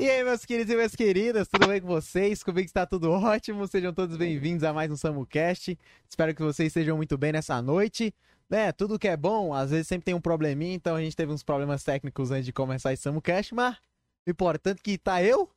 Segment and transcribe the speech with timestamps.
[0.00, 2.44] E aí, meus queridos e minhas queridas, tudo bem com vocês?
[2.44, 3.66] Comigo está tudo ótimo.
[3.66, 5.76] Sejam todos bem-vindos a mais um SamuCast.
[6.08, 8.14] Espero que vocês estejam muito bem nessa noite.
[8.48, 11.32] Né, tudo que é bom, às vezes sempre tem um probleminha, então a gente teve
[11.32, 13.76] uns problemas técnicos antes de começar esse SamuCast, mas
[14.24, 15.50] o importante é que tá eu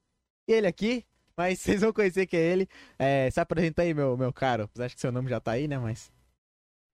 [0.48, 1.06] e ele aqui,
[1.38, 2.68] mas vocês vão conhecer que é ele.
[2.98, 4.68] É, se apresenta aí, meu, meu caro.
[4.80, 6.12] Acho que seu nome já tá aí, né, mas...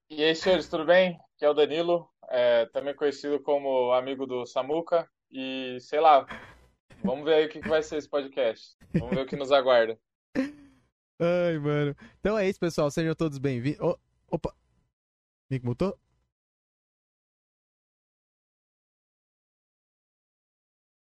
[0.10, 1.18] E aí, senhores, tudo bem?
[1.36, 5.10] Aqui é o Danilo, é, também conhecido como amigo do Samuca.
[5.32, 6.26] E sei lá,
[7.04, 8.76] vamos ver aí o que, vai ser esse podcast.
[8.94, 10.00] Vamos ver o que nos aguarda.
[11.20, 11.96] Ai, mano.
[12.20, 12.92] Então é isso, pessoal.
[12.92, 13.80] Sejam todos bem-vindos.
[13.82, 13.98] Oh,
[14.28, 14.56] opa!
[15.50, 15.98] Mico mutou?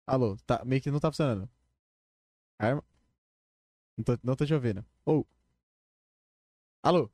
[0.07, 1.49] Alô, tá, meio que não tá funcionando.
[2.59, 2.83] Arma.
[3.97, 4.85] Não tô, não tô te ouvindo.
[5.05, 5.27] Ou.
[6.83, 7.09] Alô?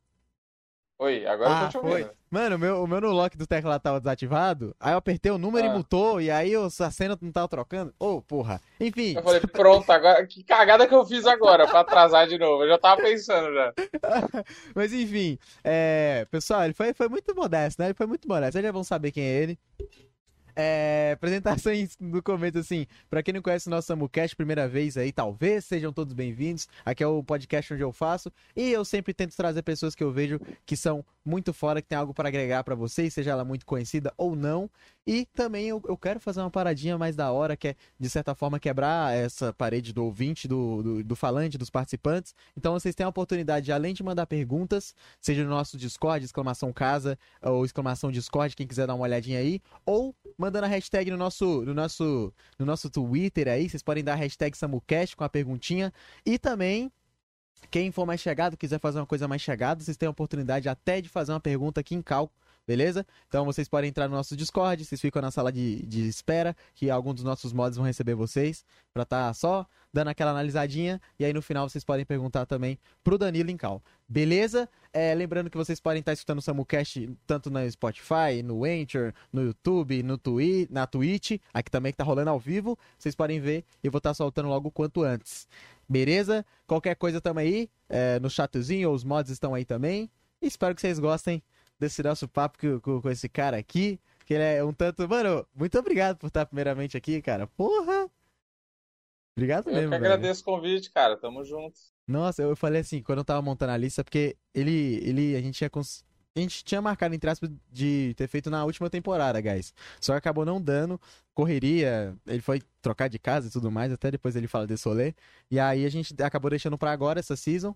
[1.04, 1.92] Oi, agora eu Ah, tô te ouvindo.
[2.06, 2.12] foi.
[2.30, 4.76] Mano, o meu, o meu no lock do teclado tava desativado.
[4.80, 5.74] Aí eu apertei o número e Ah.
[5.74, 6.22] mutou.
[6.22, 7.92] E aí eu- a cena não tava trocando.
[8.00, 8.62] Ô, porra.
[8.80, 9.16] Enfim.
[9.16, 10.26] Eu falei, pronto, agora.
[10.28, 12.64] Que cagada que eu fiz agora pra atrasar de novo.
[12.64, 13.74] Eu já tava pensando já.
[14.76, 17.88] Mas enfim, é, pessoal, ele foi, foi muito modesto, né?
[17.88, 18.52] Ele foi muito modesto.
[18.54, 19.60] Vocês já vão saber quem é ele.
[20.56, 25.12] É, apresentações no começo, assim, pra quem não conhece o nosso SamuCast, primeira vez aí,
[25.12, 26.68] talvez, sejam todos bem-vindos.
[26.86, 28.32] Aqui é o podcast onde eu faço.
[28.56, 31.98] E eu sempre tento trazer pessoas que eu vejo que são muito fora, que tem
[31.98, 34.70] algo para agregar pra vocês, seja ela muito conhecida ou não.
[35.06, 38.36] E também eu, eu quero fazer uma paradinha mais da hora, que é, de certa
[38.36, 42.36] forma, quebrar essa parede do ouvinte, do, do, do falante, dos participantes.
[42.56, 46.72] Então vocês têm a oportunidade, de, além de mandar perguntas, seja no nosso Discord, exclamação
[46.72, 51.18] casa, ou exclamação Discord, quem quiser dar uma olhadinha aí, ou mandando a hashtag no
[51.18, 55.30] nosso, no nosso, no nosso Twitter aí, vocês podem dar a hashtag SamuCast com a
[55.30, 55.94] perguntinha.
[56.26, 56.92] E também,
[57.70, 61.00] quem for mais chegado, quiser fazer uma coisa mais chegada, vocês têm a oportunidade até
[61.00, 62.32] de fazer uma pergunta aqui em cal.
[62.68, 63.06] Beleza?
[63.28, 66.90] Então vocês podem entrar no nosso Discord, vocês ficam na sala de, de espera, que
[66.90, 71.34] alguns dos nossos mods vão receber vocês, pra tá só dando aquela analisadinha, e aí
[71.34, 73.82] no final vocês podem perguntar também pro Danilo em cal.
[74.08, 74.70] Beleza?
[74.94, 79.42] É, lembrando que vocês podem estar escutando o SamuCast tanto no Spotify, no Anchor, no
[79.42, 83.66] YouTube, no Twi na Twitch, aqui também que tá rolando ao vivo, vocês podem ver,
[83.84, 85.48] eu vou estar soltando logo o quanto antes.
[85.90, 86.46] Beleza?
[86.68, 90.10] Qualquer coisa também aí, é, no chatzinho, os mods estão aí também,
[90.42, 91.44] espero que vocês gostem
[91.82, 95.10] desse nosso papo com, com, esse cara aqui, que ele é um tanto...
[95.10, 97.48] Mano, muito obrigado por estar primeiramente aqui, cara.
[97.48, 98.08] Porra!
[99.36, 100.14] Obrigado Eu mesmo, que velho.
[100.14, 101.18] agradeço o convite, cara.
[101.18, 101.80] Tamo junto.
[102.08, 105.56] Nossa, eu falei assim, quando eu tava montando a lista, porque ele, ele, a gente
[105.58, 106.06] tinha, cons-
[106.36, 109.74] a gente tinha marcado, entre aspas, de ter feito na última temporada, guys.
[110.00, 111.00] Só acabou não dando,
[111.34, 115.14] correria, ele foi trocar de casa e tudo mais, até depois ele fala desse rolê.
[115.50, 117.76] E aí a gente acabou deixando pra agora essa season.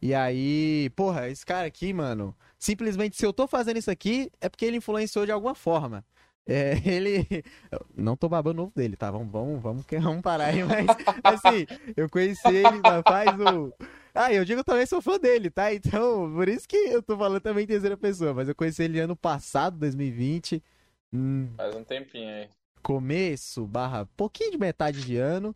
[0.00, 4.48] E aí, porra, esse cara aqui, mano, simplesmente se eu tô fazendo isso aqui, é
[4.48, 6.04] porque ele influenciou de alguma forma.
[6.46, 7.26] É, ele.
[7.70, 9.10] eu Não tô babando o dele, tá?
[9.10, 10.86] Vamos, vamos, vamos, vamos parar aí, mas
[11.24, 11.66] assim,
[11.96, 13.72] eu conheci ele faz o.
[14.16, 15.72] Ah, eu digo também sou fã dele, tá?
[15.74, 18.98] Então, por isso que eu tô falando também em terceira pessoa, mas eu conheci ele
[19.00, 20.62] ano passado, 2020.
[21.12, 22.48] hum, Faz um tempinho aí.
[22.82, 25.54] começo, barra, pouquinho de metade de ano.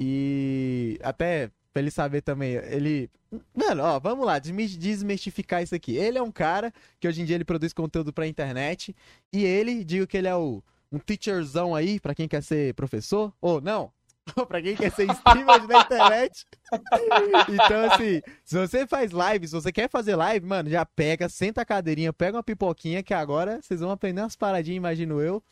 [0.00, 3.10] E até pra ele saber também, ele.
[3.54, 5.96] Mano, ó, vamos lá, desmi- desmistificar isso aqui.
[5.96, 8.94] Ele é um cara que hoje em dia ele produz conteúdo pra internet.
[9.32, 13.32] E ele, digo que ele é o, um teacherzão aí, pra quem quer ser professor.
[13.40, 13.90] Ou não,
[14.48, 16.46] pra quem quer ser streamer na internet.
[17.48, 21.60] Então, assim, se você faz live, se você quer fazer live, mano, já pega, senta
[21.60, 25.42] a cadeirinha, pega uma pipoquinha, que agora vocês vão aprender umas paradinhas, imagino eu.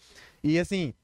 [0.42, 0.94] E assim,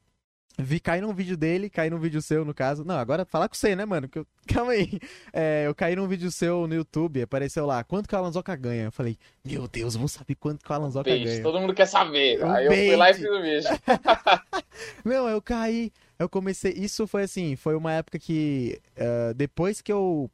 [0.58, 2.82] vi cair num vídeo dele, cair num vídeo seu, no caso.
[2.84, 4.08] Não, agora falar com você, né, mano?
[4.14, 4.98] Eu- Calma aí.
[5.32, 8.84] É, eu caí num vídeo seu no YouTube, apareceu lá, quanto que o Alanzoca ganha?
[8.84, 11.42] Eu falei, meu Deus, vamos saber quanto que o Alanzoca Bait, ganha.
[11.42, 12.42] todo mundo quer saber.
[12.42, 13.20] Um Aí eu fui lá e bait.
[13.22, 13.68] fiz o vídeo.
[15.04, 16.72] Não, eu caí, eu comecei.
[16.72, 20.30] Isso foi assim, foi uma época que ah, depois que eu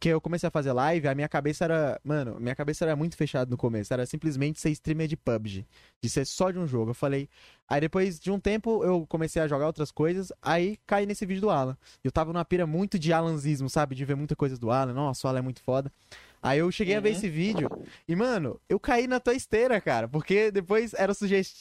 [0.00, 3.16] que eu comecei a fazer live, a minha cabeça era, mano, minha cabeça era muito
[3.16, 5.66] fechada no começo, era simplesmente ser streamer de PUBG,
[6.00, 6.90] de ser só de um jogo.
[6.90, 7.28] Eu falei,
[7.68, 11.40] aí depois de um tempo eu comecei a jogar outras coisas, aí caí nesse vídeo
[11.42, 11.76] do Alan.
[12.04, 14.92] Eu tava numa pira muito de Alanzismo, sabe, de ver muita coisa do Alan.
[14.92, 15.92] Nossa, o Alan é muito foda.
[16.40, 17.16] Aí eu cheguei a ver Uhum.
[17.16, 17.68] esse vídeo
[18.06, 20.06] e, mano, eu caí na tua esteira, cara.
[20.06, 21.12] Porque depois era,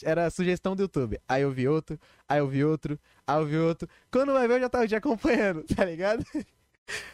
[0.04, 1.20] era sugestão do YouTube.
[1.28, 2.00] Aí eu vi outro,
[2.30, 3.90] aí eu vi outro, aí eu vi outro.
[4.12, 6.24] Quando vai ver, eu já tava te acompanhando, tá ligado?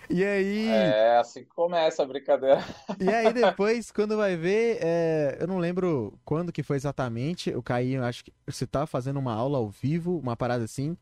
[0.10, 0.70] E aí.
[0.70, 2.58] É assim que começa a brincadeira.
[3.00, 7.50] E aí depois, quando vai ver, é, eu não lembro quando que foi exatamente.
[7.50, 10.98] Eu caí, eu acho que você tava fazendo uma aula ao vivo, uma parada assim.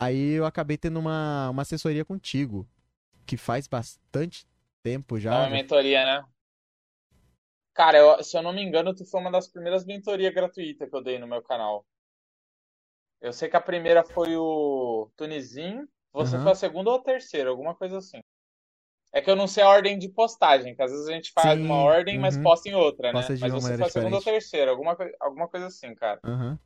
[0.00, 2.66] Aí eu acabei tendo uma, uma assessoria contigo,
[3.26, 4.46] que faz bastante
[4.82, 5.30] tempo É já.
[5.30, 6.24] uma mentoria, né?
[7.74, 10.94] Cara, eu- se eu não me engano, tu foi uma das primeiras mentorias gratuitas que
[10.96, 11.84] eu dei no meu canal.
[13.20, 16.44] Eu sei que a primeira foi o Tunizinho, Você Aham.
[16.44, 18.20] foi a segunda ou a terceira, alguma coisa assim.
[19.12, 21.58] É que eu não sei a ordem de postagem, que às vezes a gente faz
[21.58, 22.42] Sim, uma ordem, mas uhum.
[22.42, 23.18] posta em outra, né?
[23.20, 26.20] Posta de Mas você foi a segunda ou terceira, alguma, alguma coisa assim, cara.
[26.24, 26.58] Aham.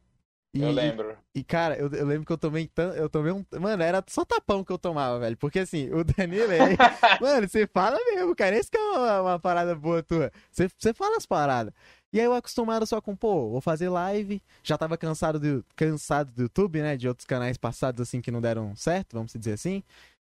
[0.54, 1.16] E, Eu lembro.
[1.34, 2.96] E, cara, eu, eu lembro que eu tomei tanto.
[2.96, 3.44] Eu tomei um.
[3.60, 5.36] Mano, era só tapão que eu tomava, velho.
[5.36, 6.76] Porque assim, o Danilo é.
[7.20, 8.56] Mano, você fala mesmo, cara.
[8.56, 10.32] Esse que é uma, uma parada boa tua.
[10.50, 11.72] Você, você fala as paradas.
[12.12, 14.42] E aí eu acostumado só com, pô, vou fazer live.
[14.62, 16.96] Já tava cansado do, cansado do YouTube, né?
[16.96, 19.82] De outros canais passados, assim, que não deram certo, vamos dizer assim.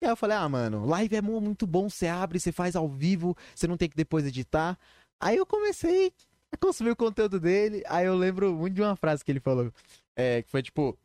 [0.03, 1.89] E aí eu falei, ah, mano, live é mu- muito bom.
[1.89, 4.79] Você abre, você faz ao vivo, você não tem que depois editar.
[5.21, 6.13] Aí eu comecei
[6.53, 7.83] a consumir o conteúdo dele.
[7.89, 9.73] Aí eu lembro muito de uma frase que ele falou.
[10.17, 10.99] É, que foi tipo.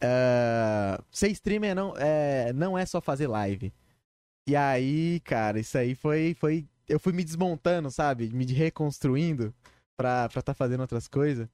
[0.00, 3.72] ah, ser streamer não é, não é só fazer live.
[4.48, 6.34] E aí, cara, isso aí foi.
[6.38, 8.30] foi eu fui me desmontando, sabe?
[8.30, 9.54] Me reconstruindo
[9.96, 11.48] pra estar tá fazendo outras coisas.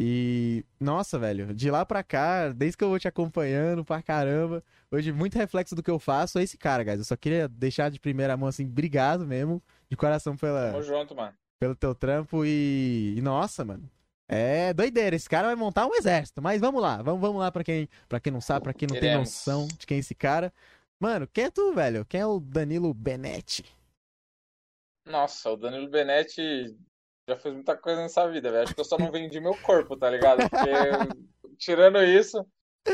[0.00, 4.62] E, nossa, velho, de lá pra cá, desde que eu vou te acompanhando pra caramba,
[4.92, 6.98] hoje muito reflexo do que eu faço é esse cara, guys.
[6.98, 9.60] Eu só queria deixar de primeira mão assim, obrigado mesmo,
[9.90, 11.34] de coração pela, Tamo junto, mano.
[11.58, 13.90] pelo teu trampo e, e nossa, mano.
[14.28, 17.64] É doideira, esse cara vai montar um exército, mas vamos lá, vamos, vamos lá pra
[17.64, 19.30] quem, pra quem não sabe, pra quem não tem Iremos.
[19.30, 20.52] noção de quem é esse cara.
[21.00, 22.04] Mano, quem é tu, velho?
[22.04, 23.64] Quem é o Danilo Benetti?
[25.08, 26.74] Nossa, o Danilo Benetti
[27.28, 28.64] já fez muita coisa nessa vida, velho.
[28.64, 30.38] Acho que eu só não vendi meu corpo, tá ligado?
[30.48, 30.70] Porque,
[31.58, 32.44] tirando isso.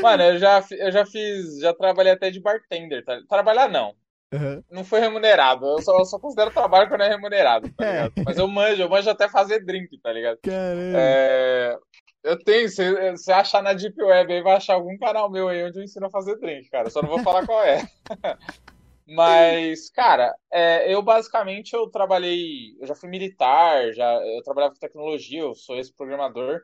[0.01, 1.59] Mano, eu já, eu já fiz.
[1.59, 3.19] Já trabalhei até de bartender, tá?
[3.29, 3.93] Trabalhar não.
[4.33, 4.61] Aham.
[4.69, 5.65] Não foi remunerado.
[5.65, 7.91] Eu só, eu só considero trabalho quando é remunerado, tá É.
[7.91, 8.13] ligado?
[8.25, 10.37] Mas eu manjo, eu manjo até fazer drink, tá ligado?
[10.43, 10.97] Caramba.
[10.97, 11.77] É,
[12.23, 15.63] eu tenho, se você achar na Deep Web aí, vai achar algum canal meu aí
[15.63, 16.89] onde eu ensino a fazer drink, cara.
[16.89, 17.87] Só não vou falar qual é.
[19.07, 24.79] Mas, cara, é, eu basicamente eu trabalhei, eu já fui militar, já eu trabalhava com
[24.79, 26.63] tecnologia, eu sou esse programador.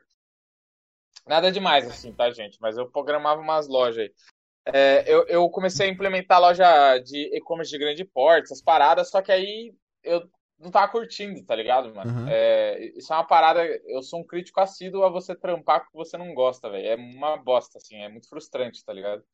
[1.24, 2.58] Nada demais assim, tá, gente?
[2.60, 4.12] Mas eu programava umas lojas aí.
[4.66, 9.22] É, eu, eu comecei a implementar loja de e-commerce de grande porte, essas paradas, só
[9.22, 10.28] que aí eu
[10.58, 12.10] não tava curtindo, tá ligado, mano?
[12.10, 12.28] Uhum.
[12.28, 13.64] É, isso é uma parada.
[13.86, 16.86] Eu sou um crítico assíduo a você trampar com o que você não gosta, velho.
[16.86, 19.24] É uma bosta, assim, é muito frustrante, tá ligado?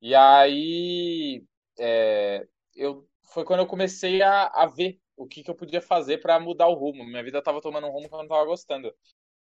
[0.00, 1.44] E aí,
[1.78, 6.18] é, eu, foi quando eu comecei a, a ver o que, que eu podia fazer
[6.18, 7.04] pra mudar o rumo.
[7.04, 8.92] Minha vida tava tomando um rumo que eu não tava gostando.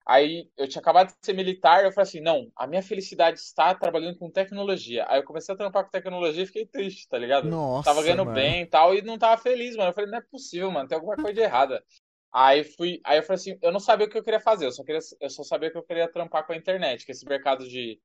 [0.06, 3.74] Aí eu tinha acabado de ser militar, eu falei assim, não, a minha felicidade está
[3.74, 5.04] trabalhando com tecnologia.
[5.08, 7.48] Aí eu comecei a trampar com tecnologia e fiquei triste, tá ligado?
[7.48, 8.34] Nossa, tava ganhando mano.
[8.34, 9.90] bem e tal, e não tava feliz, mano.
[9.90, 11.84] Eu falei, não é possível, mano, tem alguma coisa de errada.
[12.32, 14.72] Aí fui, aí eu falei assim, eu não sabia o que eu queria fazer, eu
[14.72, 17.68] só queria, eu só sabia que eu queria trampar com a internet, que esse mercado
[17.68, 18.00] de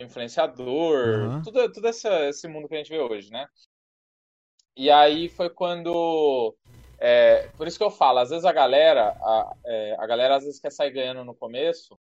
[0.00, 1.42] influenciador, Uhum.
[1.42, 3.46] tudo, tudo esse, esse mundo que a gente vê hoje, né?
[4.76, 6.56] E aí foi quando.
[7.00, 10.44] é, por isso que eu falo, às vezes a galera, a, é, a galera às
[10.44, 11.98] vezes quer sair ganhando no começo.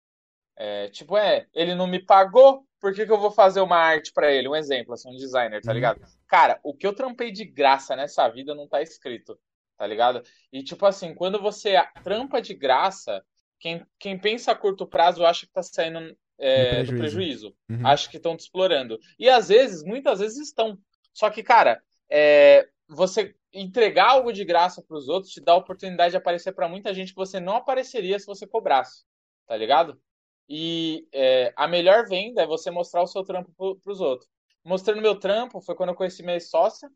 [0.56, 4.12] é, tipo, é, ele não me pagou, por que, que eu vou fazer uma arte
[4.12, 4.48] pra ele?
[4.48, 5.74] Um exemplo, assim, um designer, tá Uhum.
[5.74, 6.00] ligado?
[6.28, 9.38] Cara, o que eu trampei de graça nessa vida não tá escrito,
[9.78, 10.22] tá ligado?
[10.52, 13.24] E tipo assim, quando você trampa de graça,
[13.60, 16.98] quem, quem pensa a curto prazo acha que tá saindo é, do prejuízo.
[16.98, 17.56] prejuízo.
[17.70, 17.86] Uhum.
[17.86, 18.98] Acha que estão te explorando.
[19.18, 20.78] E às vezes, muitas vezes estão.
[21.12, 25.56] Só que, cara, é, você entregar algo de graça para os outros te dá a
[25.56, 29.04] oportunidade de aparecer para muita gente que você não apareceria se você cobrasse,
[29.46, 30.00] tá ligado?
[30.48, 34.28] E é, a melhor venda é você mostrar o seu trampo para os outros.
[34.62, 36.90] Mostrando meu trampo foi quando eu conheci minha sócia,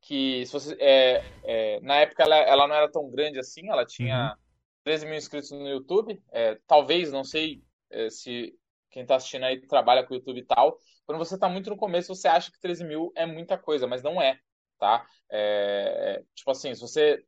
[0.00, 3.84] que se você, é, é, na época ela, ela não era tão grande assim, ela
[3.84, 4.36] tinha
[4.84, 6.22] 13 mil inscritos no YouTube.
[6.30, 7.62] É, talvez, não sei
[8.10, 8.54] se
[8.90, 10.78] quem está assistindo aí trabalha com o YouTube e tal.
[11.04, 14.02] Quando você está muito no começo, você acha que 13 mil é muita coisa, mas
[14.02, 14.38] não é,
[14.78, 15.06] tá?
[15.30, 17.24] É, tipo assim, se você.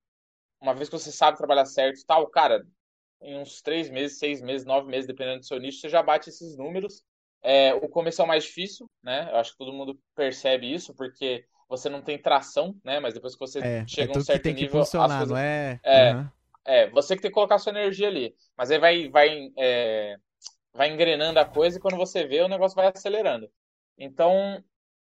[0.60, 2.66] Uma vez que você sabe trabalhar certo e tal, cara,
[3.20, 6.28] em uns 3 meses, 6 meses, 9 meses, dependendo do seu nicho, você já bate
[6.30, 7.04] esses números.
[7.42, 9.28] É, o começo é o mais difícil, né?
[9.30, 12.98] Eu acho que todo mundo percebe isso, porque você não tem tração, né?
[13.00, 15.80] Mas depois que você É, chega é a um certo nível, as coisas não é?
[15.94, 16.32] Aham.
[16.64, 18.34] é, você que tem que colocar sua energia ali.
[18.56, 20.16] Mas aí vai, vai, é,
[20.72, 23.50] vai engrenando a coisa e quando você vê, o negócio vai acelerando.
[23.98, 24.62] Então,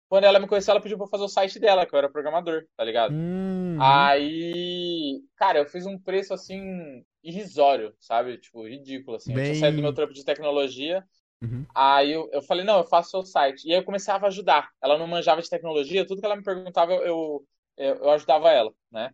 [0.09, 2.09] quando ela me conheceu, ela pediu pra eu fazer o site dela, que eu era
[2.11, 3.15] programador, tá ligado?
[3.15, 8.37] Hum, Aí, cara, eu fiz um preço assim irrisório, sabe?
[8.39, 9.33] Tipo, ridículo, assim.
[9.35, 11.03] Eu tinha Bem- saído do meu trampo de tecnologia.
[11.41, 11.67] Uhum.
[11.75, 13.67] Aí eu, eu falei, não, eu faço seu site.
[13.67, 14.69] E aí eu começava a ajudar.
[14.81, 17.45] Ela não manjava de tecnologia, tudo que ela me perguntava, eu,
[17.77, 19.11] eu, eu ajudava ela, né?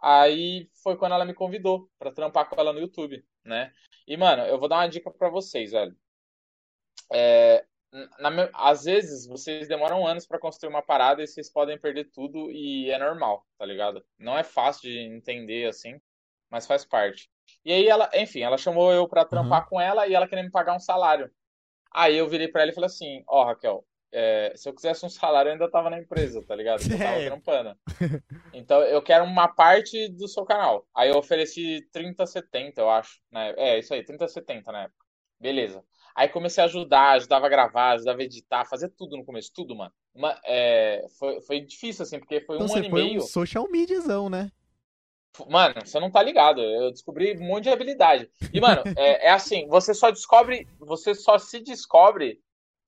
[0.00, 3.72] Aí foi quando ela me convidou pra trampar com ela no YouTube, né?
[4.06, 5.96] E, mano, eu vou dar uma dica pra vocês, velho.
[7.12, 7.64] É,
[8.18, 12.50] na às vezes vocês demoram anos pra construir uma parada e vocês podem perder tudo
[12.50, 14.04] e é normal, tá ligado?
[14.18, 16.00] Não é fácil de entender assim,
[16.48, 17.28] mas faz parte.
[17.64, 20.50] E aí ela, enfim, ela chamou eu pra trampar com ela e ela queria me
[20.50, 21.30] pagar um salário.
[21.92, 25.08] Aí eu virei pra ela e falei assim: Ó, Raquel, é, se eu quisesse um
[25.08, 26.82] salário, eu ainda tava na empresa, tá ligado?
[26.82, 27.76] Eu tava trampando.
[28.52, 30.86] Então, eu quero uma parte do seu canal.
[30.94, 33.20] Aí eu ofereci 30, 70, eu acho.
[33.30, 33.54] Né?
[33.56, 35.06] É, isso aí, 30, 70 na época.
[35.38, 35.82] Beleza.
[36.14, 39.74] Aí comecei a ajudar, ajudava a gravar, ajudava a editar, fazer tudo no começo, tudo,
[39.76, 39.92] mano.
[40.14, 43.18] Uma, é, foi, foi difícil, assim, porque foi então, um ano e meio.
[43.18, 44.50] Um social mediazão, né?
[45.48, 46.60] Mano, você não tá ligado.
[46.60, 48.28] Eu descobri um monte de habilidade.
[48.52, 52.40] E, mano, é, é assim, você só descobre, você só se descobre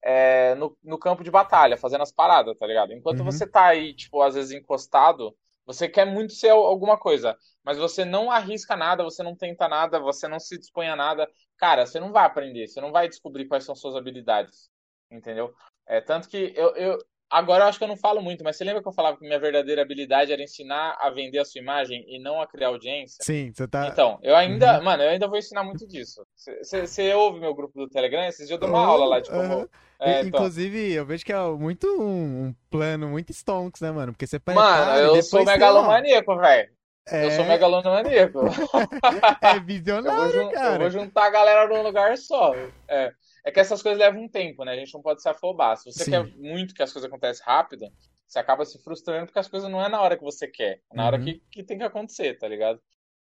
[0.03, 2.91] é, no, no campo de batalha, fazendo as paradas, tá ligado?
[2.93, 3.25] Enquanto uhum.
[3.25, 8.03] você tá aí, tipo, às vezes encostado, você quer muito ser alguma coisa, mas você
[8.03, 11.29] não arrisca nada, você não tenta nada, você não se dispõe a nada.
[11.57, 14.69] Cara, você não vai aprender, você não vai descobrir quais são suas habilidades,
[15.09, 15.53] entendeu?
[15.87, 16.99] É, tanto que eu, eu,
[17.29, 19.25] Agora eu acho que eu não falo muito, mas você lembra que eu falava que
[19.25, 23.17] minha verdadeira habilidade era ensinar a vender a sua imagem e não a criar audiência?
[23.21, 23.87] Sim, você tá.
[23.87, 24.83] Então, eu ainda, uhum.
[24.83, 26.23] mano, eu ainda vou ensinar muito disso.
[26.61, 28.23] Você ouve meu grupo do Telegram?
[28.25, 29.59] Esses dias eu dou uma uhum, aula lá de como.
[29.61, 29.67] Uhum.
[29.99, 30.27] É, então.
[30.27, 30.97] Inclusive, então...
[30.97, 34.11] eu vejo que é muito um, um, plano muito stonks, né, mano?
[34.11, 36.69] Porque você Mano, eu sou megalomaníaco, velho.
[37.07, 37.25] É...
[37.25, 38.39] Eu sou megalomaníaco.
[39.41, 40.75] é visionário, eu vou, cara.
[40.75, 42.53] Eu vou juntar a galera num lugar só.
[42.87, 43.11] É.
[43.43, 44.71] É que essas coisas levam um tempo, né?
[44.71, 45.77] A gente não pode se afobar.
[45.77, 46.11] Se você Sim.
[46.11, 47.87] quer muito que as coisas aconteçam rápido,
[48.25, 50.95] você acaba se frustrando porque as coisas não é na hora que você quer, é
[50.95, 51.07] na uhum.
[51.07, 52.81] hora que, que tem que acontecer, tá ligado?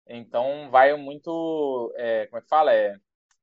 [0.08, 1.92] Então vai muito.
[1.96, 2.72] É, como é que fala?
[2.72, 2.96] É,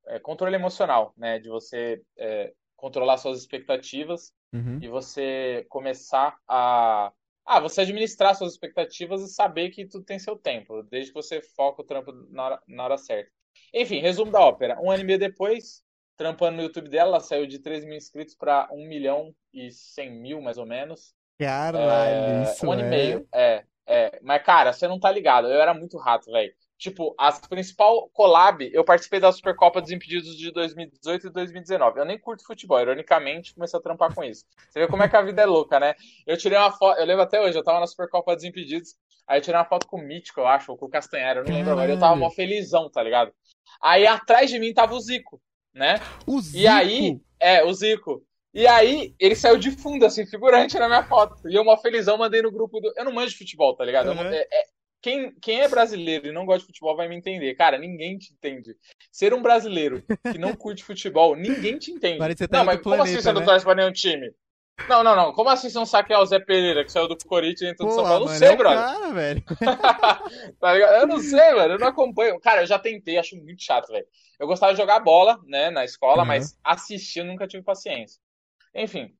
[0.06, 1.38] é, controle emocional, né?
[1.38, 4.78] De você é, controlar suas expectativas uhum.
[4.82, 7.12] e você começar a.
[7.46, 11.42] Ah, você administrar suas expectativas e saber que tudo tem seu tempo, desde que você
[11.42, 13.30] foca o trampo na hora, na hora certa.
[13.72, 14.80] Enfim, resumo da ópera.
[14.80, 15.83] Um ano e meio depois,
[16.16, 20.10] trampando no YouTube dela, ela saiu de 3 mil inscritos para 1 milhão e 100
[20.10, 21.14] mil, mais ou menos.
[21.38, 22.86] Caralho, é, isso Um ano é...
[22.86, 24.20] e meio, é, é.
[24.22, 26.52] Mas, cara, você não tá ligado, eu era muito rato, velho.
[26.76, 31.98] Tipo, a principal collab, eu participei da Supercopa dos Impedidos de 2018 e 2019.
[31.98, 34.44] Eu nem curto futebol, ironicamente, comecei a trampar com isso.
[34.68, 35.94] Você vê como é que a vida é louca, né?
[36.26, 39.38] Eu tirei uma foto, eu lembro até hoje, eu tava na Supercopa dos Impedidos, aí
[39.38, 41.54] eu tirei uma foto com o Mítico, eu acho, ou com o Castanheira, eu não
[41.54, 41.90] lembro agora.
[41.90, 43.32] Eu tava mó felizão, tá ligado?
[43.80, 45.40] Aí atrás de mim tava o Zico
[45.74, 46.00] né?
[46.26, 46.58] O Zico?
[46.58, 48.24] E aí, é, o Zico.
[48.52, 51.48] E aí, ele saiu de fundo, assim, figurante na minha foto.
[51.48, 52.92] E eu, uma felizão, mandei no grupo do.
[52.96, 54.08] Eu não manjo de futebol, tá ligado?
[54.08, 54.14] Uhum.
[54.14, 54.24] Não...
[54.26, 54.74] É, é...
[55.02, 57.54] Quem, quem é brasileiro e não gosta de futebol vai me entender.
[57.56, 58.74] Cara, ninguém te entende.
[59.12, 60.02] Ser um brasileiro
[60.32, 62.18] que não curte futebol, ninguém te entende.
[62.48, 63.38] Tá não, mas como planeta, assim você né?
[63.38, 64.32] não torce pra nenhum time?
[64.88, 65.32] Não, não, não.
[65.32, 67.72] Como assim você não sabe quem é o Zé Pereira, que saiu do Corinthians e
[67.72, 68.24] entrou do São Paulo?
[68.24, 68.78] Eu não sei, é brother.
[68.78, 69.44] Cara, velho.
[70.60, 71.74] tá eu não sei, mano.
[71.74, 72.40] Eu não acompanho.
[72.40, 74.06] Cara, eu já tentei, acho muito chato, velho.
[74.38, 76.28] Eu gostava de jogar bola, né, na escola, uhum.
[76.28, 78.20] mas assistir eu nunca tive paciência.
[78.74, 79.14] Enfim.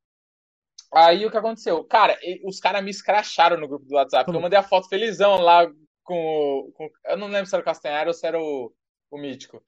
[0.93, 1.85] Aí o que aconteceu?
[1.85, 4.29] Cara, os caras me escracharam no grupo do WhatsApp.
[4.31, 4.37] Uhum.
[4.37, 5.67] Eu mandei a foto felizão lá
[6.03, 8.73] com, com, Eu não lembro se era o Castanhari ou se era o,
[9.11, 9.63] o Mítico.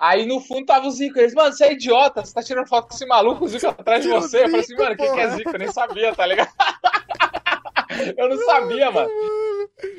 [0.00, 1.18] Aí no fundo tava o Zico.
[1.18, 4.02] Eles, mano, você é idiota, você tá tirando foto com esse maluco, o Zico atrás
[4.02, 4.44] de você.
[4.44, 5.50] Eu falei assim, mano, o que, que é Zico?
[5.50, 6.50] Eu nem sabia, tá ligado?
[8.16, 9.10] eu não sabia, mano.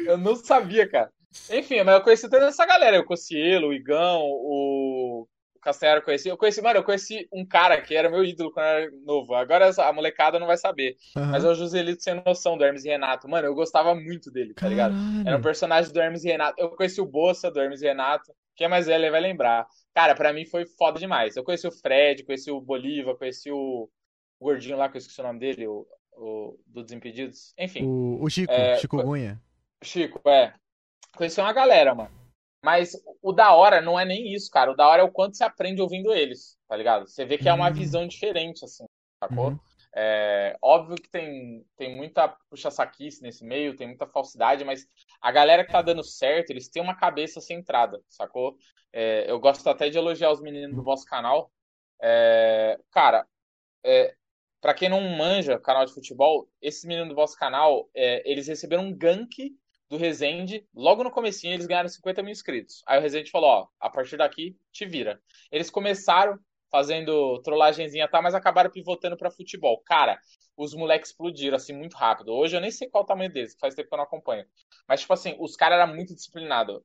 [0.08, 1.12] Eu não sabia, cara.
[1.52, 2.98] Enfim, mas eu conheci toda essa galera.
[2.98, 5.28] Eu conheci ele, o Igão, o
[5.62, 6.30] Castanheira eu conheci.
[6.30, 9.36] Eu conheci, mano, eu conheci um cara que era meu ídolo quando eu era novo.
[9.36, 10.98] Agora a molecada não vai saber.
[11.16, 11.28] Uhum.
[11.28, 13.30] Mas é o Joselito sem noção do Hermes e Renato.
[13.30, 14.94] Mano, eu gostava muito dele, tá ligado?
[14.94, 15.28] Caralho.
[15.28, 16.56] Era um personagem do Hermes e Renato.
[16.58, 18.34] Eu conheci o Bossa do Hermes e Renato.
[18.62, 19.68] Quem é mais velho vai lembrar.
[19.92, 21.36] Cara, pra mim foi foda demais.
[21.36, 23.90] Eu conheci o Fred, conheci o Bolívar, conheci o,
[24.40, 27.56] o gordinho lá, que eu esqueci o nome dele, o, o do Desimpedidos.
[27.58, 27.84] Enfim.
[27.84, 29.42] O, o Chico, é, Chico Gunha.
[29.84, 30.54] Chico, é.
[31.18, 32.12] Conheci uma galera, mano.
[32.64, 34.72] Mas o da hora não é nem isso, cara.
[34.72, 37.08] O da hora é o quanto você aprende ouvindo eles, tá ligado?
[37.08, 37.74] Você vê que é uma uhum.
[37.74, 38.86] visão diferente, assim,
[39.24, 39.48] sacou?
[39.48, 39.60] Uhum.
[39.94, 44.86] É, óbvio que tem, tem muita puxa-saquice nesse meio, tem muita falsidade, mas
[45.22, 48.56] a galera que tá dando certo, eles têm uma cabeça centrada, sacou?
[48.94, 51.52] É, eu gosto até de elogiar os meninos do vosso canal.
[52.02, 53.28] É, cara,
[53.84, 54.16] é,
[54.62, 58.84] para quem não manja canal de futebol, esses meninos do vosso canal, é, eles receberam
[58.84, 59.52] um gank
[59.90, 62.82] do Resende, logo no comecinho eles ganharam 50 mil inscritos.
[62.88, 65.22] Aí o Resende falou, ó, a partir daqui te vira.
[65.52, 66.40] Eles começaram
[66.72, 69.82] fazendo trollagenzinha, tá, mas acabaram pivotando para futebol.
[69.86, 70.20] Cara,
[70.56, 72.34] os moleques explodiram assim muito rápido.
[72.34, 74.46] Hoje eu nem sei qual o tamanho deles, faz tempo que eu não acompanho.
[74.88, 76.82] Mas tipo assim, os caras eram muito disciplinados.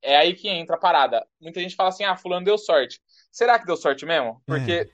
[0.00, 1.26] É aí que entra a parada.
[1.40, 3.00] Muita gente fala assim: "Ah, fulano deu sorte".
[3.32, 4.40] Será que deu sorte mesmo?
[4.46, 4.90] Porque é.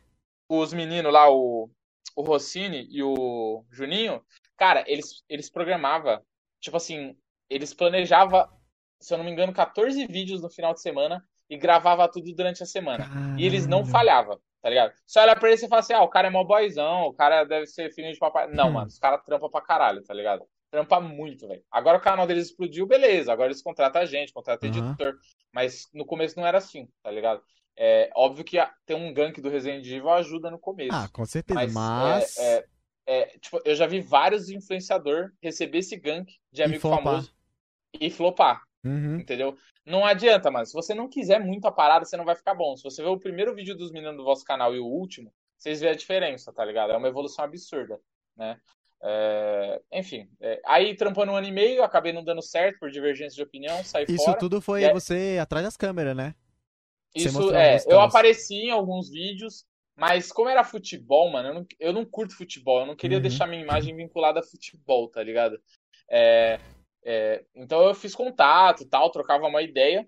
[0.49, 1.71] os meninos lá, o
[2.15, 4.23] o Rossini e o Juninho,
[4.57, 6.23] cara, eles eles programavam,
[6.61, 7.17] tipo assim,
[7.49, 8.49] eles planejavam,
[9.01, 12.63] se eu não me engano, 14 vídeos no final de semana e gravava tudo durante
[12.63, 13.07] a semana.
[13.07, 13.39] Caramba.
[13.39, 14.95] E eles não falhavam, tá ligado?
[15.07, 17.45] Só olha pra eles e fala assim: ah, o cara é mó boyzão, o cara
[17.45, 18.51] deve ser filho de papai.
[18.51, 18.73] Não, hum.
[18.73, 20.47] mano, os caras trampam pra caralho, tá ligado?
[20.71, 21.63] Trampa muito, velho.
[21.71, 23.31] Agora o canal deles explodiu, beleza.
[23.31, 24.79] Agora eles contratam a gente, contratam uhum.
[24.79, 25.15] editor.
[25.53, 27.43] Mas no começo não era assim, tá ligado?
[27.77, 28.57] É óbvio que
[28.87, 30.95] ter um gank do Resident Evil ajuda no começo.
[30.95, 31.61] Ah, com certeza.
[31.61, 32.39] Mas, mas...
[32.39, 32.65] É, é,
[33.07, 37.31] é, tipo, eu já vi vários influenciador receber esse gank de amigo famoso
[38.01, 38.63] e flopar.
[38.85, 39.19] Uhum.
[39.21, 39.57] Entendeu?
[39.87, 40.67] Não adianta, mano.
[40.67, 42.77] Se você não quiser muito a parada, você não vai ficar bom.
[42.77, 45.81] Se você ver o primeiro vídeo dos meninos do vosso canal e o último, vocês
[45.81, 46.93] vê a diferença, tá ligado?
[46.93, 48.01] É uma evolução absurda,
[48.37, 48.59] né?
[49.05, 49.81] É...
[49.93, 50.61] Enfim, é...
[50.65, 54.05] aí trampando um ano e meio, acabei não dando certo por divergência de opinião, saí
[54.09, 54.31] Isso fora.
[54.31, 54.93] Isso tudo foi é...
[54.93, 56.35] você atrás das câmeras, né?
[57.15, 57.79] Isso, é.
[57.87, 62.37] Eu apareci em alguns vídeos, mas como era futebol, mano, eu não, eu não curto
[62.37, 62.81] futebol.
[62.81, 63.23] Eu não queria uhum.
[63.23, 65.61] deixar minha imagem vinculada a futebol, tá ligado?
[66.11, 66.59] É,
[67.05, 70.07] é, então eu fiz contato tal, trocava uma ideia.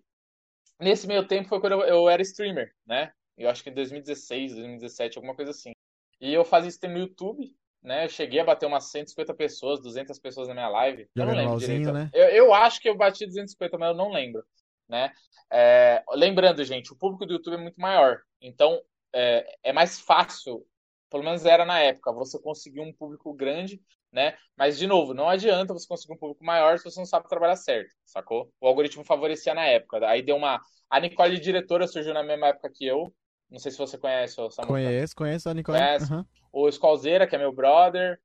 [0.80, 3.12] Nesse meio tempo foi quando eu, eu, era streamer, né?
[3.36, 5.72] Eu acho que em 2016, 2017, alguma coisa assim.
[6.20, 8.04] E eu fazia stream no YouTube, né?
[8.04, 11.08] Eu cheguei a bater umas 150 pessoas, 200 pessoas na minha live.
[11.14, 11.92] Eu não lembro direito.
[11.92, 12.10] Né?
[12.12, 14.44] Eu, eu acho que eu bati 250, mas eu não lembro,
[14.88, 15.12] né?
[15.50, 18.20] É, lembrando, gente, o público do YouTube é muito maior.
[18.40, 18.80] Então,
[19.12, 20.64] é, é mais fácil,
[21.10, 23.80] pelo menos era na época, você conseguir um público grande
[24.14, 24.34] né?
[24.56, 27.56] Mas, de novo, não adianta você conseguir um público maior se você não sabe trabalhar
[27.56, 28.48] certo, sacou?
[28.60, 30.06] O algoritmo favorecia na época.
[30.08, 30.60] Aí deu uma.
[30.88, 33.12] A Nicole diretora surgiu na mesma época que eu.
[33.50, 34.84] Não sei se você conhece o Samuel.
[34.84, 35.78] Conheço, conheço a Nicole.
[35.78, 36.12] Conhece.
[36.12, 36.24] Uhum.
[36.52, 38.18] O Squalzeira, que é meu brother.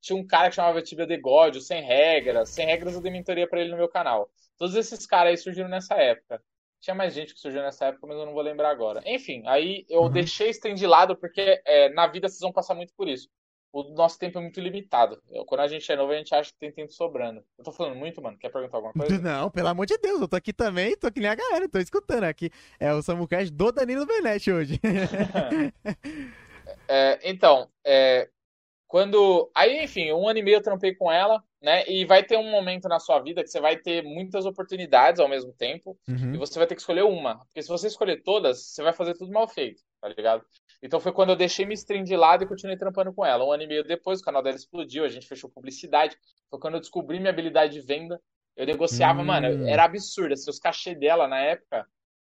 [0.00, 2.50] Tinha um cara que chamava Tibia de God, o Sem Regras.
[2.50, 4.28] Sem Regras eu dei mentoria pra ele no meu canal.
[4.58, 6.42] Todos esses caras aí surgiram nessa época.
[6.80, 9.02] Tinha mais gente que surgiu nessa época, mas eu não vou lembrar agora.
[9.04, 10.10] Enfim, aí eu uhum.
[10.10, 13.28] deixei isso de lado porque é, na vida vocês vão passar muito por isso
[13.72, 15.20] o nosso tempo é muito limitado.
[15.46, 17.44] Quando a gente é novo, a gente acha que tem tempo sobrando.
[17.58, 18.38] Eu tô falando muito, mano.
[18.38, 19.16] Quer perguntar alguma coisa?
[19.20, 21.78] Não, pelo amor de Deus, eu tô aqui também, tô aqui nem a galera, tô
[21.78, 22.50] escutando aqui.
[22.80, 24.80] É o Samucast do Danilo Benetti hoje.
[26.88, 28.28] é, então, é,
[28.86, 29.50] quando.
[29.54, 31.86] Aí, enfim, um ano e meio eu trampei com ela, né?
[31.86, 35.28] E vai ter um momento na sua vida que você vai ter muitas oportunidades ao
[35.28, 35.98] mesmo tempo.
[36.08, 36.34] Uhum.
[36.34, 37.38] E você vai ter que escolher uma.
[37.44, 40.42] Porque se você escolher todas, você vai fazer tudo mal feito, tá ligado?
[40.82, 43.44] Então foi quando eu deixei minha stream de lado e continuei trampando com ela.
[43.44, 46.16] Um ano e meio depois, o canal dela explodiu, a gente fechou publicidade.
[46.48, 48.20] Foi quando eu descobri minha habilidade de venda.
[48.56, 49.24] Eu negociava, hum.
[49.24, 50.34] mano, era absurdo.
[50.34, 51.86] Assim, os cachê dela na época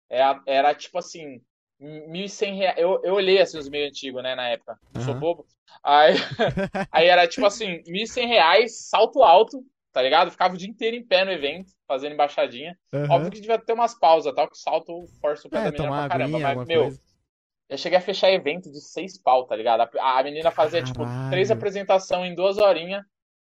[0.09, 1.41] era, é, era tipo assim,
[1.81, 2.79] 1.100 reais.
[2.79, 4.79] Eu, eu olhei assim os meio antigos, né, na época.
[4.95, 5.03] Uhum.
[5.03, 5.47] sou bobo.
[5.83, 6.15] Aí,
[6.91, 10.31] aí era tipo assim, 1.100 reais, salto alto, tá ligado?
[10.31, 12.79] Ficava o dia inteiro em pé no evento, fazendo embaixadinha.
[12.93, 13.11] Uhum.
[13.11, 15.89] Óbvio que devia ter umas pausas, tal, que salto força o pé é, da menina
[15.89, 16.39] pra caramba.
[16.39, 17.01] Mas, meu, coisa.
[17.69, 19.81] Eu cheguei a fechar evento de seis pau, tá ligado?
[19.99, 20.93] A, a menina fazia, Caralho.
[20.93, 23.05] tipo, três apresentações em duas horinhas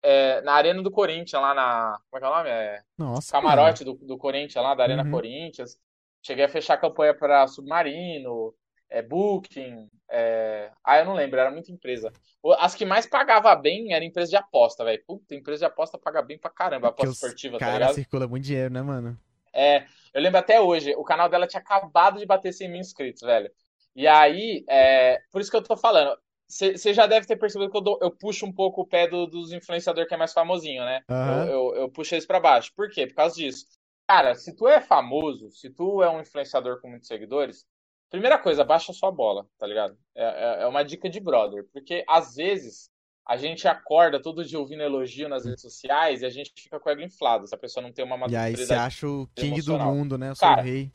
[0.03, 1.99] é, na Arena do Corinthians, lá na.
[2.09, 2.49] Como é que é o nome?
[2.49, 3.33] É, Nossa.
[3.33, 5.11] Camarote do, do Corinthians, lá da Arena uhum.
[5.11, 5.77] Corinthians.
[6.23, 8.55] Cheguei a fechar campanha para Submarino,
[8.89, 9.89] é, Booking.
[10.09, 10.71] É...
[10.85, 12.13] Ah, eu não lembro, era muita empresa.
[12.59, 15.03] As que mais pagava bem era empresa de aposta, velho.
[15.05, 17.95] Puta, empresa de aposta paga bem pra caramba, aposta esportiva, tá ligado?
[17.95, 19.19] circula muito dinheiro, né, mano?
[19.53, 23.23] É, eu lembro até hoje, o canal dela tinha acabado de bater 100 mil inscritos,
[23.23, 23.51] velho.
[23.97, 26.17] E aí, é, por isso que eu tô falando.
[26.49, 29.27] Você já deve ter percebido que eu, dou, eu puxo um pouco o pé do,
[29.27, 31.03] dos influenciadores que é mais famosinho, né?
[31.11, 31.17] Uhum.
[31.17, 32.73] Eu, eu, eu, puxo eles pra baixo.
[32.77, 33.05] Por quê?
[33.07, 33.67] Por causa disso.
[34.09, 37.67] Cara, se tu é famoso, se tu é um influenciador com muitos seguidores,
[38.09, 39.99] primeira coisa, baixa sua bola, tá ligado?
[40.15, 41.67] É, é, é uma dica de brother.
[41.73, 42.89] Porque às vezes
[43.27, 46.89] a gente acorda todo dia ouvindo elogio nas redes sociais e a gente fica com
[46.89, 47.49] o ego inflado.
[47.49, 48.57] Se a pessoa não tem uma maturidade.
[48.57, 50.31] E aí você acha o king do mundo, né?
[50.31, 50.93] O seu Cara, rei.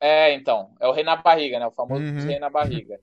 [0.00, 0.74] É, então.
[0.80, 1.66] É o rei na barriga, né?
[1.66, 2.26] O famoso uhum.
[2.26, 2.98] rei na barriga.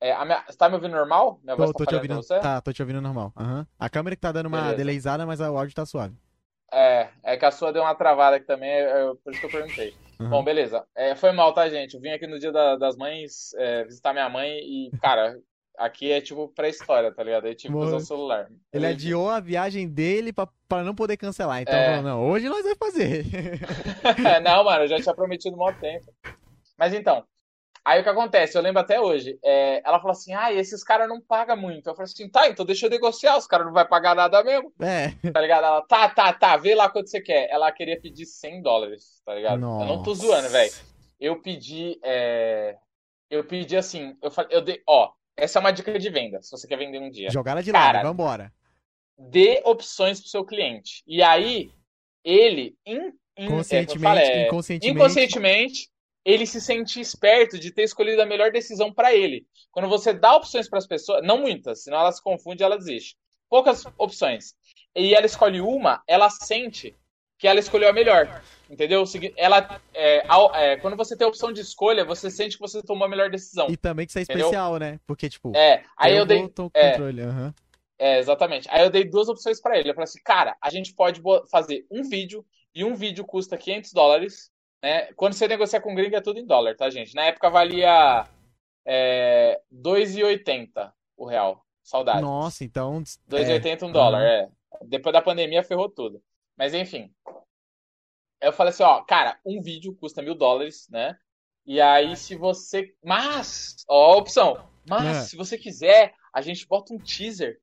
[0.00, 0.44] É, minha...
[0.48, 1.38] Você tá me ouvindo normal?
[1.42, 2.16] Minha tô, voz tá tô te ouvindo.
[2.16, 2.40] Você?
[2.40, 3.32] Tá, tô te ouvindo normal.
[3.38, 3.64] Uhum.
[3.78, 5.26] A câmera que tá dando uma Beleza.
[5.26, 6.16] mas o áudio tá suave.
[6.72, 9.50] É, é que a sua deu uma travada aqui também, é, por isso que eu
[9.50, 9.94] perguntei.
[10.18, 10.30] Uhum.
[10.30, 10.84] Bom, beleza.
[10.96, 11.94] É, foi mal, tá, gente?
[11.94, 15.38] Eu vim aqui no dia da, das mães é, visitar minha mãe e, cara,
[15.78, 17.46] Aqui é tipo pré-história, tá ligado?
[17.46, 18.48] Aí tipo usar o celular.
[18.72, 21.62] Ele adiou a viagem dele pra, pra não poder cancelar.
[21.62, 22.02] Então, é...
[22.02, 23.24] não, hoje nós vamos fazer.
[24.42, 26.12] não, mano, eu já tinha prometido um tempo.
[26.78, 27.24] Mas então,
[27.84, 28.56] aí o que acontece?
[28.56, 29.38] Eu lembro até hoje.
[29.42, 31.88] É, ela falou assim: ah, esses caras não pagam muito.
[31.88, 34.72] Eu falei assim: tá, então deixa eu negociar, os caras não vão pagar nada mesmo.
[34.80, 35.10] É.
[35.30, 35.64] Tá ligado?
[35.64, 37.48] Ela, tá, tá, tá, vê lá quanto você quer.
[37.50, 39.60] Ela queria pedir 100 dólares, tá ligado?
[39.60, 39.84] Nossa.
[39.84, 40.72] Eu não tô zoando, velho.
[41.18, 41.98] Eu pedi.
[42.02, 42.76] É...
[43.30, 46.50] Eu pedi assim, eu falei, eu dei, ó, essa é uma dica de venda, se
[46.50, 47.30] você quer vender um dia.
[47.30, 48.52] Jogar ela de lado, Cara, vambora.
[49.18, 51.02] Dê opções pro seu cliente.
[51.06, 51.70] E aí,
[52.24, 55.90] ele, in, in, conscientemente, é, inconscientemente, inconscientemente,
[56.24, 59.46] ele se sente esperto de ter escolhido a melhor decisão para ele.
[59.70, 62.78] Quando você dá opções para as pessoas, não muitas, senão ela se confunde e ela
[62.78, 63.16] desiste.
[63.48, 64.54] Poucas opções.
[64.94, 66.96] E ela escolhe uma, ela sente
[67.42, 68.40] que ela escolheu a melhor.
[68.70, 69.02] Entendeu?
[69.36, 70.22] Ela, é,
[70.54, 73.28] é, quando você tem a opção de escolha, você sente que você tomou a melhor
[73.30, 73.66] decisão.
[73.68, 74.92] E também que isso é especial, entendeu?
[74.92, 75.00] né?
[75.04, 75.50] Porque, tipo.
[75.56, 76.38] É, aí eu, eu dei.
[76.72, 77.52] É, controle, uhum.
[77.98, 78.68] é, exatamente.
[78.70, 79.90] Aí eu dei duas opções para ele.
[79.90, 83.92] Eu falei assim, cara, a gente pode fazer um vídeo, e um vídeo custa 500
[83.92, 84.52] dólares.
[84.80, 85.08] Né?
[85.16, 87.12] Quando você negocia com gringo é tudo em dólar, tá, gente?
[87.12, 88.24] Na época valia
[88.86, 91.66] é 2,80 o real.
[91.82, 92.20] Saudade.
[92.20, 93.02] Nossa, então.
[93.02, 94.48] 2,80 é, um dólar, é.
[94.82, 96.22] Depois da pandemia ferrou tudo.
[96.56, 97.12] Mas enfim.
[98.40, 101.16] Eu falei assim, ó, cara, um vídeo custa mil dólares, né?
[101.64, 102.92] E aí, se você.
[103.04, 104.68] Mas, ó, a opção.
[104.88, 105.20] Mas, é.
[105.22, 107.60] se você quiser, a gente bota um teaser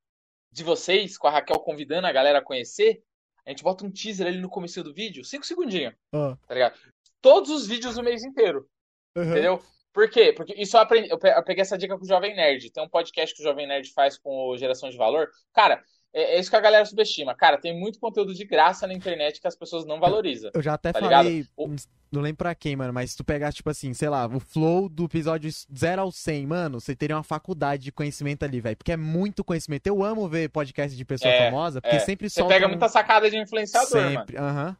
[0.51, 3.03] de vocês, com a Raquel convidando a galera a conhecer.
[3.45, 5.93] A gente bota um teaser ali no começo do vídeo, cinco segundinhos.
[6.13, 6.35] Oh.
[6.47, 6.79] Tá ligado?
[7.21, 8.69] Todos os vídeos o mês inteiro.
[9.17, 9.31] Uhum.
[9.31, 9.63] Entendeu?
[9.91, 10.31] Por quê?
[10.31, 11.09] Porque isso eu aprendi.
[11.09, 12.71] Eu peguei essa dica com o Jovem Nerd.
[12.71, 15.29] Tem um podcast que o Jovem Nerd faz com o Geração de Valor.
[15.51, 17.35] Cara, é, é isso que a galera subestima.
[17.35, 20.51] Cara, tem muito conteúdo de graça na internet que as pessoas não valorizam.
[20.53, 21.45] Eu já até tá falei,
[22.11, 24.89] não lembro pra quem, mano, mas se tu pegar, tipo assim, sei lá, o flow
[24.89, 28.75] do episódio 0 ao 100, mano, você teria uma faculdade de conhecimento ali, velho.
[28.75, 29.85] Porque é muito conhecimento.
[29.85, 31.99] Eu amo ver podcast de pessoa é, famosa, porque é.
[31.99, 32.49] sempre solta.
[32.49, 32.69] Você pega um...
[32.69, 34.35] muita sacada de influenciador, sempre.
[34.35, 34.47] mano.
[34.47, 34.69] Aham.
[34.69, 34.75] Uhum.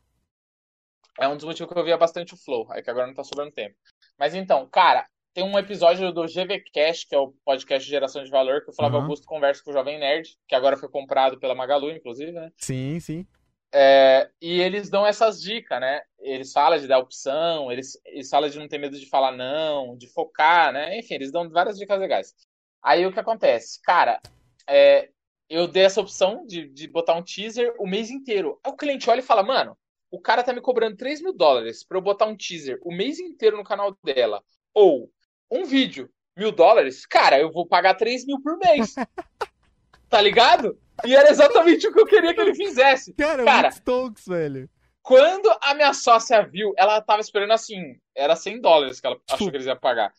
[1.20, 3.26] É um dos motivos que eu via bastante o flow, é que agora não tá
[3.26, 3.76] sobrando tempo.
[4.18, 8.30] Mas então, cara, tem um episódio do GVCast, que é o podcast de geração de
[8.30, 9.04] valor, que o Flávio uhum.
[9.04, 12.52] Augusto conversa com o Jovem Nerd, que agora foi comprado pela Magalu, inclusive, né?
[12.58, 13.28] Sim, sim.
[13.72, 16.02] É, e eles dão essas dicas, né?
[16.20, 19.96] Eles falam de dar opção, eles, eles falam de não ter medo de falar não,
[19.96, 20.98] de focar, né?
[20.98, 22.34] Enfim, eles dão várias dicas legais.
[22.82, 23.80] Aí o que acontece?
[23.84, 24.20] Cara,
[24.68, 25.10] é,
[25.50, 28.60] eu dei essa opção de, de botar um teaser o mês inteiro.
[28.64, 29.78] Aí o cliente olha e fala, mano,
[30.12, 33.20] o cara tá me cobrando 3 mil dólares pra eu botar um teaser o mês
[33.20, 34.44] inteiro no canal dela.
[34.74, 35.12] Ou
[35.52, 38.96] um vídeo, mil dólares, cara, eu vou pagar 3 mil por mês.
[40.10, 40.78] tá ligado?
[41.06, 43.14] E era exatamente o que eu queria que ele fizesse.
[43.14, 44.70] Cara, cara Stokes, velho.
[45.02, 49.50] Quando a minha sócia viu, ela tava esperando assim, era 100 dólares que ela achou
[49.50, 50.14] que eles iam pagar.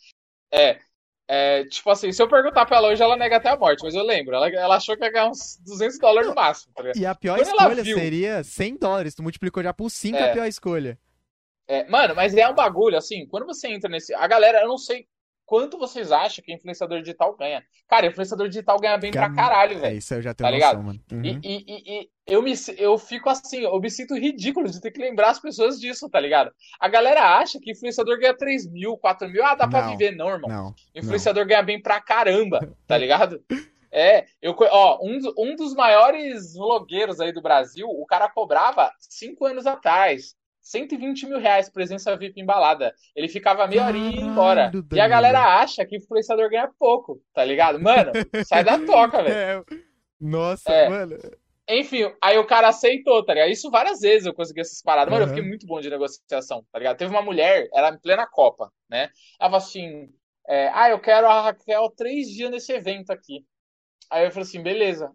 [0.53, 0.81] É,
[1.29, 3.95] é, tipo assim, se eu perguntar pra ela hoje, ela nega até a morte, mas
[3.95, 6.73] eu lembro, ela, ela achou que ia ganhar uns 200 dólares no máximo.
[6.75, 7.99] Tá e a pior Quando escolha viu...
[7.99, 10.31] seria 100 dólares, tu multiplicou já por 5 é.
[10.31, 10.99] a pior escolha.
[11.69, 14.13] É, mano, mas é um bagulho, assim, quando você entra nesse.
[14.13, 15.07] A galera, eu não sei
[15.51, 17.61] quanto vocês acham que influenciador digital ganha.
[17.89, 19.27] Cara, influenciador digital ganha bem ganha...
[19.27, 19.95] pra caralho, velho.
[19.95, 20.85] É, isso eu já tenho tá noção, ligado?
[20.85, 21.01] mano.
[21.11, 21.25] Uhum.
[21.25, 25.01] E, e, e, eu, me, eu fico assim, eu me sinto ridículo de ter que
[25.01, 26.53] lembrar as pessoas disso, tá ligado?
[26.79, 30.13] A galera acha que influenciador ganha 3 mil, 4 mil, ah, dá não, pra viver.
[30.13, 30.49] Não, irmão.
[30.49, 31.49] Não, influenciador não.
[31.49, 33.43] ganha bem pra caramba, tá ligado?
[33.91, 39.47] É, eu, ó, um, um dos maiores vlogueiros aí do Brasil, o cara cobrava cinco
[39.47, 42.95] anos atrás 120 mil reais presença VIP embalada.
[43.15, 44.71] Ele ficava meia hora e ia embora.
[44.93, 47.81] E a galera acha que influenciador ganha pouco, tá ligado?
[47.81, 48.13] Mano,
[48.45, 49.65] sai da toca, velho.
[49.71, 49.77] É.
[50.21, 50.89] Nossa, é.
[50.89, 51.17] mano.
[51.69, 53.51] Enfim, aí o cara aceitou, tá ligado?
[53.51, 55.11] Isso várias vezes eu consegui essas paradas.
[55.11, 55.31] Mano, uhum.
[55.31, 56.97] eu fiquei muito bom de negociação, tá ligado?
[56.97, 59.11] Teve uma mulher, ela em plena Copa, né?
[59.41, 60.09] Ela falou assim:
[60.49, 63.45] é, Ah, eu quero a Raquel três dias nesse evento aqui.
[64.11, 65.13] Aí eu falei assim: beleza,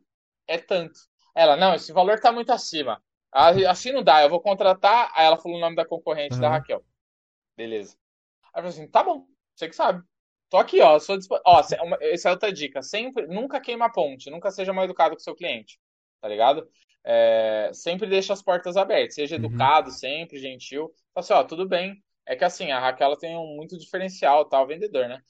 [0.47, 0.97] é tanto.
[1.35, 3.01] Ela, não, esse valor tá muito acima.
[3.35, 5.11] Assim não dá, eu vou contratar.
[5.13, 6.41] Aí ela falou o nome da concorrente uhum.
[6.41, 6.83] da Raquel.
[7.57, 7.97] Beleza.
[8.53, 10.01] Aí eu falei assim: tá bom, você que sabe.
[10.49, 10.97] Tô aqui, ó.
[10.99, 11.31] Sou disp...
[11.45, 11.61] Ó,
[12.01, 12.81] essa é outra dica.
[12.81, 15.77] Sempre, nunca queima a ponte, nunca seja mal educado com o seu cliente.
[16.21, 16.65] Tá ligado?
[17.03, 19.15] É, sempre deixa as portas abertas.
[19.15, 19.45] Seja uhum.
[19.45, 20.93] educado, sempre, gentil.
[21.13, 22.01] Fala assim, ó, tudo bem.
[22.25, 25.21] É que assim, a Raquel tem um muito diferencial, tal, tá, vendedor, né?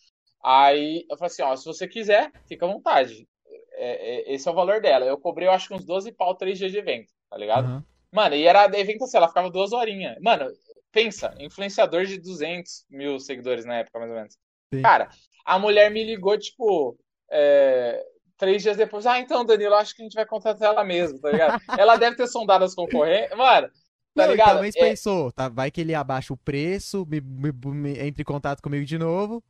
[0.43, 3.27] Aí eu falei assim, ó, se você quiser, fica à vontade.
[3.73, 5.05] É, é, esse é o valor dela.
[5.05, 7.67] Eu cobrei, eu acho que uns 12 pau, 3 dias de evento, tá ligado?
[7.67, 7.83] Uhum.
[8.15, 10.15] Mano, e era evento assim, ela ficava duas horinhas.
[10.21, 10.47] Mano,
[10.89, 14.37] pensa, influenciador de 200 mil seguidores na época, mais ou menos.
[14.73, 14.81] Sim.
[14.81, 15.09] Cara,
[15.45, 16.97] a mulher me ligou, tipo,
[17.29, 18.01] é,
[18.37, 19.05] três dias depois.
[19.05, 21.61] Ah, então, Danilo, acho que a gente vai contratar ela mesmo, tá ligado?
[21.77, 23.35] ela deve ter sondado as concorrentes.
[23.37, 24.53] Mano, tá não, ligado?
[24.53, 24.79] Talvez é...
[24.79, 25.49] pensou, tá?
[25.49, 29.43] Vai que ele abaixa o preço, me, me, me, entre em contato comigo de novo.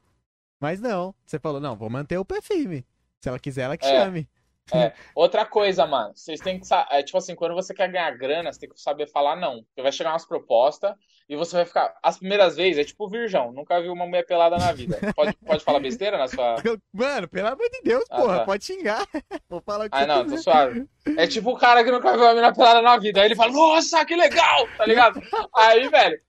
[0.60, 2.84] Mas não, você falou, não, vou manter o firme.
[3.22, 3.90] Se ela quiser, ela que é.
[3.90, 4.28] chame.
[4.72, 4.94] É.
[5.14, 6.88] Outra coisa, mano, vocês têm que saber.
[6.92, 9.64] É, tipo assim, quando você quer ganhar grana, você tem que saber falar não.
[9.64, 10.96] Porque vai chegar umas propostas
[11.30, 11.96] e você vai ficar.
[12.02, 14.98] As primeiras vezes é tipo virgão, nunca viu uma mulher pelada na vida.
[15.16, 16.56] Pode, pode falar besteira na sua.
[16.92, 18.46] Mano, pelo amor de Deus, ah, porra, tá.
[18.46, 19.06] pode xingar.
[19.50, 20.88] Vou falar o que Ah, não, tô suave.
[21.18, 23.22] É tipo o cara que nunca viu uma menina pelada na vida.
[23.22, 25.22] Aí ele fala, nossa, que legal, tá ligado?
[25.56, 26.20] Aí, velho.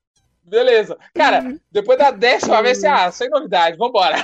[0.43, 0.97] Beleza.
[1.13, 4.23] Cara, depois da décima vez, você, ah, sem novidade, vambora.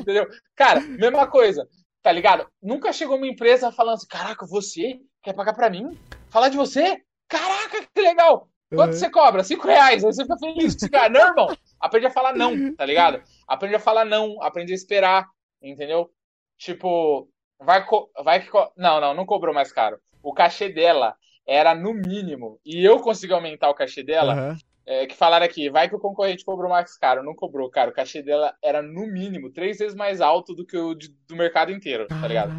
[0.00, 0.26] Entendeu?
[0.56, 1.68] Cara, mesma coisa.
[2.04, 2.46] Tá ligado?
[2.62, 5.98] Nunca chegou uma empresa falando assim: caraca, você quer pagar pra mim?
[6.28, 7.00] Falar de você?
[7.26, 8.46] Caraca, que legal!
[8.68, 8.98] Quanto uhum.
[8.98, 9.42] você cobra?
[9.42, 10.04] Cinco reais.
[10.04, 10.76] Aí você fica feliz.
[10.92, 11.56] Cara, não, irmão.
[11.80, 13.22] Aprende a falar não, tá ligado?
[13.48, 15.26] Aprende a falar não, aprende a esperar,
[15.62, 16.10] entendeu?
[16.58, 17.26] Tipo,
[17.58, 17.82] vai,
[18.22, 18.50] vai que.
[18.76, 19.98] Não, não, não cobrou mais caro.
[20.22, 22.60] O cachê dela era no mínimo.
[22.66, 24.34] E eu consegui aumentar o cachê dela.
[24.34, 27.22] Uhum é, que falaram aqui, vai que o concorrente cobrou mais caro.
[27.22, 27.90] Não cobrou, cara.
[27.90, 31.36] O cachê dela era, no mínimo, três vezes mais alto do que o de, do
[31.36, 32.52] mercado inteiro, tá ligado?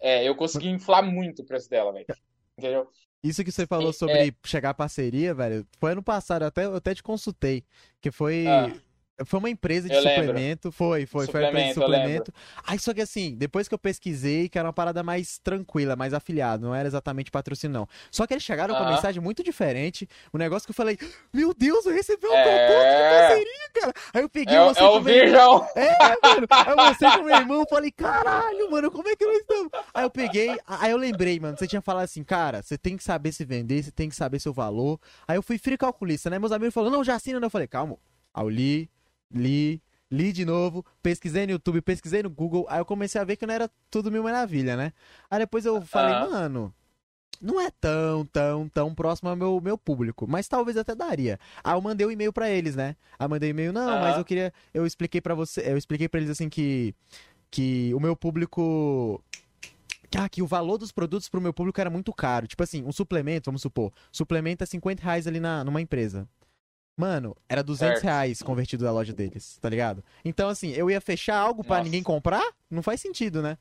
[0.00, 2.06] É, eu consegui inflar muito o preço dela, velho.
[2.58, 2.88] Entendeu?
[3.22, 4.32] Isso que você falou sobre é...
[4.44, 7.64] chegar a parceria, velho, foi ano passado, até, eu até te consultei.
[8.00, 8.46] Que foi.
[8.46, 8.70] Ah.
[9.26, 10.26] Foi uma empresa de Eu lembro.
[10.26, 10.72] suplemento.
[10.72, 12.16] Foi, foi, foi uma empresa de Suplemento, lembro.
[12.26, 12.32] suplemento.
[12.66, 16.14] Aí só que assim, depois que eu pesquisei, que era uma parada mais tranquila, mais
[16.14, 17.88] afiliado, não era exatamente patrocínio, não.
[18.10, 20.08] Só que eles chegaram com uma mensagem muito diferente.
[20.32, 20.98] Um negócio que eu falei,
[21.32, 22.42] meu Deus, eu recebi um É.
[22.42, 23.92] produto de parceria, cara.
[24.14, 25.58] Aí eu peguei É, mostrei é o meu irmão.
[25.58, 25.68] Virgão.
[25.76, 26.46] É, mano.
[26.50, 29.70] Aí eu mostrei pro meu irmão, falei, caralho, mano, como é que nós estamos?
[29.94, 33.04] Aí eu peguei, aí eu lembrei, mano, você tinha falado assim, cara, você tem que
[33.04, 34.98] saber se vender, você tem que saber seu valor.
[35.28, 36.38] Aí eu fui frio calculista, né?
[36.38, 37.46] Meus amigos falaram, não, já assina, né?
[37.46, 37.96] Eu falei, calma.
[38.34, 38.48] Eu
[39.34, 43.36] li, li, de novo, pesquisei no YouTube, pesquisei no Google, aí eu comecei a ver
[43.36, 44.92] que não era tudo mil maravilha, né?
[45.30, 46.28] Aí depois eu falei, Aham.
[46.28, 46.74] mano,
[47.40, 51.40] não é tão, tão, tão próximo ao meu, meu público, mas talvez até daria.
[51.64, 52.96] Aí eu mandei um e-mail pra eles, né?
[53.18, 54.00] Aí eu mandei um e-mail, não, Aham.
[54.00, 56.94] mas eu queria, eu expliquei pra você, eu expliquei pra eles assim que
[57.50, 59.22] que o meu público
[60.16, 62.46] ah, que o valor dos produtos pro meu público era muito caro.
[62.46, 66.28] Tipo assim, um suplemento, vamos supor, suplemento é 50 reais ali na, numa empresa.
[66.96, 68.04] Mano, era 200 Certo.
[68.04, 70.04] reais convertido da loja deles, tá ligado?
[70.24, 71.84] Então, assim, eu ia fechar algo pra Nossa.
[71.84, 72.44] ninguém comprar?
[72.70, 73.56] Não faz sentido, né?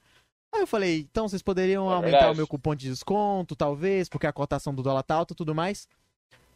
[0.53, 2.33] Aí eu falei, então vocês poderiam É aumentar verdade.
[2.33, 5.55] o meu cupom de desconto, talvez, porque a cotação do dólar tá alta e tudo
[5.55, 5.87] mais.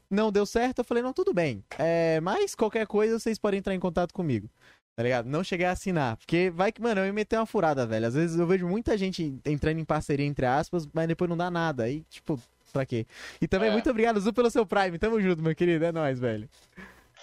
[0.10, 1.64] Não deu certo, eu falei, não, tudo bem.
[1.80, 4.50] É, mas qualquer coisa vocês podem entrar em contato comigo.
[4.98, 5.26] Tá ligado?
[5.28, 6.16] Não cheguei a assinar.
[6.18, 8.06] Porque vai que, mano, eu ia meter uma furada, velho.
[8.08, 11.50] Às vezes eu vejo muita gente entrando em parceria, entre aspas, mas depois não dá
[11.50, 11.84] nada.
[11.84, 12.40] Aí, tipo,
[12.76, 13.06] pra quê?
[13.42, 13.72] E também, É.
[13.72, 15.00] muito obrigado, Zu, pelo seu Prime.
[15.00, 15.86] Tamo junto, meu querido.
[15.86, 16.50] É nóis, velho.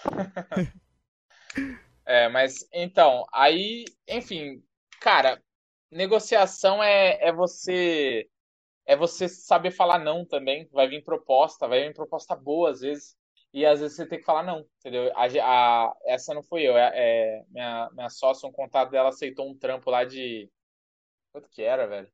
[2.05, 4.61] É, mas então, aí, enfim,
[4.99, 5.41] cara,
[5.91, 8.27] negociação é, é você
[8.85, 10.67] é você saber falar não também.
[10.71, 13.17] Vai vir proposta, vai vir proposta boa às vezes,
[13.53, 15.11] e às vezes você tem que falar não, entendeu?
[15.15, 15.25] A,
[15.87, 16.91] a- essa não fui eu, é,
[17.39, 20.49] é minha, minha sócia, um contato dela aceitou um trampo lá de.
[21.31, 22.09] Quanto que era, velho?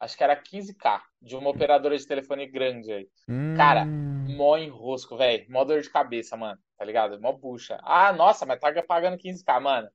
[0.00, 3.08] Acho que era 15k, de uma operadora de telefone grande aí.
[3.56, 5.46] Cara, Hum, Mó enrosco, velho.
[5.50, 6.58] Mó dor de cabeça, mano.
[6.76, 7.20] Tá ligado?
[7.20, 7.78] Mó bucha.
[7.82, 9.88] Ah, nossa, mas tá pagando 15k, mano.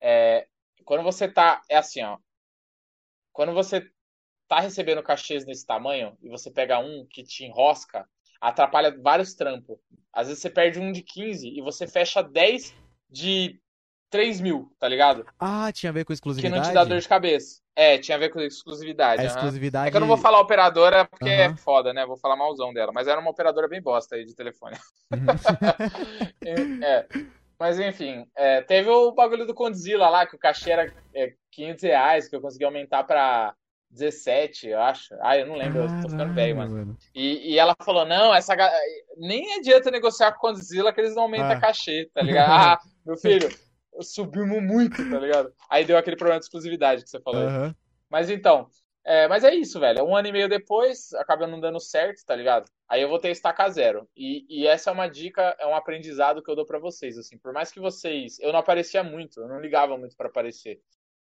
[0.00, 0.46] É,
[0.84, 1.62] quando você tá.
[1.68, 2.18] É assim, ó.
[3.32, 3.90] Quando você
[4.48, 8.06] tá recebendo cachês nesse tamanho e você pega um que te enrosca,
[8.40, 9.78] atrapalha vários trampos.
[10.12, 12.74] Às vezes você perde um de 15 e você fecha 10
[13.08, 13.60] de
[14.10, 15.24] 3 mil, tá ligado?
[15.38, 16.60] Ah, tinha a ver com Que exclusividade?
[16.60, 17.60] não te dá dor de cabeça.
[17.76, 19.22] É, tinha a ver com exclusividade.
[19.22, 19.34] A aham.
[19.36, 19.88] exclusividade...
[19.88, 21.54] É que eu não vou falar operadora porque Aham.
[21.54, 22.04] é foda, né?
[22.04, 22.92] Vou falar malzão dela.
[22.92, 24.76] Mas era uma operadora bem bosta aí de telefone.
[26.82, 27.06] É.
[27.58, 31.82] Mas enfim, é, teve o bagulho do Condzilla lá, que o cachê era é, 500
[31.84, 33.54] reais, que eu consegui aumentar pra
[33.90, 35.14] 17, eu acho.
[35.20, 36.96] Ah, eu não lembro, eu tô ficando velho, Caralho, mano.
[37.14, 38.56] E, e ela falou: não, essa
[39.18, 41.60] nem adianta negociar com o Condzilla que eles não aumentam Ah.
[41.60, 42.50] cachê, tá ligado?
[42.50, 43.46] Ah, meu filho,
[44.02, 45.52] subimos muito, tá ligado?
[45.68, 47.42] Aí deu aquele problema de exclusividade que você falou.
[47.42, 47.74] Aham.
[48.08, 48.68] Mas então,
[49.04, 50.04] é, mas é isso, velho.
[50.04, 52.70] Um ano e meio depois, acaba não dando certo, tá ligado?
[52.88, 54.08] Aí eu vou ter estaca zero.
[54.16, 57.38] E, e essa é uma dica, é um aprendizado que eu dou pra vocês, assim.
[57.38, 58.38] Por mais que vocês...
[58.40, 60.80] Eu não aparecia muito, eu não ligava muito pra aparecer,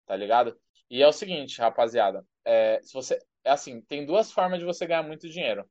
[0.05, 0.57] tá ligado?
[0.89, 2.25] E é o seguinte, rapaziada.
[2.45, 3.19] É, se você...
[3.45, 5.65] É assim, tem duas formas de você ganhar muito dinheiro.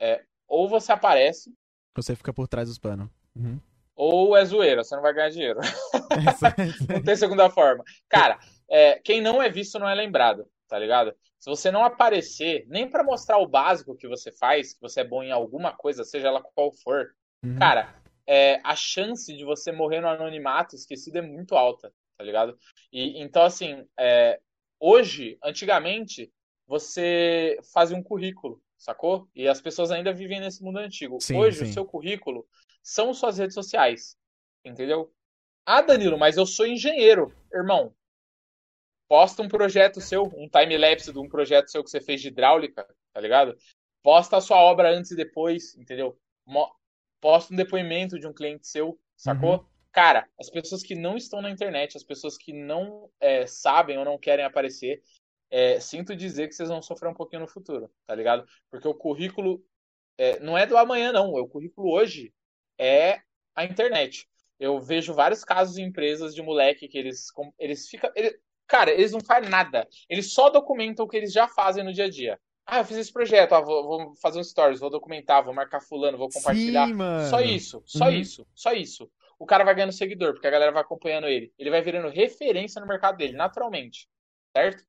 [0.00, 1.52] É, ou você aparece,
[1.98, 3.08] Você fica por trás dos panos.
[3.34, 3.60] Uhum.
[3.98, 5.58] Ou é zoeira, você não vai ganhar dinheiro.
[6.88, 7.82] Não tem segunda forma.
[8.08, 8.38] Cara,
[8.70, 11.12] é, quem não é visto não é lembrado, tá ligado?
[11.36, 15.04] Se você não aparecer, nem pra mostrar o básico que você faz, que você é
[15.04, 17.08] bom em alguma coisa, seja ela qual for,
[17.44, 17.56] Uhum.
[17.56, 17.94] cara,
[18.26, 22.56] é, a chance de você morrer no anonimato esquecido é muito alta, tá ligado?
[22.92, 24.38] E então, assim, é,
[24.78, 26.32] hoje, antigamente,
[26.66, 29.28] você fazia um currículo, sacou?
[29.34, 31.18] E as pessoas ainda vivem nesse mundo antigo.
[31.20, 31.64] Sim, hoje, sim.
[31.64, 32.44] o seu currículo
[32.82, 34.16] são suas redes sociais,
[34.64, 35.12] entendeu?
[35.64, 37.94] Ah, Danilo, mas eu sou engenheiro, irmão.
[39.08, 42.86] Posta um projeto seu, um time-lapse de um projeto seu que você fez de hidráulica,
[43.12, 43.56] tá ligado?
[44.02, 46.18] Posta a sua obra antes e depois, entendeu?
[47.20, 49.66] Posta um depoimento de um cliente seu, sacou?
[49.92, 54.04] Cara, as pessoas que não estão na internet, as pessoas que não é, sabem ou
[54.04, 55.02] não querem aparecer,
[55.50, 58.46] é, sinto dizer que vocês vão sofrer um pouquinho no futuro, tá ligado?
[58.70, 59.64] Porque o currículo
[60.16, 61.32] é, não é do amanhã, não.
[61.32, 62.32] O currículo hoje
[62.78, 63.20] é
[63.54, 64.26] a internet.
[64.58, 67.26] Eu vejo vários casos em empresas de moleque que eles,
[67.58, 68.10] eles ficam.
[68.14, 69.88] ele- cara, eles não fazem nada.
[70.08, 72.40] Eles só documentam o que eles já fazem no dia a dia.
[72.66, 75.80] Ah, eu fiz esse projeto, ah, vou, vou fazer um stories, vou documentar, vou marcar
[75.80, 76.86] fulano, vou compartilhar.
[76.86, 77.30] Sim, mano.
[77.30, 78.12] Só isso, só Uhum.
[78.12, 79.10] isso, só isso.
[79.38, 81.50] O cara vai ganhando seguidor, porque a galera vai acompanhando ele.
[81.58, 84.06] Ele vai virando referência no mercado dele, naturalmente.
[84.54, 84.84] Certo?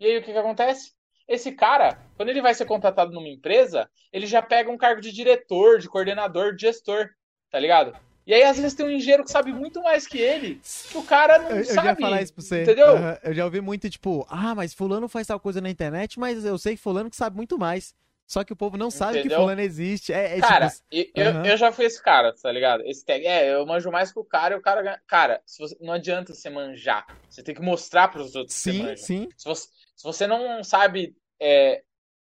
[0.00, 0.92] E aí o que que acontece?
[1.28, 5.12] Esse cara, quando ele vai ser contratado numa empresa, ele já pega um cargo de
[5.12, 7.10] diretor, de coordenador, de gestor,
[7.50, 7.96] tá ligado?
[8.26, 10.60] E aí às vezes tem um engenheiro que sabe muito mais que ele,
[10.90, 11.76] que o cara não Eu, eu sabe.
[11.82, 12.62] já ia falar isso pra você.
[12.62, 12.86] Entendeu?
[12.96, 16.44] Aham, Eu já ouvi muito, tipo, ah, mas fulano faz tal coisa na internet, mas
[16.44, 17.94] eu sei que fulano que sabe muito mais.
[18.26, 19.38] Só que o povo não sabe Entendeu?
[19.38, 20.12] que fulano existe.
[20.12, 20.84] É, é Cara, tipo.
[20.92, 21.46] eu, Aham.
[21.46, 22.84] eu já fui esse cara, tá ligado?
[22.86, 23.26] Esse tag.
[23.26, 25.02] É, eu manjo mais que o cara e o cara ganha.
[25.08, 27.04] Cara, você- não adianta você manjar.
[27.28, 28.96] Você tem que mostrar pros outros que você Sim, manja.
[28.98, 29.28] sim.
[29.36, 31.82] Se você, se você não sabe é,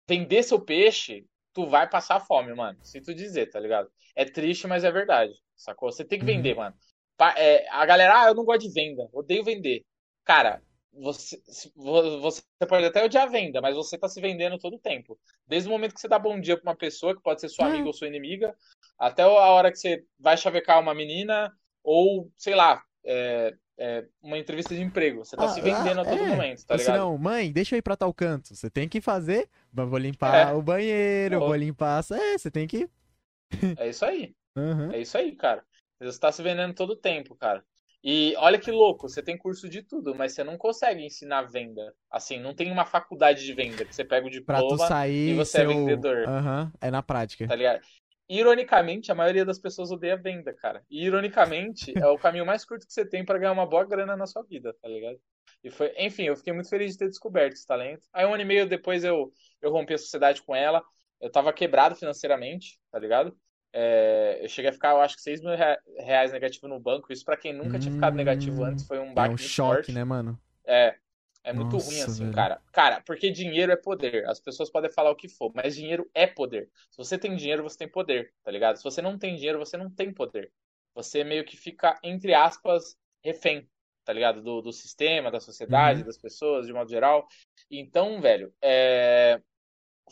[0.08, 2.78] vender seu peixe, tu vai passar fome, mano.
[2.82, 3.90] Sinto dizer, tá ligado?
[4.14, 5.32] É triste, mas é verdade.
[5.56, 5.90] Sacou?
[5.92, 6.36] Você tem que Uhum.
[6.36, 6.74] vender, mano.
[7.16, 9.08] Pa- é, a galera, ah, eu não gosto de venda.
[9.12, 9.84] Odeio vender.
[10.24, 10.62] Cara,
[10.92, 14.76] você, se- vo- você pode até odiar a venda, mas você tá se vendendo todo
[14.76, 15.18] o tempo.
[15.46, 17.66] Desde o momento que você dá bom dia pra uma pessoa, que pode ser sua
[17.66, 17.70] É.
[17.70, 18.54] amiga ou sua inimiga,
[18.98, 24.38] até a hora que você vai chavecar uma menina, ou, sei lá, é, é, uma
[24.38, 25.24] entrevista de emprego.
[25.24, 26.26] Você tá Ah, se vendendo a ah, todo é.
[26.28, 26.94] momento, tá ligado?
[26.94, 28.54] senão, mãe, deixa eu ir pra tal canto.
[28.54, 29.48] Você tem que fazer.
[29.72, 30.52] Vou limpar É.
[30.52, 31.46] o banheiro, Pô.
[31.46, 32.04] vou limpar.
[32.12, 32.88] É, você tem que.
[33.80, 34.35] É isso aí.
[34.56, 34.92] Aham.
[34.92, 35.64] É isso aí, cara.
[36.00, 37.64] Você tá se vendendo todo o tempo, cara.
[38.04, 41.94] E olha que louco, você tem curso de tudo, mas você não consegue ensinar venda.
[42.11, 45.30] Assim, não tem uma faculdade de venda que você pega o diploma, sair.
[45.30, 46.28] e você é seu- vendedor.
[46.28, 47.46] Aham, é na prática.
[47.46, 47.80] tá ligado?
[48.28, 50.82] Ironicamente, a maioria das pessoas odeia venda, cara.
[50.90, 54.16] E ironicamente, é o caminho mais curto que você tem pra ganhar uma boa grana
[54.16, 55.18] na sua vida, tá ligado?
[55.62, 58.02] E foi, enfim, eu fiquei muito feliz de ter descoberto esse talento.
[58.12, 59.32] Aí um ano e meio depois eu,
[59.62, 60.83] eu rompi a sociedade com ela.
[61.20, 63.37] Eu tava quebrado financeiramente, tá ligado?
[63.72, 67.12] É, eu cheguei a ficar, eu acho que 6 mil rea- reais negativo no banco.
[67.12, 69.57] Isso pra quem nunca tinha ficado negativo Hum, antes foi um É baque um muito
[69.57, 69.92] choque, forte.
[69.92, 70.38] né, mano?
[70.66, 70.96] É,
[71.44, 72.31] é muito Nossa, ruim assim, velho.
[72.31, 72.61] cara.
[72.72, 74.27] Cara, porque dinheiro é poder.
[74.29, 76.70] As pessoas podem falar o que for, mas dinheiro é poder.
[76.90, 78.77] Se você tem dinheiro, você tem poder, tá ligado?
[78.77, 80.53] Se você não tem dinheiro, você não tem poder.
[80.94, 83.68] Você meio que fica, entre aspas, refém,
[84.05, 84.42] tá ligado?
[84.42, 86.05] Do, do sistema, da sociedade, Uhum.
[86.05, 87.27] das pessoas, de modo geral.
[87.70, 89.40] Então, velho, é,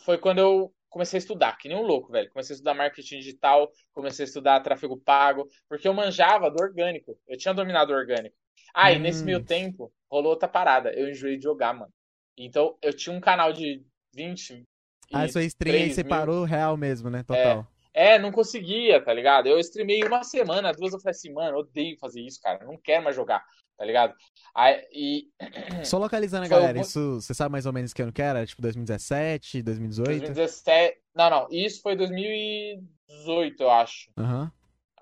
[0.04, 2.28] foi quando eu comecei a estudar, que nem um louco, velho.
[2.30, 7.16] Comecei a estudar marketing digital, comecei a estudar tráfego pago, porque eu manjava do orgânico.
[7.28, 8.34] Eu tinha dominado o orgânico.
[8.74, 9.26] Ah, e nesse Hum.
[9.26, 10.92] meio tempo, rolou outra parada.
[10.92, 11.92] Eu enjoei de jogar, mano.
[12.36, 13.82] Então, eu tinha um canal de
[14.14, 14.64] 20.
[15.12, 16.10] Ah, sua stream aí 3 você mil.
[16.10, 17.22] parou real mesmo, né?
[17.22, 17.66] Total.
[17.92, 19.48] É, não conseguia, tá ligado?
[19.48, 22.64] Eu streamei uma semana, duas, eu falei assim, mano, odeio fazer isso, cara.
[22.64, 23.44] Não quero mais jogar,
[23.80, 24.14] tá ligado?
[24.54, 25.28] Aí, e
[25.86, 28.44] Só localizando a galera, o- isso você sabe mais ou menos que ano que era?
[28.44, 30.06] Tipo 2017, 2018?
[30.18, 31.00] 2017.
[31.14, 34.10] Não, não, isso foi 2018, eu acho.
[34.18, 34.52] Aham.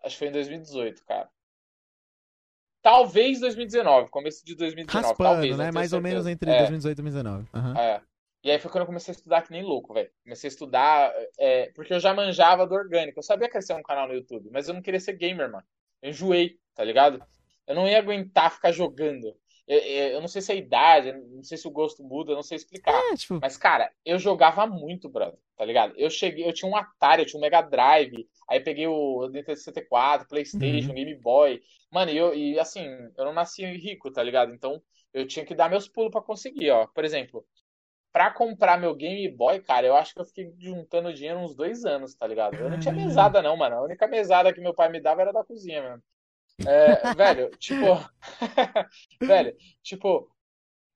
[0.04, 1.28] Acho que foi em 2018, cara.
[2.80, 5.06] Talvez 2019, começo de 2019.
[5.08, 5.72] Raspando, talvez, né?
[5.72, 6.58] Mais ou menos entre É.
[6.58, 7.48] 2018 e 2019.
[7.52, 7.76] Aham.
[7.76, 8.00] É.
[8.44, 10.08] E aí foi quando eu comecei a estudar que nem louco, velho.
[10.22, 13.18] Comecei a estudar, é, porque eu já manjava do orgânico.
[13.18, 15.66] Eu sabia crescer um canal no YouTube, mas eu não queria ser gamer, mano.
[16.00, 17.20] Eu enjoei, tá ligado?
[17.68, 19.36] Eu não ia aguentar ficar jogando.
[19.66, 22.32] Eu, eu- eu não sei se é a idade, não sei se o gosto muda,
[22.32, 22.94] eu não sei explicar.
[23.12, 25.94] É, tipo, Mas, cara, eu jogava muito, brother, tá ligado?
[25.96, 29.58] Eu cheguei, eu tinha um Atari, eu tinha um Mega Drive, aí peguei o Nintendo
[29.58, 31.60] 64, Playstation, Game Boy.
[31.92, 32.84] Mano, e, eu, e assim,
[33.16, 34.52] eu não nasci rico, tá ligado?
[34.54, 36.86] Então, eu tinha que dar meus pulos pra conseguir, ó.
[36.86, 37.44] Por exemplo,
[38.12, 41.84] pra comprar meu Game Boy, cara, eu acho que eu fiquei juntando dinheiro uns dois
[41.84, 42.60] anos, tá ligado?
[42.60, 43.76] Eu não tinha mesada, não, mano.
[43.76, 46.02] A única mesada que meu pai me dava era da cozinha mesmo.
[46.66, 47.86] É, velho, tipo.
[49.20, 50.30] velho, tipo.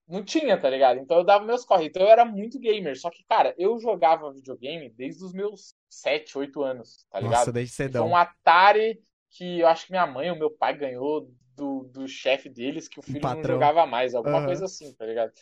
[0.09, 0.99] Não tinha, tá ligado?
[0.99, 1.87] Então eu dava meus corre.
[1.87, 2.99] Então eu era muito gamer.
[2.99, 7.39] Só que, cara, eu jogava videogame desde os meus 7, 8 anos, tá ligado?
[7.39, 8.09] nossa, desde E Foi cedão.
[8.09, 12.49] um Atari que eu acho que minha mãe ou meu pai ganhou do, do chefe
[12.49, 14.47] deles, que o filho não jogava mais, alguma Aham.
[14.47, 15.33] coisa assim, tá ligado?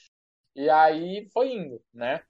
[0.54, 2.22] E aí foi indo, né?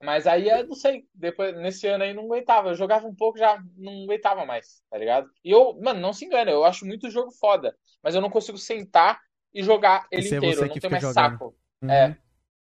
[0.00, 2.68] Mas aí, eu não sei, depois, nesse ano aí não aguentava.
[2.68, 5.28] Eu jogava um pouco, já não aguentava mais, tá ligado?
[5.44, 8.58] E eu, mano, não se engana, eu acho muito jogo foda, mas eu não consigo
[8.58, 9.20] sentar
[9.52, 11.14] e jogar ele ser inteiro, você eu não tenho mais jogando.
[11.14, 11.56] saco.
[11.82, 11.90] Uhum.
[11.90, 12.18] É,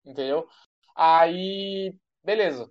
[0.03, 0.47] entendeu?
[0.95, 2.69] Aí, beleza.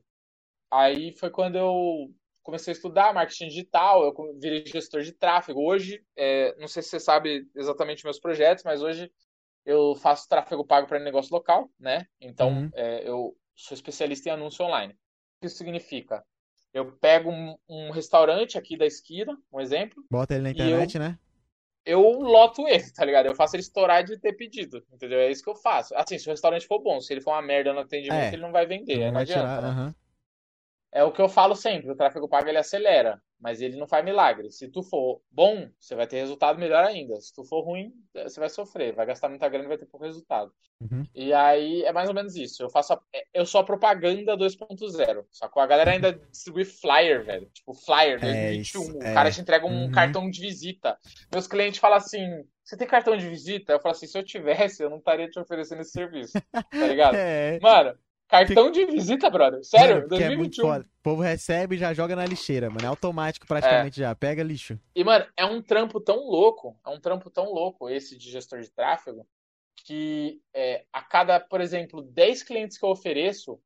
[0.71, 2.11] Aí foi quando eu
[2.43, 5.61] comecei a estudar marketing digital, eu virei gestor de tráfego.
[5.63, 9.13] Hoje, é, não sei se você sabe exatamente meus projetos, mas hoje
[9.65, 12.07] eu faço tráfego pago para negócio local, né?
[12.21, 12.71] Então, Uhum.
[12.75, 14.93] é, eu sou especialista em anúncio online.
[14.95, 14.97] O
[15.41, 16.25] que isso significa?
[16.73, 21.19] Eu pego um, um restaurante aqui da esquina, um exemplo, Bota ele na internet, né?
[21.85, 23.27] eu loto ele, tá ligado?
[23.27, 25.19] Eu faço ele estourar de ter pedido, entendeu?
[25.21, 25.95] É isso que eu faço.
[25.97, 28.33] Assim, se o restaurante for bom, se ele for uma merda no atendimento, É.
[28.35, 29.63] ele não vai vender, Não não vai adianta, tirar.
[29.63, 29.69] né?
[29.69, 29.95] aham.
[30.93, 34.05] É o que eu falo sempre, o tráfego pago ele acelera, mas ele não faz
[34.05, 34.51] milagre.
[34.51, 37.21] Se tu for bom, você vai ter resultado melhor ainda.
[37.21, 40.05] Se tu for ruim, você vai sofrer, vai gastar muita grana e vai ter pouco
[40.07, 40.53] resultado.
[40.81, 41.05] Uhum.
[41.15, 42.63] E aí é mais ou menos isso.
[42.63, 43.01] Eu faço a,
[43.35, 45.25] eu sou a propaganda 2.0.
[45.31, 47.49] Só que a galera ainda distribui flyer, velho.
[47.53, 48.61] Tipo, flyer É 2021.
[48.83, 49.15] isso, o é.
[49.15, 49.91] cara te entrega um Uhum.
[49.93, 50.99] cartão de visita.
[51.33, 52.21] Meus clientes falam assim:
[52.65, 53.73] você tem cartão de visita?
[53.73, 56.33] Eu falo assim: se eu tivesse, eu não estaria te oferecendo esse serviço.
[56.53, 57.15] Tá ligado?
[57.19, 57.59] É.
[57.61, 57.97] Mano,
[58.29, 59.65] cartão de visita, brother.
[59.65, 60.65] Sério, Mano, porque é muito 2021.
[60.67, 60.85] foda.
[60.85, 62.85] O povo recebe e já joga na lixeira, mano.
[62.85, 64.15] É automático praticamente já.
[64.15, 64.79] Pega lixo.
[64.95, 68.61] E, mano, é um trampo tão louco, é um trampo tão louco esse de gestor
[68.61, 69.27] de tráfego,
[69.85, 73.59] que é, a cada, por exemplo, 10 clientes que eu ofereço,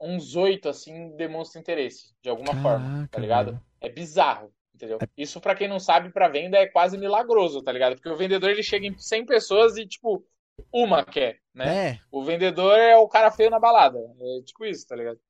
[0.00, 3.46] uns oito, assim, demonstram interesse, de alguma Caraca, forma, tá ligado?
[3.52, 3.64] Mano.
[3.80, 4.98] É bizarro, entendeu?
[5.00, 5.06] É...
[5.16, 7.94] Isso, para quem não sabe, para venda é quase milagroso, tá ligado?
[7.94, 10.24] Porque o vendedor, ele chega em 100 pessoas e, tipo,
[10.72, 11.88] uma quer, né?
[11.88, 12.00] É.
[12.10, 15.20] O vendedor é o cara feio na balada, é tipo isso, tá ligado?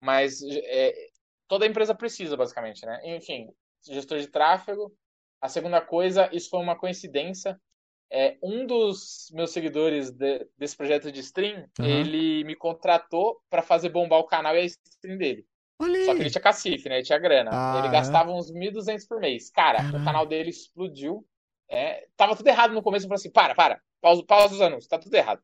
[0.00, 0.94] Mas é,
[1.48, 3.00] toda empresa precisa, basicamente, né?
[3.16, 3.48] Enfim,
[3.86, 4.94] gestor de tráfego.
[5.40, 7.58] A segunda coisa, isso foi uma coincidência,
[8.12, 11.86] é, um dos meus seguidores de, desse projeto de stream, uhum.
[11.86, 15.46] ele me contratou para fazer bombar o canal e a stream dele.
[15.78, 16.04] Olhei.
[16.04, 16.96] Só que ele tinha cacife, né?
[16.96, 17.50] Ele tinha grana.
[17.52, 18.34] Ah, ele gastava é?
[18.34, 19.48] uns 1.200 por mês.
[19.50, 21.24] Cara, o canal dele explodiu.
[21.70, 23.06] É, tava tudo errado no começo.
[23.06, 25.40] Eu falei assim: para, para, pausa, pausa os anúncios, tá tudo errado.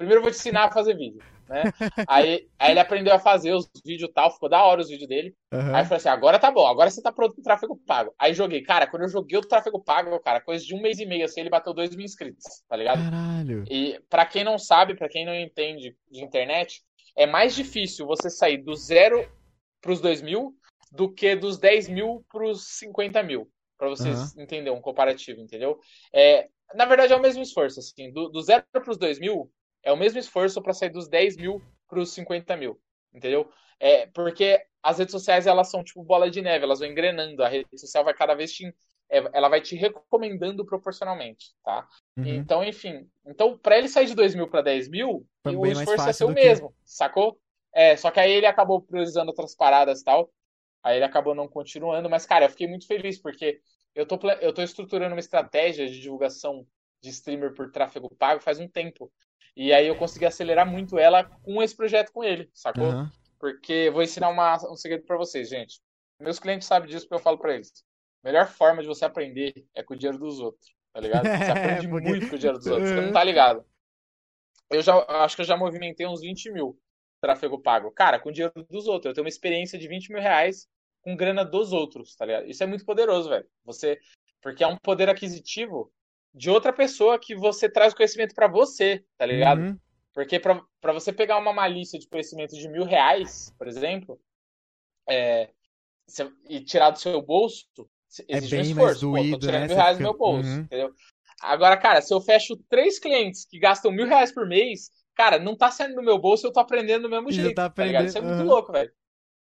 [0.00, 1.64] Primeiro eu vou te ensinar a fazer vídeo, né?
[2.08, 5.06] aí, aí ele aprendeu a fazer os vídeos e tal, ficou da hora os vídeos
[5.06, 5.34] dele.
[5.52, 5.74] Uhum.
[5.74, 8.14] Aí eu falei assim, agora tá bom, agora você tá pronto pro tráfego pago.
[8.18, 11.04] Aí joguei, cara, quando eu joguei o tráfego pago, cara, coisa de um mês e
[11.04, 12.98] meio, assim, ele bateu dois mil inscritos, tá ligado?
[12.98, 13.64] Caralho.
[13.68, 16.80] E para quem não sabe, para quem não entende de internet,
[17.14, 19.30] é mais difícil você sair do zero
[19.82, 20.56] pros dois mil
[20.90, 23.48] do que dos 10 mil pros 50 mil.
[23.78, 24.42] Pra vocês uhum.
[24.42, 25.78] entenderem um comparativo, entendeu?
[26.12, 29.50] É, na verdade, é o mesmo esforço, assim, do, do zero pros dois mil,
[29.82, 32.80] é o mesmo esforço para sair dos 10 mil para os 50 mil,
[33.12, 33.50] entendeu?
[33.78, 37.42] É, porque as redes sociais elas são tipo bola de neve, elas vão engrenando.
[37.42, 38.66] A rede social vai cada vez te,
[39.10, 41.88] é, ela vai te recomendando proporcionalmente, tá?
[42.16, 42.26] Uhum.
[42.26, 46.24] Então, enfim, então para ele sair de 2 mil para 10 mil, o esforço ser
[46.24, 46.74] o mesmo, que...
[46.84, 47.38] sacou?
[47.72, 50.30] É, só que aí ele acabou priorizando outras paradas e tal.
[50.82, 53.60] Aí ele acabou não continuando, mas cara, eu fiquei muito feliz porque
[53.94, 56.66] eu tô, eu tô estruturando uma estratégia de divulgação
[57.02, 59.12] de streamer por tráfego pago faz um tempo.
[59.56, 62.90] E aí eu consegui acelerar muito ela com esse projeto com ele, sacou?
[62.90, 63.08] Uhum.
[63.38, 65.80] Porque vou ensinar uma, um segredo para vocês, gente.
[66.20, 67.72] Meus clientes sabem disso porque eu falo para eles.
[68.22, 71.24] A melhor forma de você aprender é com o dinheiro dos outros, tá ligado?
[71.24, 72.08] Você aprende porque...
[72.08, 73.64] muito com o dinheiro dos outros, você não tá ligado.
[74.70, 74.94] Eu já
[75.24, 76.78] acho que eu já movimentei uns 20 mil
[77.20, 77.90] tráfego pago.
[77.90, 79.10] Cara, com o dinheiro dos outros.
[79.10, 80.68] Eu tenho uma experiência de 20 mil reais
[81.02, 82.46] com grana dos outros, tá ligado?
[82.46, 83.46] Isso é muito poderoso, velho.
[83.64, 83.98] Você.
[84.42, 85.92] Porque é um poder aquisitivo
[86.34, 89.60] de outra pessoa que você traz o conhecimento para você, tá ligado?
[89.60, 89.78] Uhum.
[90.12, 94.20] Porque para você pegar uma malícia de conhecimento de mil reais, por exemplo,
[95.08, 95.50] é,
[96.48, 97.66] e tirar do seu bolso,
[98.28, 99.10] exige é bem um esforço.
[99.10, 99.68] Mais doído, Pô, tô tirando né?
[99.68, 100.60] mil reais do meu bolso, uhum.
[100.60, 100.92] entendeu?
[101.40, 105.56] Agora, cara, se eu fecho três clientes que gastam mil reais por mês, cara, não
[105.56, 108.06] tá saindo do meu bolso, eu tô aprendendo do mesmo jeito, tá, tá ligado?
[108.06, 108.46] Isso é muito uhum.
[108.46, 108.92] louco, velho.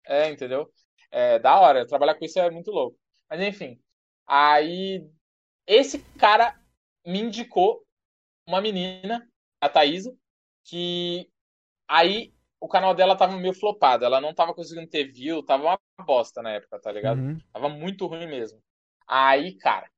[0.07, 0.71] É, entendeu?
[1.11, 2.97] É da hora, trabalhar com isso é muito louco.
[3.29, 3.81] Mas enfim,
[4.27, 5.05] aí
[5.67, 6.55] esse cara
[7.07, 7.85] me indicou
[8.47, 9.27] uma menina,
[9.61, 10.15] a Thaisa,
[10.65, 11.29] que
[11.89, 15.79] aí o canal dela tava meio flopado, ela não tava conseguindo ter view, tava uma
[16.05, 17.19] bosta na época, tá ligado?
[17.19, 17.39] Uhum.
[17.53, 18.61] Tava muito ruim mesmo.
[19.07, 19.89] Aí, cara,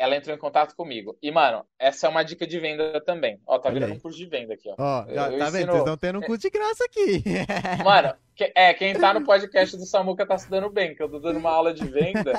[0.00, 1.16] ela entrou em contato comigo.
[1.22, 3.40] E, mano, essa é uma dica de venda também.
[3.46, 4.74] Ó, tá virando um curso de venda aqui, ó.
[4.78, 5.50] Ó, já, tá ensino...
[5.50, 5.66] vendo?
[5.66, 7.22] Vocês estão tendo um curso de graça aqui.
[7.84, 8.14] Mano,
[8.54, 11.38] é, quem tá no podcast do Samuca tá se dando bem, que eu tô dando
[11.38, 12.32] uma aula de venda.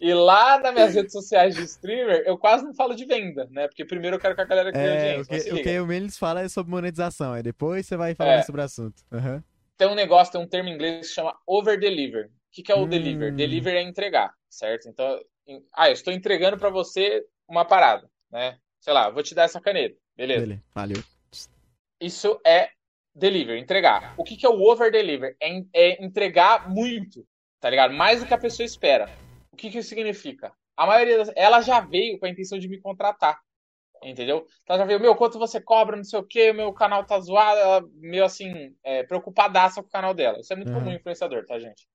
[0.00, 3.68] e lá nas minhas redes sociais de streamer, eu quase não falo de venda, né?
[3.68, 5.52] Porque primeiro eu quero que a galera ganhe é, audiência.
[5.52, 8.34] O que, o que o Melis fala é sobre monetização, aí depois você vai falar
[8.34, 8.42] é.
[8.42, 9.02] sobre o assunto.
[9.10, 9.42] Uhum.
[9.76, 12.26] Tem um negócio, tem um termo em inglês que chama over-deliver.
[12.26, 12.88] O que, que é o hum.
[12.88, 13.34] deliver?
[13.34, 14.88] Deliver é entregar, certo?
[14.88, 15.18] Então,
[15.74, 18.58] ah, eu estou entregando para você uma parada, né?
[18.80, 20.62] Sei lá, vou te dar essa caneta, beleza?
[20.74, 21.02] Valeu.
[22.00, 22.70] Isso é
[23.14, 24.14] deliver, entregar.
[24.16, 25.36] O que, que é o over deliver?
[25.40, 27.26] É, é, entregar muito,
[27.60, 27.94] tá ligado?
[27.94, 29.08] Mais do que a pessoa espera.
[29.52, 30.52] O que, que isso significa?
[30.76, 31.32] A maioria das...
[31.36, 33.40] ela já veio com a intenção de me contratar.
[34.02, 34.44] Entendeu?
[34.64, 37.60] Então já veio, meu, quanto você cobra, não sei o que, meu canal tá zoado,
[37.60, 40.40] ela meio assim, é, preocupadaça com o canal dela.
[40.40, 40.80] Isso é muito uhum.
[40.80, 41.86] comum em influenciador, tá, gente?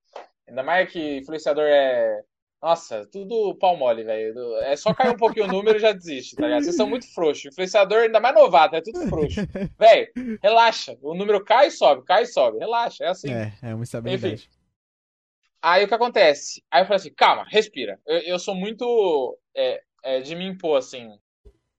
[0.47, 2.23] Ainda mais que influenciador é
[2.61, 4.55] nossa, tudo pau mole, velho.
[4.61, 6.63] É só cair um pouquinho o número e já desiste, tá ligado?
[6.63, 7.45] Vocês são muito frouxos.
[7.45, 9.41] Influenciador ainda mais novato, é tudo frouxo.
[9.77, 10.97] Velho, relaxa.
[11.01, 12.57] O número cai e sobe, cai e sobe.
[12.57, 13.31] Relaxa, é assim.
[13.31, 14.33] É, é uma estabilidade.
[14.33, 14.49] Enfim.
[15.61, 16.63] Aí o que acontece?
[16.71, 17.99] Aí eu falei assim, calma, respira.
[18.07, 21.15] Eu, eu sou muito é, é, de me impor, assim.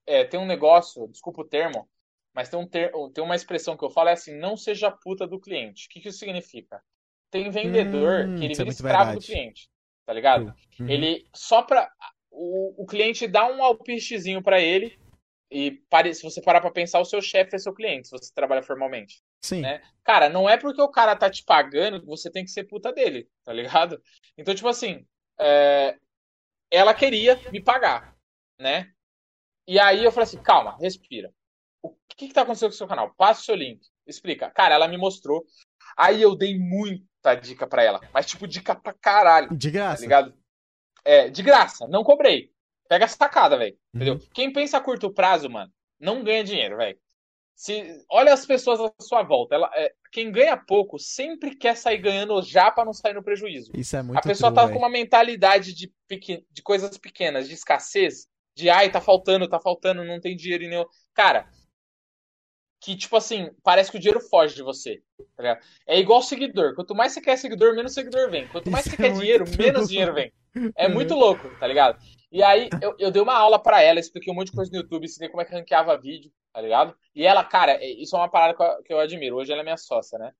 [0.07, 1.89] É, tem um negócio, desculpa o termo,
[2.33, 5.27] mas tem, um ter, tem uma expressão que eu falo, é assim, não seja puta
[5.27, 5.87] do cliente.
[5.87, 6.81] O que, que isso significa?
[7.29, 9.19] Tem vendedor hum, que ele vira é escravo verdade.
[9.19, 9.68] do cliente
[10.09, 10.55] tá ligado?
[10.79, 10.89] Uhum.
[10.89, 11.87] Ele só pra.
[12.31, 14.99] O, o cliente dá um alpistezinho para ele.
[15.51, 18.33] E pare, se você parar pra pensar, o seu chefe é seu cliente, se você
[18.33, 19.21] trabalha formalmente.
[19.43, 19.61] Sim.
[19.61, 19.83] Né?
[20.03, 22.91] Cara, não é porque o cara tá te pagando que você tem que ser puta
[22.91, 24.01] dele, tá ligado?
[24.35, 25.05] Então, tipo assim,
[25.39, 25.95] é...
[26.71, 28.15] ela queria me pagar,
[28.59, 28.91] né?
[29.67, 31.31] E aí eu falei assim, calma, respira.
[31.83, 33.13] O que que tá acontecendo com o seu canal?
[33.15, 34.49] Passa o seu link, explica.
[34.51, 35.45] Cara, ela me mostrou.
[35.95, 37.99] Aí eu dei muito tá dica pra ela.
[38.13, 39.55] Mas, tipo, dica pra caralho.
[39.55, 39.97] De graça.
[39.97, 40.33] Tá ligado?
[41.05, 41.87] É, de graça.
[41.87, 42.51] Não cobrei.
[42.87, 43.73] Pega essa sacada, velho.
[43.93, 44.01] Uhum.
[44.01, 44.27] Entendeu?
[44.33, 46.97] Quem pensa a curto prazo, mano, não ganha dinheiro, velho.
[47.55, 49.55] Se, olha as pessoas à sua volta.
[49.55, 53.71] Ela, é, quem ganha pouco sempre quer sair ganhando já para não sair no prejuízo.
[53.75, 54.73] Isso é muito A pessoa true, tá véi.
[54.73, 59.59] com uma mentalidade de, pequen- de coisas pequenas, de escassez, de ai, tá faltando, tá
[59.59, 60.85] faltando, não tem dinheiro nenhum.
[61.13, 61.49] Cara,
[62.81, 65.01] que tipo assim, parece que o dinheiro foge de você.
[65.35, 65.59] tá ligado?
[65.85, 66.75] É igual seguidor.
[66.75, 68.47] Quanto mais você quer seguidor, menos seguidor vem.
[68.47, 69.57] Quanto mais Isso você é quer dinheiro, true.
[69.57, 70.31] menos dinheiro vem.
[70.75, 70.93] É Uhum.
[70.93, 71.99] muito louco, tá ligado?
[72.31, 74.77] E aí, eu, eu dei uma aula pra ela, expliquei um monte de coisa no
[74.77, 76.95] YouTube, ensinei como é que ranqueava vídeo, tá ligado?
[77.13, 79.35] E ela, cara, é- isso é uma parada que eu, que eu admiro.
[79.35, 80.31] Hoje ela é minha sócia, né?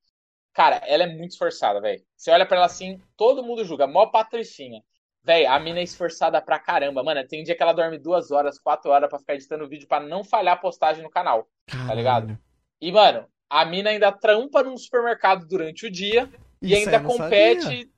[0.53, 2.01] Cara, ela é muito esforçada, velho.
[2.15, 4.81] Você olha pra ela assim, todo mundo julga, mó patricinha.
[5.29, 7.03] Véi, a mina é esforçada pra caramba.
[7.03, 9.99] Mano, tem dia que ela dorme duas horas, quatro horas pra ficar editando vídeo pra
[9.99, 11.47] não falhar a postagem no canal.
[11.67, 12.29] tá ligado?
[12.29, 12.39] Caralho.
[12.81, 16.27] E, mano, a mina ainda trampa num supermercado durante o dia
[16.59, 17.61] e Isso aí ainda compete.
[17.61, 17.89] sabia.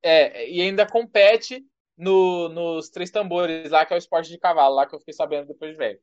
[0.00, 1.66] É, e ainda compete
[1.96, 5.14] no, nos três tambores lá, que é o esporte de cavalo, lá que eu fiquei
[5.14, 5.98] sabendo depois de velho.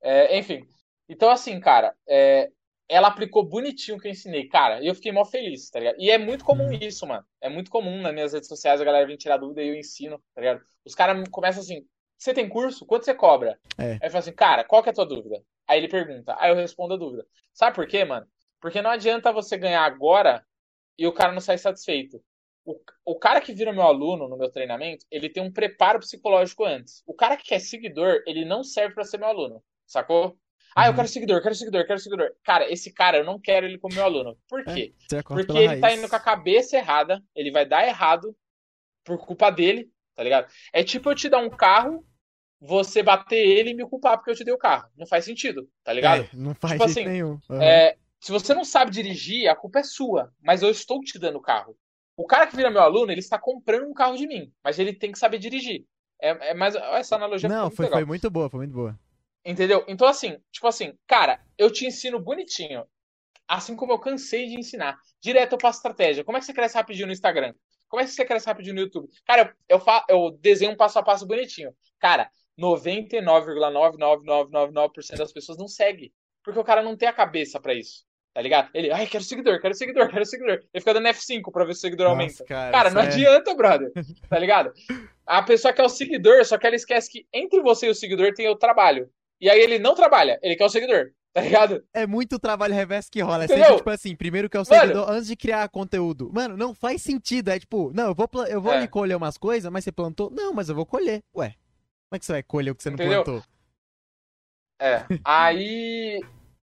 [0.00, 0.66] É, enfim.
[1.10, 2.50] Então, assim, cara, é,
[2.88, 5.96] ela aplicou bonitinho o que eu ensinei, cara, e eu fiquei mó feliz, tá ligado?
[5.98, 6.78] E é muito comum Uhum.
[6.80, 7.24] isso, mano.
[7.40, 10.22] É muito comum nas minhas redes sociais a galera vir tirar dúvida e eu ensino,
[10.34, 10.62] tá ligado?
[10.84, 11.84] Os caras começam assim:
[12.16, 12.86] você tem curso?
[12.86, 13.58] Quanto você cobra?
[13.78, 13.92] É.
[13.92, 15.42] Aí eu falo assim, cara, qual que é a tua dúvida?
[15.66, 17.26] Aí ele pergunta, aí eu respondo a dúvida.
[17.52, 18.26] Sabe por quê, mano?
[18.60, 20.44] Porque não adianta você ganhar agora
[20.98, 22.22] e o cara não sair satisfeito.
[22.64, 26.64] O, o cara que vira meu aluno no meu treinamento, ele tem um preparo psicológico
[26.64, 27.02] antes.
[27.06, 30.36] O cara que quer seguidor, ele não serve pra ser meu aluno, sacou?
[30.74, 30.96] Ah, eu Uhum.
[30.96, 32.30] quero seguidor, quero seguidor, quero seguidor.
[32.42, 34.36] Cara, esse cara eu não quero ele como meu aluno.
[34.48, 34.94] Por quê?
[34.98, 35.98] Você corta Porque ele tá raiz.
[35.98, 38.36] indo com a cabeça errada, ele vai dar errado
[39.04, 40.50] por culpa dele, tá ligado?
[40.72, 42.04] É tipo eu te dar um carro,
[42.60, 44.88] você bater ele e me culpar porque eu te dei o carro.
[44.96, 46.24] Não faz sentido, tá ligado?
[46.24, 47.38] É, não faz Tipo assim, nenhum.
[47.48, 47.62] Aham.
[47.62, 51.36] É, se você não sabe dirigir, a culpa é sua, mas eu estou te dando
[51.36, 51.76] o carro.
[52.16, 54.92] O cara que vira meu aluno, ele está comprando um carro de mim, mas ele
[54.94, 55.84] tem que saber dirigir.
[56.20, 58.98] É, é mais essa analogia Não, foi, foi muito boa, foi muito boa.
[59.46, 59.84] Entendeu?
[59.86, 62.84] Então, assim, tipo assim, cara, eu te ensino bonitinho.
[63.48, 64.98] Assim como eu cansei de ensinar.
[65.20, 66.24] Direto eu passo estratégia.
[66.24, 67.54] Como é que você cresce rapidinho no Instagram?
[67.88, 69.08] Como é que você cresce rapidinho no YouTube?
[69.24, 71.72] Cara, eu, fa- eu desenho um passo a passo bonitinho.
[72.00, 72.28] Cara,
[72.58, 76.12] 99,99999% das pessoas não segue.
[76.42, 78.04] Porque o cara não tem a cabeça pra isso.
[78.34, 78.68] Tá ligado?
[78.74, 80.54] Ele, ai, quero seguidor, quero seguidor, quero seguidor.
[80.74, 82.44] Ele fica dando F5 pra ver se o seguidor Nossa, aumenta.
[82.44, 83.90] cara, Cara, não é- adianta, brother.
[84.28, 84.72] Tá ligado?
[85.24, 88.34] A pessoa quer o seguidor, só que ela esquece que entre você e o seguidor
[88.34, 89.08] tem o trabalho.
[89.40, 91.10] E aí ele não trabalha, ele quer o seguidor.
[91.32, 91.84] Tá ligado?
[91.92, 93.42] É muito trabalho reverso que rola.
[93.42, 93.64] É Entendeu?
[93.64, 94.80] sempre, tipo assim, primeiro que é o Mano.
[94.80, 96.30] seguidor antes de criar conteúdo.
[96.32, 97.50] Mano, não faz sentido.
[97.50, 98.78] É tipo, não, eu vou, eu vou É.
[98.78, 100.30] ali colher umas coisas, mas você plantou?
[100.30, 101.22] Não, mas eu vou colher.
[101.36, 101.48] Ué,
[102.08, 103.22] como é que você vai colher o que você não Entendeu?
[103.22, 103.42] plantou?
[104.80, 105.04] É.
[105.24, 106.20] Aí.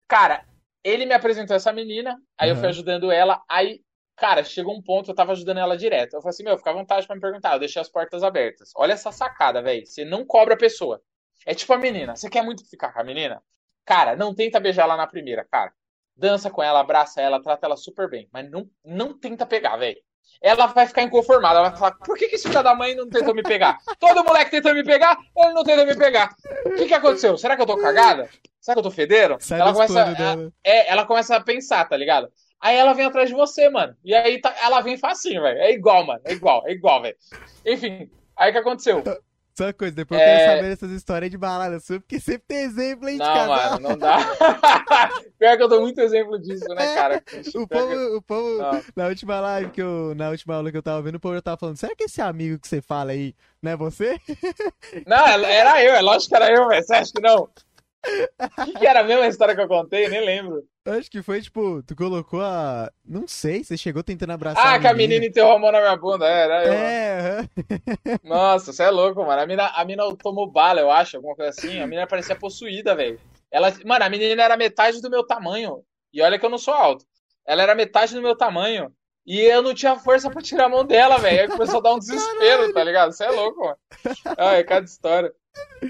[0.07, 0.43] Cara,
[0.83, 3.81] ele me apresentou essa menina, aí eu fui ajudando ela, aí.
[4.15, 6.15] Cara, chegou um ponto, eu tava ajudando ela direto.
[6.15, 7.53] Eu falei assim, meu, fica à vontade pra me perguntar.
[7.53, 8.71] Eu deixei as portas abertas.
[8.75, 9.85] Olha essa sacada, velho.
[9.85, 10.99] Você não cobra a pessoa.
[11.45, 12.15] É tipo a menina.
[12.15, 13.41] Você quer muito ficar com a menina?
[13.85, 15.71] Cara, não tenta beijar ela na primeira, cara.
[16.15, 18.27] Dança com ela, abraça ela, trata ela super bem.
[18.33, 19.97] Mas não, não tenta pegar, velho.
[20.41, 21.59] Ela vai ficar inconformada.
[21.59, 23.77] Ela vai falar, por que, que esse filho da mãe não tentou me pegar?
[23.99, 26.35] Todo moleque tentando me pegar, ele não tenta me pegar.
[26.65, 27.37] O que, que aconteceu?
[27.37, 28.29] Será que eu tô cagada?
[28.59, 29.37] Será que eu tô fedendo?
[29.39, 30.51] Sai ela começa, planos a- dela.
[30.63, 32.29] é, ela começa a pensar, tá ligado?
[32.59, 33.95] Aí ela vem atrás de você, mano.
[34.03, 35.59] E aí tá- ela vem facinho, velho.
[35.59, 36.19] É igual, mano.
[36.25, 37.15] É igual, é igual, velho.
[37.65, 39.03] Enfim, aí o que aconteceu?
[39.57, 40.37] Só uma coisa, depois eu É.
[40.37, 43.71] quero saber dessas histórias de balada sua, porque sempre tem exemplo, hein, de Não, casal.
[43.71, 44.17] mano, não dá.
[45.39, 47.23] Pior que eu dou muito exemplo disso, né, cara?
[47.55, 48.83] O povo, o povo Não.
[48.95, 51.41] na última live que eu, na última aula que eu tava vendo, o povo já
[51.41, 54.19] tava falando, será que esse amigo que você fala aí, não é você?
[55.07, 56.83] Não, era eu, é lógico que era eu, velho.
[56.83, 57.49] Você acha que não?
[58.59, 60.07] O que, que era a mesma história que eu contei?
[60.07, 60.63] Nem lembro.
[60.97, 62.89] Acho que foi, tipo, tu colocou a...
[63.05, 65.95] Não sei, você chegou tentando abraçar Ah, que a menina enterrou a mão na minha
[65.97, 66.25] bunda.
[66.27, 66.73] É, era eu.
[66.73, 67.49] É.
[68.23, 69.41] Nossa, você é louco, mano.
[69.41, 71.79] A mina, a mina tomou bala, eu acho, alguma coisa assim.
[71.81, 73.19] A menina parecia possuída, velho.
[73.51, 75.83] Ela, mano, a menina era metade do meu tamanho.
[76.13, 77.05] E olha que eu não sou alto.
[77.45, 78.91] Ela era metade do meu tamanho.
[79.25, 81.41] E eu não tinha força pra tirar a mão dela, velho.
[81.41, 83.11] Aí começou a dar um desespero, tá ligado?
[83.11, 83.77] Você é louco, mano.
[84.37, 85.33] Ai, cada história.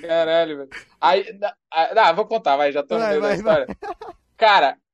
[0.02, 0.70] Caralho, velho.
[1.00, 1.26] Aí,
[1.72, 3.68] ah, vou contar, vai, já tô no Vai, meio da vai, história.
[4.36, 4.87] Cara, a mi-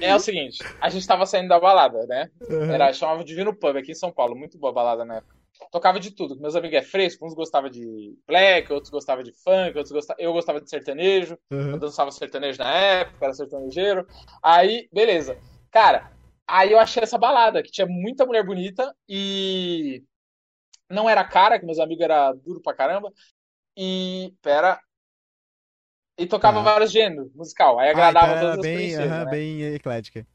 [0.00, 2.28] é o seguinte, a gente tava saindo da balada, né?
[2.50, 2.72] Aham.
[2.72, 5.36] Era, chamava Divino Pub aqui em São Paulo, muito boa balada na época.
[5.70, 9.76] Tocava de tudo, meus amigos é fresco, uns gostavam de black, outros gostavam de funk,
[9.76, 10.22] outros gostavam...
[10.22, 11.78] eu gostava de sertanejo, eu Aham.
[11.78, 14.06] dançava sertanejo na época, era sertanejeiro.
[14.42, 15.38] Aí, beleza.
[15.70, 16.10] Cara,
[16.48, 20.02] aí eu achei essa balada, que tinha muita mulher bonita e
[20.88, 23.12] não era cara, que meus amigos era duro pra caramba.
[23.76, 24.80] E, pera...
[26.20, 26.62] E tocava Tá.
[26.62, 29.32] vários gêneros musical, aí Ah, agradava então era todas as bem, princesas, aham, né?
[29.32, 30.26] bem eclética.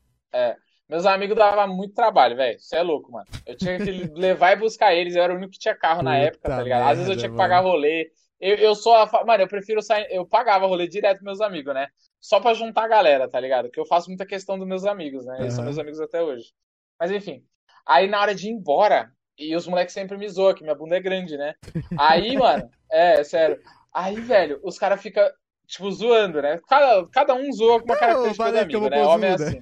[0.88, 2.60] Meus amigos davam muito trabalho, velho.
[2.60, 3.28] Você é louco, mano.
[3.46, 5.16] Eu tinha que levar e buscar eles.
[5.16, 6.84] Eu era o único que tinha carro na Puta época, tá ligado?
[6.84, 7.36] Às vezes eu merda, tinha que mano.
[7.36, 8.12] pagar rolê.
[8.40, 9.08] Eu, eu sou a.
[9.08, 10.08] fa- Mano, eu prefiro sair.
[10.12, 11.88] Eu pagava rolê direto meus amigos, né?
[12.22, 13.70] só pra juntar a galera, tá ligado?
[13.70, 15.42] Que eu faço muita questão dos meus amigos, né?
[15.42, 16.54] Eles são meus amigos até hoje.
[17.00, 17.44] Mas enfim.
[17.86, 20.98] Aí na hora de ir embora, e os moleques sempre me zoam, que minha bunda
[20.98, 21.54] é grande, né?
[21.96, 23.60] Aí, mano, é, sério.
[23.94, 25.24] Aí, velho, os caras ficam,
[25.68, 26.60] tipo, zoando, né?
[26.68, 29.04] Cada, cada um zoa com uma característica do amigo, né?
[29.04, 29.60] Homem é assim.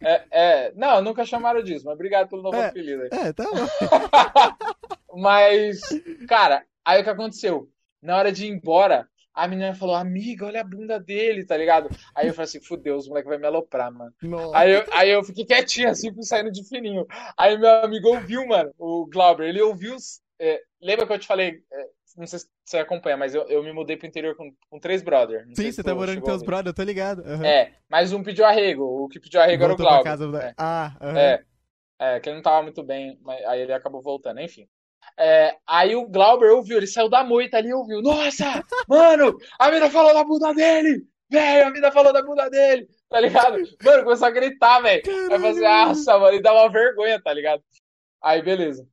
[0.00, 2.66] É, é, não, nunca chamaram disso, mas obrigado pelo novo É.
[2.66, 3.08] apelido aí.
[3.12, 3.56] É, tá bom.
[5.20, 5.80] Mas,
[6.28, 7.68] cara, aí o que aconteceu?
[8.02, 11.88] Na hora de ir embora, a menina falou, amiga, olha a bunda dele, tá ligado?
[12.14, 14.12] Aí eu falei assim, fudeu, os moleques vão me aloprar, mano.
[14.22, 14.56] Nossa.
[14.58, 17.06] Aí eu, aí eu fiquei quietinho, assim, saindo de fininho.
[17.36, 19.96] Aí meu amigo ouviu, mano, o Glauber, ele ouviu.
[20.38, 21.86] é, lembra que eu te falei, é,
[22.16, 25.02] não sei se você acompanha, mas eu, eu me mudei pro interior com, com três
[25.02, 25.46] brothers.
[25.54, 26.46] Sim, você tá morando com teus ver.
[26.46, 27.20] brother, eu tô ligado.
[27.20, 27.44] aham.
[27.44, 30.04] É, mas um pediu arrego, o que pediu arrego era o Voltou Glauber.
[30.04, 30.38] casa.
[30.42, 30.54] É.
[30.56, 31.18] Ah, aham.
[31.18, 31.44] É,
[31.98, 34.66] é, que ele não tava muito bem, mas aí ele acabou voltando, enfim.
[35.18, 38.00] É, aí o Glauber ouviu, ele saiu da moita ali e ouviu.
[38.00, 38.44] Nossa,
[38.88, 41.06] mano, a mina falou da bunda dele!
[41.30, 42.88] Velho, a mina falou da bunda dele!
[43.08, 43.58] Tá ligado?
[43.84, 45.02] Mano, começou a gritar, velho.
[45.06, 47.62] Aí eu falei assim, nossa, mano, e dá uma vergonha, tá ligado?
[48.22, 48.86] Aí, beleza.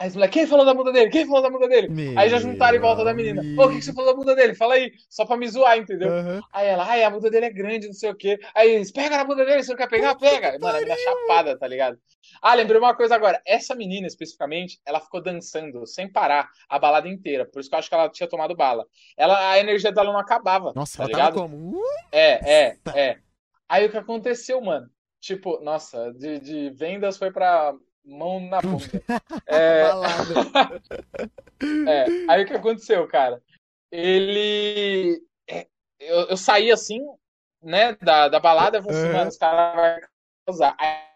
[0.00, 1.10] Aí os moleques, quem falou da bunda dele?
[1.10, 1.88] Quem falou da bunda dele?
[1.90, 3.42] Meu Aí já juntaram em volta da menina.
[3.60, 4.54] Ô, o que, que você falou da bunda dele?
[4.54, 6.10] Fala aí, só pra me zoar, entendeu?
[6.10, 6.40] Aham.
[6.54, 8.40] Aí ela, ai, a bunda dele é grande, não sei o quê.
[8.54, 10.14] Aí eles, pega na bunda dele, você não quer pegar?
[10.14, 10.58] Pega.
[10.58, 11.98] Mano, a mina chapada, tá ligado?
[12.40, 13.42] Ah, lembrei uma coisa agora.
[13.46, 17.44] Essa menina, especificamente, ela ficou dançando sem parar a balada inteira.
[17.44, 18.86] Por isso que eu acho que ela tinha tomado bala.
[19.18, 20.72] Ela, a energia dela não acabava.
[20.74, 21.34] Nossa, tá ela ligado?
[21.34, 21.78] tava como?
[22.10, 23.18] É, é, é.
[23.68, 24.88] Aí o que aconteceu, mano?
[25.20, 27.74] Tipo, nossa, de, de vendas foi pra
[28.04, 29.02] mão na bunda.
[29.46, 29.82] É,
[31.88, 33.42] é, aí o que aconteceu, cara?
[33.90, 35.20] Ele.
[35.48, 35.66] é,
[35.98, 37.00] Eu, eu saí assim,
[37.62, 40.08] né, da, da balada, eu falei assim, mano, os caras vão
[40.46, 40.76] causar.
[40.78, 41.10] Aí,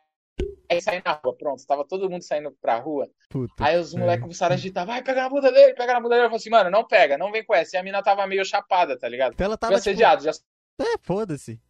[0.71, 3.09] aí saí na rua, pronto, tava todo mundo saindo pra rua.
[3.31, 3.65] Puta.
[3.65, 6.27] Aí os moleques começaram a agitar, vai, pega na bunda dele, pega na bunda dele.
[6.27, 7.77] Eu falei assim, mano, não pega, não vem com essa.
[7.77, 9.35] E a mina tava meio chapada, tá ligado?
[9.35, 9.81] Então ela tava tipo...
[9.81, 10.33] assediado, já
[10.81, 11.61] É, foda-se.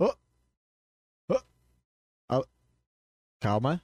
[0.00, 0.12] Ô.
[2.28, 2.46] Al-
[3.40, 3.82] Calma.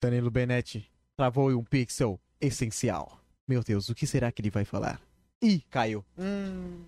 [0.00, 3.18] Danilo Benetti travou um pixel essencial.
[3.46, 5.00] Meu Deus, o que será que ele vai falar?
[5.42, 6.04] Ih, caiu.
[6.18, 6.84] Hum.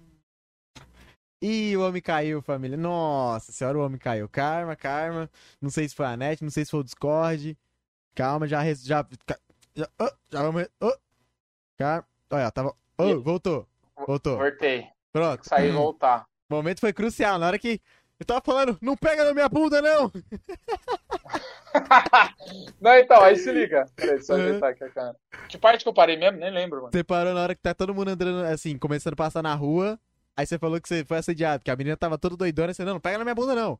[1.42, 2.76] Ih, o homem caiu, família.
[2.76, 4.28] Nossa senhora, o homem caiu.
[4.28, 5.30] Karma, karma.
[5.60, 7.56] Não sei se foi a net, não sei se foi o Discord.
[8.14, 8.60] Calma, já.
[8.60, 9.06] res- Já,
[9.74, 10.68] já, oh, já vamos.
[10.80, 10.92] Oh.
[11.78, 12.06] Calma.
[12.30, 12.76] Olha, tava.
[12.98, 13.66] Oh, voltou.
[14.06, 14.36] Voltou.
[14.38, 14.86] voltei.
[15.12, 15.48] Pronto.
[15.48, 16.26] Sair e voltar.
[16.50, 17.38] O momento foi crucial.
[17.38, 17.80] Na hora que
[18.18, 20.12] eu tava falando, não pega na minha bunda, não!
[22.80, 23.86] Não, então, aí se liga.
[23.96, 24.40] Peraí, eu Uhum.
[24.42, 25.14] ajeitar aqui a.
[25.48, 26.38] Que parte que eu parei mesmo?
[26.38, 26.90] Nem lembro, mano.
[26.92, 29.98] Você parou na hora que tá todo mundo andando, assim, começando a passar na rua.
[30.36, 32.70] Aí você falou que você foi assediado, que a menina tava toda doidona.
[32.72, 33.78] e Você, não, não pega na minha bunda, não.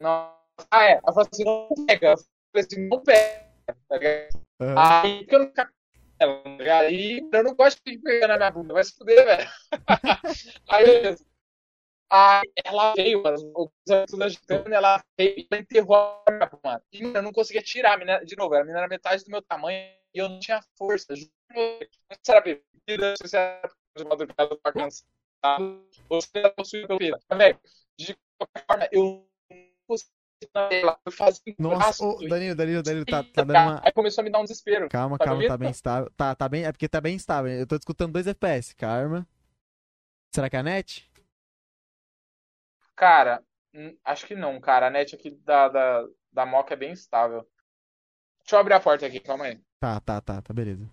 [0.00, 0.32] Não.
[0.70, 0.92] Ah, é.
[0.92, 2.08] Ela falou assim, não pega.
[2.12, 3.48] Eu falei assim, não pega.
[3.88, 4.28] Tá ligado?
[4.60, 5.02] Aham.
[5.02, 5.52] Aí que eu não
[6.20, 6.42] ela?
[6.80, 9.48] Aí eu não gosto de pegar na minha bunda, vai se fuder, velho.
[10.68, 11.24] Aí, beleza.
[12.10, 13.70] Aí ela veio, mano, o
[14.06, 16.82] tudo agitando, ela veio e ela enterrou a minha bunda, mano.
[16.92, 19.42] E eu não conseguia tirar a menina, de novo, a menina era metade do meu
[19.42, 19.78] tamanho
[20.14, 21.14] e eu não tinha força.
[21.14, 26.96] Juro, não se era bebida, se era de madrugada pra cansado, ou se era possuído
[26.96, 27.18] pelo.
[27.28, 27.60] Mas, velho,
[27.98, 29.02] de qualquer forma, eu
[29.50, 30.18] não conseguia
[31.04, 33.80] eu fazia Nossa, Danilo, Danilo, Danilo, tá, tá dando uma.
[33.84, 34.88] Aí começou a me dar um desespero.
[34.88, 36.10] Calma, Tá calma, tá bem estável.
[36.16, 36.64] Tá, tá bem.
[36.64, 37.50] É porque tá bem estável.
[37.50, 38.74] Eu tô escutando 2 FPS.
[38.76, 39.26] Calma.
[40.32, 41.07] Será que é a net?
[42.98, 44.88] Cara, hum, acho que não, cara.
[44.88, 47.48] A net aqui da, da, da Moca é bem estável.
[48.40, 49.60] Deixa eu abrir a porta aqui, calma aí.
[49.78, 50.90] Tá, tá, tá, tá, beleza.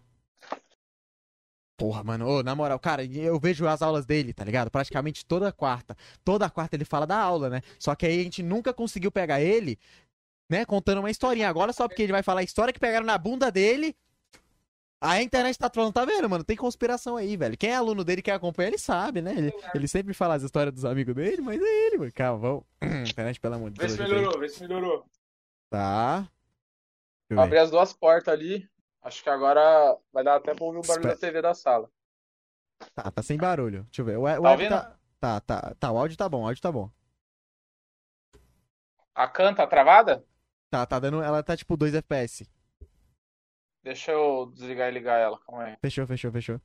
[1.75, 4.69] Porra, mano, ô, na moral, cara, eu vejo as aulas dele, tá ligado?
[4.69, 5.97] Praticamente toda quarta.
[6.23, 7.61] Toda quarta ele fala da aula, né?
[7.79, 9.79] Só que aí a gente nunca conseguiu pegar ele,
[10.47, 11.49] né, contando uma historinha.
[11.49, 13.97] Agora só porque ele vai falar a história que pegaram na bunda dele.
[15.01, 16.43] A internet tá falando, tá vendo, mano?
[16.43, 17.57] Tem conspiração aí, velho.
[17.57, 19.33] Quem é aluno dele, quem acompanha, ele sabe, né?
[19.37, 22.11] Ele, ele sempre fala as histórias dos amigos dele, mas é ele, mano.
[22.13, 22.39] Calma,
[22.81, 23.09] vamos.
[23.09, 23.97] Internet, pelo amor de Vê Deus.
[23.97, 24.21] se ajuda aí.
[24.21, 25.05] melhorou, vê se melhorou.
[25.69, 26.29] Tá.
[27.37, 28.67] Abri as duas portas ali.
[29.01, 31.13] Acho que agora vai dar até pra ouvir o barulho Espera.
[31.15, 31.89] da TV da sala.
[32.95, 33.83] Tá, tá sem barulho.
[33.83, 34.17] Deixa eu ver.
[34.17, 35.91] O, o Tá áudio tá, tá, tá, tá.
[35.91, 36.89] O áudio tá bom, o áudio tá bom.
[39.13, 40.25] A can tá travada?
[40.69, 41.21] Tá, tá dando.
[41.21, 42.49] Ela tá tipo 2 FPS.
[43.85, 45.77] Deixa eu desligar e ligar ela, calma aí.
[45.79, 46.59] Fechou, fechou, fechou.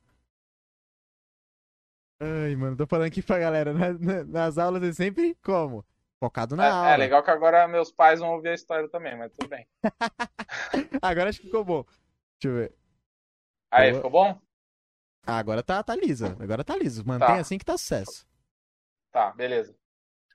[2.19, 3.73] Ai, mano, tô falando aqui pra galera.
[3.73, 5.85] na- na- nas aulas é sempre como?
[6.19, 6.93] Focado na É, aula.
[6.93, 9.67] é legal que agora meus pais vão ouvir a história também, mas tudo bem.
[11.01, 11.83] Agora acho que ficou bom.
[12.39, 12.73] Deixa eu ver.
[13.71, 13.95] Aí, Boa.
[14.03, 14.41] ficou bom?
[15.27, 16.25] Ah, agora tá, tá liso.
[16.25, 17.05] Agora tá liso.
[17.05, 17.37] Mantém Tá.
[17.37, 18.25] assim que tá sucesso.
[19.11, 19.75] Tá, beleza.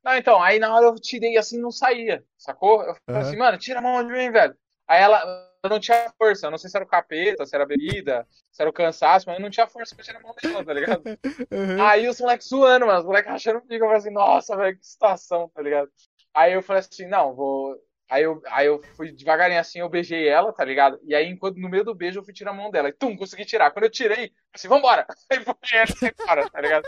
[0.05, 2.83] Não, então, aí na hora eu tirei assim, não saía, sacou?
[2.83, 3.21] Eu falei Aham.
[3.29, 4.57] assim, mano, tira a mão de mim, velho.
[4.89, 7.65] Aí ela eu não tinha força, eu não sei se era o capeta, se era
[7.65, 10.35] a bebida, se era o cansaço, mas eu não tinha força pra tirar a mão
[10.41, 11.03] dela, tá ligado?
[11.51, 11.83] Uhum.
[11.83, 14.87] Aí os moleques zoando, mano, os moleques achando comigo, eu falei assim, nossa, velho, que
[14.87, 15.91] situação, tá ligado?
[16.35, 17.77] Aí eu falei assim, não, vou.
[18.09, 20.99] Aí eu, aí eu fui devagarinho assim, eu beijei ela, tá ligado?
[21.03, 22.89] E aí, enquanto no meio do beijo, eu fui tirar a mão dela.
[22.89, 23.71] E tum, consegui tirar.
[23.71, 25.07] Quando eu tirei, assim, vambora!
[25.31, 26.85] Aí foi assim, fora, tá ligado?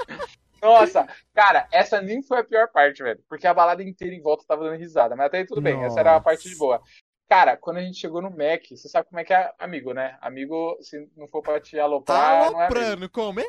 [0.63, 3.21] Nossa, cara, essa nem foi a pior parte, velho.
[3.29, 5.17] Porque a balada inteira em volta tava dando risada.
[5.17, 6.83] Mas até aí tudo bem, essa era a parte de boa.
[7.29, 10.17] Cara, quando a gente chegou no Mac, você sabe como é que é amigo, né?
[10.21, 13.11] Amigo, se não for pra te aloprar, não é amigo.
[13.11, 13.39] Como?
[13.41, 13.45] é?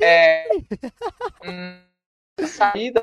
[0.00, 0.48] É.
[1.44, 1.82] hum,
[2.46, 3.02] saída.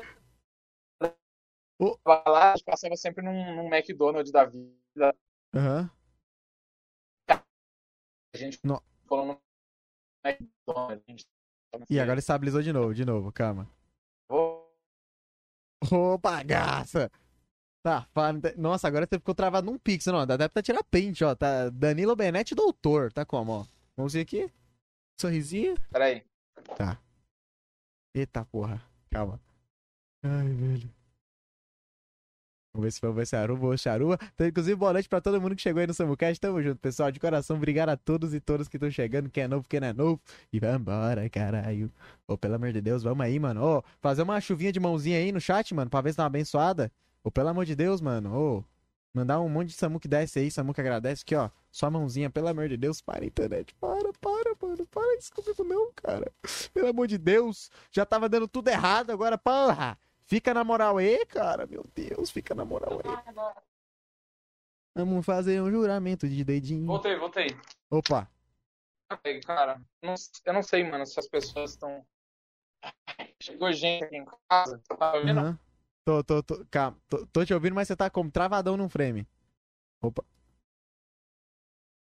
[1.80, 1.96] Ô.
[2.04, 5.14] Lá, a gente passava sempre num, num McDonald's da vida.
[5.54, 5.90] Aham.
[7.28, 9.40] A gente No- falou no
[10.24, 11.04] McDonald's.
[11.08, 11.26] Gente
[11.88, 13.70] E agora estabilizou de novo, de novo, calma.
[14.28, 17.10] Ô, bagaça!
[17.84, 18.08] Tá,
[18.56, 20.26] nossa, agora você ficou travado num pixel, não.
[20.26, 21.34] Dá até pra tirar print, ó.
[21.34, 23.12] Tá Danilo Benetti, doutor.
[23.12, 23.66] Tá como, ó?
[23.94, 24.50] Vamos ver aqui.
[25.20, 25.76] Sorrisinho.
[25.90, 26.24] Peraí.
[28.14, 28.82] Eita porra.
[29.10, 29.38] Calma.
[30.22, 30.90] Ai, velho.
[32.72, 34.18] Vamos ver se vamos ver se aruma charua.
[34.32, 36.40] Então, inclusive, boa noite pra todo mundo que chegou aí no Samucast.
[36.40, 37.12] Tamo junto, pessoal.
[37.12, 39.28] De coração, obrigado a todos e todas que estão chegando.
[39.28, 40.18] Quem é novo, quem não é novo.
[40.50, 41.92] E vambora, caralho.
[42.26, 43.62] Ô, pelo amor de Deus, vamos aí, mano.
[43.62, 46.28] Ô, fazer uma chuvinha de mãozinha aí no chat, mano, pra ver se dá uma
[46.28, 46.90] abençoada.
[47.24, 48.36] Ô, pelo amor de Deus, mano.
[48.38, 48.64] Ô,
[49.14, 50.50] mandar um monte de Samu que desce aí.
[50.50, 51.48] Samu que agradece aqui, ó.
[51.72, 53.00] Só mãozinha, pelo amor de Deus.
[53.00, 53.74] Para, internet.
[53.76, 54.86] Para, para, mano.
[54.86, 56.30] Para isso comigo, não, cara.
[56.74, 57.70] Pelo amor de Deus.
[57.90, 59.98] Já tava dando tudo errado, agora, porra.
[60.26, 61.66] Fica na moral aí, cara.
[61.66, 63.34] Meu Deus, fica na moral aí.
[64.94, 66.86] Vamos fazer um juramento de dedinho.
[66.86, 67.48] Voltei, voltei.
[67.90, 68.30] Opa.
[69.44, 70.14] Cara, não-
[70.44, 72.04] eu não sei, mano, se as pessoas estão.
[73.40, 74.80] Chegou gente aqui em casa.
[74.98, 75.40] Tá ouvindo?
[75.40, 75.58] Aham.
[76.04, 76.98] Tô, tô, tô, calma.
[77.08, 79.26] Tô, tô te ouvindo, mas você tá como travadão num frame.
[80.02, 80.24] Opa.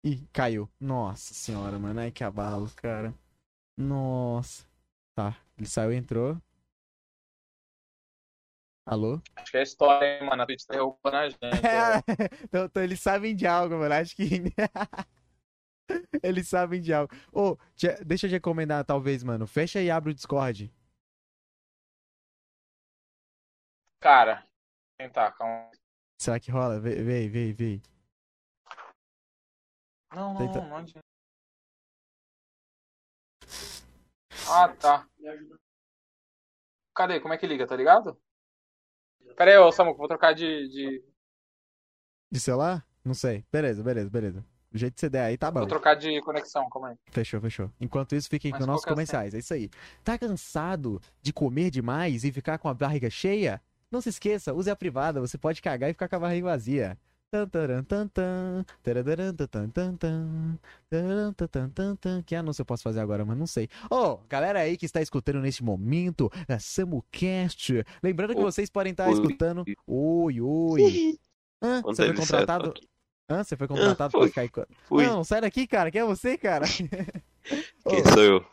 [0.03, 0.69] Ih, caiu.
[0.79, 1.99] Nossa senhora, mano.
[1.99, 3.13] Ai, que abalo, cara.
[3.77, 4.65] Nossa.
[5.15, 5.37] Tá.
[5.57, 6.37] Ele saiu e entrou.
[8.85, 9.21] Alô?
[9.35, 10.41] Acho que é a história, hein, mano.
[10.41, 11.39] A Twitch derrubando a gente.
[11.63, 11.97] É,
[12.43, 13.93] então, então eles sabem de algo, mano.
[13.93, 14.25] Acho que.
[16.23, 17.13] eles sabem de algo.
[17.31, 19.45] Ô, tia- deixa eu te recomendar, talvez, mano.
[19.47, 20.71] Fecha e abre o Discord.
[23.99, 24.45] Cara,
[24.97, 25.69] tentar, calma.
[26.17, 26.79] Será que rola?
[26.79, 27.81] Vê, vê, vê, vê.
[30.13, 30.99] Não, não, Tenta- não, adianta.
[34.47, 35.07] Ah, tá.
[36.95, 37.19] Cadê?
[37.19, 38.19] Como é que liga, tá ligado?
[39.35, 41.03] Pera aí, ô Samuco, vou trocar de, de-
[42.31, 42.85] De celular?
[43.03, 43.45] Não sei.
[43.51, 44.45] Beleza, beleza, beleza.
[44.71, 45.61] Do jeito que você der aí, tá bom.
[45.61, 46.97] Vou trocar de conexão, calma aí.
[47.11, 47.71] Fechou, fechou.
[47.79, 49.33] Enquanto isso, fiquem Mas com nossos é o comerciais.
[49.33, 49.69] É isso aí.
[50.03, 53.61] Tá cansado de comer demais e ficar com a barriga cheia?
[53.91, 55.19] Não se esqueça, use a privada.
[55.19, 56.97] Você pode cagar e ficar com a barriga vazia.
[62.25, 63.69] Que anúncio eu posso fazer agora, mas não sei.
[63.89, 67.85] Ô, galera aí que está escutando neste momento, a SamuCast.
[68.01, 69.63] Lembrando que vocês podem estar escutando.
[69.85, 71.19] Oi, oi.
[71.61, 71.81] Hã?
[71.83, 72.73] Você foi contratado?
[73.29, 73.43] Hã?
[73.43, 74.31] Você foi contratado aí.
[74.85, 75.05] Fui.
[75.05, 75.91] Não, sai daqui, cara.
[75.91, 76.65] Quem é você, cara?
[77.87, 78.45] Quem sou eu?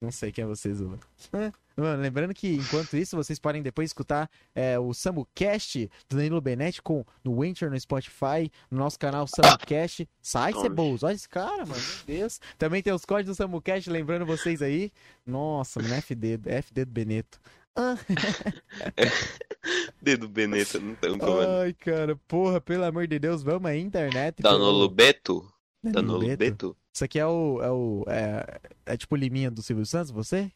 [0.00, 0.98] não sei quem é você, Zula.
[1.32, 6.40] É, Mano, lembrando que enquanto isso, vocês podem depois escutar é, o SamuCast do Danilo
[6.40, 10.08] Benetti com, no Winter, no Spotify, no nosso canal SamuCast.
[10.20, 10.62] Sai, Oxe.
[10.62, 11.02] Cebolos.
[11.02, 11.82] Olha esse cara, mano.
[12.06, 12.40] Meu Deus.
[12.58, 14.92] Também tem os códigos do SamuCast, lembrando vocês aí.
[15.26, 17.40] Nossa, mano, FD, FD do Beneto.
[17.74, 17.96] Ah,
[20.02, 21.40] Dedo Beneta, não tem como.
[21.40, 24.42] ai, cara, porra, pelo amor de Deus, vamos aí, internet.
[24.42, 25.50] Danilo Beto?
[25.82, 26.76] Danilo Beto?
[26.92, 27.62] Isso aqui é o.
[27.62, 30.52] É, o é, é tipo o Liminha do Silvio Santos, você?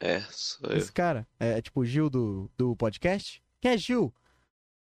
[0.00, 0.78] É, sou eu.
[0.78, 1.26] Esse cara.
[1.38, 3.42] É, é tipo o Gil do, do podcast?
[3.60, 4.12] Quem é Gil?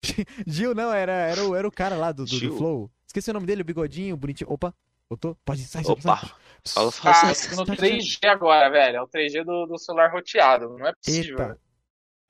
[0.47, 2.57] Gil não, era, era, o, era o cara lá do, do, do?
[2.57, 2.91] Flow.
[3.05, 4.49] Esqueci o nome dele, o bigodinho, bonitinho.
[4.49, 4.73] Opa,
[5.09, 5.37] voltou?
[5.43, 6.13] Pode sair, sai, sai.
[6.13, 6.35] Opa,
[6.65, 7.59] fala, Cara, fala.
[7.59, 8.97] eu tô no 3G agora, velho.
[8.97, 10.77] É o 3G do, do celular roteado.
[10.77, 11.37] Não é possível.
[11.37, 11.59] Eita.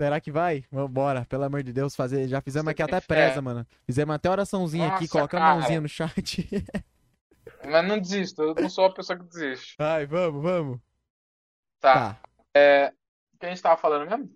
[0.01, 0.63] Será que vai?
[0.71, 2.27] Vambora, pelo amor de Deus, fazer.
[2.27, 3.05] Já fizemos Você aqui até fé?
[3.05, 3.67] presa, mano.
[3.85, 6.49] Fizemos até oraçãozinha aqui, Nossa, colocamos a mãozinha no chat.
[7.63, 8.41] Mas não desisto.
[8.41, 9.75] Eu não sou a pessoa que desiste.
[9.77, 10.79] Ai, vamos, vamos.
[11.81, 11.93] Tá.
[11.93, 12.93] Tá.
[13.33, 14.29] O que a gente tava falando mesmo?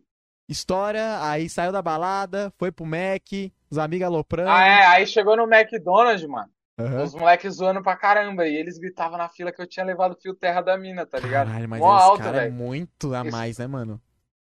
[0.49, 4.49] História, aí saiu da balada, foi pro Mac, os amigos aloprando.
[4.49, 4.85] Ah, é.
[4.87, 6.49] Aí chegou no McDonald's, mano.
[6.77, 7.03] Aham.
[7.03, 8.47] Os moleques zoando pra caramba.
[8.47, 11.47] E eles gritavam na fila que eu tinha levado fio terra da mina, tá ligado?
[11.47, 14.01] Caralho, mas Mó alto, cara é muito a mais, né, mano?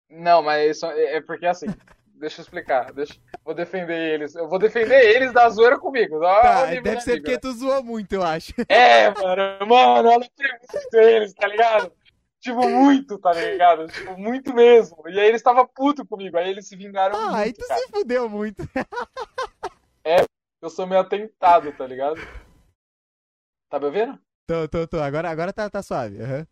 [0.09, 1.67] Não, mas isso é é porque assim.
[2.15, 2.93] Deixa eu explicar.
[2.93, 3.15] Deixa...
[3.45, 4.37] Vou defender eles.
[4.37, 6.21] Eu vou defender eles da zoeira comigo.
[6.21, 7.39] Tá, deve de ser amigo, porque né?
[7.39, 8.53] tu zoou muito, eu acho.
[8.69, 10.31] É, mano, mano, olha
[10.93, 11.93] eles, tá ligado?
[12.43, 13.87] Tipo, muito, tá ligado?
[13.87, 15.09] Tipo, muito mesmo.
[15.09, 17.81] E aí eles estavam puto comigo, aí eles se vingaram Ah, muito, tu cara.
[17.81, 18.63] se fudeu muito.
[20.61, 22.21] eu sou meio atentado, tá ligado?
[23.71, 24.19] Tá me ouvindo?
[24.45, 25.01] Tô, tô, tô.
[25.01, 26.17] Agora, agora tá, tá suave.
[26.21, 26.45] Uhum.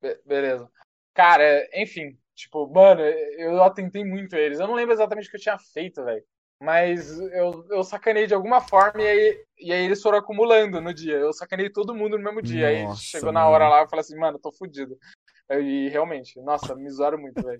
[0.00, 0.72] Be beleza.
[1.12, 4.58] Cara, enfim, tipo, mano, eu atentei muito eles.
[4.58, 6.24] Eu não lembro exatamente o que eu tinha feito, velho.
[6.62, 10.92] Mas eu, eu sacanei de alguma forma e aí, e aí eles foram acumulando no
[10.92, 11.14] dia.
[11.14, 12.84] Eu sacanei todo mundo no mesmo dia.
[12.84, 13.52] Nossa, aí chegou na mano.
[13.52, 14.96] hora lá e falei assim, mano, tô fudido.
[15.50, 17.58] E realmente, nossa, me zoaram muito, velho.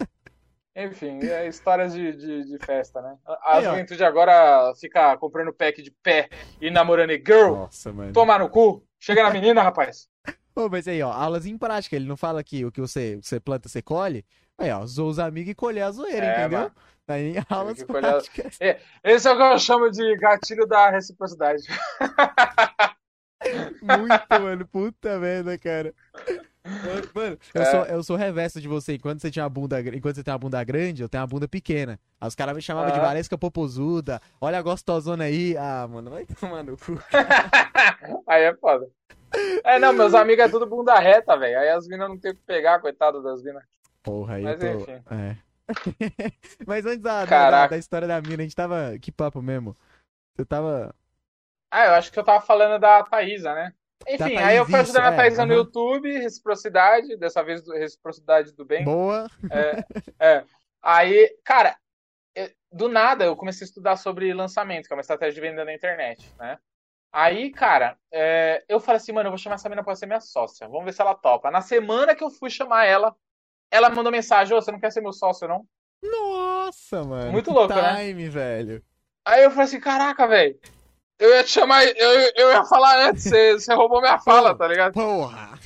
[0.77, 3.17] Enfim, é histórias de, de, de festa, né?
[3.45, 6.29] A, juventude agora fica comprando pack de pé
[6.61, 7.55] e namorando e girl.
[7.57, 8.13] Nossa, mano.
[8.13, 8.85] Tomar no cu.
[8.99, 10.09] Chega na menina, rapaz.
[10.55, 11.97] Ô, mas aí, ó, aulas em prática.
[11.97, 14.25] Ele não fala que o que você, você planta, você colhe.
[14.57, 16.59] Aí, ó, zoou os amigos e colher a zoeira, É, entendeu?
[16.61, 16.73] mano.
[17.11, 18.59] Aí, aulas que colher- práticas.
[19.05, 21.63] Esse é o que eu chamo de gatilho da reciprocidade.
[23.83, 24.67] Muito, mano.
[24.69, 25.95] Puta merda, cara.
[27.15, 27.65] Mano, eu, É.
[27.65, 28.95] sou, eu sou reverso de você.
[28.95, 31.49] Enquanto você tinha uma bunda, enquanto você tem uma bunda grande, eu tenho uma bunda
[31.49, 31.99] pequena.
[32.21, 33.07] Aí os caras me chamavam de Aham.
[33.07, 34.21] Valesca Popozuda.
[34.41, 35.57] Olha a gostosona aí.
[35.57, 36.99] Ah, mano, vai tomar no cu.
[38.29, 38.87] Aí é foda.
[39.65, 41.59] É, não, meus amigos é tudo bunda reta, velho.
[41.59, 43.63] Aí as minas não tem o que pegar, coitado das minas.
[44.03, 44.83] Porra, aí Mas eu tô.
[44.83, 45.03] enfim.
[45.11, 45.37] É.
[46.67, 48.99] Mas antes da, da, da, história da mina, a gente tava.
[49.01, 49.77] Que papo mesmo?
[50.37, 50.95] Você tava.
[51.71, 53.73] Ah, eu acho que eu tava falando da Thaísa, né?
[54.09, 55.63] Enfim, Da aí eu fui ajudando a isso, é, Thaísa no aham.
[55.63, 58.85] YouTube, reciprocidade, dessa vez reciprocidade do bem.
[58.85, 59.29] Boa.
[60.23, 60.45] É.
[60.83, 61.77] Aí, cara,
[62.35, 65.65] eu- do nada eu comecei a estudar sobre lançamento, que é uma estratégia de venda
[65.65, 66.59] na internet, né?
[67.13, 70.21] Aí, cara, é, eu falei assim, mano, eu vou chamar essa menina pra ser minha
[70.21, 70.69] sócia.
[70.69, 71.51] Vamos ver se ela topa.
[71.51, 73.15] Na semana que eu fui chamar ela,
[73.71, 75.65] ela mandou mensagem, ô, você não quer ser meu sócio, não?
[76.03, 77.33] Nossa, mano.
[77.33, 78.07] Muito louco, né?
[78.07, 78.83] time, velho.
[79.25, 80.59] Aí eu falei assim, caraca, velho.
[81.19, 84.67] Eu ia te chamar, eu, eu ia falar antes, você, você roubou minha fala, tá
[84.67, 84.95] ligado?
[84.95, 85.59] Porra.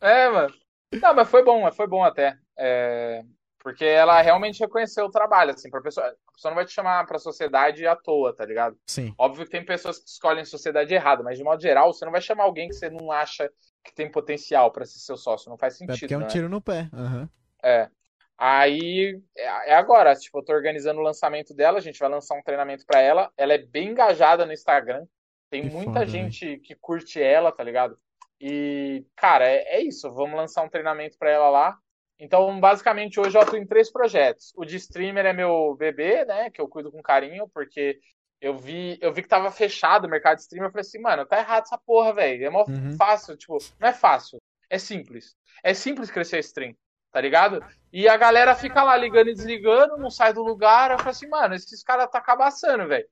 [0.00, 0.54] É, mano.
[1.02, 2.38] Não, mas foi bom, foi bom até.
[2.56, 3.22] É,
[3.66, 6.06] porque ela realmente reconheceu o trabalho, assim, pra pessoa.
[6.06, 8.78] A pessoa não vai te chamar pra sociedade à toa, tá ligado?
[8.86, 9.14] Sim.
[9.18, 12.20] Óbvio que tem pessoas que escolhem sociedade errada, mas de modo geral, você não vai
[12.20, 13.50] chamar alguém que você não acha
[13.86, 15.50] que tem potencial pra ser seu sócio.
[15.50, 16.26] Não faz É sentido, porque é um né?
[16.26, 16.88] tiro no pé.
[16.92, 17.30] Aham.
[17.62, 17.90] É.
[18.38, 22.34] Aí é é agora, tipo, eu tô organizando o lançamento dela, a gente vai lançar
[22.36, 23.32] um treinamento pra ela.
[23.36, 25.06] Ela é bem engajada no Instagram.
[25.50, 27.98] Tem Que muita foda, gente que curte ela, tá ligado?
[28.40, 30.12] E, cara, é, é isso.
[30.12, 31.78] Vamos lançar um treinamento pra ela lá.
[32.18, 34.52] Então, basicamente, hoje eu atuo em três projetos.
[34.56, 36.50] O de streamer é meu bebê, né?
[36.50, 37.98] Que eu cuido com carinho, porque
[38.40, 40.68] eu vi, eu vi que tava fechado o mercado de streamer.
[40.68, 42.44] Eu falei assim, mano, tá errado essa porra, velho.
[42.46, 42.96] É mó Uhum.
[42.96, 44.38] fácil, tipo, não é fácil.
[44.68, 45.34] É simples.
[45.62, 46.74] É simples crescer stream,
[47.12, 47.64] tá ligado?
[47.92, 50.90] E a galera fica lá ligando e desligando, não sai do lugar.
[50.90, 53.08] Eu falei assim, mano, esses caras tá cabaçando, velho.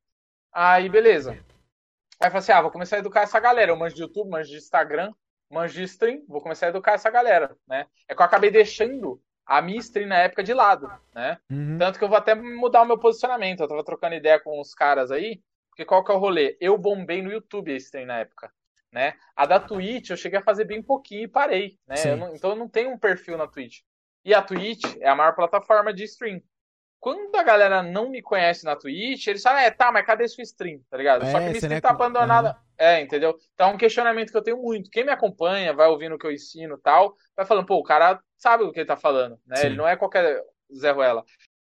[0.53, 1.31] Aí, beleza.
[1.33, 3.72] Aí eu falei assim, ah, vou começar a educar essa galera.
[3.72, 5.12] Eu manjo de YouTube, manjo de Instagram,
[5.51, 7.87] manjo de stream, vou começar a educar essa galera, né?
[8.09, 11.38] É que eu acabei deixando a minha stream na época de lado, né?
[11.51, 11.78] Uhum.
[11.78, 13.61] Tanto que eu vou até mudar o meu posicionamento.
[13.61, 16.57] Eu tava trocando ideia com os caras aí, porque qual que é o rolê?
[16.61, 18.53] Eu bombei no YouTube a stream na época,
[18.92, 19.14] né?
[19.36, 21.97] A da Twitch eu cheguei a fazer bem pouquinho e parei, né?
[22.12, 23.80] Eu não- então eu não tenho um perfil na Twitch.
[24.24, 26.40] E a Twitch é a maior plataforma de stream.
[27.05, 30.41] Quando a galera não me conhece na Twitch, eles falam, é, tá, mas cadê sua
[30.43, 30.81] stream?
[30.89, 31.23] Tá ligado?
[31.23, 32.57] É, Só que minha você stream é tá com- abandonada.
[32.79, 33.37] É, entendeu?
[33.53, 34.89] Então é um questionamento que eu tenho muito.
[34.91, 37.83] Quem me acompanha, vai ouvindo o que eu ensino e tal, vai falando, pô, o
[37.83, 39.57] cara sabe o que ele tá falando, né?
[39.57, 39.67] Sim.
[39.67, 40.43] Ele não é qualquer
[40.75, 41.23] Zé Ruela.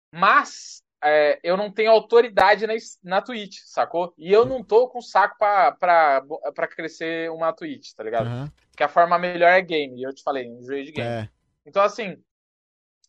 [0.09, 2.73] Mas é, eu não tenho autoridade na,
[3.03, 4.13] na Twitch, sacou?
[4.17, 6.23] E eu não tô com saco pra, pra,
[6.53, 8.27] pra crescer uma Twitch, tá ligado?
[8.27, 8.51] Aham.
[8.71, 9.99] Porque a forma melhor é game.
[9.99, 11.07] E eu te falei, enjoei de game.
[11.07, 11.29] É.
[11.65, 12.17] Então, assim,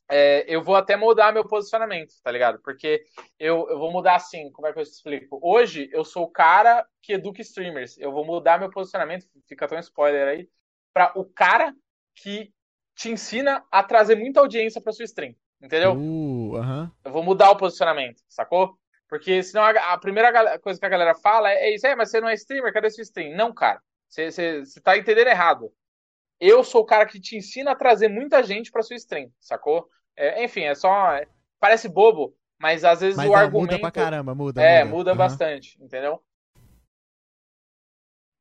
[0.08, 2.60] é, eu vou até mudar meu posicionamento, tá ligado?
[2.60, 3.04] Porque
[3.38, 5.38] eu, eu vou mudar assim, como é que eu explico?
[5.42, 7.98] Hoje eu sou o cara que educa streamers.
[7.98, 10.48] Eu vou mudar meu posicionamento, fica tão spoiler aí,
[10.94, 11.74] pra o cara
[12.14, 12.52] que
[12.94, 15.34] te ensina a trazer muita audiência pra sua stream.
[15.60, 15.94] Entendeu?
[15.94, 16.92] Uh, aham.
[17.04, 18.78] Eu vou mudar o posicionamento, sacou?
[19.08, 22.10] Porque senão a, a primeira coisa que a galera fala é, é isso, é, mas
[22.10, 23.36] você não é streamer, cadê seu stream?
[23.36, 23.80] Não, cara.
[24.08, 25.72] Você, você, você tá entendendo errado.
[26.40, 29.88] Eu sou o cara que te ensina a trazer muita gente pra sua stream, sacou?
[30.16, 31.12] É, enfim, é só.
[31.12, 31.26] é-
[31.58, 33.70] parece bobo, mas às vezes Mas o não, argumento.
[33.72, 34.62] muda pra caramba, muda.
[34.62, 35.18] É, muda Aham.
[35.18, 36.22] bastante, entendeu?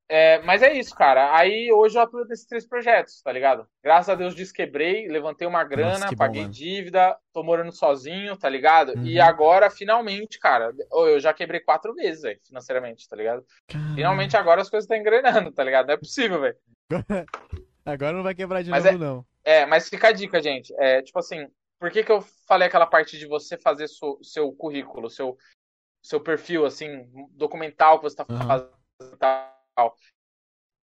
[0.07, 1.35] É, mas é isso, cara.
[1.35, 3.67] Aí hoje eu atuo nesses três projetos, tá ligado?
[3.83, 6.53] Graças a Deus desquebrei, levantei uma grana, bom, paguei mano.
[6.53, 8.93] dívida, tô morando sozinho, tá ligado?
[9.03, 9.25] E Uhum.
[9.25, 13.43] agora, finalmente, cara, eu já quebrei quatro vezes, velho, financeiramente, tá ligado?
[13.67, 13.95] Caramba.
[13.95, 15.87] Finalmente agora as coisas estão engrenando, tá ligado?
[15.87, 16.57] Não é possível, velho.
[17.85, 19.25] Agora não vai quebrar de Mas novo, não.
[19.43, 20.73] É, mas fica a dica, gente.
[20.79, 21.47] É, tipo assim,
[21.79, 25.37] por que que eu falei aquela parte de você fazer seu, seu currículo, seu,
[26.03, 28.47] seu perfil, assim, documental que você tá Aham.
[28.47, 29.95] fazendo e tal?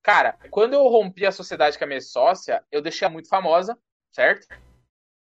[0.01, 3.77] Cara, quando eu rompi a sociedade com a minha sócia, eu deixei ela muito famosa,
[4.13, 4.47] certo?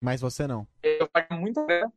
[0.02, 0.68] Mas você não.
[0.82, 1.94] Eu paguei muita grana.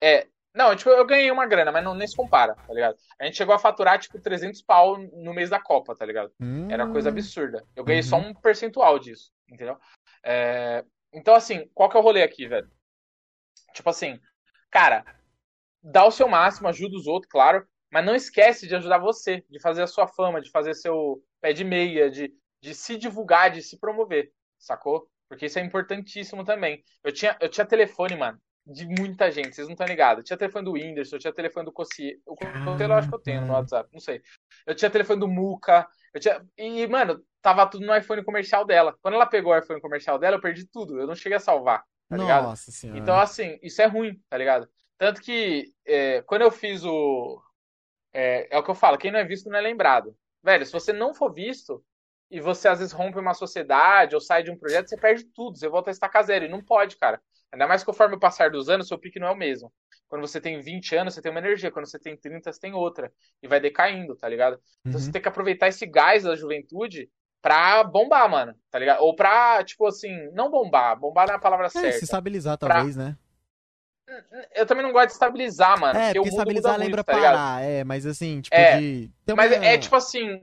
[0.00, 0.26] É,
[0.58, 2.96] Não, tipo, eu ganhei uma grana, mas não, nem se compara, tá ligado?
[3.20, 6.32] A gente chegou a faturar, tipo, 300 pau no mês da Copa, tá ligado?
[6.40, 7.64] Hum, Era coisa absurda.
[7.76, 8.08] Eu ganhei Uhum.
[8.08, 9.78] só um percentual disso, entendeu?
[10.24, 12.68] É, Então, assim, qual que é o rolê aqui, velho?
[13.72, 14.18] Tipo assim,
[14.68, 15.04] cara,
[15.80, 19.60] dá o seu máximo, ajuda os outros, claro, mas não esquece de ajudar você, de
[19.60, 23.62] fazer a sua fama, de fazer seu pé de meia, de, de se divulgar, de
[23.62, 25.08] se promover, sacou?
[25.28, 26.82] Porque isso é importantíssimo também.
[27.04, 28.40] Eu tinha, eu tinha telefone, mano,
[28.72, 30.20] de muita gente, vocês não estão ligados.
[30.20, 32.18] Eu tinha telefone do Whindersson, eu tinha telefone do Cossier.
[32.26, 33.52] O Cossier eu acho que eu tenho no.
[33.54, 34.22] WhatsApp, não sei.
[34.66, 35.88] Eu tinha telefone do Muca.
[36.12, 36.44] Eu tinha...
[36.56, 38.94] E, mano, tava tudo no iPhone comercial dela.
[39.00, 41.00] Quando ela pegou o iPhone comercial dela, eu perdi tudo.
[41.00, 42.44] Eu não cheguei a salvar, tá ligado?
[42.44, 42.98] Nossa senhora.
[42.98, 44.68] Então, assim, isso é ruim, tá ligado?
[44.98, 47.42] Tanto que é, quando eu fiz o.
[48.12, 50.14] É, é o que eu falo, quem não é visto não é lembrado.
[50.42, 51.84] Velho, se você não for visto
[52.30, 55.56] e você às vezes rompe uma sociedade ou sai de um projeto, você perde tudo,
[55.56, 56.44] você volta a estacar zero.
[56.44, 57.20] E não pode, cara.
[57.52, 59.72] Ainda mais conforme o passar dos anos, seu pique não é o mesmo.
[60.06, 61.70] Quando você tem 20 anos, você tem uma energia.
[61.70, 63.12] Quando você tem 30, você tem outra.
[63.42, 64.60] E vai decaindo, tá ligado?
[64.86, 65.06] Então Uhum.
[65.06, 69.00] você tem que aproveitar esse gás da juventude pra bombar, mano, tá ligado?
[69.02, 70.98] Ou pra, tipo assim, não bombar.
[70.98, 71.92] Bombar não é a palavra É, certa.
[71.98, 73.16] se estabilizar, Pra- talvez, né?
[74.54, 75.98] Eu também não gosto de estabilizar, mano.
[75.98, 77.34] É, porque estabilizar lembra tá ligado?
[77.34, 79.10] parar, é, mas assim, tipo, É, de.
[79.24, 80.40] ter Mas uma- é tipo assim,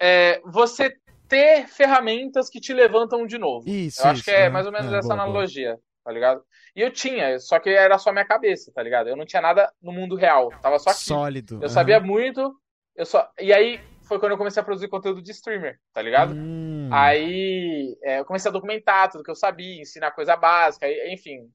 [0.00, 0.94] é, você
[1.28, 3.68] ter ferramentas que te levantam de novo.
[3.68, 4.52] Isso, eu acho isso, que é aham.
[4.52, 5.80] mais ou menos É, essa boa, boa.
[6.04, 6.42] Tá ligado?
[6.74, 9.08] E eu tinha, só que era só minha cabeça, tá ligado?
[9.08, 11.00] Eu não tinha nada no mundo real, tava só aqui.
[11.00, 11.54] Sólido.
[11.56, 11.68] Eu aham.
[11.68, 12.54] sabia muito,
[12.96, 13.30] eu só.
[13.38, 16.34] E aí foi quando eu comecei a produzir conteúdo de streamer, tá ligado?
[16.34, 16.88] Hum.
[16.92, 21.50] Aí é, eu comecei a documentar tudo que eu sabia, ensinar coisa básica, enfim.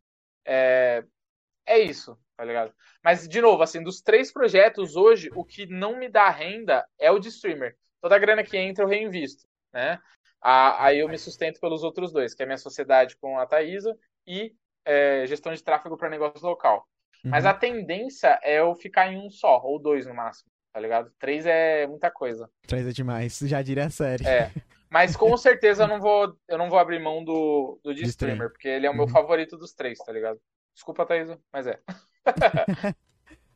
[0.45, 1.03] É,
[1.65, 2.73] é isso, tá ligado?
[3.03, 7.11] Mas, de novo, assim, dos três projetos hoje, o que não me dá renda é
[7.11, 7.75] o de streamer.
[8.01, 9.99] Toda a grana que entra eu reinvisto, né?
[10.41, 13.97] Aí eu me sustento pelos outros dois, que é a minha sociedade com a Thaisa
[14.28, 14.53] e
[14.86, 16.86] é, gestão de tráfego para negócio local.
[17.23, 17.49] Mas Uhum.
[17.49, 21.11] a tendência é eu ficar em um só, ou dois no máximo, tá ligado?
[21.19, 22.49] Três é muita coisa.
[22.67, 24.25] Três é demais, já diria a série.
[24.25, 24.51] É.
[24.89, 28.09] Mas com certeza eu não vou, eu não vou abrir mão do, do de De
[28.09, 28.49] streamer, stream.
[28.51, 29.09] porque ele é o meu Uhum.
[29.11, 30.39] favorito dos três, tá ligado?
[30.73, 31.80] Desculpa, Thaisa, mas é.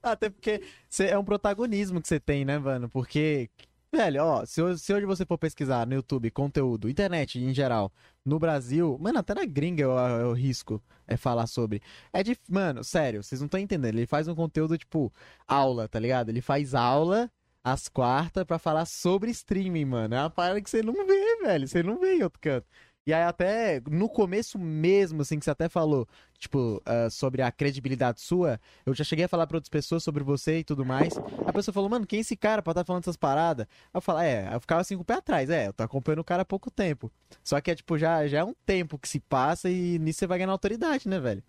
[0.03, 0.63] Até porque
[0.99, 2.89] é um protagonismo que você tem, né, mano?
[2.89, 3.49] Porque,
[3.91, 7.91] velho, ó, se, se hoje você for pesquisar no YouTube conteúdo, internet em geral,
[8.25, 11.81] no Brasil, mano, até na gringa eu, eu risco é falar sobre.
[12.13, 13.95] É de, mano, sério, vocês não estão entendendo.
[13.95, 15.11] Ele faz um conteúdo tipo
[15.47, 16.29] aula, tá ligado?
[16.29, 17.29] Ele faz aula
[17.63, 20.15] às quartas pra falar sobre streaming, mano.
[20.15, 21.67] É uma parada que você não vê, velho.
[21.67, 22.65] Você não vê em outro canto.
[23.07, 27.51] E aí até no começo mesmo, assim, que você até falou, tipo, ah, sobre a
[27.51, 31.17] credibilidade sua, eu já cheguei a falar pra outras pessoas sobre você e tudo mais.
[31.47, 33.65] A pessoa falou, mano, quem é esse cara pra estar falando essas paradas?
[33.85, 36.19] Aí eu falo, é, eu ficava assim com o pé atrás, é, eu tô acompanhando
[36.19, 37.11] o cara há pouco tempo.
[37.43, 40.27] Só que é tipo, já, já é um tempo que se passa e nisso você
[40.27, 41.43] vai ganhar autoridade, né, velho?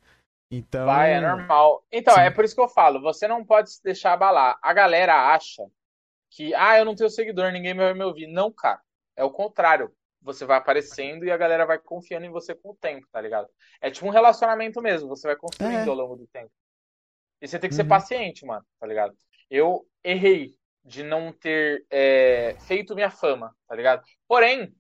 [0.51, 0.87] Então.
[0.87, 1.85] Vai, é normal.
[1.93, 2.21] Então, Sim.
[2.21, 4.59] é por isso que eu falo, você não pode se deixar abalar.
[4.63, 5.67] A galera acha
[6.31, 8.27] que, ah, eu não tenho seguidor, ninguém vai me ouvir.
[8.27, 8.81] Não, cara.
[9.15, 9.93] É o contrário.
[10.23, 13.49] Você vai aparecendo e a galera vai confiando em você com o tempo, tá ligado?
[13.81, 15.89] É tipo um relacionamento mesmo, você vai construindo É.
[15.89, 16.51] ao longo do tempo.
[17.41, 17.89] E você tem que ser Uhum.
[17.89, 19.15] paciente, mano, tá ligado?
[19.51, 20.55] Eu errei
[20.85, 24.03] de não ter é, feito minha fama, tá ligado?
[24.29, 24.73] Porém,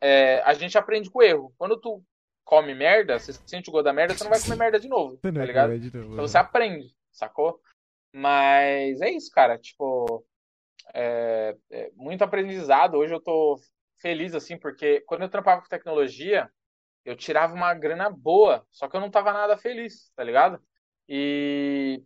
[0.00, 1.54] é, a gente aprende com o erro.
[1.56, 2.02] Quando tu
[2.44, 5.16] come merda, você sente o gosto da merda, você não vai comer merda de novo,
[5.16, 5.74] tá ligado?
[5.74, 6.16] Então né?
[6.16, 7.58] você aprende, sacou?
[8.12, 9.58] Mas é isso, cara.
[9.58, 10.24] Tipo,
[10.92, 12.96] é, é muito aprendizado.
[12.96, 13.58] Hoje eu tô
[14.04, 16.50] feliz, assim, porque quando eu trampava com tecnologia,
[17.06, 20.62] eu tirava uma grana boa, só que eu não tava nada feliz, tá ligado?
[21.08, 22.02] E,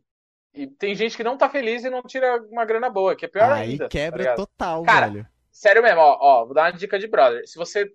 [0.54, 3.28] e tem gente que não tá feliz e não tira uma grana boa, que é
[3.28, 3.86] pior Aí ainda.
[3.86, 4.36] tá quebra ligado?
[4.36, 5.26] total, Cara, velho.
[5.50, 7.44] Sério mesmo, ó, ó, vou dar uma dica de brother.
[7.48, 7.92] Se você.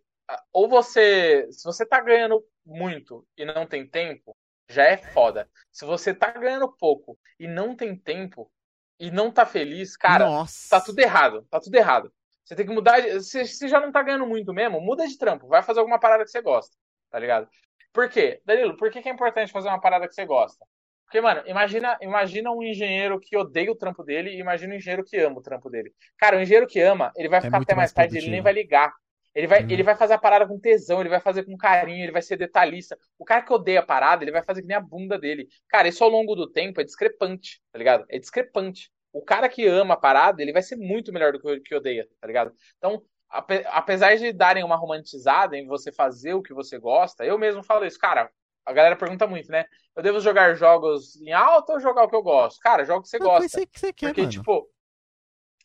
[0.52, 1.48] Ou você.
[1.50, 4.36] Se você tá ganhando muito e não tem tempo,
[4.68, 5.50] já é foda.
[5.72, 8.52] Se você tá ganhando pouco e não tem tempo
[9.00, 10.70] e não tá feliz, cara, Nossa.
[10.70, 11.48] tá tudo errado.
[11.50, 12.14] Tá tudo errado.
[12.44, 13.02] Você tem que mudar.
[13.22, 15.48] Se você já não tá ganhando muito mesmo, muda de trampo.
[15.48, 16.76] Vai fazer alguma parada que você gosta.
[17.10, 17.48] Tá ligado?
[17.92, 18.42] Por quê?
[18.46, 20.66] Danilo, por que, que é importante fazer uma parada que você gosta?
[21.06, 25.04] Porque, mano, imagina, imagina um engenheiro que odeia o trampo dele e imagina um engenheiro
[25.04, 25.94] que ama o trampo dele.
[26.18, 28.42] Cara, o engenheiro que ama, ele vai ficar muito até mais mais tarde, ele nem
[28.42, 28.92] vai ligar.
[29.36, 29.70] Ele vai, Uhum.
[29.70, 32.38] ele vai fazer a parada com tesão, ele vai fazer com carinho, ele vai ser
[32.38, 32.98] detalhista.
[33.18, 35.48] O cara que odeia a parada, ele vai fazer que nem a bunda dele.
[35.68, 38.06] Cara, isso ao longo do tempo é discrepante, tá ligado?
[38.10, 38.92] É discrepante.
[39.14, 41.76] O cara que ama a parada, ele vai ser muito melhor do que o que
[41.76, 42.54] odeia, tá ligado?
[42.78, 47.38] Então, ape- apesar de darem uma romantizada em você fazer o que você gosta, eu
[47.38, 48.32] mesmo falo isso, cara.
[48.66, 49.66] A galera pergunta muito, né?
[49.96, 52.60] Eu devo jogar jogos em alta ou jogar o que eu gosto?
[52.62, 53.66] Cara, joga o que você Não, gosta.
[53.68, 54.32] que você quer, Porque, mano.
[54.32, 54.70] tipo,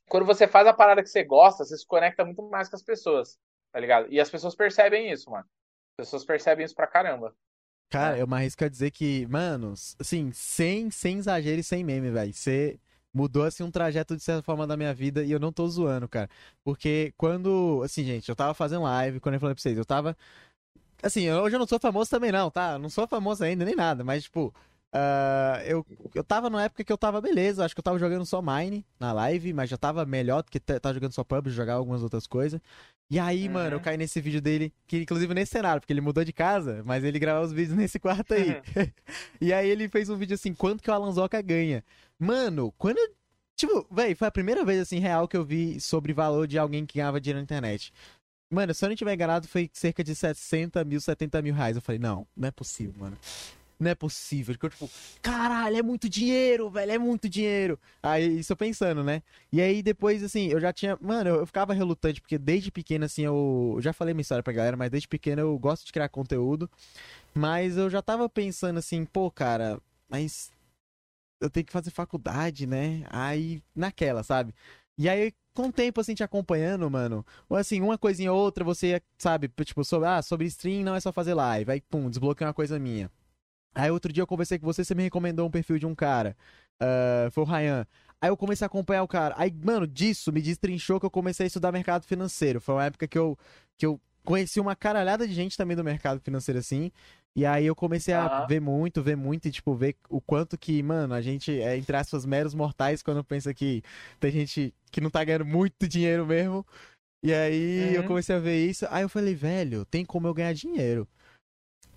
[0.08, 2.82] quando você faz a parada que você gosta, você se conecta muito mais com as
[2.82, 3.38] pessoas,
[3.72, 4.12] tá ligado?
[4.12, 5.44] E as pessoas percebem isso, mano.
[5.98, 7.34] As pessoas percebem isso pra caramba.
[7.90, 8.22] Cara, É.
[8.22, 12.32] eu me arrisco a dizer que, mano, assim, sem, sem exagero e sem meme, velho.
[12.32, 12.78] Você
[13.14, 16.08] mudou, assim, um trajeto, de certa forma, da minha vida e eu não tô zoando,
[16.08, 16.28] cara.
[16.64, 20.16] Porque quando, assim, gente, eu tava fazendo live, quando eu falei pra vocês, eu tava.
[21.02, 22.72] Assim, hoje eu não sou famoso também, não, tá?
[22.72, 24.52] Eu Não sou famoso ainda, nem nada, mas, tipo.
[24.92, 25.84] ah, eu,
[26.14, 28.84] eu tava numa época que eu tava beleza, acho que eu tava jogando só Mine
[28.98, 32.26] na live, mas já tava melhor do que tava jogando só PUBG, jogar algumas outras
[32.26, 32.60] coisas.
[33.10, 33.52] E aí, Uhum.
[33.54, 36.82] mano, eu caí nesse vídeo dele, que inclusive nesse cenário, porque ele mudou de casa,
[36.84, 38.60] mas ele gravava os vídeos nesse quarto aí.
[39.40, 41.82] e aí ele fez um vídeo assim, quanto que o Alanzoca ganha?
[42.18, 42.98] Mano, quando
[43.58, 46.86] Tipo, véi, foi a primeira vez, assim, real que eu vi sobre valor de alguém
[46.86, 47.92] que ganhava dinheiro na internet.
[48.48, 51.74] Mano, se eu não tiver enganado, foi cerca de 60 mil, 70 mil reais.
[51.74, 53.18] Eu falei, não, não é possível, mano.
[53.78, 54.54] Não é possível.
[54.62, 54.88] Eu, tipo,
[55.20, 57.78] caralho, é muito dinheiro, velho, é muito dinheiro.
[58.00, 59.24] Aí, isso eu pensando, né?
[59.52, 60.96] E aí, depois, assim, eu já tinha.
[61.00, 63.74] Mano, eu, eu ficava relutante, porque desde pequeno, assim, eu.
[63.76, 66.70] eu já falei minha história pra galera, mas desde pequeno eu gosto de criar conteúdo.
[67.34, 70.50] Mas eu já tava pensando assim, pô, cara, mas.
[71.40, 73.04] Eu tenho que fazer faculdade, né?
[73.10, 74.54] Aí, naquela, sabe?
[74.96, 78.64] E aí, com o tempo, assim, te acompanhando, mano, ou assim, uma coisinha ou outra,
[78.64, 81.70] você, sabe, tipo, sobre, ah, sobre stream não é só fazer live.
[81.70, 83.10] Aí, pum, desbloqueei uma coisa minha.
[83.74, 86.36] Aí outro dia eu conversei com você, você me recomendou um perfil de um cara.
[86.80, 87.86] ah, foi o Ryan.
[88.20, 89.34] Aí eu comecei a acompanhar o cara.
[89.38, 92.60] Aí, mano, disso me destrinchou que eu comecei a estudar mercado financeiro.
[92.60, 93.38] Foi uma época que eu,
[93.76, 96.90] que eu conheci uma caralhada de gente também do mercado financeiro, assim.
[97.38, 100.82] E aí eu comecei a ver muito, ver muito e, tipo, ver o quanto que,
[100.82, 103.80] mano, a gente é, entre aspas, meros mortais quando pensa que
[104.18, 106.66] tem gente que não tá ganhando muito dinheiro mesmo.
[107.22, 108.08] E aí eu Uhum.
[108.08, 108.88] comecei a ver isso.
[108.90, 111.06] Aí eu falei, velho, tem como eu ganhar dinheiro.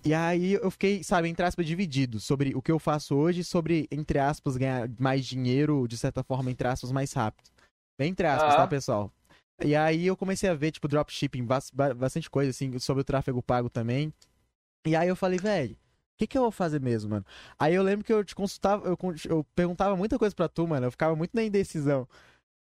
[0.04, 3.44] E aí eu fiquei, sabe, entre aspas, dividido sobre o que eu faço hoje e
[3.44, 7.50] sobre, entre aspas, ganhar mais dinheiro, de certa forma, entre aspas, mais rápido.
[7.98, 8.58] Entre aspas, Ah.
[8.58, 9.12] tá, pessoal?
[9.64, 13.04] E aí eu comecei a ver, tipo, dropshipping, bas- ba- bastante coisa, assim, sobre o
[13.04, 14.12] tráfego pago também.
[14.84, 15.78] E aí eu falei, velho, o
[16.18, 17.24] que, que eu vou fazer mesmo, mano?
[17.58, 18.96] Aí eu lembro que eu te consultava, eu,
[19.28, 22.08] eu perguntava muita coisa pra tu, mano, eu ficava muito na indecisão.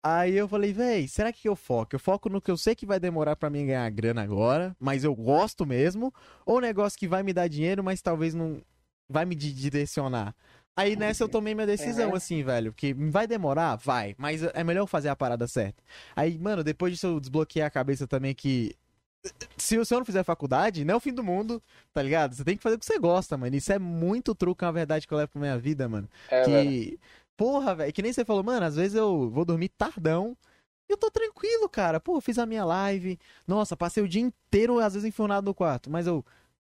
[0.02, 1.94] Aí eu falei, véi, será que eu foco?
[1.94, 5.04] Eu foco no que eu sei que vai demorar pra mim ganhar grana agora, mas
[5.04, 6.12] eu gosto mesmo,
[6.46, 8.62] ou um negócio que vai me dar dinheiro, mas talvez não
[9.10, 10.34] vai me di- direcionar.
[10.76, 13.76] Aí nessa eu tomei minha decisão, assim, velho, que vai demorar?
[13.76, 15.82] Vai, mas é melhor eu fazer a parada certa.
[16.16, 18.74] Aí, mano, depois disso eu desbloqueei a cabeça também que
[19.56, 21.62] se eu não fizer faculdade, não é o fim do mundo,
[21.92, 22.34] tá ligado?
[22.34, 23.54] Você tem que fazer o que você gosta, mano.
[23.54, 26.08] Isso é muito truque, é uma verdade que eu levo pra minha vida, mano.
[26.30, 26.70] É, velho.
[26.70, 27.00] que.
[27.36, 30.36] Porra, velho, que nem você falou, mano, às vezes eu vou dormir tardão.
[30.88, 32.00] E eu tô tranquilo, cara.
[32.00, 33.18] Pô, fiz a minha live.
[33.46, 35.90] Nossa, passei o dia inteiro, às vezes, enfurnado no quarto.
[35.90, 36.24] Mas eu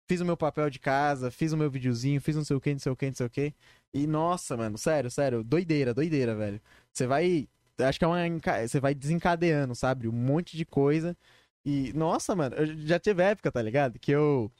[0.07, 2.71] fiz o meu papel de casa, fiz o meu videozinho, fiz não sei o que,
[2.71, 3.53] não sei o que, não sei o que.
[3.93, 6.61] E nossa, mano, sério, sério, doideira, doideira, velho.
[6.91, 7.47] Você vai.
[7.79, 8.17] Acho que é uma.
[8.67, 10.07] Você vai desencadeando, sabe?
[10.07, 11.15] Um monte de coisa.
[11.65, 13.97] E, nossa, mano, eu já tive época, tá ligado?
[13.99, 14.51] Que eu.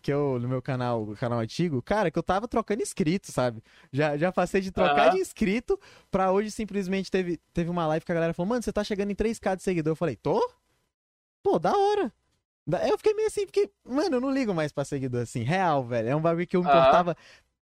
[0.00, 3.62] Que eu, no meu canal, canal antigo, cara, que eu tava trocando inscrito, sabe?
[3.92, 5.10] Já, já passei de trocar Aham.
[5.10, 5.78] de inscrito
[6.10, 9.12] pra hoje simplesmente teve, teve uma live que a galera falou, mano, você tá chegando
[9.12, 9.92] em 3k de seguidor.
[9.92, 10.44] Eu falei, tô?
[11.40, 12.12] Pô, da hora.
[12.88, 16.08] Eu fiquei meio assim, porque, mano, eu não ligo mais pra seguidor assim, real, velho.
[16.08, 17.16] É um bagulho que eu me importava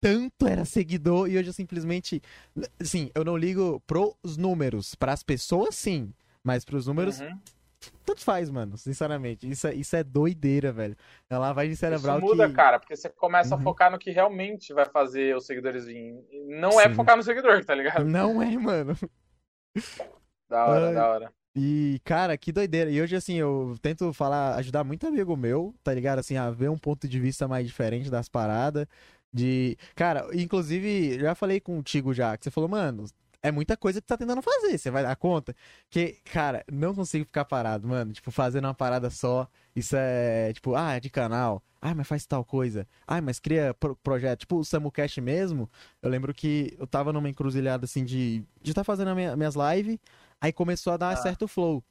[0.01, 2.22] tanto era seguidor e hoje eu simplesmente,
[2.80, 6.12] assim, eu não ligo pros números, pras pessoas sim,
[6.43, 7.41] mas pros números Uhum.
[8.05, 9.49] Tanto faz, mano, sinceramente.
[9.49, 10.97] Isso é, isso é doideira, velho.
[11.30, 12.55] É lavagem cerebral Isso muda, que...
[12.55, 13.61] cara, porque você começa Uhum.
[13.61, 16.24] a focar no que realmente vai fazer os seguidores virem.
[16.49, 16.95] Não é Sim.
[16.95, 18.05] focar no seguidor, tá ligado?
[18.05, 18.97] Não é, mano.
[20.49, 21.32] Da hora, da hora.
[21.55, 22.91] E, cara, que doideira.
[22.91, 26.18] E hoje, assim, eu tento falar, ajudar muito amigo meu, tá ligado?
[26.18, 28.87] Assim, a ver um ponto de vista mais diferente das paradas.
[29.32, 29.77] De.
[29.94, 33.05] Cara, inclusive, já falei contigo já, que você falou, mano,
[33.48, 35.55] é muita coisa que tu tá tentando fazer, você vai dar conta?
[35.90, 38.12] Que, cara, não consigo ficar parado, mano.
[38.12, 39.48] Tipo, fazendo uma parada só.
[39.74, 41.62] Isso é, tipo, ah, é de canal.
[41.81, 42.86] Ah, mas faz tal coisa.
[43.06, 44.40] Ah, mas cria pro- projeto.
[44.40, 45.70] Tipo, o SamuCast mesmo.
[46.02, 49.98] Eu lembro que eu tava numa encruzilhada, assim, de de estar fazendo minha- minhas lives.
[50.40, 51.16] Aí começou a dar Ah.
[51.16, 51.82] certo flow.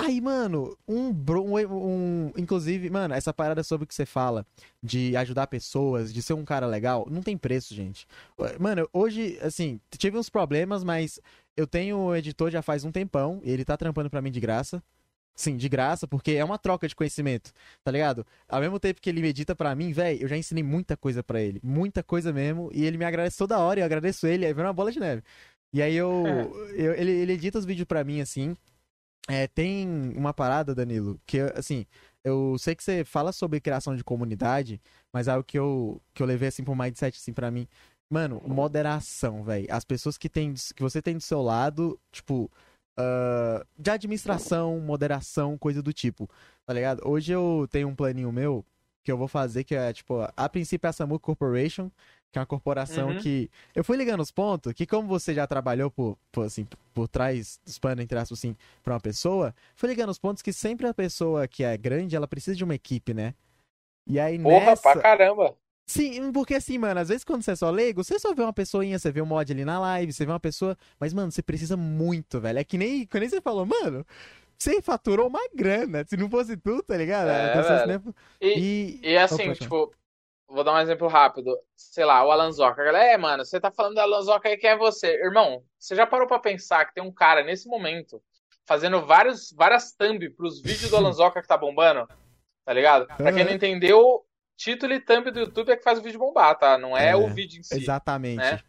[0.00, 1.76] Aí, mano, um, um,
[2.28, 4.46] um- Inclusive, mano, essa parada sobre o que você fala,
[4.82, 8.06] de ajudar pessoas, de ser um cara legal, não tem preço, gente.
[8.60, 11.20] Mano, hoje, assim, tive uns problemas, mas
[11.56, 14.38] eu tenho o editor já faz um tempão, e ele tá trampando pra mim de
[14.40, 14.82] graça.
[15.34, 17.52] Sim, de graça, porque é uma troca de conhecimento,
[17.84, 18.26] tá ligado?
[18.48, 21.40] Ao mesmo tempo que ele medita pra mim, velho, eu já ensinei muita coisa pra
[21.40, 21.60] ele.
[21.62, 24.72] Muita coisa mesmo, e ele me agradece toda hora, eu agradeço ele, aí vem uma
[24.72, 25.22] bola de neve.
[25.72, 28.56] E aí eu, eu- ele, ele edita os vídeos pra mim, assim.
[29.28, 29.86] É, tem
[30.16, 31.84] uma parada, Danilo, que, assim,
[32.24, 34.80] eu sei que você fala sobre criação de comunidade,
[35.12, 37.68] mas é algo que eu, que eu levei, assim, pro mindset, assim, pra mim.
[38.10, 39.66] Mano, moderação, velho.
[39.70, 42.50] As pessoas que, tem, que você tem do seu lado, tipo,
[42.98, 46.28] ah, de administração, moderação, coisa do tipo,
[46.66, 47.00] tá ligado?
[47.08, 48.64] Hoje eu tenho um planinho meu
[49.04, 51.90] que eu vou fazer, que é, tipo, a princípio é a Samu Corporation,
[52.30, 53.18] que é uma corporação Uhum.
[53.18, 53.50] que.
[53.74, 57.58] Eu fui ligando os pontos, que como você já trabalhou por, por, assim, por trás
[57.64, 60.94] dos panos, entre aspas, assim, pra uma pessoa, fui ligando os pontos que sempre a
[60.94, 63.34] pessoa que é grande, ela precisa de uma equipe, né?
[64.06, 64.82] E aí Porra, nessa.
[64.82, 65.56] pra caramba.
[65.86, 68.52] Sim, porque assim, mano, às vezes quando você é só leigo, você só vê uma
[68.52, 71.40] pessoinha, você vê um mod ali na live, você vê uma pessoa, mas, mano, você
[71.40, 72.58] precisa muito, velho.
[72.58, 74.04] É que nem, que nem você falou, mano,
[74.58, 77.30] você faturou uma grana, se não fosse tudo, tá ligado?
[77.30, 77.52] É,
[78.38, 79.90] E, E, e assim, pode tipo,
[80.48, 81.56] vou dar um exemplo rápido.
[81.76, 82.80] Sei lá, o Alan Zoca.
[82.80, 85.08] A galera, é, mano, você tá falando do Alan Zoca aí, quem é você?
[85.22, 88.22] Irmão, você já parou pra pensar que tem um cara nesse momento
[88.66, 92.06] fazendo vários, várias thumb pros vídeos do Alan Zoca que tá bombando?
[92.64, 93.06] Tá ligado?
[93.16, 94.24] Pra quem não entendeu,
[94.56, 96.76] título e thumb do YouTube é que faz o vídeo bombar, tá?
[96.76, 97.76] Não é, É, o vídeo em si.
[97.76, 98.36] exatamente.
[98.38, 98.60] né?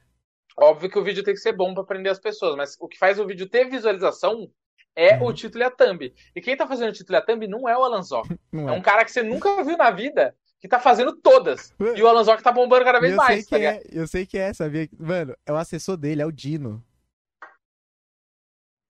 [0.58, 2.98] Óbvio que o vídeo tem que ser bom pra prender as pessoas, mas o que
[2.98, 4.50] faz o vídeo ter visualização
[4.96, 5.28] é Uhum.
[5.28, 6.14] o título e a thumb.
[6.36, 8.38] E quem tá fazendo o título e a thumb não é o Alan Zoca.
[8.52, 8.78] Não É é.
[8.78, 11.74] um cara que você nunca viu na vida que tá fazendo todas.
[11.96, 14.26] E o Alan Zoc tá bombando cada vez eu mais, sei tá é, eu sei
[14.26, 14.90] que é, sabia?
[14.98, 16.84] Mano, é o assessor dele, é o Dino.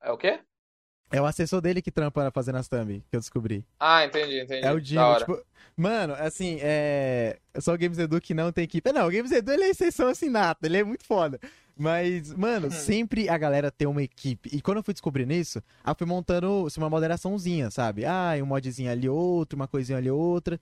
[0.02, 0.40] É o quê?
[1.12, 3.66] É o assessor dele que trampa fazendo as thumb, que eu descobri.
[3.80, 4.66] Ah, entendi, entendi.
[4.66, 5.44] É o Dino, tipo...
[5.76, 7.40] Mano, assim, é...
[7.60, 8.92] Só o Games Edu que não tem equipe.
[8.92, 10.68] Não, o Games Edu, ele é exceção assim, nata.
[10.68, 11.40] Ele é muito foda.
[11.80, 14.50] Mas, mano, sempre a galera tem uma equipe.
[14.52, 18.04] E quando eu fui descobrindo isso, eu fui montando assim, uma moderaçãozinha, sabe?
[18.04, 20.60] Ah, um modzinho ali, outro, uma coisinha ali, outra.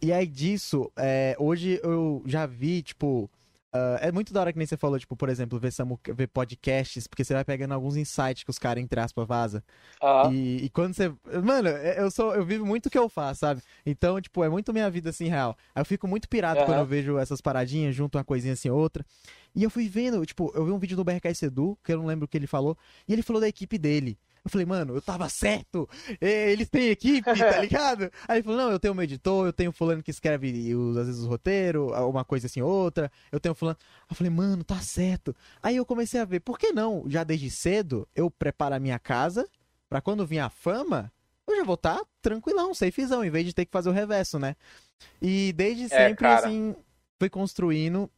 [0.00, 3.28] E aí disso, é, hoje eu já vi, tipo...
[3.72, 6.26] ah, é muito da hora que nem você falou, tipo, por exemplo, ver, Samu- ver
[6.28, 9.64] podcasts, porque você vai pegando alguns insights que os caras, entre aspas, vaza.
[10.02, 10.32] Aham.
[10.32, 11.08] E, e quando você.
[11.42, 12.34] Mano, é- eu sou.
[12.34, 13.62] Eu vivo muito o que eu faço, sabe?
[13.84, 15.56] Então, tipo, é muito minha vida assim, real.
[15.74, 16.66] Aí eu fico muito pirado Aham.
[16.66, 19.04] quando eu vejo essas paradinhas, junto uma coisinha assim, outra.
[19.54, 22.06] E eu fui vendo, tipo, eu vi um vídeo do BRK Sedu, que eu não
[22.06, 22.76] lembro o que ele falou,
[23.06, 24.18] e ele falou da equipe dele.
[24.44, 25.88] Eu falei, mano, eu tava certo.
[26.20, 28.10] É, Eles têm equipe, tá ligado?
[28.26, 31.06] Aí ele falou, não, eu tenho um editor, eu tenho fulano que escreve os, às
[31.06, 33.10] vezes os roteiros, uma coisa assim, outra.
[33.30, 33.78] Eu tenho fulano.
[34.10, 35.34] Eu falei, mano, tá certo.
[35.62, 38.98] Aí eu comecei a ver, por que não, já desde cedo, eu preparo a minha
[38.98, 39.48] casa,
[39.88, 41.12] pra quando vir a fama,
[41.46, 44.56] eu já vou estar tranquilão, safezão, em vez de ter que fazer o reverso, né?
[45.20, 46.46] E desde É, sempre, cara.
[46.48, 46.74] assim,
[47.18, 48.10] fui construindo.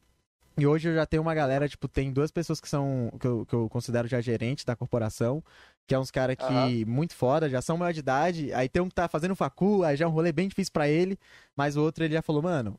[0.57, 3.45] E hoje eu já tenho uma galera, tipo, tem duas pessoas que são, que eu,
[3.45, 5.43] que eu considero já gerentes da corporação,
[5.87, 6.87] que é uns caras que, Aham.
[6.87, 9.97] muito foda, já são maior de idade, aí tem um que tá fazendo facu, aí
[9.97, 11.19] já é um rolê bem difícil pra ele,
[11.57, 12.79] mas o outro ele já falou, mano,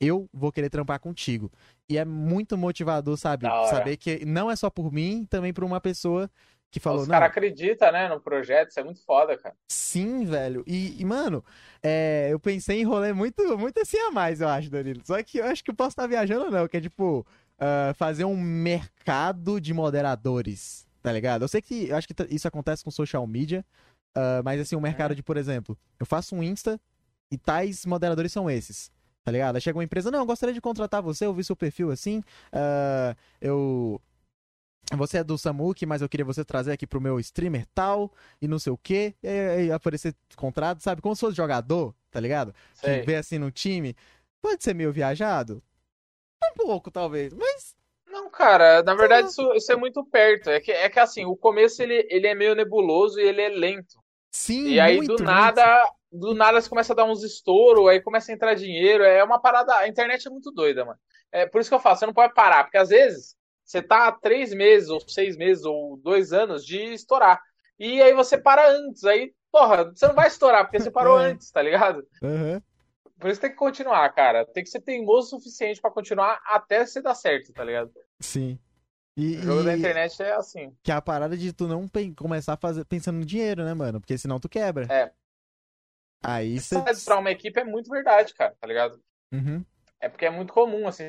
[0.00, 1.52] eu vou querer trampar contigo.
[1.88, 3.54] E é muito motivador, sabe?
[3.60, 6.30] Saber que não é só por mim, também por uma pessoa
[6.72, 9.54] que falou, Os caras acreditam, né, no projeto, isso é muito foda, cara.
[9.68, 10.64] Sim, velho.
[10.66, 11.44] E, e, mano,
[11.82, 15.02] é, eu pensei em rolê muito, muito assim a mais, eu acho, Danilo.
[15.04, 17.26] Só que eu acho que eu posso estar viajando ou não, que é tipo,
[17.58, 21.42] ah, fazer um mercado de moderadores, tá ligado?
[21.42, 23.62] Eu sei que eu acho que isso acontece com social media,
[24.14, 26.80] ah, mas assim, um mercado de, por exemplo, eu faço um Insta
[27.30, 28.90] e tais moderadores são esses.
[29.24, 29.54] Tá ligado?
[29.54, 32.24] Aí chega uma empresa, não, eu gostaria de contratar você, eu vi seu perfil assim,
[32.50, 34.00] ah, eu
[34.96, 38.48] você é do Samuki, mas eu queria você trazer aqui pro meu streamer tal, e
[38.48, 41.00] não sei o quê, e, aí aparecer contrato, sabe?
[41.00, 42.52] Como se fosse jogador, tá ligado?
[42.80, 43.02] Que Sei.
[43.02, 43.96] vê assim no time.
[44.40, 45.62] Pode ser meio viajado?
[46.44, 47.74] Um pouco, talvez, mas.
[48.06, 50.50] Não, cara, na verdade isso, isso é muito perto.
[50.50, 53.48] É que, é que assim, o começo ele, ele é meio nebuloso e ele é
[53.48, 54.02] lento.
[54.30, 58.00] Sim, E aí, muito, do nada, do nada você começa a dar uns estouros, aí
[58.02, 59.04] começa a entrar dinheiro.
[59.04, 59.74] É uma parada.
[59.76, 60.98] A internet é muito doida, mano.
[61.30, 63.34] É por isso que eu falo, você não pode parar, porque às vezes
[63.72, 67.40] você tá há três meses, ou seis meses, ou dois anos de estourar.
[67.78, 69.02] E aí você para antes.
[69.04, 71.24] Aí, porra, você não vai estourar, porque você parou É.
[71.30, 72.06] antes, tá ligado?
[72.22, 72.62] Aham.
[73.18, 74.44] Por isso tem que continuar, cara.
[74.44, 77.92] Tem que ser teimoso o suficiente pra continuar até você dar certo, tá ligado?
[78.20, 78.58] Sim.
[79.16, 80.74] E, O jogo da e internet é assim.
[80.82, 81.86] que é a parada de tu não
[82.16, 84.00] começar a fazer pensando no dinheiro, né, mano?
[84.00, 84.86] Porque senão tu quebra.
[84.92, 85.12] É.
[86.22, 86.76] Aí você.
[87.04, 89.00] pra uma equipe é muito verdade, cara, tá ligado?
[89.32, 89.64] Uhum.
[90.00, 91.04] É porque é muito comum, assim,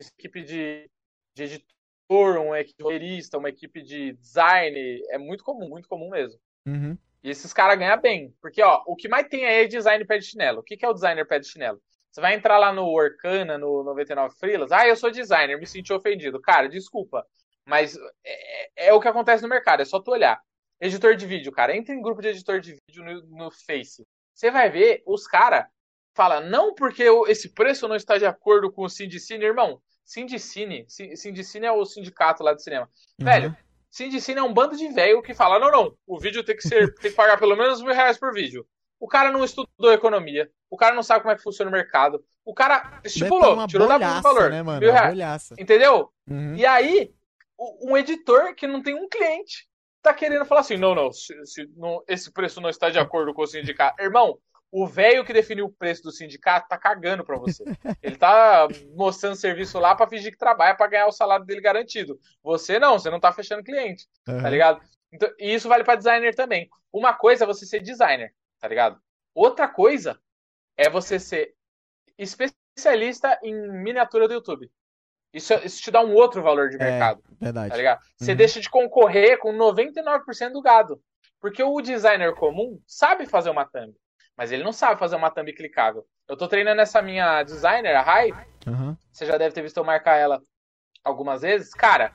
[0.00, 0.90] equipe de,
[1.36, 6.08] de editor, uma equipe de roteirista, uma equipe de design, é muito comum, muito comum
[6.08, 6.40] mesmo.
[6.66, 6.96] Uhum.
[7.22, 8.34] E esses caras ganham bem.
[8.40, 10.60] Porque, ó, o que mais tem aí é design pé de chinelo.
[10.60, 11.80] O que, que é o designer pé de chinelo?
[12.10, 15.92] Você vai entrar lá no Orkana, no 99 Freelas, ah, eu sou designer, me senti
[15.92, 16.40] ofendido.
[16.40, 17.26] Cara, desculpa,
[17.66, 20.40] mas é, é o que acontece no mercado, é só tu olhar.
[20.80, 24.06] Editor de vídeo, cara, entra em grupo de editor de vídeo no, no Face.
[24.34, 25.66] Você vai ver, os caras
[26.14, 29.82] falam, não porque esse preço não está de acordo com o Sindicine, irmão.
[30.06, 32.88] Sindicine, Sin- Sindicine é o sindicato lá de cinema.
[33.20, 33.54] Velho, Uhum.
[33.90, 36.94] Sindicine é um bando de velho que fala, não, não, o vídeo tem que ser,
[37.00, 38.66] tem que pagar pelo menos mil reais por vídeo.
[39.00, 42.24] O cara não estudou economia, o cara não sabe como é que funciona o mercado,
[42.44, 44.80] o cara estipulou, tirou da bolsa do valor, né, mano?
[44.80, 45.54] mil reais, bolhaça.
[45.58, 46.10] entendeu?
[46.30, 46.54] Uhum.
[46.54, 47.12] E aí,
[47.58, 49.66] o- um editor que não tem um cliente
[50.02, 53.34] tá querendo falar assim, não, não, se, se não- esse preço não está de acordo
[53.34, 54.00] com o sindicato.
[54.00, 54.38] Irmão,
[54.78, 57.64] O velho que definiu o preço do sindicato tá cagando pra você.
[58.02, 62.20] Ele tá mostrando serviço lá pra fingir que trabalha pra ganhar o salário dele garantido.
[62.42, 64.42] Você não, você não tá fechando cliente, Aham.
[64.42, 64.80] tá ligado?
[65.10, 66.68] Então, e isso vale pra designer também.
[66.92, 69.00] Uma coisa é você ser designer, tá ligado?
[69.34, 70.20] Outra coisa
[70.76, 71.54] é você ser
[72.18, 74.70] especialista em miniatura do YouTube.
[75.32, 77.76] Isso, isso te dá um outro valor de É, mercado, tá Verdade.
[77.76, 78.04] ligado?
[78.16, 78.36] Você Uhum.
[78.36, 81.02] deixa de concorrer com 99% do gado.
[81.40, 83.94] Porque o designer comum sabe fazer uma thumb,
[84.36, 86.06] mas ele não sabe fazer uma thumb clicável.
[86.28, 88.32] Eu tô treinando essa minha designer, a Rai,
[88.66, 88.96] Aham.
[89.12, 90.40] você já deve ter visto eu marcar ela
[91.02, 91.72] algumas vezes.
[91.74, 92.12] Cara,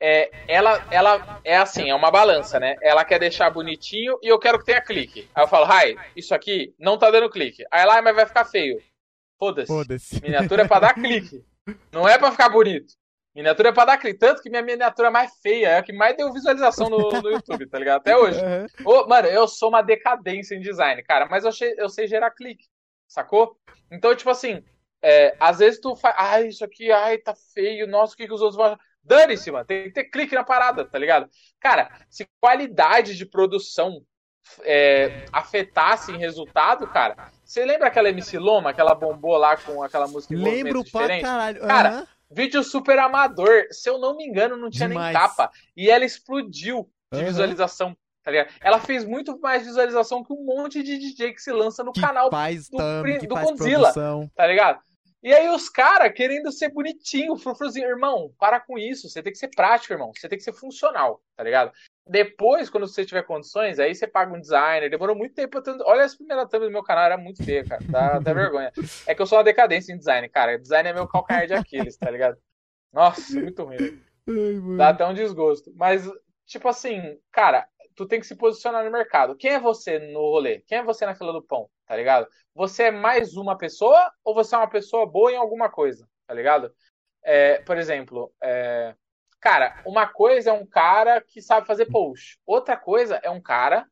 [0.00, 2.76] é, ela, ela é assim, é uma balança, né?
[2.82, 5.28] Ela quer deixar bonitinho e eu quero que tenha clique.
[5.34, 7.64] Aí eu falo, Rai, isso aqui não tá dando clique.
[7.70, 8.82] Aí ela, "Ah, mas vai ficar feio.
[9.38, 9.68] Foda-se.
[9.68, 10.20] Foda-se.
[10.22, 11.44] Miniatura é pra dar clique.
[11.92, 12.92] Não é pra ficar bonito.
[13.38, 14.18] Miniatura é pra dar clique.
[14.18, 17.68] Tanto que minha miniatura mais feia é a que mais deu visualização no, no YouTube,
[17.68, 17.98] tá ligado?
[17.98, 18.40] Até hoje.
[18.84, 22.32] Ô, mano, eu sou uma decadência em design, cara, mas eu, sei- eu sei gerar
[22.32, 22.64] clique,
[23.06, 23.56] sacou?
[23.92, 24.60] Então, tipo assim,
[25.00, 26.14] é, às vezes tu faz.
[26.18, 28.66] Ai, isso aqui, ai, tá feio, nossa, o que, que os outros vão.
[28.66, 28.78] achar?
[29.04, 31.30] Dane-se, mano, tem que ter clique na parada, tá ligado?
[31.60, 34.02] Cara, se qualidade de produção
[34.64, 40.08] é, afetasse em resultado, cara, você lembra aquela MC Loma, aquela bombou lá com aquela
[40.08, 41.22] música em Lembro pra diferente?
[41.22, 41.60] caralho.
[41.60, 42.06] Cara, Aham.
[42.30, 45.12] Vídeo super amador, se eu não me engano, não tinha Demais.
[45.14, 45.50] nem capa.
[45.76, 47.26] E ela explodiu de Aham.
[47.28, 48.52] visualização, tá ligado?
[48.60, 52.00] Ela fez muito mais visualização que um monte de DJ que se lança no que
[52.00, 53.92] canal, faz do que do Godzilla.
[53.92, 54.30] produção.
[54.36, 54.80] tá ligado?
[55.22, 57.88] E aí os caras querendo ser bonitinho, frufruzinho.
[57.88, 59.08] Irmão, para com isso.
[59.08, 60.12] Você tem que ser prático, irmão.
[60.14, 61.72] Você tem que ser funcional, tá ligado?
[62.08, 64.88] Depois, quando você tiver condições, aí você paga um designer.
[64.88, 65.76] Demorou muito tempo ter...
[65.82, 67.82] Olha essa primeira thumb do meu canal, era muito feia, cara.
[67.88, 68.72] Dá até vergonha.
[69.06, 70.58] É que eu sou uma decadência em design, cara.
[70.58, 72.38] Design é meu calcanhar de Aquiles, tá ligado?
[72.92, 73.76] Nossa, muito ruim.
[74.26, 74.76] Ai.
[74.76, 75.72] Dá até um desgosto.
[75.76, 76.10] Mas,
[76.46, 79.36] tipo assim, cara, tu tem que se posicionar no mercado.
[79.36, 80.60] Quem é você no rolê?
[80.66, 81.68] Quem é você na fila do pão?
[81.86, 82.26] Tá ligado?
[82.54, 86.08] Você é mais uma pessoa ou você é uma pessoa boa em alguma coisa?
[86.26, 86.72] Tá ligado?
[87.24, 88.94] É, por exemplo, é,
[89.40, 92.38] cara, uma coisa é um cara que sabe fazer post.
[92.46, 93.86] Outra coisa é um cara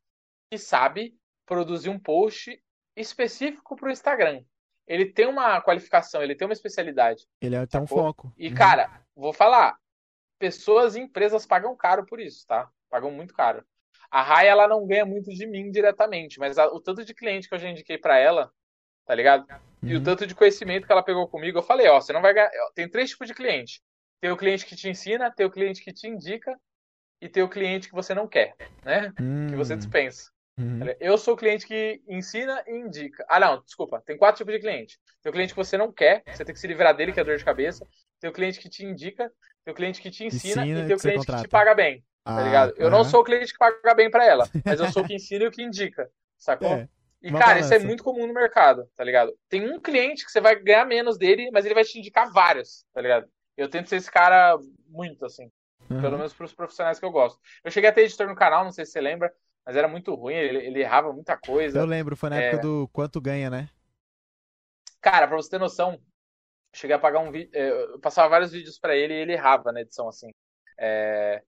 [0.50, 1.14] que sabe
[1.44, 2.62] produzir um post
[2.94, 4.42] específico pro Instagram.
[4.86, 7.26] Ele tem uma qualificação, ele tem uma especialidade.
[7.40, 8.32] Ele é- tem um foco.
[8.36, 8.54] E, Uhum.
[8.54, 9.76] cara, vou falar,
[10.38, 12.68] pessoas e empresas pagam caro por isso, tá?
[12.88, 13.64] Pagam muito caro.
[14.10, 17.48] A Rai, ela não ganha muito de mim diretamente, mas a- o tanto de cliente
[17.48, 18.52] que eu já indiquei pra ela,
[19.04, 19.44] tá ligado?
[19.82, 20.04] E o Uhum.
[20.04, 22.50] tanto de conhecimento que ela pegou comigo, eu falei, ó, você não vai ganhar.
[22.74, 23.82] Tem três tipos de cliente.
[24.20, 26.58] Tem o cliente que te ensina, tem o cliente que te indica
[27.20, 29.12] e tem o cliente que você não quer, né?
[29.48, 29.78] Que você Hum.
[29.78, 30.30] dispensa.
[30.58, 30.80] Uhum.
[31.00, 33.24] Eu sou o cliente que ensina e indica.
[33.28, 34.02] Ah, não, desculpa.
[34.06, 34.98] Tem quatro tipos de cliente.
[35.22, 37.24] Tem o cliente que você não quer, você tem que se livrar dele, que é
[37.24, 37.86] dor de cabeça.
[38.20, 39.30] Tem o cliente que te indica,
[39.64, 41.74] tem o cliente que te ensina, Ensina e e tem o cliente que te paga
[41.74, 42.74] bem, tá Ah, ligado?
[42.78, 45.14] Eu não sou o cliente que paga bem pra ela, mas eu sou o que
[45.14, 46.68] ensina e o que indica, sacou?
[46.68, 46.88] É,
[47.22, 47.86] e, cara, isso é balança.
[47.86, 49.36] muito comum no mercado, tá ligado?
[49.48, 52.84] Tem um cliente que você vai ganhar menos dele, mas ele vai te indicar vários,
[52.94, 53.28] tá ligado?
[53.56, 54.56] Eu tento ser esse cara
[54.88, 55.50] muito, assim.
[55.90, 56.00] aham.
[56.00, 57.40] Pelo menos pros profissionais que eu gosto.
[57.64, 59.32] Eu cheguei a ter editor no canal, não sei se você lembra,
[59.64, 61.80] mas era muito ruim, ele, ele errava muita coisa.
[61.80, 62.38] Eu lembro, foi na É.
[62.38, 63.68] época do quanto ganha, né?
[65.00, 66.00] Cara, pra você ter noção, eu
[66.74, 67.50] cheguei a pagar um vídeo.
[67.54, 70.30] Eu passava vários vídeos pra ele e ele errava na edição, assim.
[70.78, 71.42] É,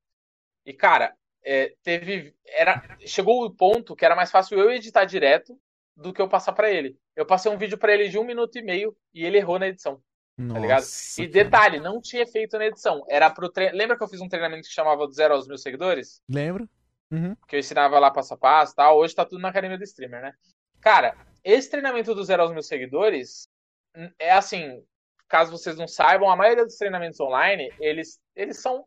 [0.66, 1.14] E, cara,
[1.44, 2.34] é, teve.
[2.46, 2.82] Era...
[3.06, 5.58] Chegou o ponto que era mais fácil eu editar direto
[5.96, 6.98] do que eu passar pra ele.
[7.16, 9.68] Eu passei um vídeo pra ele de um minuto e meio e ele errou na
[9.68, 10.02] edição.
[10.38, 10.84] Nossa, ligado?
[10.84, 11.44] E cara.
[11.44, 13.04] detalhe, não tinha efeito na edição.
[13.08, 13.70] Era pro tre...
[13.72, 16.22] Lembra que eu fiz um treinamento que chamava do zero aos mil seguidores?
[16.28, 16.68] Lembro?
[17.10, 17.34] Uhum.
[17.48, 18.98] que eu ensinava lá passo a passo e tal.
[18.98, 20.32] Hoje tá tudo na academia do streamer, né?
[20.80, 23.48] Cara, esse treinamento do zero aos mil seguidores
[23.96, 24.84] hum, é assim,
[25.26, 28.84] caso vocês não saibam, a maioria dos treinamentos online, eles, eles são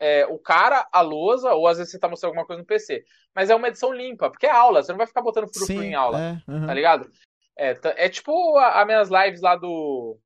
[0.00, 3.04] é, o cara, a lousa, ou às vezes você tá mostrando alguma coisa no PC.
[3.34, 5.94] Mas é uma edição limpa, porque é aula, você não vai ficar botando Sim, em
[5.94, 6.66] aula, é, aham.
[6.66, 7.10] tá ligado?
[7.56, 10.16] É, tá- é tipo as minhas lives lá do,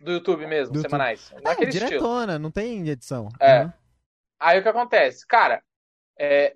[0.00, 0.90] do YouTube mesmo, Do YouTube.
[0.90, 1.32] semanais.
[1.32, 1.88] É, Naquele estilo.
[1.88, 3.28] diretona, não tem edição.
[3.40, 3.58] É.
[3.58, 3.74] Aham.
[4.38, 5.26] Aí o que acontece?
[5.26, 5.62] Cara,
[6.18, 6.54] é,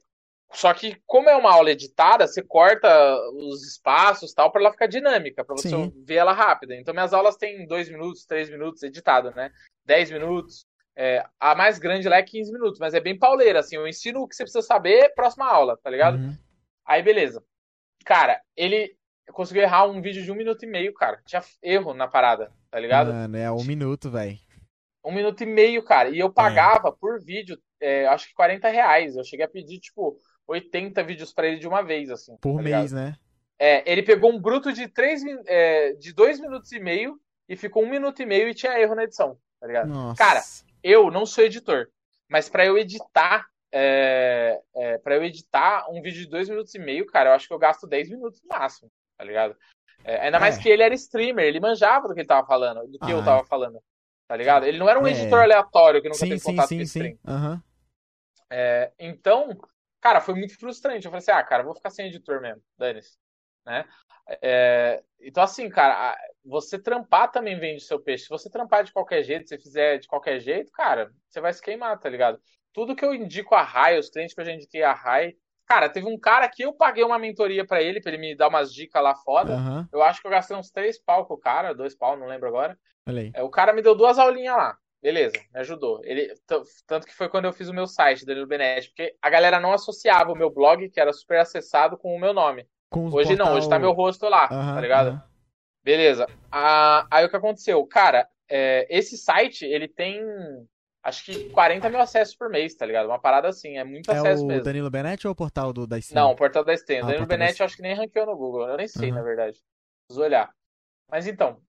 [0.53, 2.89] só que como é uma aula editada, você corta
[3.33, 5.93] os espaços e tal pra ela ficar dinâmica, pra você Sim.
[6.07, 6.75] ver ela rápida.
[6.75, 9.51] Então minhas aulas têm 2 minutos, 3 minutos editado, né?
[9.85, 10.67] 10 minutos.
[10.97, 13.77] É, a mais grande lá é 15 minutos, mas é bem pauleira, assim.
[13.77, 16.17] Eu ensino o que você precisa saber, próxima aula, tá ligado?
[16.19, 16.39] Uhum.
[16.87, 17.45] Aí beleza.
[18.05, 18.97] Cara, ele
[19.33, 21.21] conseguiu errar um vídeo de um minuto e meio, cara.
[21.25, 23.13] Tinha erro na parada, tá ligado?
[23.13, 24.39] Mano, é um minuto, velho.
[25.05, 26.09] Um minuto e meio, cara.
[26.09, 29.17] E eu pagava por vídeo, é, acho que 40 reais.
[29.17, 32.37] Eu cheguei a pedir, tipo, 80 vídeos pra ele de uma vez, assim.
[32.39, 33.17] Por tá mês, né?
[33.59, 37.85] É, ele pegou um bruto de, três, é, de dois minutos e meio e ficou
[37.85, 39.89] um minuto e meio e tinha erro na edição, tá ligado?
[39.89, 40.19] Nossa.
[40.19, 40.43] Cara,
[40.83, 41.89] Eu não sou editor,
[42.29, 46.79] mas pra eu editar, é, é, para eu editar um vídeo de dois minutos e
[46.79, 49.57] meio, cara, eu acho que eu gasto 10 minutos no máximo, tá ligado?
[50.05, 50.63] É, ainda mais É.
[50.63, 53.25] que ele era streamer, ele manjava do que ele tava falando, do que eu Ah,
[53.25, 53.81] tava falando,
[54.29, 54.67] tá ligado?
[54.67, 55.11] Ele não era um É.
[55.11, 57.13] editor aleatório que nunca Sim, teve sim, contato sim, com stream.
[57.13, 57.19] sim.
[57.27, 57.63] Aham.
[58.51, 59.57] É, então,
[60.01, 61.07] cara, foi muito frustrante.
[61.07, 63.17] Eu falei assim, ah, cara, vou ficar sem editor mesmo, dane-se,
[63.65, 63.85] né?
[64.43, 68.25] É, então, assim, cara, você trampar também vende seu peixe.
[68.25, 71.53] Se você trampar de qualquer jeito, se você fizer de qualquer jeito, cara, você vai
[71.53, 72.41] se queimar, tá ligado?
[72.73, 75.35] Tudo que eu indico a Rai, os clientes que eu já indiquei a Rai,
[75.67, 78.49] cara, teve um cara que eu paguei uma mentoria pra ele, pra ele me dar
[78.49, 79.55] umas dicas lá foda.
[79.55, 79.89] Aham.
[79.93, 82.49] Eu acho que eu gastei uns três pau com o cara, dois pau, não lembro
[82.49, 82.79] agora.
[83.07, 83.31] Aí.
[83.35, 84.77] É, o cara me deu duas aulinhas lá.
[85.03, 86.01] Beleza, me ajudou.
[86.03, 86.35] Ele,
[86.87, 89.73] tanto que foi quando eu fiz o meu site, Danilo Benetti, porque a galera não
[89.73, 92.67] associava o meu blog, que era super acessado, com o meu nome.
[92.91, 95.09] Hoje não, hoje tá portal- meu rosto lá, Aham, tá ligado?
[95.09, 95.23] aham.
[95.83, 96.27] Beleza.
[96.51, 97.85] Ah, aí o que aconteceu?
[97.87, 100.23] Cara, é, esse site, ele tem
[101.05, 103.07] acho que 40 mil acessos por mês, tá ligado?
[103.07, 104.65] Uma parada assim, é muito É acesso o mesmo.
[104.65, 106.23] Danilo Benetti ou o portal do, da Steam?
[106.25, 107.01] Não, o portal da Steam.
[107.01, 108.69] Ah, O Danilo Benetti eu acho que nem ranqueou no Google.
[108.69, 109.19] Eu nem sei, Aham.
[109.19, 109.59] na verdade.
[110.07, 110.51] Preciso olhar.
[111.11, 111.61] Mas então.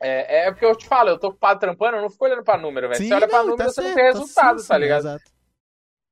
[0.00, 2.58] É, é porque eu te falo, eu tô ocupado trampando, eu não fico olhando pra
[2.58, 3.00] número, velho.
[3.00, 4.74] Sim, Você olha pra não, número, tá você não certo, tem tá resultado, sim, tá
[4.76, 5.00] sim, ligado?
[5.00, 5.32] Exato.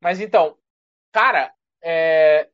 [0.01, 0.57] Mas então,
[1.13, 2.49] cara, é,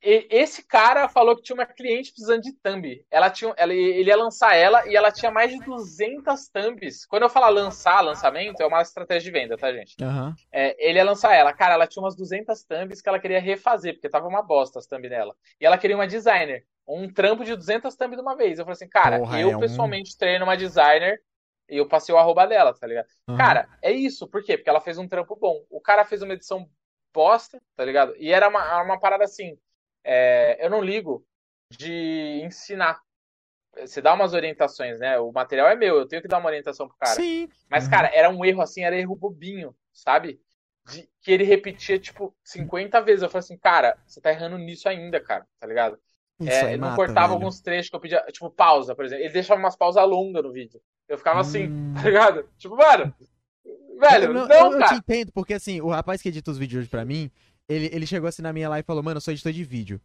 [0.00, 3.04] esse cara falou que tinha uma cliente precisando de thumb.
[3.10, 7.04] Ela tinha, ela, ele ia lançar ela e ela tinha mais de 200 thumbs.
[7.06, 9.96] Quando eu falar lançar, lançamento, é uma estratégia de venda, tá, gente?
[10.02, 10.34] Aham.
[10.52, 11.52] É, ele ia lançar ela.
[11.52, 14.86] Cara, ela tinha umas 200 thumbs que ela queria refazer, porque tava uma bosta as
[14.86, 15.34] thumbs dela.
[15.60, 16.64] E ela queria uma designer.
[16.86, 18.58] Um trampo de 200 thumbs de uma vez.
[18.58, 21.20] Eu falei assim, cara, Porra, eu é um- pessoalmente treino uma designer
[21.68, 23.06] e eu passei o arroba dela, tá ligado?
[23.28, 23.36] aham.
[23.36, 24.26] Cara, é isso.
[24.28, 24.56] Por quê?
[24.56, 25.64] Porque ela fez um trampo bom.
[25.70, 26.68] O cara fez uma edição
[27.12, 28.14] bosta, tá ligado?
[28.16, 29.58] E era uma, era uma parada assim.
[30.04, 31.24] É, eu não ligo
[31.70, 33.00] de ensinar.
[33.76, 35.18] Você dá umas orientações, né?
[35.18, 37.14] O material é meu, eu tenho que dar uma orientação pro cara.
[37.14, 37.48] Sim.
[37.70, 37.90] Mas, Uhum.
[37.90, 40.40] cara, era um erro assim, era erro bobinho, sabe?
[40.90, 43.22] De, que ele repetia, tipo, 50 vezes.
[43.22, 45.98] Eu falei assim, cara, você tá errando nisso ainda, cara, tá ligado?
[46.40, 47.32] Isso É, ele não mata, cortava velho.
[47.34, 49.22] alguns trechos que eu pedia, tipo, pausa, por exemplo.
[49.24, 50.80] Ele deixava umas pausas longas no vídeo.
[51.06, 51.94] Eu ficava assim, Hum.
[51.94, 52.48] tá ligado?
[52.58, 53.14] Tipo, mano,
[54.00, 54.94] velho, eu, não, eu, eu te cara.
[54.96, 57.30] entendo, porque assim, o rapaz que edita os vídeos hoje pra mim,
[57.68, 60.00] ele, ele chegou assim na minha live e falou, mano, eu sou editor de vídeo.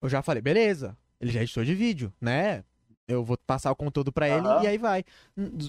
[0.00, 2.64] Eu já falei, beleza, ele já é editor de vídeo, né?
[3.06, 5.04] Eu vou passar o conteúdo pra ele e aí vai.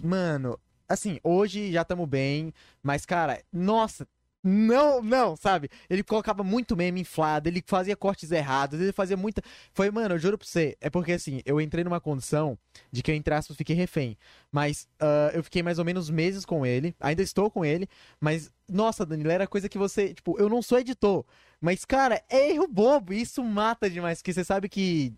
[0.03, 4.07] Mano, assim, hoje já tamo bem, mas, cara, nossa.
[4.47, 5.71] Não, não, sabe?
[5.89, 9.41] Ele colocava muito meme inflado, ele fazia cortes errados, ele fazia muita.
[9.73, 12.55] Foi, mano, eu juro pra você, é porque assim, eu entrei numa condição
[12.91, 14.15] de que eu, entre aspas, fiquei refém.
[14.51, 17.89] Mas ah, eu fiquei mais ou menos meses com ele, ainda estou com ele,
[18.21, 20.13] mas, nossa, Danilo, era coisa que você.
[20.13, 21.25] Tipo, eu não sou editor,
[21.59, 25.11] mas, cara, é erro bobo, e isso mata demais, porque você sabe que.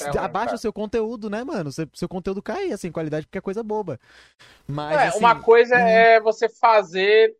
[0.00, 1.72] É abaixa o seu conteúdo, né, mano?
[1.72, 3.98] Seu, seu conteúdo cai, assim, qualidade, porque é coisa boba.
[4.66, 5.78] Mas, É, assim, uma coisa hum.
[5.78, 7.34] é você fazer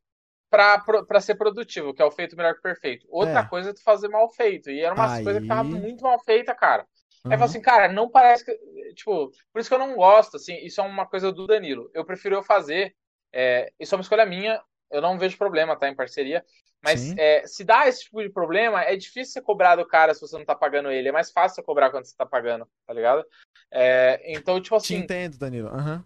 [0.51, 3.07] pra ser produtivo, que é o feito melhor que o perfeito.
[3.11, 3.47] Outra É.
[3.47, 4.71] coisa é tu fazer mal feito.
[4.71, 6.87] E era uma Aí- coisa que tava muito mal feita, cara.
[7.25, 8.57] Aí eu falo assim, cara, não parece que.
[8.95, 11.91] Tipo, por isso que eu não gosto, assim, isso é uma coisa do Danilo.
[11.93, 12.95] Eu prefiro eu fazer.
[13.33, 15.89] é, isso é uma escolha minha, eu não vejo problema, tá?
[15.89, 16.43] Em parceria.
[16.83, 20.21] Mas é, se dá esse tipo de problema, é difícil você cobrar do cara se
[20.21, 21.09] você não tá pagando ele.
[21.09, 23.25] É mais fácil você cobrar quando você tá pagando, tá ligado?
[23.71, 25.69] É, então, tipo Te assim, entendo, Danilo.
[25.69, 26.03] Aham.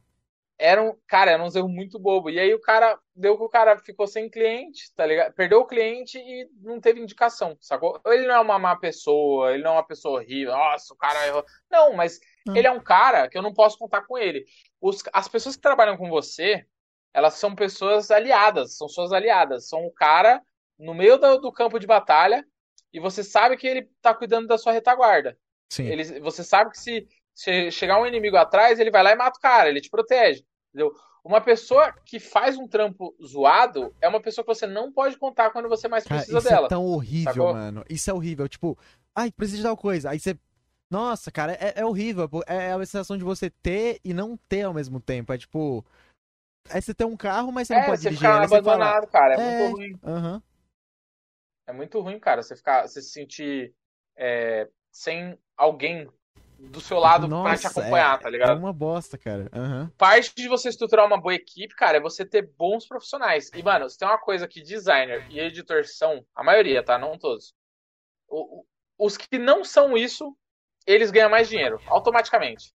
[0.61, 2.31] Era um, cara, era uns erros muito bobo.
[2.31, 5.33] E aí o cara, deu que o cara ficou sem cliente, tá ligado?
[5.35, 8.01] Perdeu o cliente e não teve indicação, sacou?
[8.07, 11.27] Ele não é uma má pessoa, ele não é uma pessoa horrível, nossa, o cara
[11.27, 11.45] errou.
[11.71, 12.55] Não, mas Não.
[12.55, 14.45] ele é um cara que eu não posso contar com ele.
[14.81, 16.65] Os- as pessoas que trabalham com você,
[17.13, 19.69] elas são pessoas aliadas, são suas aliadas.
[19.69, 20.43] São o cara
[20.79, 22.45] no meio do, do campo de batalha
[22.93, 25.39] e você sabe que ele tá cuidando da sua retaguarda.
[25.69, 25.87] Sim.
[25.87, 29.39] Ele, você sabe que se, se chegar um inimigo atrás, ele vai lá e mata
[29.39, 30.45] o cara, ele te protege.
[30.73, 30.93] Entendeu?
[31.23, 35.51] Uma pessoa que faz um trampo zoado é uma pessoa que você não pode contar
[35.51, 36.67] quando você mais Cara, precisa isso dela.
[36.67, 37.53] é tão horrível, sacou?
[37.53, 37.85] mano.
[37.91, 38.49] Isso é horrível.
[38.49, 38.79] Tipo,
[39.15, 40.11] ai, precisa de tal coisa.
[40.11, 40.39] Aí você.
[40.91, 42.29] Nossa, cara, é, é horrível.
[42.29, 42.43] pô.
[42.47, 45.33] É a sensação de você ter e não ter ao mesmo tempo.
[45.33, 45.85] É tipo.
[46.71, 48.43] Aí você tem um carro, mas você não é, pode você dirigir fica ele.
[48.43, 49.35] Aí você fala, abandonado, cara.
[49.35, 49.59] É, É.
[49.69, 49.99] muito ruim.
[50.05, 50.43] Aham.
[51.67, 52.43] É muito ruim, cara.
[52.43, 53.75] Você ficar, você se sentir
[54.17, 56.09] é, sem alguém
[56.69, 58.59] do seu lado pra te Nossa, acompanhar, é, tá É ligado?
[58.59, 59.49] uma bosta, cara.
[59.53, 59.91] Aham.
[59.97, 63.51] parte de você estruturar uma boa equipe, cara, é você ter bons profissionais.
[63.55, 66.99] E, mano, se tem uma coisa que designer e editor são, a maioria, tá?
[66.99, 67.55] Não todos.
[68.29, 68.67] O- o-
[69.07, 70.37] os que não são isso,
[70.87, 72.73] eles ganham mais dinheiro, automaticamente.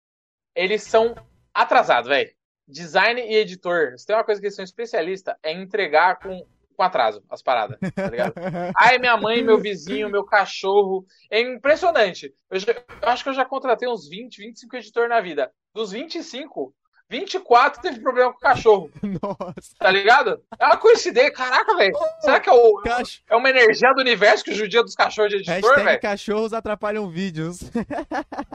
[0.54, 1.14] Eles são
[1.52, 2.34] atrasados, velho.
[2.66, 6.46] Design e editor, se tem uma coisa que eles são especialistas, é entregar com,
[6.76, 8.34] com atraso as paradas, tá ligado?
[8.78, 11.04] Ai, minha mãe, meu vizinho, meu cachorro.
[11.30, 12.34] É impressionante.
[12.50, 12.72] Eu, já-
[13.02, 15.50] eu acho que eu já contratei uns 20, 25 editores na vida.
[15.74, 16.74] Dos 25,
[17.10, 18.90] 24 teve problema com o cachorro.
[19.02, 19.74] Nossa.
[19.78, 20.42] Tá ligado?
[20.58, 21.32] É uma coincidência.
[21.32, 21.94] Caraca, velho.
[22.20, 23.22] Será que é, o, Cacho...
[23.28, 26.00] é uma energia do universo que judia dos cachorros de editor, velho?
[26.00, 27.58] cachorros atrapalham vídeos.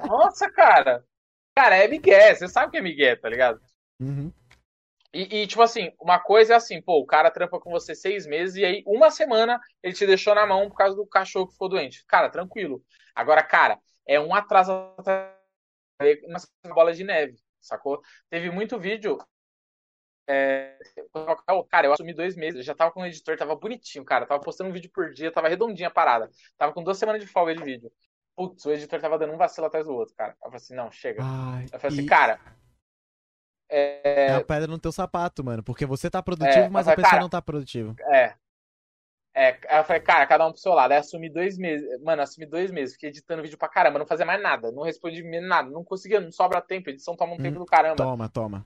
[0.08, 1.04] Nossa, cara.
[1.56, 2.36] Cara, é Miguel.
[2.36, 3.60] Você sabe que é Miguel, tá ligado?
[4.00, 4.32] Uhum.
[5.11, 8.27] E, e, tipo assim, uma coisa é assim, pô, o cara trampa com você seis
[8.27, 11.53] meses e aí uma semana ele te deixou na mão por causa do cachorro que
[11.53, 12.06] ficou doente.
[12.06, 12.84] Cara, tranquilo.
[13.15, 14.72] Agora, cara, é um atraso
[16.23, 18.02] uma bola de neve, sacou?
[18.30, 19.18] Teve muito vídeo.
[20.27, 20.77] É...
[21.69, 24.27] Cara, eu assumi dois meses, eu já tava com o editor, tava bonitinho, cara.
[24.27, 26.30] Tava postando um vídeo por dia, tava redondinha a parada.
[26.56, 27.91] Tava com duas semanas de folga de vídeo.
[28.36, 30.34] Putz, o editor tava dando um vacilo atrás do outro, cara.
[30.34, 31.22] Eu falei assim, não, chega.
[31.23, 32.40] Ai, eu falei assim, e- cara.
[33.70, 35.64] É É, a pedra no teu sapato, mano.
[35.64, 37.96] Porque você tá produtivo, É, mas mas, a pessoa cara, não tá produtiva.
[38.12, 38.34] É.
[39.34, 40.91] É, aí eu falei, cara, cada um pro seu lado.
[40.91, 41.88] Aí assumi dois meses.
[42.02, 42.94] Mano, assumi dois meses.
[42.96, 44.00] Fiquei editando vídeo pra caramba.
[44.00, 44.72] Não fazia mais nada.
[44.72, 45.70] Não respondi nada.
[45.70, 46.90] Não conseguia, não sobra tempo.
[46.90, 47.96] Edição toma um Hum, tempo do caramba.
[47.96, 48.66] Toma, toma.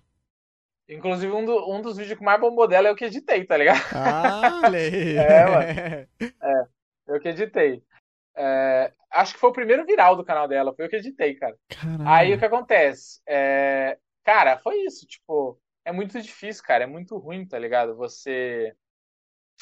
[0.87, 3.55] Inclusive, um, do- um dos vídeos que mais bombou dela é eu que editei, tá
[3.57, 3.81] ligado?
[3.93, 5.17] Ah, olha aí.
[6.41, 6.65] É,
[7.07, 7.83] Eu que editei.
[8.35, 10.73] É, acho que foi o primeiro viral do canal dela.
[10.75, 11.55] Foi eu que editei, cara.
[11.69, 12.03] Caralho.
[12.09, 13.21] Aí o que acontece?
[13.27, 15.05] É, cara, foi isso.
[15.05, 16.83] Tipo, é muito difícil, cara.
[16.83, 17.95] É muito ruim, tá ligado?
[17.95, 18.75] Você.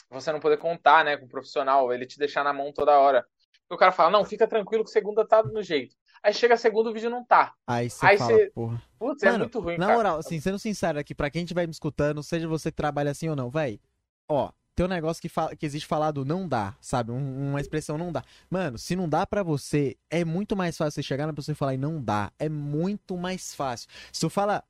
[0.09, 3.25] Você não poder contar, né, com o profissional, ele te deixar na mão toda hora.
[3.69, 5.95] O cara fala, não, fica tranquilo que segunda tá no jeito.
[6.21, 7.53] Aí chega a segunda o vídeo não tá.
[7.65, 8.81] Aí você Aí fala, cê- porra.
[8.99, 9.97] Putz, é Mano, muito ruim, Na cara.
[9.97, 13.29] moral, assim, sendo sincero aqui, pra quem estiver me escutando, seja você que trabalha assim
[13.29, 13.79] ou não, véi,
[14.27, 17.11] ó, tem um negócio que, fala, que existe falado não dá, sabe?
[17.11, 18.23] Um- uma expressão não dá.
[18.49, 21.55] Mano, se não dá pra você, é muito mais fácil você chegar na pessoa e
[21.55, 22.31] falar e não dá.
[22.39, 23.89] É muito mais fácil.
[24.11, 24.63] Se tu fala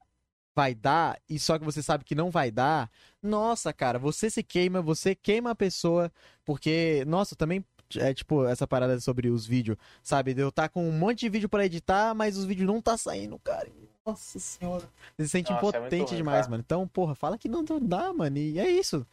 [0.53, 2.89] vai dar e só que você sabe que não vai dar,
[3.23, 6.11] nossa, cara, você se queima, você queima a pessoa,
[6.43, 7.63] porque, nossa, também
[7.95, 10.33] é tipo essa parada sobre os vídeos, sabe?
[10.33, 12.97] De eu tá com um monte de vídeo pra editar, mas os vídeos não tá
[12.97, 13.69] saindo, cara.
[14.05, 14.83] Nossa senhora.
[15.15, 16.51] Você se sente Nossa, é impotente ruim, demais, cara.
[16.51, 16.63] mano.
[16.65, 18.37] Então, porra, fala que não, não dá, mano.
[18.37, 19.05] E é isso.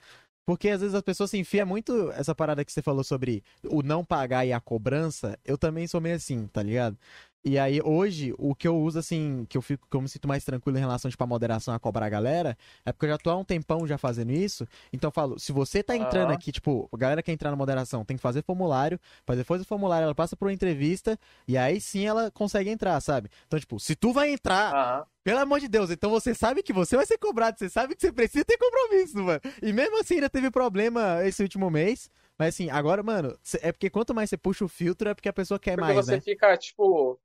[0.49, 3.83] Porque às vezes as pessoas se enfiam muito essa parada que você falou sobre o
[3.83, 5.39] não pagar e a cobrança.
[5.45, 6.97] Eu também sou meio assim, tá ligado?
[7.45, 10.27] E aí, hoje, o que eu uso, assim, que eu fico, que eu me sinto
[10.27, 13.17] mais tranquilo em relação, tipo, à moderação, a cobrar a galera, é porque eu já
[13.19, 14.67] tô há um tempão já fazendo isso.
[14.93, 16.35] Então eu falo, se você tá entrando Aham.
[16.35, 19.67] aqui, tipo, a galera que entrar na moderação tem que fazer formulário, fazer depois do
[19.67, 23.31] formulário, ela passa por uma entrevista, e aí sim ela consegue entrar, sabe?
[23.47, 25.07] Então, tipo, se tu vai entrar, Aham.
[25.25, 28.01] pelo amor de Deus, então você sabe que você vai ser cobrado, você sabe que
[28.01, 29.41] você precisa ter compromisso, mano.
[29.63, 32.11] E mesmo assim ainda teve problema esse último mês.
[32.39, 35.33] Mas assim, agora, mano, é porque quanto mais você puxa o filtro, é porque a
[35.33, 36.21] pessoa quer Porque mais, você né?
[36.21, 37.19] fica, tipo.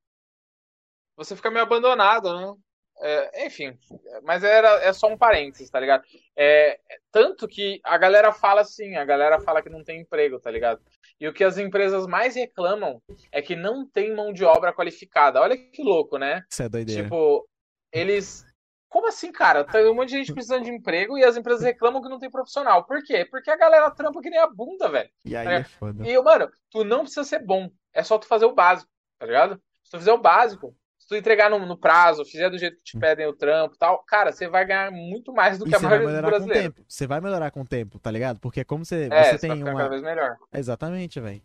[1.15, 2.53] Você fica meio abandonado, né?
[3.01, 3.77] É, enfim,
[4.23, 6.03] mas era, é só um parênteses, tá ligado?
[6.37, 6.79] É,
[7.11, 10.79] tanto que a galera fala assim, a galera fala que não tem emprego, tá ligado?
[11.19, 15.41] E o que as empresas mais reclamam é que não tem mão de obra qualificada.
[15.41, 16.43] Olha que louco, né?
[16.49, 17.03] Isso é doideira.
[17.03, 17.47] Tipo,
[17.91, 18.45] eles.
[18.87, 19.63] Como assim, cara?
[19.63, 22.29] Tem um monte de gente precisando de emprego e as empresas reclamam que não tem
[22.29, 22.83] profissional.
[22.85, 23.25] Por quê?
[23.25, 25.09] Porque a galera trampa que nem a bunda, velho.
[25.25, 26.07] e aí é- é foda.
[26.07, 27.71] E, mano, tu não precisa ser bom.
[27.91, 29.59] É só tu fazer o básico, tá ligado?
[29.83, 32.83] Se tu fizer o básico, se tu entregar no, no prazo, fizer do jeito que
[32.83, 35.75] te pedem o trampo e tal, cara, você vai ganhar muito mais do E que
[35.75, 36.75] a maioria dos brasileiros.
[36.87, 38.39] Você vai melhorar com o tempo, tá ligado?
[38.39, 39.89] Porque como você, É, você tem ficar cada uma.
[39.89, 40.37] vez melhor.
[40.53, 41.41] Exatamente, velho.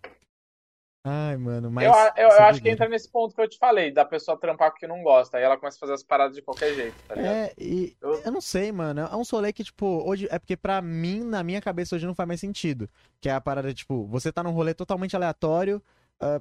[1.05, 1.87] Ai, mano, mas.
[1.87, 4.39] eu eu, eu é acho que entra nesse ponto que eu te falei, da pessoa
[4.39, 5.39] trampar que não gosta.
[5.39, 7.35] Aí ela começa a fazer as paradas de qualquer jeito, tá ligado?
[7.35, 9.01] É, e Eu- eu não sei, mano.
[9.01, 10.29] É um rolê que, tipo, hoje.
[10.31, 12.89] É porque pra mim, na minha cabeça, hoje não faz mais sentido.
[13.21, 15.83] Que é a parada, tipo, você tá num rolê totalmente aleatório.
[16.21, 16.41] ah,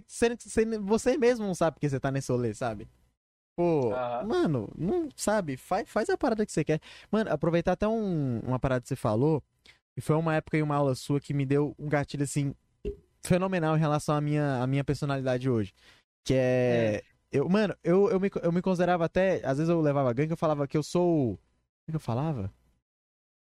[0.00, 2.88] tem que você mesmo não sabe porque você tá nesse rolê, sabe?
[3.56, 4.26] Pô, Aham.
[4.26, 5.56] mano, não sabe?
[5.56, 6.80] Faz, faz a parada que você quer.
[7.10, 9.42] Mano, aproveitar até um- uma parada que você falou.
[9.96, 12.52] E foi uma época e uma aula sua que me deu um gatilho, assim,
[13.24, 15.72] fenomenal em relação à minha, à minha personalidade hoje.
[16.24, 17.02] Que é.
[17.30, 19.36] Eu, mano, eu, eu, me, eu me considerava até.
[19.44, 21.36] Às vezes eu levava gangue, eu falava que eu sou.
[21.36, 21.38] Como
[21.88, 22.52] é que eu falava?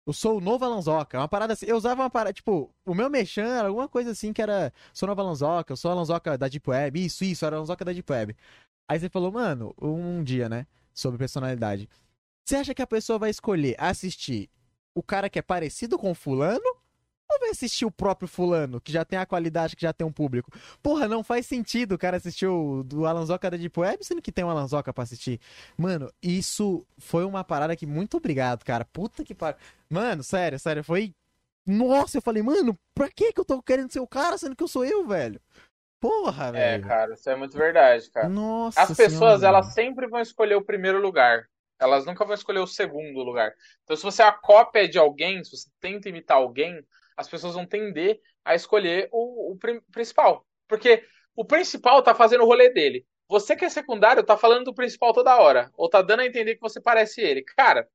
[0.07, 1.19] Eu sou o novo Alanzoca.
[1.19, 1.67] Uma parada assim.
[1.67, 2.33] Eu usava uma parada.
[2.33, 4.73] Tipo, o meu mexã era alguma coisa assim que era.
[4.93, 7.05] Sou novo Alanzoca, eu sou Alanzoca da Deep Web.
[7.05, 8.37] Isso, isso, era Alanzoca da Deep Web.
[8.89, 10.67] Aí você falou, mano, um dia, né?
[10.93, 11.89] Sobre personalidade.
[12.45, 14.51] Você acha que a pessoa vai escolher assistir
[14.95, 16.74] o cara que é parecido com o fulano?
[17.35, 20.13] Ou vai assistir o próprio fulano, que já tem a qualidade, que já tem um
[20.13, 20.51] público?
[20.83, 24.33] Porra, não faz sentido o cara assistir o do Alanzoca da Deep Web, sendo que
[24.33, 25.41] tem um Alanzoca pra assistir.
[25.77, 28.85] Mano, isso foi uma parada que muito obrigado, cara.
[28.85, 29.59] Puta que pariu.
[29.91, 31.15] Mano, sério, sério, foi.
[31.67, 34.63] Nossa, eu falei, mano, pra que que eu tô querendo ser o cara, sendo que
[34.63, 35.41] eu sou eu, velho?
[36.01, 36.87] Porra, É, velho.
[36.87, 38.29] cara, isso é muito verdade, cara.
[38.29, 41.49] Nossa As pessoas, senhora, elas sempre vão escolher o primeiro lugar.
[41.79, 43.53] Elas nunca vão escolher o segundo lugar.
[43.83, 46.85] Então, se você é a cópia de alguém, se você tenta imitar alguém,
[47.17, 49.59] as pessoas vão tender a escolher o, o
[49.91, 50.47] principal.
[50.69, 51.05] Porque
[51.35, 53.07] o principal tá fazendo o rolê dele.
[53.29, 55.71] você que é secundário tá falando do principal toda hora.
[55.77, 57.43] Ou tá dando a entender que você parece ele.
[57.43, 57.89] Cara,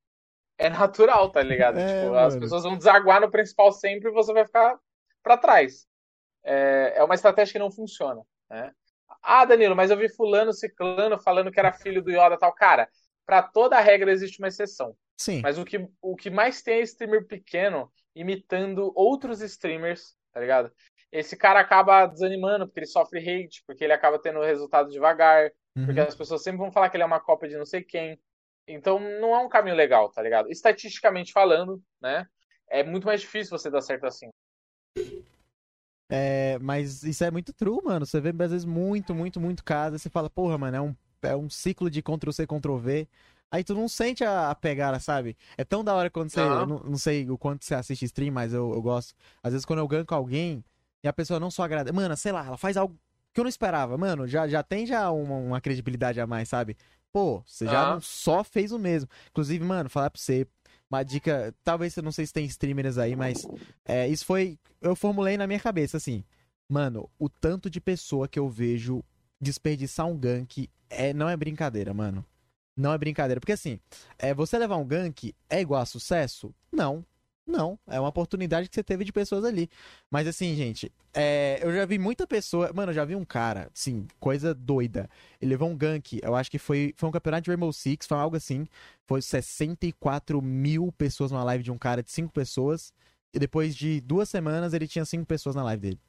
[0.57, 1.79] é natural, tá ligado?
[1.79, 4.77] É, tipo, as pessoas vão desaguar no principal sempre e você vai ficar
[5.23, 5.87] pra trás.
[6.43, 8.71] É, é uma estratégia que não funciona, né?
[9.21, 12.53] Ah, Danilo, mas eu vi fulano, ciclano falando que era filho do Yoda e tal.
[12.53, 12.87] Cara,
[13.30, 14.95] pra toda regra existe uma exceção.
[15.15, 15.41] Sim.
[15.43, 20.72] Mas o que, o que mais tem é streamer pequeno imitando outros streamers, tá ligado?
[21.11, 25.99] Esse cara acaba desanimando porque ele sofre hate, porque ele acaba tendo resultado devagar, porque
[26.01, 26.07] Uhum.
[26.07, 28.19] as pessoas sempre vão falar que ele é uma cópia de não sei quem.
[28.68, 30.49] Então não é um caminho legal, tá ligado?
[30.49, 32.26] Estatisticamente falando, né?
[32.68, 34.30] É muito mais difícil você dar certo assim.
[36.11, 38.07] É, mas isso é muito true, mano.
[38.07, 39.93] Você vê às vezes muito, muito, muito caso.
[39.93, 43.07] Aí você fala, porra, mano, é um, é um ciclo de Ctrl-C, Ctrl-V.
[43.51, 45.35] Aí tu não sente a, a pegada, sabe?
[45.57, 46.39] É tão da hora quando você.
[46.39, 49.15] Eu Não, não sei o quanto você assiste stream, mas eu, eu gosto.
[49.41, 50.63] Às vezes quando eu ganho com alguém
[51.03, 51.91] e a pessoa não só agrada.
[51.91, 52.95] Mano, sei lá, ela faz algo
[53.33, 53.97] que eu não esperava.
[53.97, 56.77] Mano, já, já tem já uma, uma credibilidade a mais, sabe?
[57.11, 57.95] Pô, você já Aham.
[57.95, 59.09] não só fez o mesmo.
[59.29, 60.47] Inclusive, mano, falar pra você.
[60.89, 63.47] Uma dica, talvez eu não sei se tem streamers aí, mas
[63.85, 64.59] é, isso foi.
[64.81, 66.23] Eu formulei na minha cabeça, assim.
[66.67, 69.03] Mano, o tanto de pessoa que eu vejo
[69.41, 72.25] desperdiçar um gank é, não é brincadeira, mano.
[72.75, 73.39] Não é brincadeira.
[73.39, 73.79] Porque assim,
[74.17, 76.53] é, você levar um gank é igual a sucesso?
[76.71, 77.05] Não.
[77.45, 77.79] Não.
[77.87, 79.69] É uma oportunidade que você teve de pessoas ali.
[80.09, 82.71] Mas assim, gente, é, eu já vi muita pessoa.
[82.73, 85.09] Mano, eu já vi um cara, assim, coisa doida.
[85.41, 88.17] Ele levou um gank, eu acho que foi, foi um campeonato de Rainbow Six, foi
[88.17, 88.67] algo assim.
[89.07, 92.93] Foi 64 mil pessoas numa live de um cara de 5 pessoas.
[93.33, 95.99] E depois de duas semanas ele tinha 5 pessoas na live dele.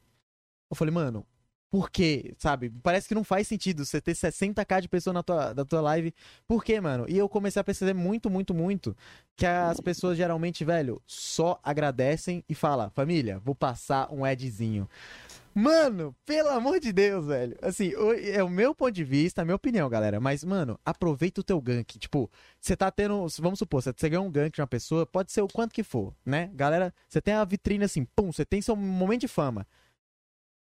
[0.71, 1.27] Eu falei, mano,
[1.71, 2.35] por quê?
[2.37, 2.69] Sabe?
[2.83, 6.13] Parece que não faz sentido você ter 60k de pessoas na tua, na tua live.
[6.47, 7.07] Por quê, mano?
[7.09, 8.97] E eu comecei a perceber muito, muito, muito
[9.37, 14.89] que as pessoas geralmente, velho, só agradecem e falam, família, vou passar um adzinho.
[15.55, 17.57] Mano, pelo amor de Deus, velho.
[17.63, 17.93] Assim,
[18.33, 20.21] é o meu ponto de vista, a minha opinião, galera.
[20.21, 21.99] Mas, mano, aproveita o teu gank.
[21.99, 22.31] Tipo,
[22.61, 23.27] você tá tendo.
[23.41, 26.15] Vamos supor, você ganhou um gank de uma pessoa, pode ser o quanto que for,
[26.25, 26.51] né?
[26.55, 29.67] Galera, você tem a vitrine assim, pum, você tem seu momento de fama.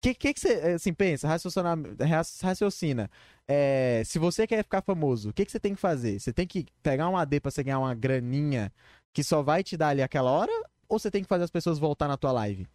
[0.03, 1.27] Que, que, que você assim, pensa?
[1.27, 1.75] Raciocina.
[2.07, 3.11] raci- raciocina.
[3.49, 6.21] É, se você quer ficar famoso, o que, que você tem que fazer?
[6.21, 8.73] Você tem que pegar um AD pra você ganhar uma graninha
[9.13, 10.53] que só vai te dar ali aquela hora?
[10.89, 12.69] Ou você tem que fazer as pessoas voltar na tua live?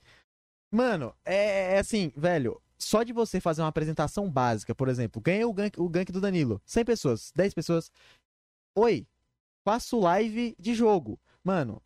[0.72, 2.62] Mano, é, é assim, velho.
[2.78, 6.20] Só de você fazer uma apresentação básica, por exemplo, ganhei o gank, o gank do
[6.20, 6.60] Danilo.
[6.66, 7.92] 100 pessoas, 10 pessoas.
[8.76, 9.06] Oi,
[9.64, 11.20] faço live de jogo.
[11.44, 11.82] Mano,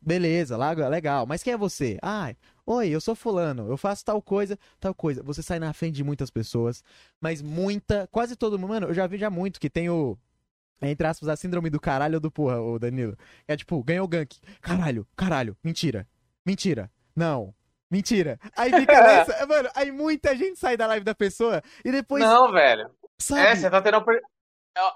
[0.00, 0.56] beleza,
[0.88, 1.26] legal.
[1.26, 1.98] Mas quem é você?
[2.02, 2.34] Ah,
[2.68, 5.22] oi, eu sou fulano, eu faço tal coisa, tal coisa.
[5.22, 6.84] Você sai na frente de muitas pessoas,
[7.20, 10.18] mas muita, quase todo mundo, mano, eu já vi já muito que tem o
[10.80, 13.16] entre aspas, a síndrome do caralho do porra, o Danilo.
[13.48, 14.38] É tipo, ganhou o gank.
[14.60, 16.06] Caralho, caralho, mentira.
[16.46, 16.88] Mentira.
[17.16, 17.52] Não.
[17.90, 18.38] Mentira.
[18.56, 19.46] Aí fica nessa.
[19.46, 22.22] Mano, aí muita gente sai da live da pessoa e depois.
[22.22, 22.90] Não, velho.
[23.18, 23.40] sabe?
[23.40, 24.04] É, você tá tendo.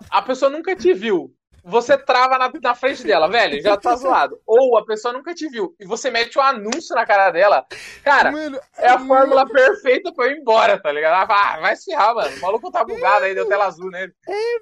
[0.09, 1.35] A pessoa nunca te viu.
[1.65, 4.41] Você trava na, na frente dela, velho, já tá zoado.
[4.47, 7.65] Ou a pessoa nunca te viu e você mete um anúncio na cara dela.
[8.03, 11.15] Cara, Mano, é a fórmula perfeita pra eu ir embora, tá ligado?
[11.15, 12.37] Ela fala, Ah, vai se ferrar, mano.
[12.37, 14.13] O maluco tá bugado aí, deu tela azul nele.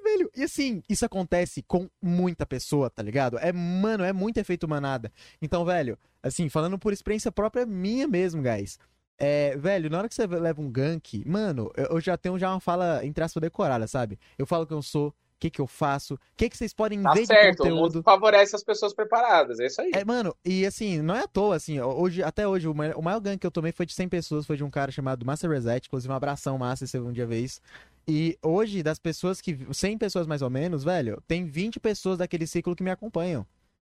[0.03, 0.29] velho.
[0.35, 3.37] E assim, isso acontece com muita pessoa, tá ligado?
[3.39, 5.11] É, mano, é muito efeito manada.
[5.41, 8.77] Então, velho, assim, falando por experiência própria minha mesmo, guys.
[9.23, 12.49] É, velho, na hora que você leva um gank, mano, eu, eu já tenho já
[12.49, 14.19] uma fala, entre aspas, decorada, sabe?
[14.35, 17.13] Eu falo quem eu sou, que que eu faço, o que que vocês podem Tá
[17.13, 17.75] ver de certo, o conteúdo.
[17.75, 19.91] mundo favorece as pessoas preparadas, é isso aí.
[19.93, 23.01] É, mano, e assim, não é à toa, assim, hoje, até hoje, o maior, o
[23.01, 25.49] maior gank que eu tomei foi de 100 pessoas, foi de um cara chamado Master
[25.49, 27.59] Reset, inclusive um abração massa, se um dia isso.
[28.07, 32.47] E hoje, das pessoas que, 100 pessoas mais ou menos, velho, tem 20 pessoas daquele
[32.47, 33.45] ciclo que me acompanham,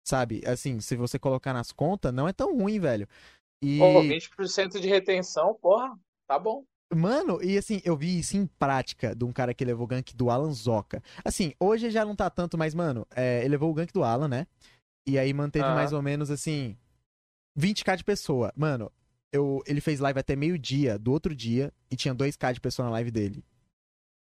[0.07, 0.41] sabe?
[0.45, 3.07] Assim, se você colocar nas contas, não é tão ruim, velho.
[3.63, 5.97] E, Pô, 20% de retenção, porra,
[6.27, 6.63] tá bom.
[6.93, 10.15] Mano, e assim, eu vi isso em prática de um cara que levou o gank
[10.15, 11.01] do Alan Zoca.
[11.23, 14.27] Assim, hoje já não tá tanto, mas, mano, é, ele levou o gank do Alan,
[14.27, 14.47] né?
[15.05, 16.77] E aí manteve mais ou menos, assim,
[17.57, 18.53] 20k de pessoa.
[18.55, 18.91] Mano,
[19.31, 22.91] eu, ele fez live até meio-dia do outro dia e tinha 2k de pessoa na
[22.91, 23.43] live dele.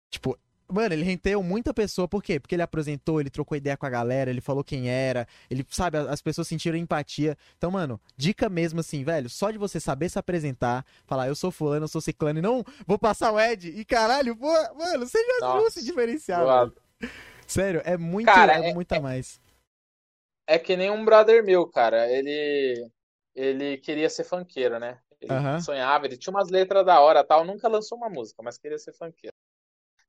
[0.10, 0.38] Tipo,
[0.72, 2.40] mano, ele renteou muita pessoa, por quê?
[2.40, 5.98] Porque ele apresentou, ele trocou ideia com a galera, ele falou quem era, ele, sabe,
[5.98, 7.38] as pessoas sentiram empatia.
[7.58, 11.52] Então, mano, dica mesmo assim, velho, só de você saber se apresentar, falar, eu sou
[11.52, 15.20] fulano, eu sou ciclano, e não vou passar o Ed, e caralho, pô, mano, você
[15.20, 15.86] já Nossa, se
[16.46, 16.74] velho.
[17.48, 19.40] Sério, é muito, Cara, é é- muito a mais.
[20.46, 22.10] É que nem um brother meu, cara.
[22.12, 22.90] Ele
[23.36, 25.00] ele queria ser funkeiro, né?
[25.22, 25.60] Ele Aham.
[25.60, 28.94] sonhava, ele tinha umas letras da hora, tal, nunca lançou uma música, mas queria ser
[28.94, 29.34] funkeiro.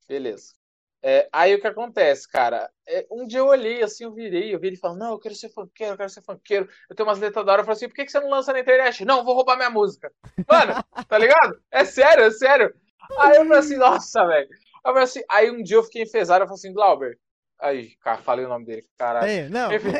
[0.09, 0.53] Beleza.
[1.01, 2.69] É, aí o que acontece, cara?
[2.85, 5.33] É, um dia eu olhei assim, eu virei, eu vi ele falando, não, eu quero
[5.33, 7.87] ser funkeiro, eu quero ser funkeiro, eu tenho umas letras da hora, eu falei assim,
[7.87, 9.05] por que que você não lança na internet?
[9.05, 10.11] Não, vou roubar minha música.
[10.49, 10.73] Mano,
[11.07, 11.61] tá ligado?
[11.71, 12.73] É sério, é sério.
[13.17, 14.49] Aí eu falei assim, nossa, velho.
[14.83, 17.17] Aí, assim, aí um dia eu fiquei enfesado, eu falei assim, Glauber.
[17.61, 19.29] Aí, cara, falei o nome dele, caralho.
[19.29, 19.71] É, não.
[19.71, 19.91] Enfim.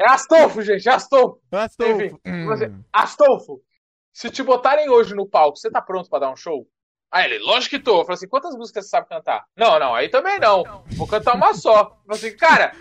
[0.00, 1.40] É Astolfo, gente, Astolfo.
[1.50, 2.02] Astolfo.
[2.02, 2.84] Enfim, Hum.
[2.92, 3.62] Astolfo,
[4.12, 6.68] se te botarem hoje no palco, você tá pronto pra dar um show?
[7.10, 8.00] Aí ele, lógico que tô.
[8.00, 9.44] Eu falei assim, quantas músicas você sabe cantar?
[9.56, 10.84] Não, não, aí também não.
[10.96, 11.80] Vou cantar uma só.
[11.80, 12.72] Eu falei assim, cara,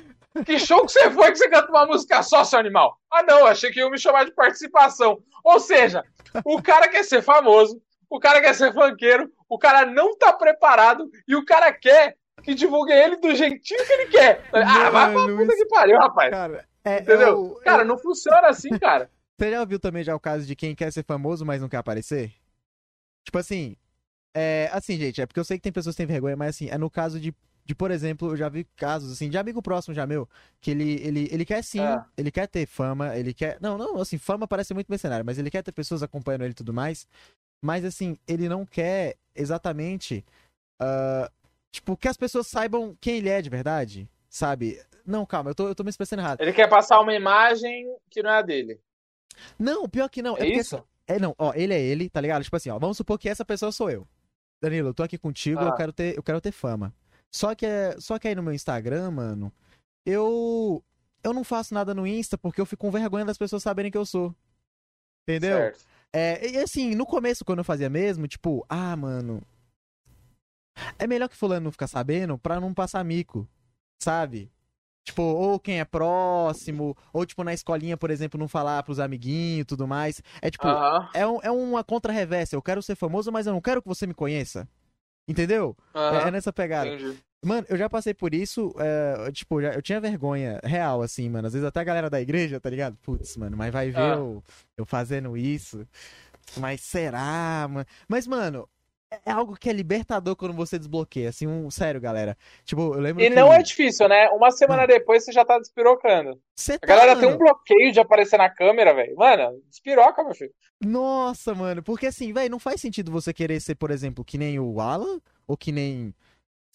[0.46, 2.98] que show que você foi que você canta uma música só, seu animal?
[3.12, 5.20] Ah, não, achei que iam me chamar de participação.
[5.44, 6.04] Ou seja,
[6.44, 11.10] o cara quer ser famoso, o cara quer ser funkeiro, o cara não tá preparado
[11.28, 14.44] e o cara quer que divulguem ele do jeitinho que ele quer.
[14.54, 16.30] Ah, vai pra puta que pariu, rapaz.
[16.32, 17.28] Cara, é, Entendeu?
[17.28, 19.10] é o- Cara, não funciona assim, cara.
[19.40, 21.78] Você já ouviu também já o caso de quem quer ser famoso, mas não quer
[21.78, 22.32] aparecer?
[23.24, 23.76] Tipo assim,
[24.38, 26.70] é assim, gente, é porque eu sei que tem pessoas que têm vergonha, mas assim,
[26.70, 27.34] é no caso de,
[27.66, 30.28] de por exemplo, eu já vi casos assim, de amigo próximo já meu,
[30.62, 32.06] que ele, ele, ele quer sim, Ah.
[32.18, 35.50] ele quer ter fama, ele quer, não, não, assim, fama parece muito mercenário, mas ele
[35.50, 37.08] quer ter pessoas acompanhando ele e tudo mais,
[37.64, 40.24] mas assim, ele não quer exatamente,
[40.80, 41.32] ah,
[41.72, 44.80] tipo, que as pessoas saibam quem ele é de verdade, sabe?
[45.06, 46.42] Não, calma, eu tô, eu tô me expressando errado.
[46.42, 48.80] Ele quer passar uma imagem que não é a dele.
[49.58, 50.84] Não, pior que não, é, É porque isso?
[51.08, 52.44] É, não, ó, ele é ele, tá ligado?
[52.44, 54.06] Tipo assim, ó, vamos supor que essa pessoa sou eu.
[54.62, 55.76] Danilo, eu tô aqui contigo, eu Ah.
[55.76, 56.94] quero ter, eu quero ter fama.
[57.32, 59.52] Só que é, só que aí no meu Instagram, mano,
[60.06, 60.84] eu
[61.24, 63.98] eu não faço nada no Insta porque eu fico com vergonha das pessoas saberem que
[63.98, 64.34] eu sou.
[65.28, 65.58] Entendeu?
[65.58, 65.86] Certo.
[66.14, 69.42] É, e assim, no começo quando eu fazia mesmo, tipo, ah, mano,
[70.98, 73.48] é melhor que fulano não ficar sabendo pra não passar mico,
[74.02, 74.50] sabe?
[75.08, 79.62] Tipo, ou quem é próximo, ou tipo na escolinha, por exemplo, não falar pros amiguinhos
[79.62, 80.22] e tudo mais.
[80.42, 80.68] É tipo,
[81.14, 82.58] é, um- é uma contra-reversa.
[82.58, 84.68] Eu quero ser famoso, mas eu não quero que você me conheça.
[85.26, 85.78] Entendeu?
[85.94, 86.90] É, é nessa pegada.
[86.90, 87.18] Entendi.
[87.46, 91.48] Mano, eu já passei por isso, é, tipo, já- eu tinha vergonha real, assim, mano.
[91.48, 92.98] Às vezes até a galera da igreja, tá ligado?
[93.02, 94.16] Putz, mano, mas vai ver Ah.
[94.16, 94.44] eu,
[94.76, 95.88] eu fazendo isso.
[96.58, 97.86] Mas será, mano?
[98.10, 98.68] Mas, mano,
[99.12, 101.70] é- algo que é libertador quando você desbloqueia, assim, um...
[101.72, 102.38] Sério, galera.
[102.66, 103.36] Tipo, eu lembro E que...
[103.36, 104.30] não é difícil, né?
[104.30, 106.40] Uma semana depois você já tá despirocando.
[106.56, 107.40] Cê A tá, galera tem um mano?
[107.40, 109.16] bloqueio de aparecer na câmera, velho.
[109.16, 110.52] Mano, despiroca, meu filho.
[110.84, 114.60] Nossa, mano, porque assim, velho, não faz sentido você querer ser, por exemplo, que nem
[114.60, 116.14] o Alan, ou que nem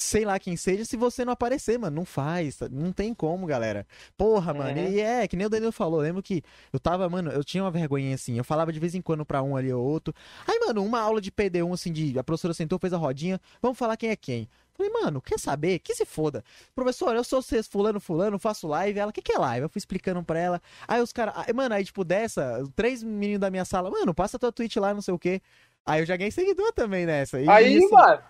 [0.03, 1.97] sei lá quem seja, se você não aparecer, mano.
[1.97, 2.69] Não faz, tá?
[2.71, 3.87] não tem como, galera.
[4.17, 4.89] Porra, mano, Uhum.
[4.89, 6.43] e é, que nem o Danilo falou, lembro que
[6.73, 9.43] eu tava, mano, eu tinha uma vergonhinha assim, eu falava de vez em quando pra
[9.43, 10.15] um ali ou outro.
[10.47, 13.79] Aí, mano, uma aula de PD1, assim, de a professora sentou, fez a rodinha, vamos
[13.79, 14.49] falar quem é quem.
[14.75, 15.79] Falei, mano, quer saber?
[15.81, 16.43] Que se foda.
[16.75, 18.99] Professor, eu sou cês, fulano, fulano, faço live.
[18.99, 19.65] Ela, o que, que é live?
[19.65, 20.63] Eu fui explicando pra ela.
[20.89, 24.51] Aí os caras, mano, aí tipo dessa, três meninos da minha sala, mano, passa tua
[24.51, 25.43] Twitch lá, não sei o quê.
[25.85, 27.39] Aí eu já ganhei seguidor também nessa.
[27.41, 28.23] E, Aí, assim, mano.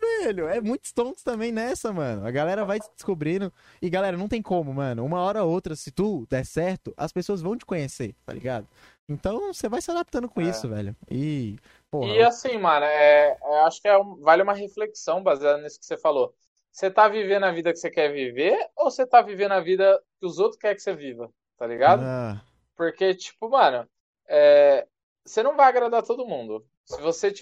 [0.00, 2.26] Velho, é muitos tontos também nessa, mano.
[2.26, 3.52] A galera vai descobrindo.
[3.80, 5.04] E galera, não tem como, mano.
[5.04, 8.68] Uma hora ou outra, se tu der certo, as pessoas vão te conhecer, tá ligado?
[9.08, 10.44] Então você vai se adaptando com É.
[10.50, 10.96] isso, velho.
[11.10, 11.58] E,
[11.90, 15.78] porra, E assim, mano, é, é- acho que é um- vale uma reflexão baseada nisso
[15.78, 16.34] que você falou.
[16.70, 20.02] Você tá vivendo a vida que você quer viver ou você tá vivendo a vida
[20.18, 21.30] que os outros querem que você viva?
[21.56, 22.02] Tá ligado?
[22.04, 22.42] ah,
[22.76, 23.88] Porque, tipo, mano,
[24.28, 24.86] é,
[25.24, 26.66] você não vai agradar todo mundo.
[26.84, 27.32] Se você.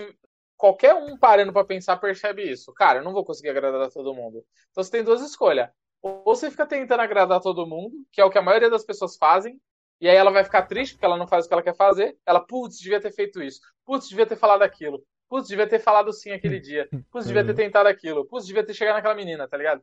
[0.61, 2.71] Qualquer um parando pra pensar percebe isso.
[2.75, 4.45] Cara, eu não vou conseguir agradar todo mundo.
[4.71, 5.71] Então você tem duas escolhas.
[6.03, 9.17] Ou você fica tentando agradar todo mundo, que é o que a maioria das pessoas
[9.17, 9.59] fazem,
[9.99, 12.15] e aí ela vai ficar triste porque ela não faz o que ela quer fazer.
[12.27, 13.59] Ela, putz, devia ter feito isso.
[13.87, 15.03] Putz, devia ter falado aquilo.
[15.31, 16.87] Putz, devia ter falado sim aquele dia.
[17.11, 18.27] Putz, devia ter tentado aquilo.
[18.27, 19.83] Putz, devia ter chegado naquela menina, tá ligado?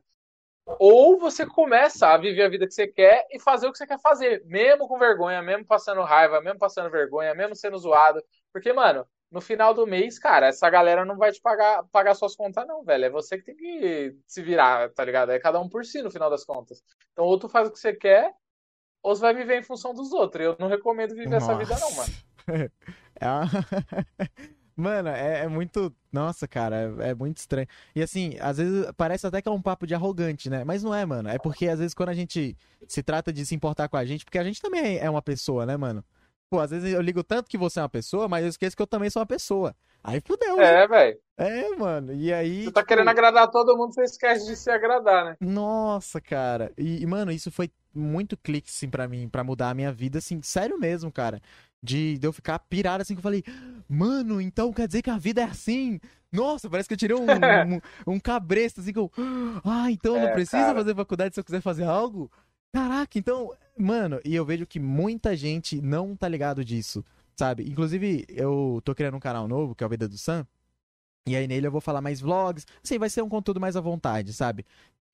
[0.78, 3.86] Ou você começa a viver a vida que você quer e fazer o que você
[3.86, 8.22] quer fazer, mesmo com vergonha, mesmo passando raiva, mesmo passando vergonha, mesmo sendo zoado.
[8.52, 12.34] Porque, mano, no final do mês, cara, essa galera não vai te pagar, pagar suas
[12.34, 13.04] contas, não, velho.
[13.04, 15.30] É você que tem que se virar, tá ligado?
[15.32, 16.82] É cada um por si no final das contas.
[17.12, 18.32] Então, ou tu faz o que você quer,
[19.02, 20.44] ou você vai viver em função dos outros.
[20.44, 22.12] Eu não recomendo viver essa vida, não, mano.
[23.20, 23.42] É uma-
[24.76, 25.92] Mano, é, é muito.
[26.12, 27.66] Nossa, cara, é, é muito estranho.
[27.96, 30.62] E assim, às vezes parece até que é um papo de arrogante, né?
[30.62, 31.28] Mas não é, mano.
[31.28, 32.56] É porque às vezes quando a gente
[32.86, 35.66] se trata de se importar com a gente, porque a gente também é uma pessoa,
[35.66, 36.04] né, mano?
[36.50, 38.82] Pô, às vezes eu ligo tanto que você é uma pessoa, mas eu esqueço que
[38.82, 39.76] eu também sou uma pessoa.
[40.02, 40.64] Aí fudeu, né?
[40.64, 41.18] É, velho.
[41.36, 42.12] É, mano.
[42.14, 42.64] E aí.
[42.64, 45.36] Você tá tipo, querendo agradar todo mundo, você esquece de se agradar, né?
[45.40, 46.72] Nossa, cara.
[46.76, 50.40] E, mano, isso foi muito clique, assim, pra mim, pra mudar a minha vida, assim,
[50.42, 51.40] sério mesmo, cara.
[51.82, 53.44] De, de eu ficar pirado, assim, que eu falei,
[53.88, 56.00] mano, então quer dizer que a vida é assim?
[56.32, 57.20] Nossa, parece que eu tirei um,
[57.76, 59.10] um, um cabresto, assim, que eu,
[59.64, 60.74] ah, então não É, preciso cara.
[60.74, 62.30] fazer faculdade se eu quiser fazer algo?
[62.72, 67.04] Caraca, então, mano, e eu vejo que muita gente não tá ligado disso,
[67.36, 67.68] sabe?
[67.68, 70.46] Inclusive, eu tô criando um canal novo, que é o Vida do Sam,
[71.26, 73.80] e aí nele eu vou falar mais vlogs, assim, vai ser um conteúdo mais à
[73.80, 74.64] vontade, sabe?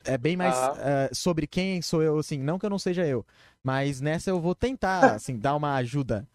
[0.04, 3.24] É bem mais eh, sobre quem sou eu, assim, não que eu não seja eu,
[3.62, 6.28] mas nessa eu vou tentar, assim, dar uma ajuda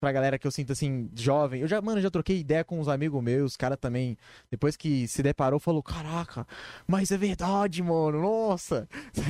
[0.00, 1.60] pra galera que eu sinto assim, jovem.
[1.60, 4.16] Eu já, mano, já troquei ideia com uns amigos meus, cara também,
[4.50, 6.46] depois que se deparou, falou: Caraca,
[6.86, 8.88] mas é verdade, mano, nossa.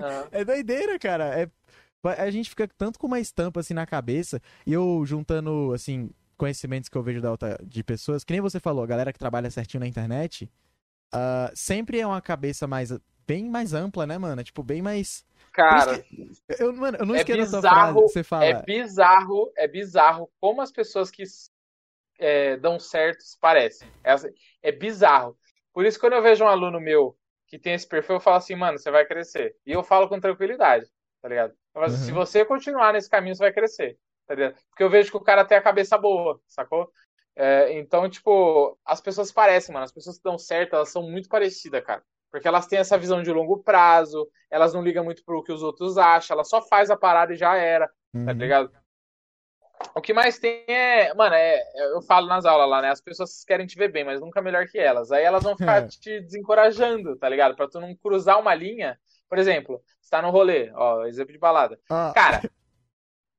[0.00, 0.28] Ah.
[0.32, 1.40] é doideira, cara.
[1.40, 1.48] É,
[2.08, 6.88] a gente fica tanto com uma estampa assim na cabeça, e eu juntando, assim, conhecimentos
[6.88, 9.50] que eu vejo da outra, de pessoas, que nem você falou, a galera que trabalha
[9.50, 10.50] certinho na internet,
[11.12, 12.92] ah, sempre é uma cabeça mais.
[13.26, 14.42] bem mais ampla, né, mano?
[14.44, 15.24] Tipo, bem mais.
[15.52, 16.04] Cara,
[16.58, 18.44] Eu, mano, eu não É esqueço bizarro, frase que você fala.
[18.44, 21.24] é bizarro, é bizarro como as pessoas que
[22.18, 23.88] é, dão certo se parecem.
[24.04, 24.28] É, assim,
[24.62, 25.36] é bizarro.
[25.72, 27.16] Por isso, quando eu vejo um aluno meu
[27.46, 29.56] que tem esse perfil, eu falo assim, mano, você vai crescer.
[29.66, 30.86] E eu falo com tranquilidade,
[31.22, 31.54] tá ligado?
[31.74, 32.02] Assim, Uhum.
[32.06, 34.56] Se você continuar nesse caminho, você vai crescer, tá ligado?
[34.70, 36.90] Porque eu vejo que o cara tem a cabeça boa, sacou?
[37.36, 39.84] É, então, tipo, as pessoas parecem, mano.
[39.84, 42.02] As pessoas que dão certo, elas são muito parecidas, cara.
[42.32, 45.62] Porque elas têm essa visão de longo prazo, elas não ligam muito pro que os
[45.62, 48.32] outros acham, elas só faz a parada e já era, tá Uhum.
[48.32, 48.70] ligado?
[49.94, 51.62] O que mais tem é, mano, é,
[51.94, 52.90] eu falo nas aulas lá, né?
[52.90, 55.12] As pessoas querem te ver bem, mas nunca melhor que elas.
[55.12, 55.86] Aí elas vão ficar É.
[55.86, 57.54] te desencorajando, tá ligado?
[57.54, 58.98] Pra tu não cruzar uma linha.
[59.28, 61.78] Por exemplo, você tá no rolê, ó, exemplo de balada.
[61.90, 62.42] Ah, Cara,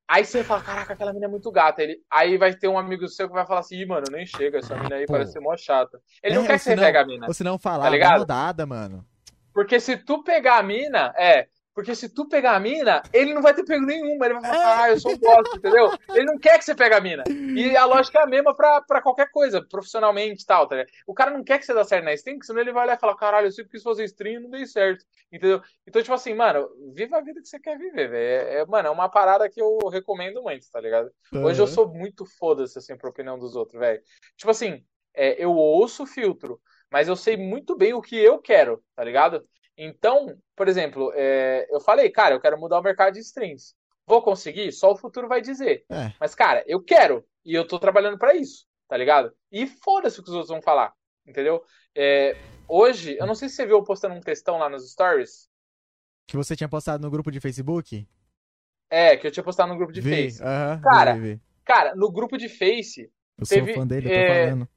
[0.07, 1.81] aí você fala, caraca, aquela mina é muito gata.
[1.81, 4.59] Ele, aí vai ter um amigo seu que vai falar assim, Ih, mano, nem chega,
[4.59, 5.13] essa mina aí pô.
[5.13, 5.99] parece ser mó chata.
[6.23, 7.27] Ele É, não quer que você senão- pegue a mina.
[7.27, 8.19] Ou se não falar, Tá ligado?
[8.19, 9.05] rodada, mano.
[9.53, 11.47] Porque se tu pegar a mina, é.
[11.79, 14.25] Porque se tu pegar a mina, ele não vai ter pego nenhuma.
[14.25, 15.89] Ele vai falar, ah, eu sou um bosta, entendeu?
[16.09, 17.23] Ele não quer que você pegue a mina.
[17.29, 20.93] E a lógica é a mesma pra, pra qualquer coisa, profissionalmente e tal, tá ligado?
[21.07, 22.99] O cara não quer que você dê certo na stream, senão ele vai olhar e
[22.99, 25.05] falar, caralho, eu sempre quis fazer stream e não dei certo.
[25.31, 25.61] Entendeu?
[25.87, 28.49] Então, tipo assim, mano, viva a vida que você quer viver, velho.
[28.49, 31.09] É, é, mano, é uma parada que eu recomendo muito, tá ligado?
[31.33, 34.01] Hoje eu sou muito foda-se, assim, pra opinião dos outros, velho.
[34.35, 34.83] Tipo assim,
[35.13, 36.59] é, eu ouço o filtro,
[36.91, 39.47] mas eu sei muito bem o que eu quero, tá ligado?
[39.81, 43.73] Então, por exemplo, é, eu falei, cara, eu quero mudar o mercado de streams.
[44.05, 44.73] Vou conseguir?
[44.73, 45.85] Só o futuro vai dizer.
[45.89, 46.11] É.
[46.19, 47.25] Mas, cara, eu quero.
[47.45, 49.33] E eu tô trabalhando pra isso, tá ligado?
[49.49, 50.93] E foda-se o que os outros vão falar,
[51.25, 51.63] entendeu?
[51.95, 52.35] É,
[52.67, 55.47] hoje, eu não sei se você viu eu postando um textão lá nos stories.
[56.27, 58.05] Que você tinha postado no grupo de Facebook?
[58.89, 60.23] É, que eu tinha postado no grupo de vi.
[60.23, 60.43] Face.
[60.43, 61.41] Aham, Cara, vi, vi.
[61.63, 64.69] Cara, no grupo de Face, Eu sou teve, fã dele, eu tô é, falando.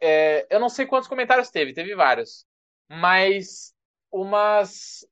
[0.00, 2.46] É, eu não sei quantos comentários teve, teve vários.
[2.88, 3.74] Mas
[4.10, 5.06] umas.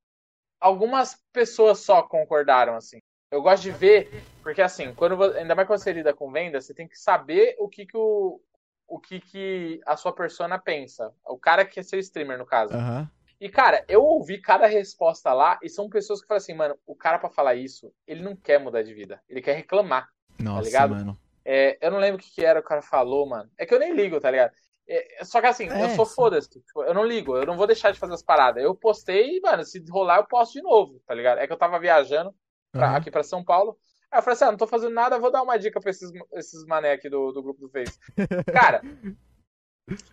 [0.61, 2.99] Algumas pessoas só concordaram, assim.
[3.31, 6.73] Eu gosto de ver, porque assim, quando, ainda mais quando você lida com venda, você
[6.73, 8.41] tem que saber o que, que o.
[8.89, 11.13] O que, que a sua persona pensa.
[11.27, 12.73] O cara que é seu streamer, no caso.
[12.73, 13.11] Aham.
[13.41, 16.95] E, cara, eu ouvi cada resposta lá e são pessoas que falam assim, mano, o
[16.95, 19.21] cara pra falar isso, ele não quer mudar de vida.
[19.29, 20.09] Ele quer reclamar.
[20.39, 20.95] Nossa, ligado?
[20.95, 21.19] mano.
[21.45, 23.51] É, eu não lembro o que, que era o cara falou, mano.
[23.57, 24.53] É que eu nem ligo, tá ligado?
[24.89, 26.49] É, só que assim, É, eu sou foda-se.
[26.49, 28.63] Tipo, eu não ligo, eu não vou deixar de fazer as paradas.
[28.63, 31.39] Eu postei e, mano, se rolar, eu posto de novo, tá ligado?
[31.39, 32.35] É que eu tava viajando
[32.73, 32.97] pra- Aham.
[32.97, 33.77] aqui pra São Paulo.
[34.11, 36.11] Aí eu falei assim, ah, não tô fazendo nada, vou dar uma dica pra esses,
[36.35, 37.99] esses mané aqui do, do grupo do Face.
[38.53, 38.81] Cara,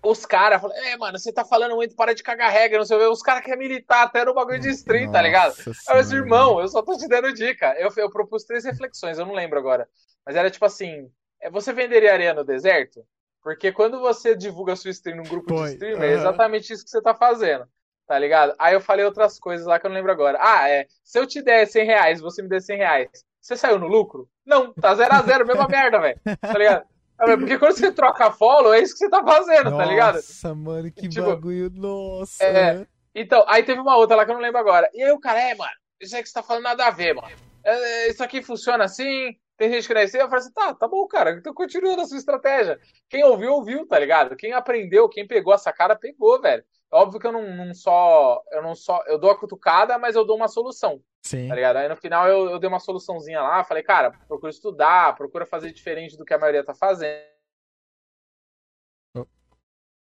[0.04, 2.98] os caras falaram, é, mano, você tá falando muito, para de cagar regra, não sei
[2.98, 3.06] o que.
[3.08, 5.50] Os caras querem militar até no bagulho de stream, tá ligado?
[5.50, 6.26] Nossa Aí eu disse, senhora.
[6.28, 7.74] irmão, eu só tô te dando dica.
[7.80, 9.88] Eu, eu propus três reflexões, eu não lembro agora.
[10.26, 11.10] Mas era tipo assim:
[11.41, 13.06] é, você venderia areia no deserto?
[13.44, 16.20] Porque quando você divulga sua stream num grupo Foi, de streamer, é aham.
[16.22, 17.65] exatamente isso que você tá fazendo.
[18.07, 18.53] Tá ligado?
[18.60, 20.38] Aí eu falei outras coisas lá que eu não lembro agora.
[20.41, 20.88] Ah, é.
[21.03, 23.10] Se eu te der 100 reais, você me der 100 reais,
[23.41, 24.28] você saiu no lucro?
[24.45, 26.20] Não, tá 0 a 0 mesma merda, velho.
[26.41, 26.86] Tá ligado?
[27.18, 30.15] Ah, Porque quando você troca follow, é isso que você tá fazendo, tá ligado?
[30.15, 31.70] Nossa, mano, que Tipo, bagulho.
[31.74, 32.44] Nossa.
[32.44, 32.88] é, né?
[33.15, 34.90] Então, aí teve uma outra lá que eu não lembro agora.
[34.94, 35.72] E aí o cara, é, mano,
[36.02, 37.36] isso aí que você tá falando nada a ver, mano.
[37.64, 40.18] É, isso aqui funciona assim, tem gente que não é assim.
[40.18, 42.80] Eu falei assim, tá, tá bom, cara, então continua na sua estratégia.
[43.10, 44.36] Quem ouviu, ouviu, tá ligado?
[44.36, 46.64] Quem aprendeu, quem pegou essa cara, pegou, velho.
[46.92, 48.44] Óbvio que eu não, não só.
[48.52, 49.04] Eu não só.
[49.08, 51.48] Eu dou a cutucada, mas eu dou uma solução, Sim.
[51.48, 51.78] tá ligado?
[51.78, 55.72] Aí no final eu, eu dei uma soluçãozinha lá, falei, cara, procura estudar, procura fazer
[55.72, 57.34] diferente do que a maioria tá fazendo.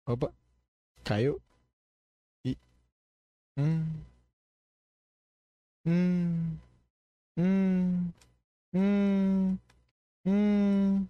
[0.06, 0.30] Opa.
[1.02, 1.40] Caiu.
[2.44, 2.58] E.
[3.56, 4.04] Hum.
[5.86, 6.58] Hum.
[7.38, 8.12] Hum.
[8.74, 9.58] Hum.
[10.26, 11.06] Hum.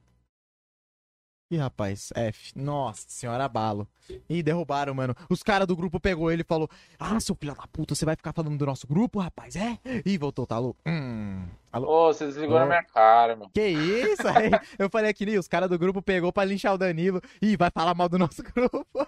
[1.50, 2.52] Ih, rapaz, F.
[2.58, 3.86] Nossa senhora, abalo.
[4.28, 5.14] Ih, derrubaram, mano.
[5.30, 6.68] Os caras do grupo pegou ele e falou:
[6.98, 9.54] Ah, seu filho da puta, você vai ficar falando do nosso grupo, rapaz?
[9.54, 9.78] É?
[10.04, 10.80] Ih, voltou, tá louco?
[10.86, 11.46] Hum.
[11.70, 12.08] Alô?
[12.08, 13.50] Ô, você desligou na minha cara, mano.
[13.54, 14.26] Que isso?
[14.26, 17.20] Aí eu falei aqui, "Ih, os caras do grupo pegou pra linchar o Danilo.
[17.40, 18.86] Ih, vai falar mal do nosso grupo.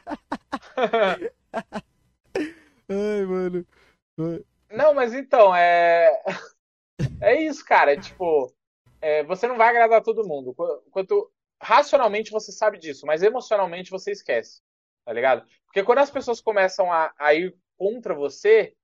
[2.89, 3.67] Ai, mano.
[4.71, 6.11] Não, mas então, é.
[7.21, 7.93] É isso, cara.
[7.93, 8.53] É tipo,
[9.01, 10.55] é, você não vai agradar todo mundo.
[10.55, 14.61] Qu- Quanto racionalmente você sabe disso, mas emocionalmente você esquece.
[15.05, 15.47] Tá ligado?
[15.67, 18.75] Porque quando as pessoas começam a, a ir contra você,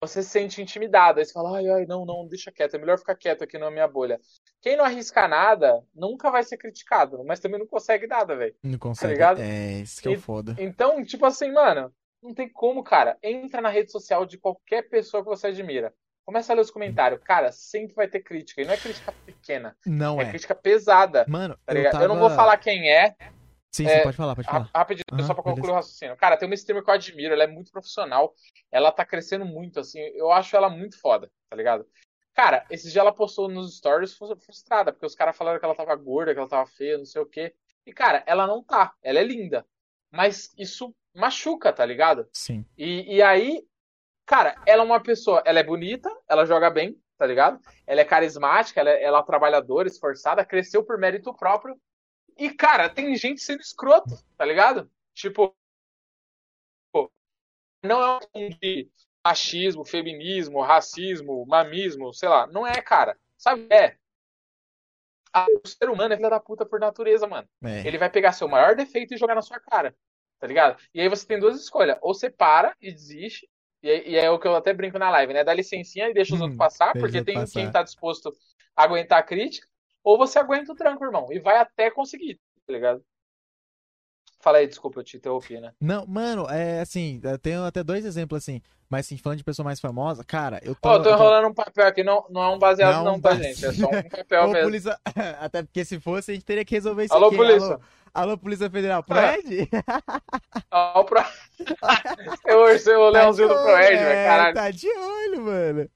[0.00, 1.18] você se sente intimidado.
[1.18, 3.70] Aí você fala, ai, ai, não, não, deixa quieto, é melhor ficar quieto aqui na
[3.70, 4.20] minha bolha.
[4.60, 8.54] Quem não arrisca nada nunca vai ser criticado, mas também não consegue nada, velho.
[8.62, 9.12] Não consegue.
[9.12, 9.40] ligado?
[9.40, 10.54] É, isso que é foda.
[10.58, 11.92] Então, tipo assim, mano,
[12.22, 13.18] não tem como, cara.
[13.22, 15.92] Entra na rede social de qualquer pessoa que você admira.
[16.24, 17.20] Começa a ler os comentários.
[17.22, 18.62] Cara, sempre vai ter crítica.
[18.62, 20.30] E não é crítica pequena, Não é é.
[20.30, 21.24] crítica pesada.
[21.28, 22.04] Mano, Tá eu, tava...
[22.04, 23.16] Eu não vou falar quem é,
[23.74, 24.70] Sim, é, sim, pode falar, pode falar.
[24.74, 25.72] Rapidinho, Aham, só pra concluir beleza.
[25.72, 26.16] o raciocínio.
[26.16, 28.34] Cara, tem uma streamer que eu admiro, ela é muito profissional,
[28.70, 31.86] ela tá crescendo muito, assim, eu acho ela muito foda, tá ligado?
[32.34, 35.94] Cara, esses dias ela postou nos stories frustrada, porque os caras falaram que ela tava
[35.96, 37.54] gorda, que ela tava feia, não sei o quê.
[37.86, 39.66] E, cara, ela não tá, ela é linda.
[40.10, 42.28] Mas isso machuca, tá ligado?
[42.32, 42.64] Sim.
[42.76, 43.62] E, e aí,
[44.26, 47.60] cara, ela é uma pessoa, ela é bonita, ela joga bem, tá ligado?
[47.86, 51.80] Ela é carismática, ela é, ela é trabalhadora, esforçada, cresceu por mérito próprio.
[52.36, 54.90] E, cara, tem gente sendo escroto, tá ligado?
[55.14, 55.54] Tipo,
[57.82, 58.88] não é um de
[59.24, 62.46] machismo, feminismo, racismo, mamismo, sei lá.
[62.46, 63.18] Não é, cara.
[63.36, 63.66] Sabe?
[63.70, 63.96] É.
[65.32, 67.48] Ah, O ser humano é filho da puta por natureza, mano.
[67.64, 67.86] É.
[67.86, 69.96] Ele vai pegar seu maior defeito e jogar na sua cara.
[70.38, 70.80] Tá ligado?
[70.94, 71.98] E aí você tem duas escolhas.
[72.02, 73.48] Ou você para e desiste.
[73.82, 75.44] E é, e é o que eu até brinco na live, né?
[75.44, 77.48] Dá licencinha e deixa os Hum, outros passar, porque tem passar.
[77.48, 78.32] quem tá disposto
[78.76, 79.66] a aguentar a crítica.
[80.04, 81.32] Ou você aguenta o tranco, irmão.
[81.32, 83.04] E vai até conseguir, tá ligado?
[84.40, 85.72] Fala aí, desculpa, eu te interrompi, né?
[85.80, 89.64] Não, mano, é assim, eu tenho até dois exemplos assim, mas assim, falando de pessoa
[89.64, 92.48] mais famosa, cara, eu Ó, eu tô eu enrolando um papel aqui, não, não é
[92.48, 93.64] um baseado, Não, não, tá, base- gente?
[93.64, 94.76] É só um papel Ô, mesmo.
[94.76, 94.98] polícia...
[95.40, 97.36] Até porque se fosse, a gente teria que resolver isso Alô, aqui.
[97.36, 97.78] polícia.
[97.78, 97.80] Alô,
[98.14, 99.68] alô, Polícia Federal, Proed?
[100.70, 101.20] Ó, o Pro...
[102.46, 104.54] eu o Leãozinho do Proerd, é, velho, caralho.
[104.54, 105.90] Tá de olho, mano.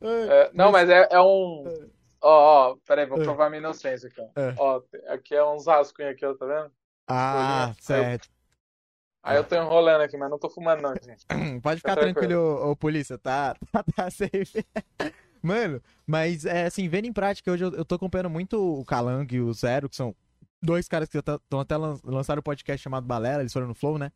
[0.00, 1.64] É, não, mas é, é um.
[2.20, 3.24] Ó, ó, peraí, vou É.
[3.24, 4.20] provar minha inocência aqui,
[4.58, 4.82] ó.
[5.08, 6.70] Aqui é uns rascunhos aqui, ó, tá vendo?
[7.08, 8.28] Ah, Aí eu- certo.
[9.24, 11.24] Aí eu tô enrolando aqui, mas não tô fumando, não, gente.
[11.62, 12.28] Pode ficar Tá tranquilo.
[12.32, 14.66] tranquilo, ô, ô, polícia, tá, tá, tá safe.
[15.40, 19.32] Mano, mas é assim, vendo em prática, hoje eu, eu tô acompanhando muito o Calango
[19.34, 20.14] e o Zero, que são
[20.62, 23.98] dois caras que estão até lan- lançaram um podcast chamado Balela, eles foram no Flow,
[23.98, 24.12] né?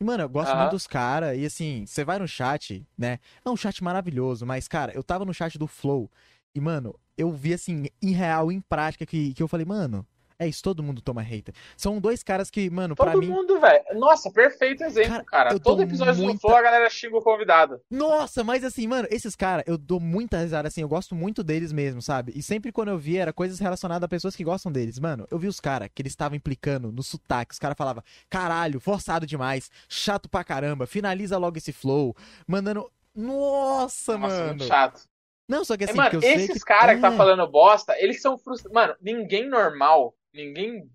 [0.00, 3.18] E, mano, eu gosto muito dos caras, e assim, você vai no chat, né?
[3.44, 6.10] É um chat maravilhoso, mas, cara, eu tava no chat do Flow,
[6.54, 10.06] e, mano, eu vi, assim, em real, em prática, que, que eu falei, mano,
[10.38, 11.54] é isso, todo mundo toma hater.
[11.76, 13.28] São dois caras que, mano, pra Todo mim.
[13.28, 13.82] mundo, velho.
[13.94, 15.60] Nossa, perfeito exemplo, Cara, cara.
[15.60, 17.80] Todo episódio do muita- Flow a galera xinga o convidado.
[17.90, 21.72] Nossa, mas assim, mano, esses caras, eu dou muita risada, assim, eu gosto muito deles
[21.72, 22.32] mesmo, sabe?
[22.34, 24.98] E sempre quando eu vi, era coisas relacionadas a pessoas que gostam deles.
[24.98, 28.80] Mano, eu vi os caras que eles estavam implicando no sotaque, os caras falavam, caralho,
[28.80, 32.90] forçado demais, chato pra caramba, finaliza logo esse flow, mandando.
[33.14, 34.46] Nossa, Nossa, mano.
[34.48, 35.02] muito chato.
[35.48, 36.68] Não, só que É, assim, mano, que eu esses que...
[36.68, 37.16] caras que tá É.
[37.16, 38.72] falando bosta, eles são frustrados.
[38.74, 40.90] Mano, ninguém normal, ninguém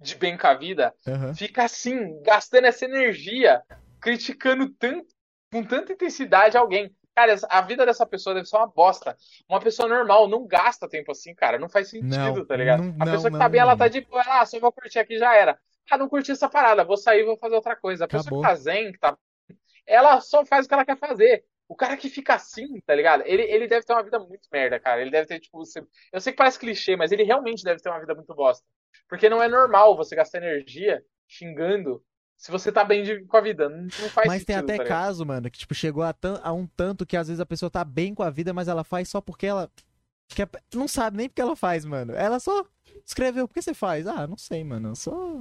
[0.00, 1.34] de bem com a vida, Aham.
[1.34, 3.62] fica assim, gastando essa energia,
[4.00, 5.12] criticando tanto,
[5.52, 6.94] com tanta intensidade alguém.
[7.14, 9.16] Cara, a vida dessa pessoa deve ser uma bosta.
[9.48, 11.58] Uma pessoa normal não gasta tempo assim, cara.
[11.58, 12.80] Não faz sentido, Não, tá ligado?
[12.84, 14.70] não- a não, pessoa que não, tá bem, ela tá de boa, ah, só vou
[14.70, 15.58] curtir aqui já era.
[15.90, 18.04] Ah, não curti essa parada, vou sair, vou fazer outra coisa.
[18.04, 18.42] A pessoa Acabou.
[18.42, 19.18] que tá zen, que tá.
[19.84, 21.44] Ela só faz o que ela quer fazer.
[21.68, 23.22] O cara que fica assim, tá ligado?
[23.26, 25.02] Ele, ele deve ter uma vida muito merda, cara.
[25.02, 25.58] Ele deve ter, tipo.
[25.58, 28.64] você- Eu sei que parece clichê, mas ele realmente deve ter uma vida muito bosta.
[29.08, 32.02] Porque não é normal você gastar energia xingando
[32.36, 33.68] se você tá bem de- com a vida.
[33.68, 36.40] Não, não faz Mas tem sentido, até tá caso, mano, que tipo, chegou a, tan-
[36.42, 38.82] a um tanto que às vezes a pessoa tá bem com a vida, mas ela
[38.82, 39.70] faz só porque ela.
[40.74, 42.14] Não sabe nem porque ela faz, mano.
[42.14, 42.64] Ela só
[43.04, 44.06] escreveu, por que você faz?
[44.06, 44.90] Ah, não sei, mano.
[44.90, 45.40] eu Só.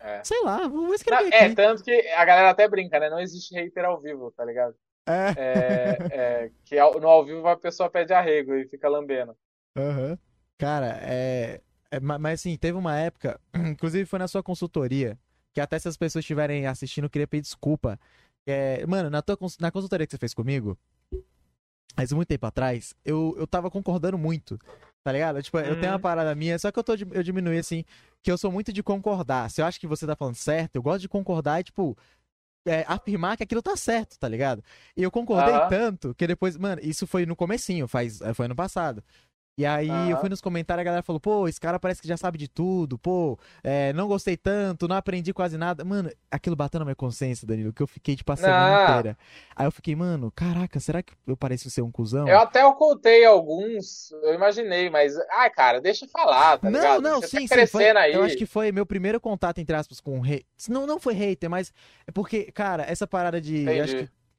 [0.00, 0.22] É.
[0.22, 1.54] Sei lá, vou Não, escrever é, aqui.
[1.54, 3.08] tanto que a galera até brinca, né?
[3.08, 4.74] Não existe hater ao vivo, tá ligado?
[5.06, 5.34] É.
[5.36, 9.36] É, que no ao vivo a pessoa pede arrego e fica lambendo.
[9.76, 10.18] Aham.
[10.58, 11.60] Cara, é...
[11.90, 15.18] é, ma- Mas assim, teve uma época, inclusive foi na sua consultoria,
[15.52, 17.98] que até se as pessoas estiverem assistindo, eu queria pedir desculpa.
[18.46, 20.78] É, Mano, na, tua, na consultoria que você fez comigo,
[21.96, 24.58] faz muito tempo atrás, eu, eu tava concordando muito,
[25.02, 25.42] tá ligado?
[25.42, 26.02] Tipo, eu tenho uma Uhum.
[26.02, 27.84] parada minha, só que eu, tô, eu diminui assim,
[28.22, 29.50] que eu sou muito de concordar.
[29.50, 31.96] Se eu acho que você tá falando certo, eu gosto de concordar e, tipo,
[32.66, 34.62] é, afirmar que aquilo tá certo, tá ligado?
[34.96, 35.68] E eu concordei Aham.
[35.68, 39.02] tanto que depois, mano, isso foi no comecinho, faz, foi ano passado.
[39.56, 40.20] E aí eu Aham.
[40.22, 42.98] fui nos comentários, a galera falou, pô, esse cara parece que já sabe de tudo,
[42.98, 45.84] pô, é, não gostei tanto, não aprendi quase nada.
[45.84, 48.90] Mano, aquilo bateu na minha consciência, Danilo, que eu fiquei, tipo, a semana Não.
[48.90, 49.16] inteira.
[49.54, 52.28] Aí eu fiquei, mano, caraca, será que eu pareço ser um cuzão?
[52.28, 57.02] Eu até ocultei alguns, eu imaginei, mas, ai, cara, deixa eu falar, tá não, ligado?
[57.02, 58.12] não, Você sim, tá sim, foi, aí.
[58.12, 60.44] eu acho que foi meu primeiro contato, entre aspas, com hate.
[60.68, 61.72] Não, não foi hater, mas
[62.08, 63.64] é porque, cara, essa parada de,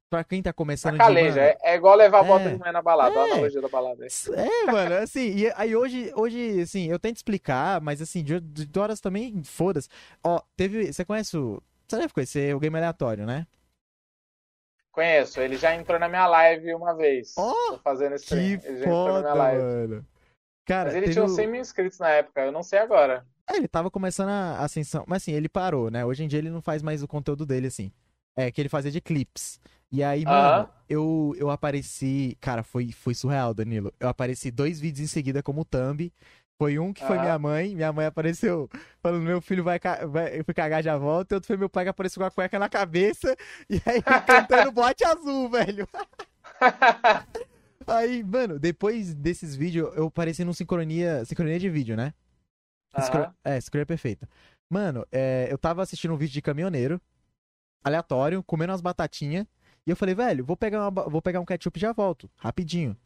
[0.10, 2.52] pra quem tá começando Na de, caleja, mano, é, é igual levar a bota É.
[2.54, 3.32] de manhã na balada, olha a É.
[3.34, 4.06] analogia da balada.
[4.06, 8.80] É, mano, assim, e aí hoje, hoje, assim, eu tento explicar, mas assim, de, de
[8.80, 9.90] horas também, foda-se.
[10.24, 13.46] Ó, teve, você conhece o, você deve conhecer o Game Aleatório, né?
[14.92, 17.34] Conheço, ele já entrou na minha live uma vez.
[17.38, 18.60] Ó, Tô fazendo stream.
[18.60, 19.64] Que ele já entrou na foda, minha live.
[19.64, 20.06] mano.
[20.66, 23.26] Cara, Mas ele tinha o- uns 100 mil inscritos na época, eu não sei agora.
[23.48, 25.04] É, ele tava começando a ascensão.
[25.08, 26.04] Mas assim, ele parou, né?
[26.06, 27.92] Hoje em dia ele não faz mais o conteúdo dele, assim.
[28.36, 29.60] É, que ele fazia de clips.
[29.92, 30.70] E aí, mano, Aham.
[30.90, 32.38] eu, eu apareci.
[32.42, 33.94] Cara, foi, foi surreal, Danilo.
[34.00, 36.12] Eu apareci dois vídeos em seguida como thumb.
[36.58, 37.22] Foi um que foi Aham.
[37.24, 37.76] minha mãe.
[37.76, 38.70] Minha mãe apareceu
[39.02, 39.80] falando: meu filho vai,
[40.10, 41.34] vai eu fui cagar já volta.
[41.34, 43.36] E outro foi meu pai que apareceu com a cueca na cabeça.
[43.70, 45.88] E aí cantando bote azul, velho.
[47.88, 51.24] Aí, mano, depois desses vídeos, eu apareci num sincronia.
[51.26, 52.14] Sincronia de vídeo, né?
[53.00, 53.34] Sincro- Aham.
[53.44, 54.28] É, sincronia perfeita.
[54.70, 57.00] Mano, é, eu tava assistindo um vídeo de caminhoneiro,
[57.86, 59.46] aleatório, comendo umas batatinhas.
[59.86, 62.98] E eu falei, velho, vou pegar, uma vou pegar um ketchup e já volto, rapidinho.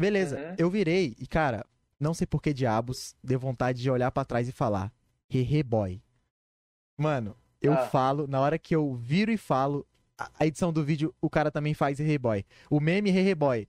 [0.00, 0.54] Beleza, Uhum.
[0.58, 1.64] eu virei e, cara,
[2.00, 4.90] não sei por que diabos, deu vontade de olhar pra trás e falar,
[5.30, 6.02] hehe boy.
[6.98, 7.86] Mano, eu Ah.
[7.88, 9.86] falo, na hora que eu viro e falo,
[10.18, 12.44] a, a edição do vídeo, o cara também faz hehe boy.
[12.70, 13.68] O meme hehe boy.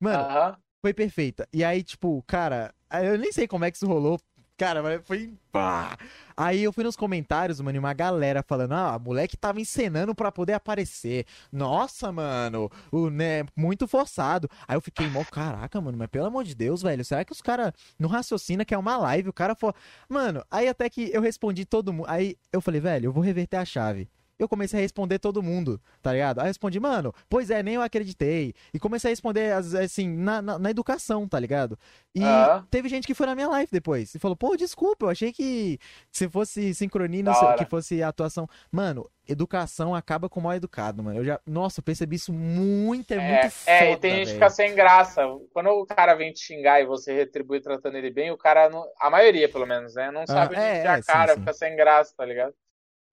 [0.00, 0.56] Mano, Aham.
[0.80, 1.46] foi perfeita.
[1.52, 4.18] E aí, tipo, cara, eu nem sei como é que isso rolou.
[4.56, 5.34] Cara, foi.
[5.50, 5.98] pá!
[6.36, 10.30] Aí eu fui nos comentários, mano, e uma galera falando: ah, moleque tava encenando pra
[10.30, 11.26] poder aparecer.
[11.50, 14.48] Nossa, mano, o, né, muito forçado.
[14.68, 17.42] Aí eu fiquei, mó, caraca, mano, mas pelo amor de Deus, velho, será que os
[17.42, 19.28] caras não raciocinam que é uma live?
[19.28, 19.74] O cara for.
[20.08, 22.06] Mano, aí até que eu respondi todo mundo.
[22.08, 24.08] Aí eu falei, velho, eu vou reverter a chave.
[24.38, 26.38] Eu comecei a responder todo mundo, tá ligado?
[26.40, 28.54] Aí eu respondi, mano, pois é, nem eu acreditei.
[28.72, 31.78] E comecei a responder, as- assim, na, na, na educação, tá ligado?
[32.14, 32.64] E Ah.
[32.70, 35.78] teve gente que foi na minha live depois e falou, pô, desculpa, eu achei que
[36.10, 37.24] se fosse sincronia,
[37.58, 38.48] que fosse atuação.
[38.70, 41.18] Mano, educação acaba com o mal educado, mano.
[41.18, 44.34] Eu já, nossa, eu percebi isso muito, é, muito foda, é, e tem gente que
[44.34, 45.22] fica sem graça.
[45.52, 48.84] Quando o cara vem te xingar e você retribui tratando ele bem, o cara, não,
[49.00, 50.10] a maioria pelo menos, né?
[50.10, 51.40] Não sabe é, nem enfiar é, a sim, cara, sim.
[51.40, 52.54] fica sem graça, tá ligado?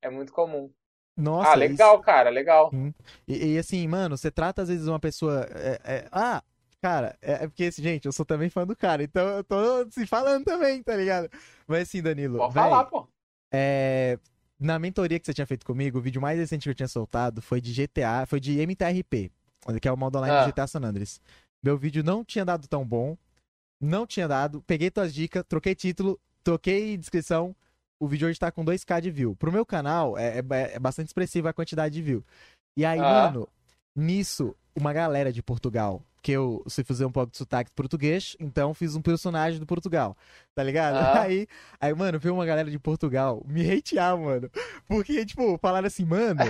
[0.02, 0.72] É muito comum.
[1.22, 2.72] Nossa, ah, isso- legal, cara, legal.
[3.28, 5.46] E, e assim, mano, você trata às vezes uma pessoa.
[5.52, 6.42] é- é- ah,
[6.82, 9.90] cara, é, é porque, assim, gente, eu sou também fã do cara, então eu tô
[9.92, 11.30] se falando também, tá ligado?
[11.68, 13.08] Mas assim, Danilo, Pode véi, falar, pô.
[13.54, 14.18] é,
[14.60, 17.42] na mentoria que você tinha feito comigo, o vídeo mais recente que eu tinha soltado
[17.42, 19.32] foi de GTA, foi de MTRP,
[19.82, 20.42] que é o modo online Ah.
[20.44, 21.20] do GTA San Andreas.
[21.64, 23.16] Meu vídeo não tinha dado tão bom,
[23.80, 27.56] não tinha dado, peguei tuas dicas, troquei título, troquei descrição,
[28.02, 29.36] o vídeo hoje tá com 2k de view.
[29.36, 32.26] Pro meu canal, é, é- é bastante expressiva a quantidade de view.
[32.76, 33.30] E aí, Ah.
[33.32, 33.48] mano,
[33.96, 38.74] nisso, uma galera de Portugal, que eu sei fazer um pouco de sotaque português, então
[38.74, 40.16] fiz um personagem do Portugal,
[40.54, 40.98] tá ligado?
[40.98, 41.22] Ah.
[41.32, 41.48] Aí,
[41.80, 44.50] aí, mano, veio uma galera de Portugal me hatear, mano.
[44.88, 46.42] Porque, tipo, falaram assim, mano,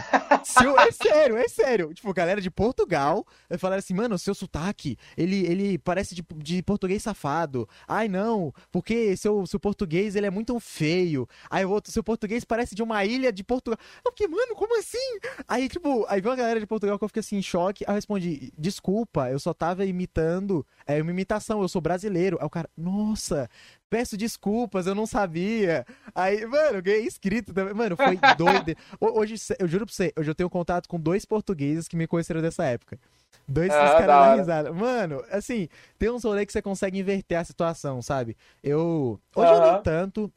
[0.43, 0.79] seu...
[0.79, 1.93] é sério, é sério.
[1.93, 3.25] Tipo, galera de Portugal
[3.59, 7.67] falaram assim, mano, seu sotaque, ele, ele parece de, de português safado.
[7.87, 11.27] Ai, não, porque seu, seu português, ele é muito feio.
[11.49, 13.77] Aí o outro, seu português parece de uma ilha de Portugal.
[14.05, 15.19] Eu fiquei, mano, como assim?
[15.47, 17.83] Aí, tipo, aí veio uma galera de Portugal que eu fiquei assim, em choque.
[17.85, 22.35] Aí eu respondi, desculpa, eu só tava imitando, é uma imitação, eu sou brasileiro.
[22.41, 23.47] Aí o cara, nossa,
[23.91, 25.85] peço desculpas, eu não sabia.
[26.15, 27.71] Aí, mano, eu ganhei inscrito também.
[27.75, 28.75] Mano, foi doido.
[28.99, 32.07] Ho- Hoje, eu juro pra você, hoje eu tenho contato com dois portugueses que me
[32.07, 32.99] conheceram dessa época.
[33.47, 34.73] Dois Ah, caras da risada.
[34.73, 35.67] Mano, assim,
[35.99, 38.35] tem uns rolês que você consegue inverter a situação, sabe?
[38.63, 39.19] Eu.
[39.35, 39.73] Hoje eu Aham.
[39.73, 40.31] nem tanto.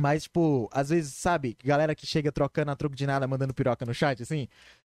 [0.00, 3.84] Mas, tipo, às vezes, sabe, galera que chega trocando a troco de nada, mandando piroca
[3.84, 4.46] no chat, assim.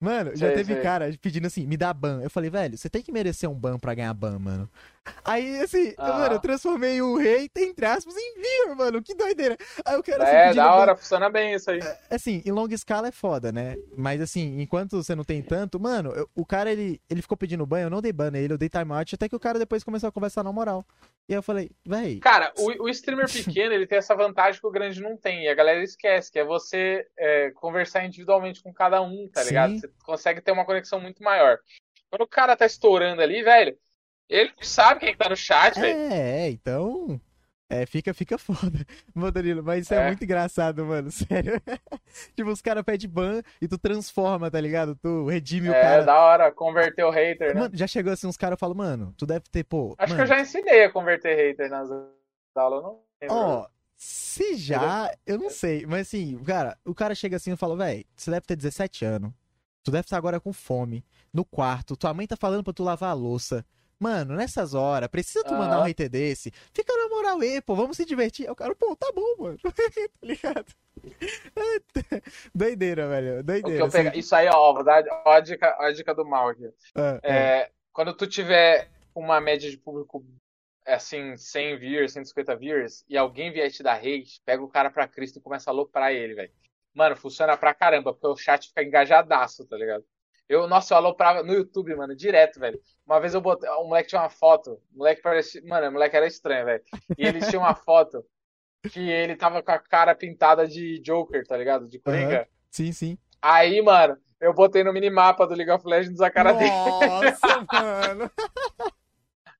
[0.00, 0.82] Mano, já Sei, teve sei.
[0.82, 2.20] cara pedindo assim, me dá ban.
[2.22, 4.70] Eu falei, velho, você tem que merecer um ban pra ganhar ban, mano.
[5.24, 6.18] Aí, assim, Ah.
[6.18, 9.02] mano, eu transformei o rei, entre aspas, em viewer, mano.
[9.02, 9.56] Que doideira.
[9.84, 10.70] Aí eu quero assim, É, da ban.
[10.74, 11.80] hora, funciona bem isso aí.
[12.10, 13.74] Assim, em longa escala é foda, né?
[13.96, 17.66] Mas assim, enquanto você não tem tanto, mano, eu- o cara ele, ele ficou pedindo
[17.66, 20.08] ban, eu não dei ban nele, eu dei timeout, até que o cara depois começou
[20.10, 20.84] a conversar na moral.
[21.28, 24.66] E aí eu falei, véi, Cara, o, o streamer pequeno, ele tem essa vantagem que
[24.66, 25.44] o grande não tem.
[25.44, 29.48] E a galera esquece, que é você é, conversar individualmente com cada um, tá Sim.
[29.48, 29.78] ligado?
[29.78, 31.58] Você consegue ter uma conexão muito maior.
[32.10, 33.76] Quando o cara tá estourando ali, velho,
[34.28, 35.98] ele não sabe quem tá no chat, velho.
[36.12, 37.20] é, então.
[37.70, 38.78] É, fica, fica foda.
[39.14, 40.06] Mano, Danilo, mas isso é, É.
[40.06, 41.60] muito engraçado, mano, sério.
[42.34, 44.96] tipo, os caras pedem ban e tu transforma, tá ligado?
[44.96, 46.04] Tu redime o É, cara.
[46.04, 47.60] da hora, converter o hater, né?
[47.60, 49.94] Mano, já chegou assim, uns caras falam, mano, tu deve ter, pô.
[49.98, 51.90] Acho mano, que eu já ensinei a converter hater nas
[52.56, 53.36] aulas, não lembro.
[53.36, 53.66] Ó,
[53.98, 58.06] se já, eu não sei, mas assim, cara, o cara chega assim e fala, véi,
[58.16, 59.30] você deve ter 17 anos,
[59.88, 61.02] tu deve estar agora com fome,
[61.32, 63.64] no quarto, tua mãe tá falando pra tu lavar a louça.
[63.98, 65.88] Mano, nessas horas, precisa tu mandar um Aham.
[65.88, 66.52] hater desse?
[66.72, 68.46] Fica na moral aí, pô, vamos se divertir.
[68.46, 69.58] Aí o cara, pô, tá bom, mano.
[69.64, 69.72] tá
[70.22, 70.66] ligado?
[72.54, 73.80] Doideira, velho, doideira.
[73.80, 74.10] eu assim.
[74.14, 76.66] Isso aí, ó, vou dar a dica, a dica do mal aqui.
[76.94, 77.26] Ah, ah.
[77.26, 80.24] É, quando tu tiver uma média de público
[80.86, 84.90] é, assim, 100 viewers, 150 viewers, e alguém vier te dar hate, pega o cara
[84.90, 86.52] pra Cristo e começa a aloprar ele, velho.
[86.98, 90.04] Mano, funciona pra caramba, porque o chat fica engajadaço, tá ligado?
[90.48, 92.80] Eu, nossa, eu aloprava no YouTube, mano, direto, velho.
[93.06, 93.70] Uma vez eu botei.
[93.70, 94.80] O moleque tinha uma foto.
[94.92, 95.62] O moleque parecia.
[95.64, 96.82] Mano, o moleque era estranho, velho.
[97.16, 98.24] E ele tinha uma foto
[98.90, 101.86] que ele tava com a cara pintada de Joker, tá ligado?
[101.86, 102.40] De Coringa.
[102.40, 102.46] Uhum.
[102.68, 103.18] Sim, sim.
[103.40, 106.70] Aí, mano, eu botei no minimapa do League of Legends a cara dele.
[106.70, 108.30] Nossa, mano.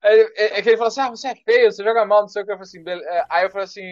[0.02, 2.28] É, é, é que ele falou assim: ah, você é feio, você joga mal, não
[2.28, 2.50] sei o que.
[2.50, 3.84] Eu falei assim, "Bele-" é, aí eu falei assim.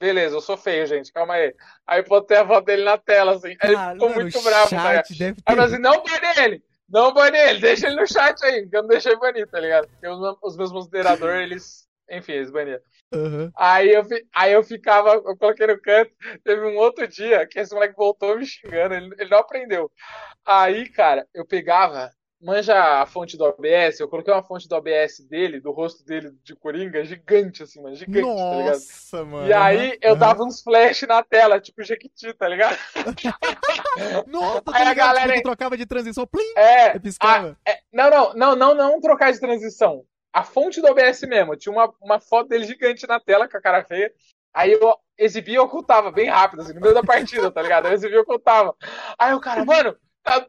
[0.00, 1.54] Beleza, eu sou feio, gente, calma aí.
[1.86, 3.48] Aí eu botei a foto dele na tela, assim.
[3.48, 5.08] Aí ele Cara, ficou mano, muito bravo, tá ligado?
[5.10, 5.74] deve Aí eu falei ter...
[5.74, 6.64] assim, não bane ele!
[6.88, 9.88] Não bane ele, deixa ele no chat aí, porque eu não deixei banir, tá ligado?
[9.88, 11.88] Porque os, os meus moderadores, eles.
[12.10, 12.80] Enfim, eles baniram.
[13.12, 13.50] Aham.
[13.54, 14.02] Aí eu,
[14.34, 16.10] aí eu ficava, eu coloquei no canto.
[16.44, 19.90] Teve um outro dia que esse moleque voltou me xingando, ele, ele não aprendeu.
[20.46, 22.10] Aí, cara, eu pegava,
[22.40, 26.30] manja a fonte do OBS, eu coloquei uma fonte do OBS dele, do rosto dele
[26.44, 28.74] de Coringa, gigante, assim, mano, gigante, tá ligado?
[28.74, 29.48] Nossa, mano.
[29.48, 32.76] E aí eu dava uns flash na tela, tipo Jequiti, tá ligado?
[34.26, 35.06] Nossa, tá Aí a ligado?
[35.14, 37.56] galera- Tipo, trocava de transição, plim, É, piscava.
[37.66, 40.04] É, não, não, não, não, não trocar de transição.
[40.32, 41.56] A fonte do OBS mesmo.
[41.56, 44.12] Tinha uma, uma foto dele gigante na tela com a cara feia.
[44.54, 47.86] Aí eu exibia e ocultava, bem rápido, assim, no meio da partida, tá ligado?
[47.88, 48.74] Eu exibia e ocultava.
[49.18, 49.96] Aí o cara, mano,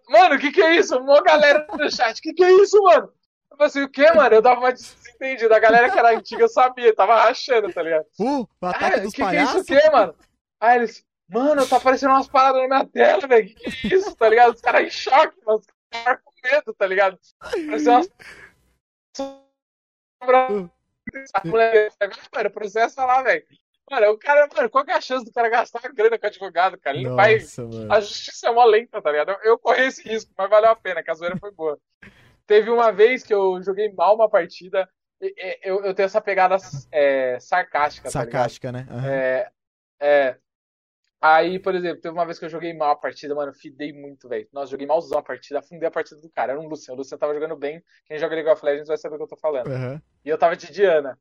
[0.09, 0.97] mano, o que que é isso?
[0.97, 3.11] Uma galera no chat, o que que é isso, mano?
[3.51, 4.35] Eu falei assim, o que, mano?
[4.35, 5.55] Eu dava uma desentendida.
[5.55, 8.05] A galera que era antiga sabia, tava rachando, tá ligado?
[8.19, 9.61] Uh, o ataque Ah, dos que que é isso palhaços.
[9.61, 10.15] o quê, mano?
[10.61, 13.47] Aí eles, mano, tá aparecendo umas paradas na minha tela, velho.
[13.55, 14.53] Que que é isso, tá ligado?
[14.55, 15.59] Os caras em choque, mano.
[15.59, 15.65] Os
[16.03, 17.19] caras com medo, tá ligado?
[17.39, 18.09] Parecia umas.
[21.45, 21.95] Moleque,
[22.33, 23.45] mano, processa lá, velho.
[23.89, 26.77] Mano, o cara, mano, qual que é a chance do cara gastar grana com advogado,
[26.77, 26.95] cara?
[26.95, 27.39] Ele não vai.
[27.39, 27.91] Nossa, mano.
[27.91, 29.35] A justiça é mó lenta, tá ligado?
[29.43, 31.79] Eu, corri esse risco, mas valeu a pena, que a zoeira foi boa.
[32.45, 34.87] Teve uma vez que eu joguei mal uma partida.
[35.63, 36.55] Eu, eu tenho essa pegada
[36.91, 38.11] é, sarcástica, tá?
[38.11, 38.87] Sarcástica, né?
[38.89, 39.09] Aham.
[39.09, 39.51] É,
[39.99, 40.37] é.
[41.21, 44.29] Aí, por exemplo, teve uma vez que eu joguei mal a partida, mano, fidei muito,
[44.29, 44.47] velho.
[44.53, 46.53] Nossa, joguei malzão a partida, afundei a partida do cara.
[46.53, 46.93] Era um Lucian.
[46.93, 47.83] O Lucian tava jogando bem.
[48.05, 49.67] Quem joga League of Legends vai saber o que eu tô falando.
[49.67, 50.01] Aham.
[50.23, 51.19] E eu tava de Diana.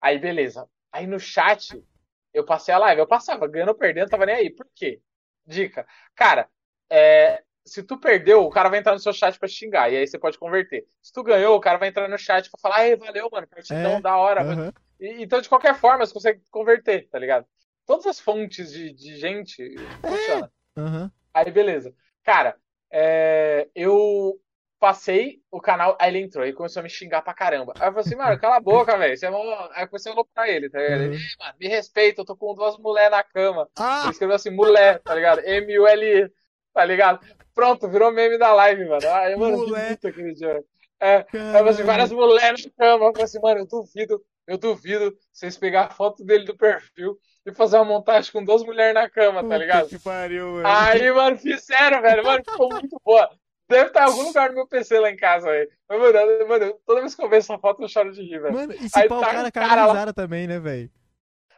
[0.00, 0.68] Aí, beleza.
[0.92, 1.82] Aí no chat,
[2.32, 3.00] eu passei a live.
[3.00, 4.50] Eu passava, ganhando ou perdendo, tava nem aí.
[4.50, 5.00] Por quê?
[5.46, 5.86] Dica.
[6.14, 6.48] Cara,
[6.88, 9.92] é, se tu perdeu, o cara vai entrar no seu chat pra xingar.
[9.92, 10.86] E aí você pode converter.
[11.02, 13.98] Se tu ganhou, o cara vai entrar no chat pra falar, ai, valeu, mano, partidão,
[13.98, 14.74] É, da hora.
[14.98, 17.46] E- então, de qualquer forma, você consegue converter, tá ligado?
[17.86, 20.52] Todas as fontes de, de gente funciona.
[20.76, 21.10] Aham.
[21.34, 21.94] Aí, beleza.
[22.22, 22.56] Cara,
[22.90, 24.40] é, eu
[24.80, 27.74] passei o canal, aí ele entrou e começou a me xingar pra caramba.
[27.78, 29.16] Aí eu falei assim, mano, cala a boca, velho.
[29.16, 31.00] Você é mó- Aí eu comecei a loucar ele, tá ligado?
[31.02, 31.14] Ele, Uhum.
[31.14, 33.68] "Ih, mano, me respeita, eu tô com duas mulher na cama.
[33.78, 34.00] Ah!
[34.04, 35.40] Ele escreveu assim, mulher, tá ligado?
[35.44, 36.32] M-U-L-E,
[36.72, 37.20] tá ligado?
[37.54, 39.06] Pronto, virou meme da live, mano.
[39.08, 39.88] Ai, mano, que Mulher.
[39.90, 40.64] muito aquele dia.
[40.98, 43.04] É, Aí eu falei assim, várias mulheres na cama.
[43.06, 47.18] Eu falei assim, mano, eu duvido, eu duvido vocês pegar a foto dele do perfil
[47.44, 49.88] e fazer uma montagem com duas mulheres na cama, tá Puta ligado?
[49.88, 50.66] que pariu, mano.
[50.68, 52.24] Aí, mano, fizeram, velho.
[52.24, 53.28] Mano, ficou muito boa.
[53.70, 55.70] Deve estar em algum lugar no meu PC lá em casa, velho.
[55.88, 58.52] Mas, mano, mano, toda vez que eu vejo essa foto, eu choro de rir, velho.
[58.52, 60.90] Mano, e se Aí o tá cara cara risada também, né, velho?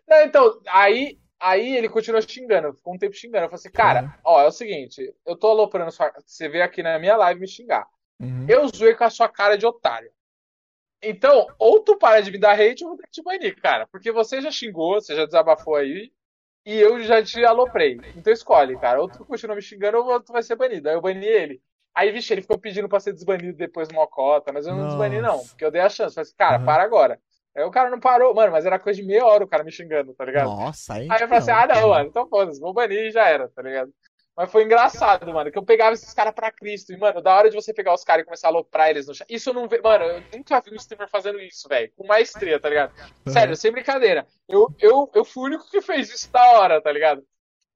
[0.06, 3.46] Não, então, aí, aí ele continuou xingando, ficou um tempo xingando.
[3.46, 4.10] Eu falei assim, cara, Uhum.
[4.24, 6.12] ó, é o seguinte, eu tô aloprando sua.
[6.26, 7.88] Você veio aqui na minha live me xingar.
[8.20, 8.44] Uhum.
[8.46, 10.12] Eu zoei com a sua cara de otário.
[11.02, 13.58] Então, ou tu para de me dar hate, ou eu vou ter que te banir,
[13.60, 13.86] cara.
[13.86, 16.12] Porque você já xingou, você já desabafou aí,
[16.64, 17.98] e eu já te aloprei.
[18.14, 19.00] Então escolhe, cara.
[19.00, 20.88] Ou tu continua me xingando, ou tu vai ser banido.
[20.90, 21.62] Aí eu bani ele.
[21.94, 25.20] Aí, vixe, ele ficou pedindo pra ser desbanido depois do Mocota, mas eu não desbani,
[25.20, 25.36] não.
[25.36, 25.48] Nossa.
[25.48, 26.14] Porque eu dei a chance.
[26.14, 26.64] Falei assim, cara, Aham.
[26.64, 27.20] para agora.
[27.54, 29.70] Aí o cara não parou, mano, mas era coisa de meia hora o cara me
[29.70, 30.46] xingando, tá ligado?
[30.46, 31.06] Nossa, aí.
[31.10, 33.60] Aí eu falei assim, ah, não, mano, então foda-se, vou banir e já era, tá
[33.60, 33.92] ligado?
[34.34, 36.92] Mas foi engraçado, mano, que eu pegava esses caras pra Cristo.
[36.92, 39.14] E, mano, da hora de você pegar os caras e começar a aloprar eles no
[39.14, 39.26] chat.
[39.28, 39.82] Isso eu não vejo.
[39.82, 41.92] Mano, eu nunca vi um streamer fazendo isso, velho.
[41.94, 42.92] Com maestria, tá ligado?
[43.28, 44.26] Sério, sem brincadeira.
[44.48, 47.22] Eu, eu, eu fui o único que fez isso da hora, tá ligado?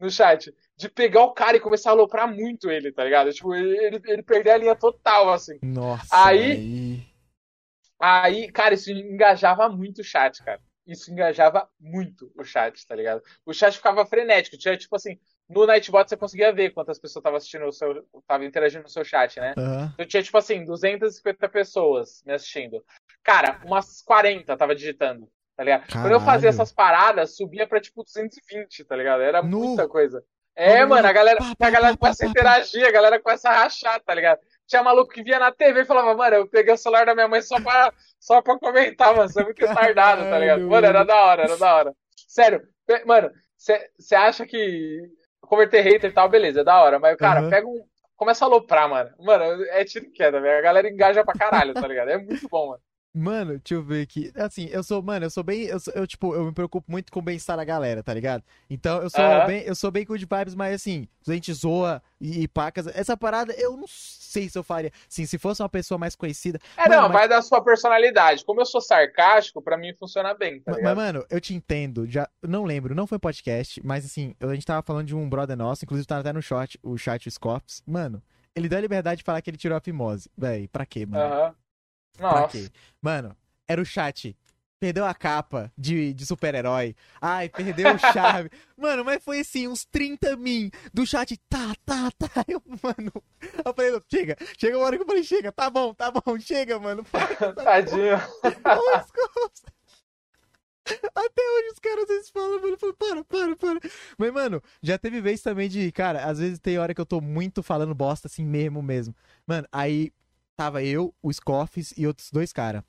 [0.01, 0.51] No chat.
[0.78, 3.32] De pegar o cara e começar a aloprar muito ele, tá ligado?
[3.32, 5.59] Tipo, ele, ele, ele perder a linha total, assim.
[5.62, 6.07] Nossa.
[6.11, 7.07] Aí-
[7.98, 10.61] aí- cara, isso engajava muito o chat, cara.
[10.86, 13.20] Isso engajava muito o chat, tá ligado?
[13.44, 14.57] O chat ficava frenético.
[14.57, 18.07] Tinha, tipo assim, no Nightbot você conseguia ver quantas pessoas estavam assistindo o seu.
[18.20, 19.55] estavam interagindo no seu chat, né?
[19.57, 19.94] Aham.
[19.98, 22.85] Eu tinha, tipo assim, 250 pessoas me assistindo.
[23.24, 25.90] Cara, umas 40 tava digitando, tá ligado?
[25.90, 29.23] Quando eu fazia essas paradas, subia pra, tipo, 220, tá ligado?
[29.23, 29.59] Era Nu.
[29.59, 30.23] muita coisa.
[30.57, 33.62] É, mano, a galera, pá, pá, a galera começa a interagir, a galera começa a
[33.62, 34.41] rachar, tá ligado?
[34.66, 37.28] Tinha maluco que via na TV e falava, mano, eu peguei o celular da minha
[37.28, 40.62] mãe só pra, só pra comentar, mano, você é muito retardado, tá ligado?
[40.62, 41.95] Mano, era da hora, era da hora.
[42.27, 42.62] Sério,
[43.05, 45.03] mano, você acha que
[45.43, 47.51] converter hater e tal, beleza, é da hora, mas, cara, Aham.
[47.51, 47.85] pega um.
[48.16, 49.11] Começa a aloprar, mano.
[49.19, 50.59] Mano, é tiro e queda, velho.
[50.59, 52.09] A galera engaja pra caralho, tá ligado?
[52.09, 52.81] É muito bom, mano.
[53.19, 54.31] Mano, deixa eu ver aqui.
[54.37, 55.63] Assim, eu sou, mano, eu sou bem.
[55.63, 58.45] Eu, sou- eu, tipo, eu me preocupo muito com o bem-estar da galera, tá ligado?
[58.69, 59.47] Então, eu sou Aham.
[59.47, 62.87] bem, eu sou bem good vibes, mas assim, a gente zoa e, e pacas.
[62.89, 64.93] Essa parada, eu não sei se eu faria.
[65.09, 66.59] Sim, se fosse uma pessoa mais conhecida.
[66.77, 68.45] É, Mano, não, mas- vai da sua personalidade.
[68.45, 70.97] Como eu sou sarcástico, pra mim funciona bem, tá Ma- Mas, ligado?
[70.97, 72.07] mano, eu te entendo.
[72.07, 75.57] Já, não lembro, não foi podcast, mas assim, a gente tava falando de um brother
[75.57, 77.83] nosso, inclusive tá até no short, o chat o Scorps.
[77.87, 78.23] Mano,
[78.55, 80.29] ele deu a liberdade de falar que ele tirou a fimose.
[80.37, 81.25] Véi, pra quê, mano?
[81.25, 81.55] Aham.
[82.19, 82.71] Nossa.
[83.01, 83.37] Mano,
[83.69, 84.37] era o chat.
[84.79, 86.95] Perdeu a capa de, de super-herói.
[87.19, 88.51] Ai, perdeu o charme.
[88.77, 91.35] mano, mas foi assim, uns 30 min do chat.
[91.49, 92.29] Tá, tá, tá.
[92.47, 93.13] Eu, mano.
[93.65, 94.37] Eu falei, chega.
[94.59, 97.05] Chega uma hora que eu falei, chega, tá bom, tá bom, chega, mano.
[97.57, 98.17] Tadinho.
[98.17, 99.63] Ô, Scorps.
[101.15, 103.91] Até hoje os caras às vezes falam, mano, eu falo, para, para, para.
[104.17, 107.21] Mas, mano, já teve vez também de, cara, às vezes tem hora que eu tô
[107.21, 109.15] muito falando bosta assim mesmo, mesmo.
[109.47, 110.13] Mano, aí
[110.57, 112.83] tava eu, o Scoffs e outros dois caras.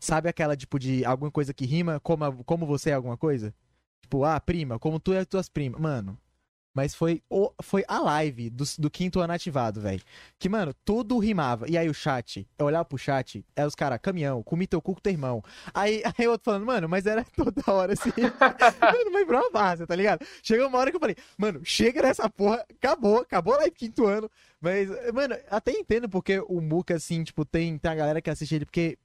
[0.00, 3.54] Sabe aquela, tipo, de alguma coisa que rima, como, como você é alguma coisa?
[4.02, 5.80] Tipo, ah, prima, como tu é tuas primas.
[5.80, 6.18] Mano,
[6.74, 10.02] mas foi, o, foi a live do, do quinto ano ativado, velho.
[10.38, 11.68] Que, mano, tudo rimava.
[11.68, 14.94] E aí o chat, eu olhava pro chat, é os caras, caminhão, comi teu cu
[14.94, 15.42] com teu irmão.
[15.74, 18.10] Aí, aí o outro falando, mano, mas era toda hora assim.
[18.18, 20.26] mano, mas virou uma várzea, tá ligado?
[20.42, 24.06] Chegou uma hora que eu falei, mano, chega nessa porra, acabou, acabou a live quinto
[24.06, 24.30] ano.
[24.60, 28.54] Mas, mano, até entendo porque o Muca, assim, tipo, tem, tem a galera que assiste
[28.54, 28.96] ele, porque.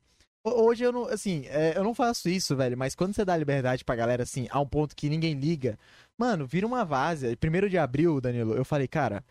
[0.45, 3.35] Ho- Hoje eu não, assim, é, eu não faço isso, velho, mas quando você dá
[3.35, 5.77] liberdade pra galera, assim, a um ponto que ninguém liga,
[6.17, 7.35] mano, vira uma várzea.
[7.37, 9.23] Primeiro de abril, Danilo, eu falei, cara,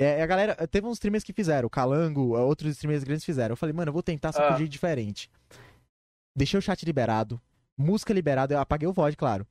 [0.00, 3.52] é, a galera, teve uns streamers que fizeram, o Calango, outros streamers grandes fizeram.
[3.52, 4.56] Eu falei, mano, eu vou tentar só Ah.
[4.56, 5.30] jeito diferente.
[6.36, 7.40] Deixei o chat liberado,
[7.76, 9.46] música liberada, eu apaguei o VOD, claro.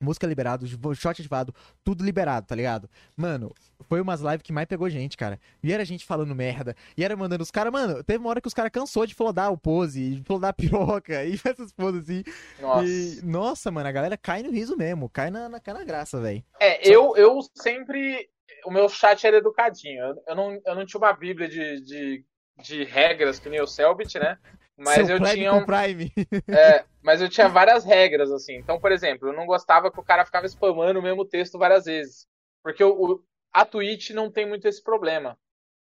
[0.00, 0.64] Música liberado,
[0.94, 1.52] shot ativado,
[1.82, 2.88] tudo liberado, tá ligado?
[3.16, 3.52] Mano,
[3.88, 5.40] foi umas lives que mais pegou gente, cara.
[5.60, 8.46] E era gente falando merda, e era mandando os caras, mano, teve uma hora que
[8.46, 12.22] os caras cansou de flodar o pose, de flodar a piroca, e essas poses assim.
[12.60, 12.86] Nossa.
[12.86, 16.20] E, nossa, mano, a galera cai no riso mesmo, cai na, na, cai na graça,
[16.20, 16.44] velho.
[16.60, 18.28] É, eu, eu sempre.
[18.64, 20.00] O meu chat era educadinho.
[20.00, 22.24] Eu, eu não, eu não tinha uma bíblia de, de,
[22.62, 24.38] de regras que nem o Selbit, né?
[24.78, 25.52] Mas Seu eu tinha.
[25.54, 26.12] um- Prime.
[26.50, 28.54] é, mas eu tinha várias regras, assim.
[28.56, 31.84] Então, por exemplo, eu não gostava que o cara ficava spamando o mesmo texto várias
[31.84, 32.26] vezes.
[32.62, 33.22] Porque o,
[33.52, 35.38] a Twitch não tem muito esse problema.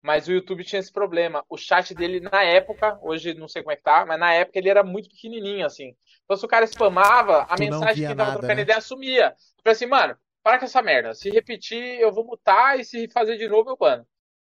[0.02, 1.44] Mas o YouTube tinha esse problema.
[1.48, 4.58] O chat dele, na época, hoje não sei como é que tá, mas na época
[4.58, 5.94] ele era muito pequenininho, assim.
[6.24, 8.62] Então, se o cara spamava, a Tu mensagem que tava nada, trocando né?
[8.62, 9.34] ideia sumia.
[9.62, 11.14] Falei assim, mano, para com essa merda.
[11.14, 14.06] Se repetir, eu vou mutar e se fazer de novo, eu bano.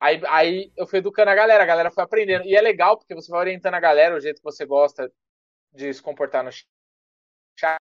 [0.03, 2.43] Aí, aí eu fui educando a galera, a galera foi aprendendo.
[2.45, 5.09] E é legal porque você vai orientando a galera o jeito que você gosta
[5.71, 7.79] de se comportar no chat.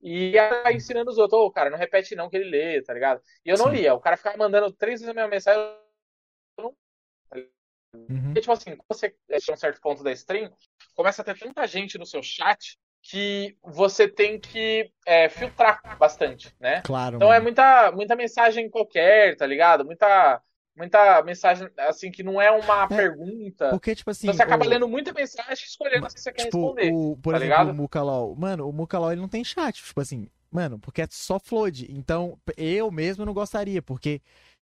[0.00, 2.94] E aí vai ensinando os outros, ô, cara, não repete não que ele lê, tá
[2.94, 3.20] ligado?
[3.44, 3.78] E eu não Sim.
[3.78, 5.60] lia, o cara ficava mandando três vezes a mesma mensagem.
[6.56, 6.76] eu não-
[7.92, 8.22] Uhum.
[8.26, 9.08] Porque, tipo assim, quando você
[9.40, 10.52] chega a um certo ponto da stream,
[10.94, 16.54] começa a ter tanta gente no seu chat que você tem que é, filtrar bastante,
[16.60, 16.82] né?
[16.82, 17.42] Claro, Então é mano.
[17.44, 19.84] muita, muita mensagem qualquer, tá ligado?
[19.84, 20.40] Muita,
[20.80, 23.70] muita mensagem, assim, que não é uma pergunta.
[23.70, 24.26] Porque, tipo assim.
[24.26, 26.90] Então você acaba o- lendo muita mensagem e escolhendo se você quer Tipo, responder.
[26.92, 27.70] o, por tá exemplo, ligado?
[27.70, 28.34] o Mukalol.
[28.36, 29.82] Mano, o Mukalol ele não tem chat.
[29.82, 31.86] Tipo assim, mano, porque é só flood.
[31.90, 34.20] Então, eu mesmo não gostaria, porque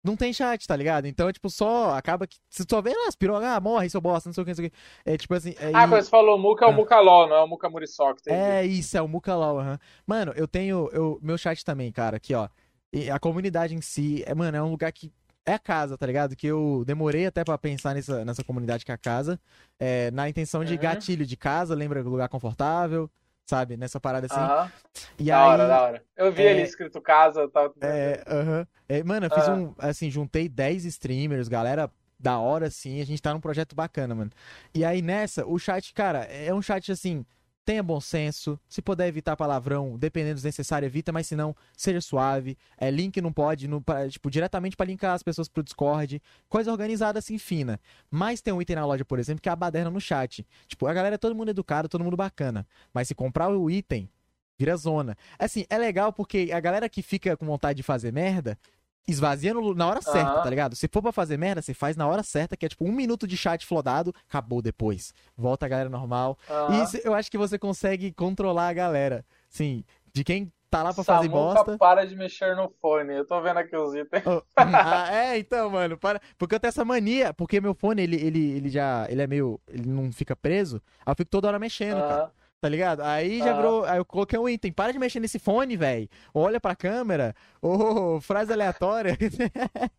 [0.05, 1.07] não tem chat, tá ligado?
[1.07, 2.37] Então, é tipo, só acaba que.
[2.51, 4.57] Você só vê lá, as pirocas, ah, morre, seu bosta, não sei o que, não
[4.57, 4.77] sei o que.
[5.05, 5.55] É tipo assim.
[5.59, 6.75] É, Ah, e- quando você falou Muca, é o Ah.
[6.75, 8.21] Mucalol, não é o Muca Muriçoca.
[8.27, 9.79] É isso, é o Mukalol, aham.
[10.07, 10.89] Mano, eu tenho.
[10.93, 12.49] Eu, meu chat também, cara, aqui, ó.
[12.93, 15.11] E a comunidade em si, é, mano, é um lugar que.
[15.45, 16.37] É a casa, tá ligado?
[16.37, 19.39] Que eu demorei até pra pensar nessa, nessa comunidade que é a casa.
[19.85, 20.79] é, na intenção de Uhum.
[20.81, 22.01] gatilho de casa, lembra?
[22.03, 23.11] Lugar confortável,
[23.45, 23.77] sabe?
[23.77, 24.39] Nessa parada assim.
[24.39, 24.71] Aham.
[25.19, 25.49] E Da aí.
[25.49, 26.03] hora, da hora.
[26.17, 27.75] Eu vi é- ali escrito casa e tal.
[27.81, 28.67] É, aham.
[28.89, 29.55] É, mano, eu fiz Ah.
[29.55, 29.75] um.
[29.79, 31.91] Assim, juntei 10 streamers, galera
[32.21, 33.01] da hora, assim.
[33.01, 34.31] A gente tá num projeto bacana, mano.
[34.73, 37.27] E aí nessa, o chat, cara, é um chat assim.
[37.65, 38.59] Tenha bom senso.
[38.69, 42.59] Se puder evitar palavrão, dependendo do necessário, evita, mas se não, seja suave.
[42.77, 46.21] É, link não pode, no, pra- tipo, diretamente pra linkar as pessoas pro Discord.
[46.49, 47.79] Coisa organizada, assim, fina.
[48.11, 50.45] Mas tem um item na loja, por exemplo, que é a baderna no chat.
[50.67, 52.67] Tipo, a galera é todo mundo educado, todo mundo bacana.
[52.93, 54.11] Mas se comprar o item,
[54.59, 55.17] vira zona.
[55.39, 58.59] Assim, é legal porque a galera que fica com vontade de fazer merda,
[59.07, 60.43] esvazia no- na hora certa, Aham.
[60.43, 60.77] tá ligado?
[60.77, 63.27] Se for pra fazer merda, você faz na hora certa, que é tipo um minuto
[63.27, 65.13] de chat flodado, acabou depois.
[65.37, 66.39] Volta a galera normal.
[66.49, 66.85] Aham.
[66.95, 69.25] E eu acho que você consegue controlar a galera.
[69.49, 69.85] Sim,
[70.15, 71.77] de quem tá lá pra fazer bosta.
[71.77, 73.13] para de mexer no fone.
[73.15, 74.23] Eu tô vendo aqui os itens.
[74.27, 76.19] Oh, ah, é, então, mano, para.
[76.39, 79.07] Porque eu tenho essa mania, porque meu fone, ele, ele, ele já.
[79.11, 79.61] Ele é meio.
[79.69, 80.81] Ele não fica preso.
[81.05, 82.33] Aí eu fico toda hora mexendo, cara.
[82.63, 83.01] Tá ligado?
[83.01, 83.57] Aí já Ah.
[83.57, 83.85] virou.
[83.85, 84.71] Aí eu coloquei um item.
[84.71, 86.09] Para de mexer nesse fone, velho.
[86.33, 87.35] Olha pra câmera.
[87.61, 89.19] Ô, frase aleatória.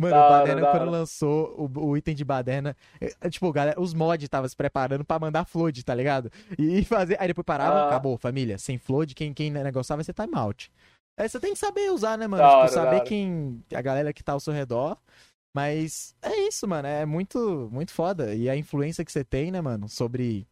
[0.00, 4.24] Mano, o Baderna, quando lançou o, o item de Baderna, eh, tipo, galera, os mods
[4.24, 6.30] estavam se preparando pra mandar flood, tá ligado?
[6.58, 7.16] E, fazer.
[7.20, 7.86] Aí depois parava, Ah.
[7.88, 8.56] acabou, família.
[8.56, 10.72] Sem flood, quem, quem negociar vai ser timeout.
[11.20, 12.42] Aí você tem que saber usar, né, mano?
[12.42, 13.62] Tipo, saber quem.
[13.74, 14.96] A galera que tá ao seu redor.
[15.54, 16.88] Mas é isso, mano.
[16.88, 18.34] É muito, muito foda.
[18.34, 20.46] E a influência que você tem, né, mano, sobre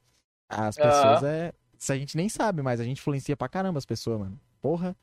[0.50, 1.52] as pessoas é.
[1.78, 4.38] Se a gente nem sabe, mas a gente influencia pra caramba as pessoas, mano.
[4.60, 4.94] Porra.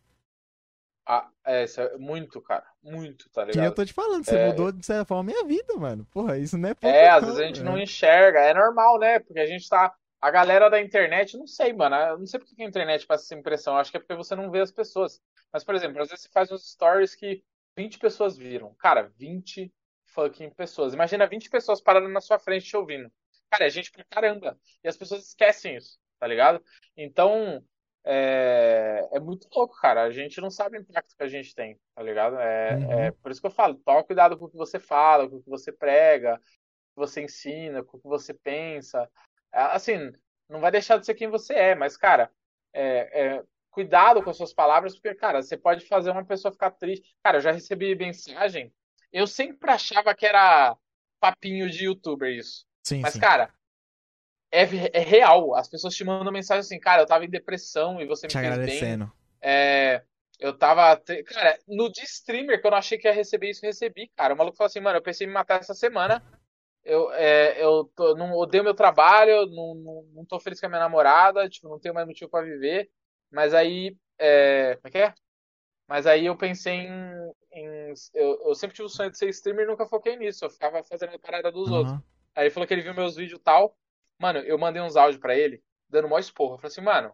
[1.10, 2.66] Ah, é, é muito, cara.
[2.84, 3.66] Muito, tá Que ligado?
[3.68, 4.48] eu tô te falando, você É.
[4.50, 6.06] mudou de certa forma a minha vida, mano.
[6.12, 7.84] Porra, isso não é pouco, É, às vezes a gente não velho.
[7.84, 8.40] enxerga.
[8.42, 9.20] É normal, né?
[9.20, 9.94] Porque a gente tá.
[10.20, 11.96] A galera da internet, não sei, mano.
[11.96, 13.74] Eu não sei porque que a internet passa essa impressão.
[13.76, 15.22] Eu acho que é porque você não vê as pessoas.
[15.54, 17.44] Mas, por exemplo, às vezes você faz uns stories que
[17.78, 18.74] 20 pessoas viram.
[18.80, 19.72] Cara, 20
[20.06, 20.94] fucking pessoas.
[20.94, 23.10] Imagina 20 pessoas parando na sua frente te ouvindo.
[23.50, 24.60] Cara, é gente pra caramba.
[24.84, 26.64] E as pessoas esquecem isso, tá ligado?
[26.96, 27.64] Então,
[28.04, 30.04] é, é muito louco, cara.
[30.04, 32.38] A gente não sabe o impacto que a gente tem, tá ligado?
[32.40, 32.92] É, Uhum.
[32.92, 35.42] é por isso que eu falo, toma cuidado com o que você fala, com o
[35.44, 39.10] que você prega, com o que você ensina, com o que você pensa.
[39.54, 40.12] É, Assim,
[40.50, 42.32] não vai deixar de ser quem você é, mas, cara,
[42.74, 46.72] é, é, cuidado com as suas palavras, porque, cara, você pode fazer uma pessoa ficar
[46.72, 47.16] triste.
[47.24, 48.74] Cara, eu já recebi mensagem,
[49.12, 50.78] eu sempre achava que era
[51.20, 52.67] papinho de youtuber isso.
[52.88, 53.20] Sim, Mas, sim.
[53.20, 53.54] cara,
[54.52, 54.62] é,
[54.94, 55.56] é real.
[55.56, 58.38] As pessoas te mandam mensagem assim, cara, eu tava em depressão e você me Te
[58.38, 58.82] fez bem.
[58.82, 59.12] agradecendo.
[59.42, 60.04] É,
[60.40, 60.96] eu tava.
[60.98, 64.10] te- Cara, no de streamer, que eu não achei que ia receber isso, eu recebi,
[64.16, 64.34] cara.
[64.34, 66.24] O maluco falou assim, mano, eu pensei em me matar essa semana.
[66.84, 70.70] Eu, é, eu tô- não odeio meu trabalho, não, não, não tô feliz com a
[70.70, 72.90] minha namorada, tipo, não tenho mais motivo pra viver.
[73.32, 73.96] Mas aí.
[74.20, 75.14] É, como é que é?
[75.88, 77.34] Mas aí eu pensei em.
[77.54, 80.46] em- eu, eu sempre tive o sonho de ser streamer e nunca foquei nisso.
[80.46, 81.96] Eu ficava fazendo a parada dos outros.
[82.38, 83.76] Aí ele falou que ele viu meus vídeos e tal.
[84.20, 86.54] Mano, eu mandei uns áudios pra ele, dando mó esporro.
[86.54, 87.12] Eu falei assim, mano,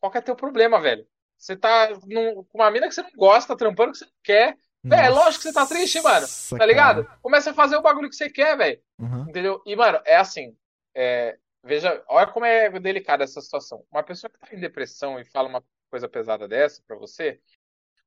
[0.00, 1.06] qual que é teu problema, velho?
[1.36, 4.56] Você tá num- com uma mina que você não gosta, trampando que você não quer.
[4.84, 6.26] Véi, é lógico que você tá triste, mano.
[6.58, 7.04] Tá ligado?
[7.04, 7.18] cara.
[7.20, 8.80] Começa a fazer o bagulho que você quer, velho.
[8.98, 9.22] Uhum.
[9.28, 9.62] Entendeu?
[9.66, 10.56] E, mano, é assim.
[10.94, 13.84] é, veja, olha como é delicada essa situação.
[13.90, 17.40] Uma pessoa que tá em depressão e fala uma coisa pesada dessa pra você,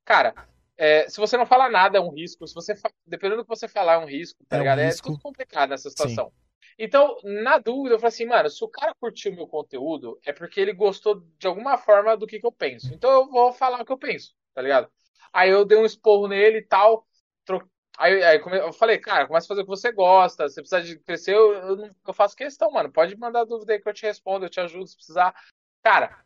[0.06, 0.34] cara,
[0.78, 2.48] é, se você não fala nada, é um risco.
[2.48, 4.80] Se você fa- Dependendo do que você falar, é um risco, tá É um ligado?
[4.80, 5.08] risco.
[5.08, 6.32] É tudo complicado nessa situação.
[6.78, 10.60] Então, na dúvida, eu falei assim, mano, se o cara curtiu meu conteúdo, é porque
[10.60, 12.94] ele gostou de alguma forma do que, que eu penso.
[12.94, 14.90] Então eu vou falar o que eu penso, tá ligado?
[15.32, 17.08] Aí eu dei um esporro nele e tal.
[17.46, 20.50] tro- Aí, aí come- eu falei, cara, começa a fazer o que você gosta.
[20.50, 22.92] Se precisar de crescer, eu, eu, não- eu faço questão, mano.
[22.92, 25.36] Pode mandar dúvida aí que eu te respondo, eu te ajudo se precisar.
[25.84, 26.24] Cara,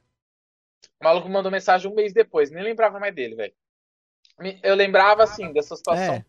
[1.01, 3.53] o maluco mandou mensagem um mês depois, nem lembrava mais dele, velho.
[4.63, 6.23] Eu lembrava, assim, dessa situação É,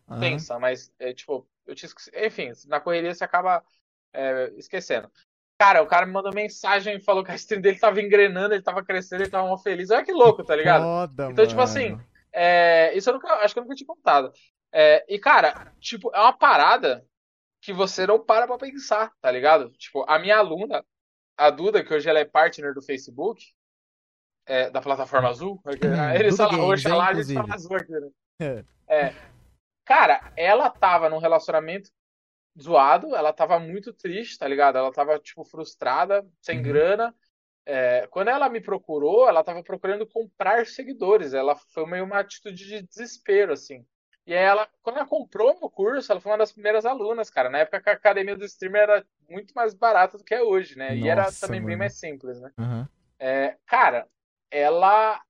[0.59, 1.89] mas, é, tipo, eu tinha
[2.25, 3.63] Enfim, na correria você acaba
[4.13, 5.09] é, esquecendo.
[5.59, 8.63] Cara, o cara me mandou mensagem e falou que a stream dele tava engrenando, ele
[8.63, 9.89] tava crescendo, ele tava mó feliz.
[9.89, 10.83] Olha que louco, tá ligado?
[10.83, 11.69] Foda, Então, tipo mano.
[11.69, 11.99] assim,
[12.31, 14.31] é, isso eu nunca, acho que eu nunca tinha contado.
[14.71, 17.05] É, e, cara, tipo, é uma parada
[17.61, 19.69] que você não para pra pensar, tá ligado?
[19.71, 20.81] Tipo, a minha aluna,
[21.37, 23.43] a Duda, que hoje ela é partner do Facebook,
[24.45, 25.61] é, da plataforma azul,
[26.15, 28.09] eles Duda falam Games, roxa lá, a gente fala azul aqui, né?
[28.41, 28.65] É.
[28.87, 29.15] É.
[29.85, 31.91] Cara, ela tava num relacionamento
[32.61, 34.77] zoado, ela tava muito triste, tá ligado?
[34.77, 36.63] Ela tava, tipo, frustrada, sem Uhum.
[36.63, 37.15] grana.
[37.65, 41.33] É, quando ela me procurou, ela tava procurando comprar seguidores.
[41.33, 43.85] Ela foi meio uma atitude de desespero, assim.
[44.25, 47.49] E aí ela, quando ela comprou meu curso, ela foi uma das primeiras alunas, cara.
[47.49, 50.77] Na época que a academia do streamer era muito mais barata do que é hoje,
[50.77, 50.95] né?
[50.97, 51.79] e era Nossa, também bem mano.
[51.79, 52.51] mais simples, né?
[52.59, 52.87] Aham.
[53.19, 54.07] É, cara,
[54.51, 55.21] ela.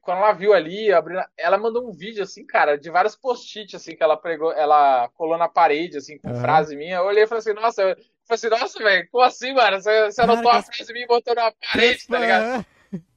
[0.00, 3.96] Quando ela viu ali, abrindo, ela mandou um vídeo, assim, cara, de vários post-it, assim,
[3.96, 6.40] que ela pregou, ela colou na parede, assim, com Aham.
[6.40, 6.96] frase minha.
[6.96, 9.80] Eu olhei e falei assim, nossa, eu falei assim, nossa, velho, como assim, mano?
[9.80, 12.66] Você, você anotou Cara, a frase minha e botou na parede, tá ligado?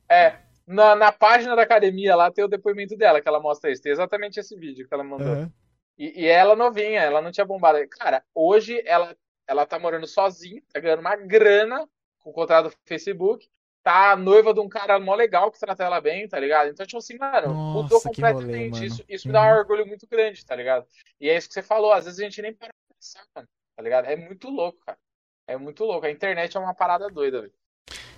[0.10, 0.38] É,
[0.68, 3.82] na, na página da academia lá tem o depoimento dela, que ela mostra isso.
[3.82, 5.34] Tem exatamente esse vídeo que ela mandou.
[5.34, 5.52] Aham.
[5.98, 7.78] E, e ela novinha, ela não tinha bombado.
[7.90, 9.16] Cara, hoje ela,
[9.48, 11.88] ela tá morando sozinha, tá ganhando uma grana
[12.20, 13.48] com o contrato do Facebook.
[13.84, 16.70] Tá noiva de um cara mó legal que trata ela bem, tá ligado?
[16.70, 18.72] Então, tipo assim, mano, mudou Nossa, rolê, completamente.
[18.72, 18.86] mano.
[18.86, 19.58] isso isso me dá um Uhum.
[19.58, 20.88] orgulho muito grande, tá ligado?
[21.20, 23.48] E é isso que você falou, às vezes a gente nem para pra pensar, mano,
[23.76, 24.06] tá ligado?
[24.06, 24.98] É muito louco, cara.
[25.46, 26.06] É muito louco.
[26.06, 27.54] A internet é uma parada doida, velho.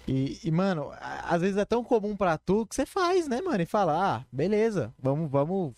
[0.07, 3.61] E, e, mano, às vezes é tão comum pra tu que você faz, né, mano?
[3.63, 5.73] E fala, ah, beleza, vamos, vamos.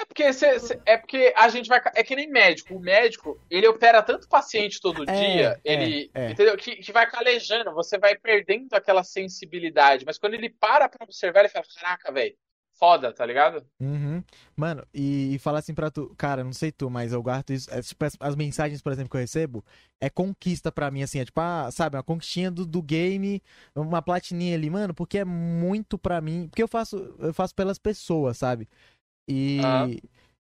[0.00, 1.80] É porque, cê- cê- é porque a gente vai.
[1.96, 2.74] É que nem médico.
[2.76, 6.10] O médico, ele opera tanto paciente todo É, dia, é, ele.
[6.14, 6.30] é.
[6.30, 6.56] Entendeu?
[6.56, 10.04] Que, que vai calejando, você vai perdendo aquela sensibilidade.
[10.06, 12.36] Mas quando ele para pra observar, ele fala: Caraca, velho,
[12.78, 13.66] foda, tá ligado?
[13.80, 14.22] Uhum.
[14.56, 17.68] Mano, e, e falar assim pra tu, cara, não sei tu, mas eu guardo isso.
[17.74, 19.64] É, tipo, as, as mensagens, por exemplo, que eu recebo,
[20.00, 23.42] é conquista pra mim, assim, é tipo, ah, sabe, uma conquistinha do, do game,
[23.74, 26.46] uma platininha ali, mano, porque é muito pra mim.
[26.48, 28.68] Porque eu faço, eu faço pelas pessoas, sabe?
[29.28, 29.60] E.
[29.62, 29.86] Ah.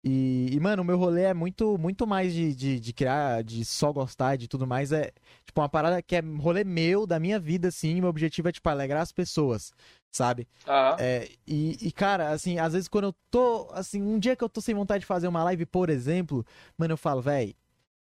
[0.08, 3.64] E, e, mano, o meu rolê é muito, muito mais de, de, de criar, de
[3.64, 4.92] só gostar de tudo mais.
[4.92, 5.10] É,
[5.44, 8.00] tipo, uma parada que é rolê meu, da minha vida, assim.
[8.00, 9.72] Meu objetivo é, tipo, alegrar as pessoas,
[10.12, 10.46] sabe?
[10.64, 10.96] Aham.
[11.00, 14.48] É, e, e, cara, assim, às vezes quando eu tô, assim, um dia que eu
[14.48, 16.46] tô sem vontade de fazer uma live, por exemplo,
[16.78, 17.56] mano, eu falo, véi,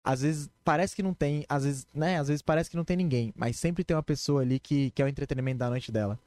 [0.01, 2.95] às vezes parece que não tem, às vezes, né, às vezes parece que não tem
[2.95, 6.18] ninguém, mas sempre tem uma pessoa ali que, que é o entretenimento da noite dela.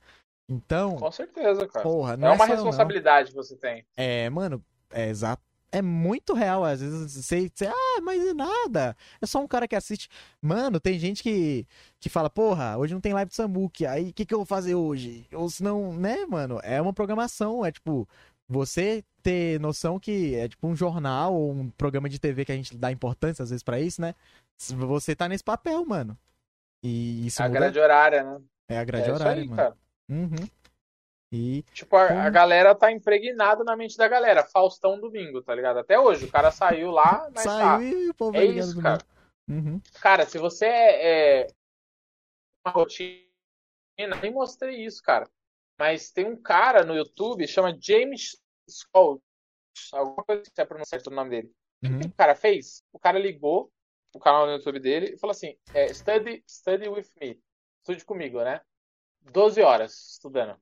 [0.48, 1.82] Então, Com certeza, cara.
[1.82, 2.54] porra, não É é, uma eu, não.
[2.56, 3.84] responsabilidade que você tem.
[3.96, 5.42] É, mano, é exato.
[5.74, 8.94] É muito real, às vezes você, você, ah, mas é nada.
[9.22, 10.06] É só um cara que assiste.
[10.42, 11.66] Mano, tem gente que,
[11.98, 14.44] que fala, porra, hoje não tem live de Samuque, aí o que, que eu vou
[14.46, 15.26] fazer hoje?
[15.32, 16.60] Ou se não, né, mano?
[16.62, 18.06] É uma programação, é tipo,
[18.46, 22.56] você ter noção que é tipo um jornal ou um programa de TV que a
[22.56, 24.14] gente dá importância às vezes pra isso, né?
[24.58, 26.18] Você tá nesse papel, mano.
[26.82, 28.40] E isso A muda- grade horária, né?
[28.68, 29.56] é a grade é horária, aí, mano.
[29.56, 29.76] cara.
[30.08, 30.48] Uhum.
[31.32, 34.44] E Tipo, a, a galera tá impregnada na mente da galera.
[34.44, 35.78] Faustão domingo, tá ligado?
[35.78, 36.26] Até hoje.
[36.26, 37.82] O cara saiu lá, mas saiu tá.
[37.82, 39.02] e o povo É ligando isso, cara.
[39.48, 39.80] Uhum.
[40.00, 41.46] Cara, se você é, é
[42.66, 43.22] uma rotina,
[44.20, 45.28] nem mostrei isso, cara.
[45.78, 48.36] Mas tem um cara no YouTube, chama James
[48.70, 49.22] Scott.
[49.94, 51.52] Alguma coisa que é pronunciar o nome dele.
[51.82, 52.00] O Uhum.
[52.00, 52.84] que o cara fez?
[52.92, 53.72] O cara ligou
[54.14, 57.40] o canal no YouTube dele e falou assim: é, study, study with me.
[57.80, 58.60] Estude comigo, né?
[59.30, 60.56] 12 horas estudando.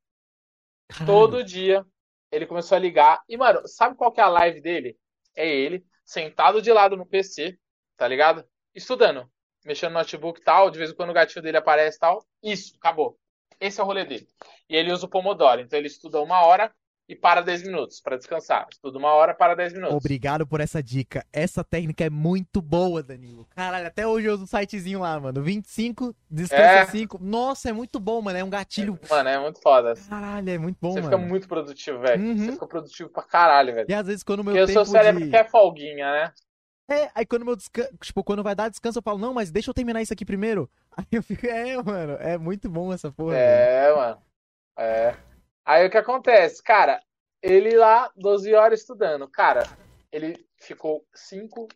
[1.06, 1.84] Todo dia
[2.30, 3.22] ele começou a ligar.
[3.28, 4.96] E, mano, sabe qual que é a live dele?
[5.34, 7.58] É ele, sentado de lado no PC,
[7.96, 8.44] tá ligado?
[8.74, 9.30] Estudando.
[9.64, 10.70] Mexendo no notebook e tal.
[10.70, 12.24] De vez em quando o gatinho dele aparece e tal.
[12.42, 13.18] Isso, acabou.
[13.60, 14.28] Esse é o rolê dele.
[14.68, 15.60] E ele usa o Pomodoro.
[15.60, 16.74] Então ele estuda uma hora
[17.10, 18.68] e para 10 minutos pra descansar.
[18.70, 19.96] Estuda uma hora para 10 minutos.
[19.96, 21.26] Obrigado por essa dica.
[21.32, 23.48] Essa técnica é muito boa, Danilo.
[23.50, 25.42] Caralho, até hoje eu uso um sitezinho lá, mano.
[25.42, 26.86] 25, descansa É.
[26.86, 27.18] 5.
[27.20, 28.38] Nossa, é muito bom, mano.
[28.38, 28.96] É um gatilho.
[29.10, 29.94] Mano, é muito foda.
[30.08, 31.10] Caralho, é muito bom, Você mano.
[31.10, 32.22] fica muito produtivo, velho.
[32.22, 32.36] Uhum.
[32.36, 33.86] Você fica produtivo pra caralho, velho.
[33.90, 35.30] E às vezes quando o meu Porque o seu tempo cérebro de...
[35.30, 36.32] quer folguinha, né?
[36.88, 37.90] É, aí quando meu descanso...
[38.00, 40.70] Tipo, quando vai dar descanso, eu falo, não, mas deixa eu terminar isso aqui primeiro.
[40.96, 43.36] Aí eu fico, é, mano, é muito bom essa porra.
[43.36, 44.18] É, mano.
[44.76, 45.16] É.
[45.70, 46.60] Aí o que acontece?
[46.64, 47.00] Cara,
[47.40, 49.30] ele lá, 12 horas estudando.
[49.30, 49.62] Cara,
[50.10, 51.68] ele ficou 5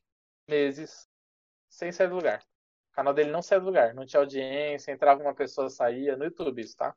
[0.48, 1.08] meses
[1.70, 2.42] sem sair do lugar.
[2.90, 3.94] O canal dele não saiu do lugar.
[3.94, 6.16] Não tinha audiência, entrava uma pessoa, saía.
[6.16, 6.92] No YouTube isso, tá?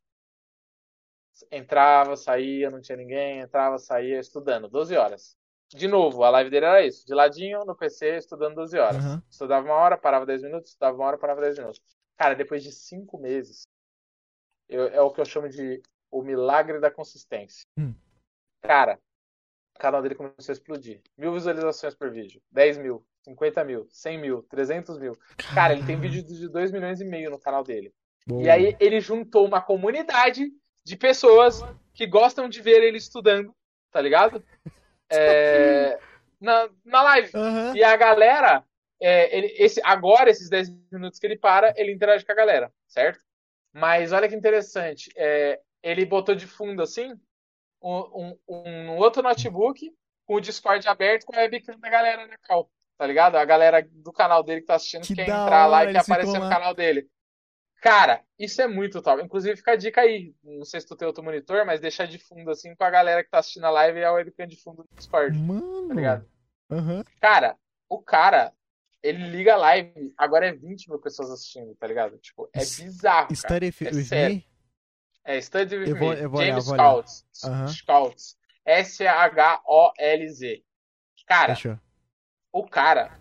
[1.51, 3.41] Entrava, saía, não tinha ninguém.
[3.41, 4.67] Entrava, saía, estudando.
[4.67, 5.37] 12 horas.
[5.69, 7.05] De novo, a live dele era isso.
[7.05, 9.05] De ladinho, no PC, estudando 12 horas.
[9.05, 9.23] Aham.
[9.29, 11.79] Estudava uma hora, parava 10 minutos, estudava uma hora, parava 10 minutos.
[12.17, 13.67] Cara, depois de 5 meses,
[14.67, 15.79] eu- é o que eu chamo de
[16.11, 17.65] o milagre da consistência.
[17.77, 17.93] Hum.
[18.61, 18.99] Cara,
[19.75, 21.01] o canal dele começou a explodir.
[21.17, 22.41] Mil visualizações por vídeo.
[22.51, 25.17] 10 mil, 50 mil, 100 mil, 300 mil.
[25.53, 27.93] Cara, ele tem vídeo de 2 milhões e meio no canal dele.
[28.25, 28.43] Boa.
[28.43, 30.51] E aí ele juntou uma comunidade
[30.83, 31.61] de pessoas
[31.93, 33.53] que gostam de ver ele estudando,
[33.91, 34.43] tá ligado?
[35.09, 35.97] É,
[36.37, 37.31] na, na live.
[37.33, 37.73] Aham.
[37.73, 38.61] E a galera,
[39.01, 42.69] é, ele, esse, agora, esses 10 minutos que ele para, ele interage com a galera,
[42.89, 43.23] certo?
[43.71, 45.09] Mas olha que interessante.
[45.15, 47.13] é, ele botou de fundo assim
[47.81, 49.91] um, um- um outro notebook
[50.25, 53.35] com o Discord aberto com a webcam da galera na cal, tá ligado?
[53.35, 56.39] A galera do canal dele que tá assistindo Que quer entrar lá e quer aparecer
[56.39, 57.07] no canal dele.
[57.81, 59.21] Cara, isso é muito top.
[59.21, 60.33] Inclusive, fica a dica aí.
[60.43, 63.23] Não sei se tu tem outro monitor, mas deixar de fundo assim com a galera
[63.23, 65.87] que tá assistindo a live e a webcam de fundo do Discord, Mano.
[65.87, 66.27] tá ligado?
[66.71, 67.03] Aham.
[67.21, 67.55] Cara,
[67.87, 68.51] o cara,
[69.03, 72.17] ele liga a live, agora é 20 mil pessoas assistindo, tá ligado?
[72.17, 73.35] Tipo, é bizarro, cara.
[73.35, 74.43] Study É sério.
[75.27, 77.03] É Study With Eu vou- Me, eu vou James olhar.
[77.67, 78.37] Scholz.
[79.37, 80.63] S-H-O-L-Z.
[81.25, 81.77] Cara, Fechou.
[82.53, 83.19] o cara,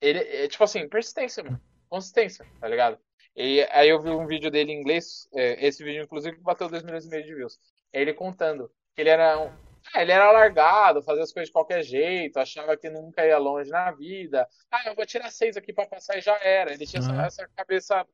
[0.00, 1.60] ele é tipo assim, persistência, mano.
[1.88, 2.98] Consistência, tá ligado?
[3.34, 6.82] E aí eu vi um vídeo dele em inglês, é, esse vídeo inclusive bateu 2
[6.84, 7.58] milhões e meio de views.
[7.92, 9.50] Ele contando que ele era um,
[9.94, 13.70] ah, ele era largado, fazia as coisas de qualquer jeito, achava que nunca ia longe
[13.70, 14.48] na vida.
[14.70, 16.72] Ah, eu vou tirar seis aqui pra passar e já era.
[16.72, 17.24] Ele tinha essa- Aham.
[17.24, 18.06] essa cabeça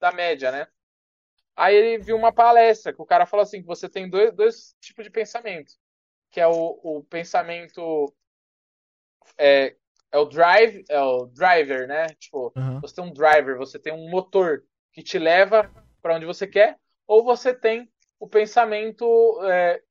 [0.00, 0.66] da média, né?
[1.60, 4.74] Aí ele viu uma palestra que o cara falou assim, que você tem dois, dois
[4.80, 5.74] tipos de pensamento,
[6.30, 8.10] que é o, o pensamento
[9.36, 9.76] é,
[10.10, 12.06] é o drive, é o driver, né?
[12.18, 12.80] Tipo, Aham.
[12.80, 15.70] você tem um driver, você tem um motor que te leva
[16.00, 19.04] para onde você quer, ou você tem o pensamento
[19.44, 19.82] é,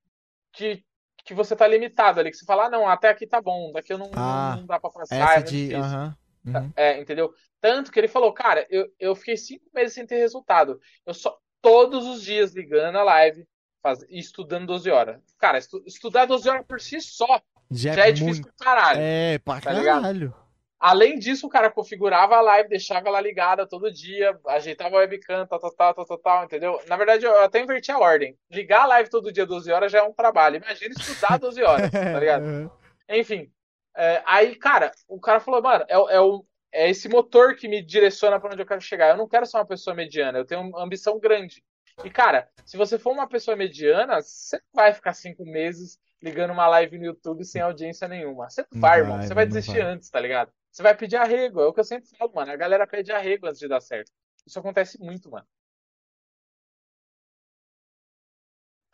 [0.52, 0.84] que,
[1.24, 3.94] que você tá limitado ali, que você fala, ah, não, até aqui tá bom, daqui
[3.94, 5.76] eu não, Ah, não dá pra passar, é de.
[5.76, 6.18] Aham.
[6.48, 6.74] Uhum.
[6.76, 7.32] É, entendeu?
[7.62, 10.80] Tanto que ele falou, cara, eu, eu fiquei cinco meses sem ter resultado.
[11.06, 13.46] Eu só todos os dias ligando a live,
[13.82, 14.04] faz...
[14.10, 15.22] e estudando 12 horas.
[15.38, 15.82] Cara, estu...
[15.86, 17.42] estudar 12 horas por si só
[17.72, 18.56] Já, já é é difícil muito.
[18.56, 19.00] pro caralho.
[19.02, 20.02] É, pra Tá ligado?
[20.02, 20.34] caralho.
[20.82, 25.46] Além disso, o cara configurava a live, deixava ela ligada todo dia, ajeitava a webcam,
[25.46, 26.80] tal, tal, tal, tal, tal, tal, entendeu?
[26.88, 28.38] Na verdade, eu até inverti a ordem.
[28.50, 30.56] Ligar a live todo dia 12 horas já é um trabalho.
[30.56, 32.72] Imagina estudar 12 horas, tá ligado?
[33.10, 33.52] Enfim.
[33.98, 37.82] é, aí, cara, o cara falou, mano, é, é, o, é esse motor que me
[37.82, 39.10] direciona pra onde eu quero chegar.
[39.10, 41.64] Eu não quero ser uma pessoa mediana, eu tenho uma ambição grande.
[42.04, 46.52] E, cara, se você for uma pessoa mediana, você não vai ficar cinco meses ligando
[46.52, 48.50] uma live no YouTube sem audiência nenhuma.
[48.50, 49.22] Você não vai, irmão.
[49.22, 49.94] Você vai desistir vai.
[49.94, 50.52] antes, tá ligado?
[50.72, 51.62] Você vai pedir arrego.
[51.62, 52.52] É o que eu sempre falo, mano.
[52.52, 54.12] A galera pede arrego antes de dar certo.
[54.46, 55.48] Isso acontece muito, mano.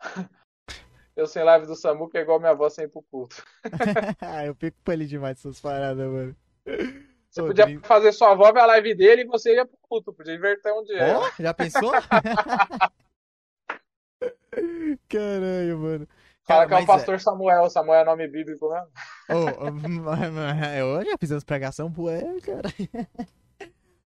[1.16, 3.42] Eu sem live do Samuca é igual minha avó sem ir pro culto.
[4.46, 6.36] eu fico com ele demais essas paradas, mano.
[7.36, 10.10] Você Ô, podia fazer sua avó ver a live dele e você ia pro culto.
[10.10, 11.18] Podia inverter um dia.
[11.18, 11.92] Ó, já pensou?
[15.06, 16.04] Caralho, mano.
[16.04, 17.68] O cara que é o mas pastor Samuel.
[17.68, 18.82] Samuel é nome bíblico, né?
[19.28, 19.34] Ô,
[20.98, 22.72] eu já fiz pregação boa, cara.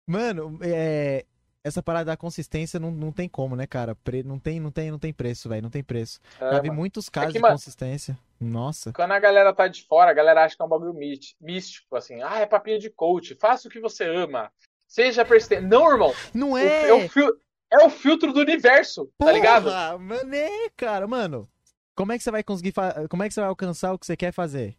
[0.07, 1.23] Mano, é,
[1.63, 3.93] essa parada da consistência não, não tem como, né, cara?
[3.95, 5.61] Pre- não, tem, não, tem, não tem preço, velho.
[5.61, 6.19] Não tem preço.
[6.39, 6.79] É, Já vi mano.
[6.79, 8.17] muitos casos que, de mano- consistência.
[8.39, 8.91] Nossa.
[8.93, 10.93] Quando a galera tá de fora, a galera acha que é um bagulho
[11.39, 12.21] místico, assim.
[12.23, 13.35] Ah, é papinho de coach.
[13.35, 14.51] Faça o que você ama.
[14.87, 15.61] Seja persistente.
[15.63, 16.13] Não, irmão.
[16.33, 16.89] Não é!
[16.89, 17.37] É, o fil-
[17.71, 19.65] é o filtro do universo, tá ligado?
[19.65, 21.07] Porra, Mano, é, cara.
[21.07, 21.47] Mano,
[21.95, 22.71] como é que você vai conseguir...
[22.73, 24.75] fa- Como é que você vai alcançar o que você quer fazer?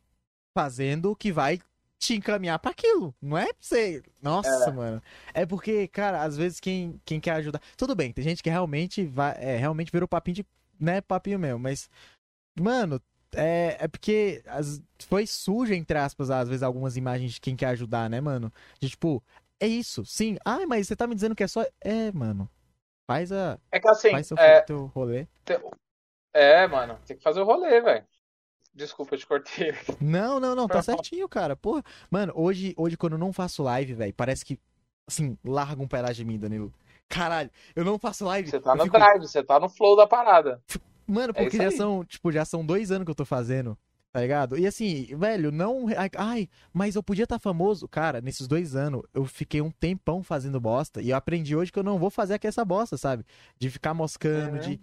[0.55, 1.61] Fazendo o que vai
[2.03, 3.15] te encaminhar pra aquilo.
[3.23, 4.03] Não é pra você...
[4.21, 5.01] Nossa, mano.
[5.33, 7.61] É porque, cara, às vezes quem, quem quer ajudar...
[7.77, 9.35] Tudo bem, tem gente que realmente vai...
[9.39, 10.47] É, realmente virou papinho de...
[10.81, 11.89] Né, papinho mesmo, mas...
[12.61, 13.01] Mano,
[13.35, 17.67] é, é porque as- foi suja, entre aspas, às vezes, algumas imagens de quem quer
[17.69, 18.53] ajudar, né, mano?
[18.81, 19.23] De tipo,
[19.61, 20.37] é isso, sim.
[20.45, 21.65] Ah, mas você tá me dizendo que é só...
[21.81, 22.51] É, mano.
[23.09, 23.59] Faz a...
[23.71, 25.29] É que assim, Faz seu é, teu rolê.
[26.35, 28.05] é, mano, tem que fazer o rolê, velho.
[28.75, 29.75] Desculpa, eu te cortei.
[30.01, 31.55] Não, não, não, tá certinho, cara.
[31.55, 31.83] Porra.
[32.11, 34.59] Mano, hoje, hoje quando eu não faço live, velho, parece que,
[35.07, 36.73] assim, larga um pedaço de mim, Danilo.
[37.09, 38.49] Caralho, eu não faço live.
[38.51, 40.63] Você tá no fico- drive, você tá no flow da parada.
[41.07, 43.77] Mano, É porque isso já são, tipo, já são dois anos que eu tô fazendo,
[44.11, 44.57] tá ligado?
[44.59, 45.87] E assim, velho, não.
[46.17, 47.87] ai, mas eu podia estar famoso.
[47.87, 51.03] Cara, nesses dois anos, eu fiquei um tempão fazendo bosta.
[51.03, 53.27] E eu aprendi hoje que eu não vou fazer aqui essa bosta, sabe?
[53.59, 54.61] De ficar moscando, Uhum.
[54.63, 54.81] de.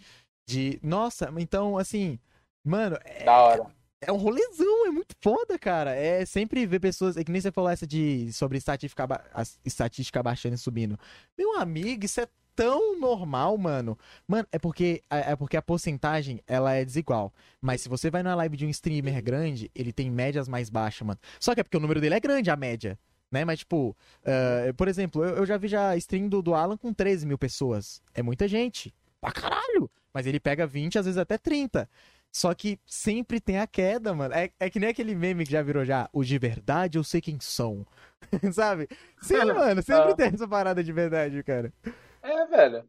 [0.48, 0.80] de.
[0.84, 2.20] Nossa, então, assim.
[2.64, 3.66] Mano, é, Da hora.
[4.02, 5.96] É um rolezão, é muito foda, cara.
[5.96, 7.18] É sempre ver pessoas.
[7.18, 8.32] É que nem você falou essa de.
[8.34, 9.24] sobre estatística, ba-
[9.66, 10.98] estatística baixando e subindo.
[11.38, 13.98] Meu amigo, isso é tão normal, mano.
[14.28, 17.34] Mano, é porque, é porque a porcentagem ela é desigual.
[17.62, 21.08] Mas se você vai na live de um streamer grande, ele tem médias mais baixas,
[21.08, 21.20] mano.
[21.40, 23.00] Só que é porque o número dele é grande, a média.
[23.32, 23.46] Né?
[23.46, 23.96] Mas, tipo,
[24.26, 27.38] eh, por exemplo, eu, eu já vi já stream do, do Alan com 13 mil
[27.38, 28.02] pessoas.
[28.14, 28.94] É muita gente.
[29.22, 29.90] Pra caralho!
[30.14, 31.88] Mas ele pega 20, às vezes até 30.
[32.32, 34.34] Só que sempre tem a queda, mano.
[34.36, 36.10] É, é que nem aquele meme que já virou já.
[36.14, 37.86] Os de verdade eu sei quem são.
[38.54, 38.88] Sabe?
[39.22, 39.82] Sim, mano.
[39.82, 40.16] Sempre Ah.
[40.16, 41.74] tem essa parada de verdade, cara.
[42.22, 42.88] É, velho.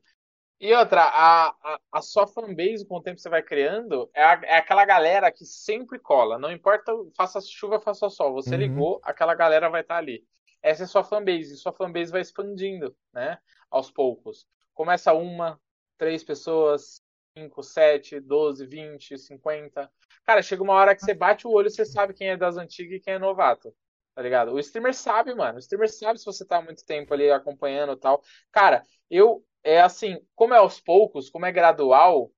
[0.60, 4.22] E outra, a, a, a sua fanbase, com o tempo que você vai criando, é,
[4.22, 6.38] a- é aquela galera que sempre cola.
[6.38, 8.34] Não importa, faça chuva, faça sol.
[8.34, 8.60] Você Uhum.
[8.60, 10.22] ligou, aquela galera vai estar ali.
[10.62, 11.54] Essa é sua fanbase.
[11.54, 13.38] E sua fanbase vai expandindo, né?
[13.70, 14.46] Aos poucos.
[14.74, 15.58] Começa uma,
[15.96, 17.02] três pessoas,
[17.36, 19.90] cinco, sete, doze, vinte, cinquenta.
[20.24, 22.56] Cara, chega uma hora que você bate o olho e você sabe quem é das
[22.56, 23.74] antigas e quem é novato.
[24.14, 24.52] Tá ligado?
[24.52, 25.56] O streamer sabe, mano.
[25.56, 28.22] O streamer sabe se você tá há muito tempo ali acompanhando e tal.
[28.52, 32.30] Cara, eu, é assim, como é aos poucos, como é gradual,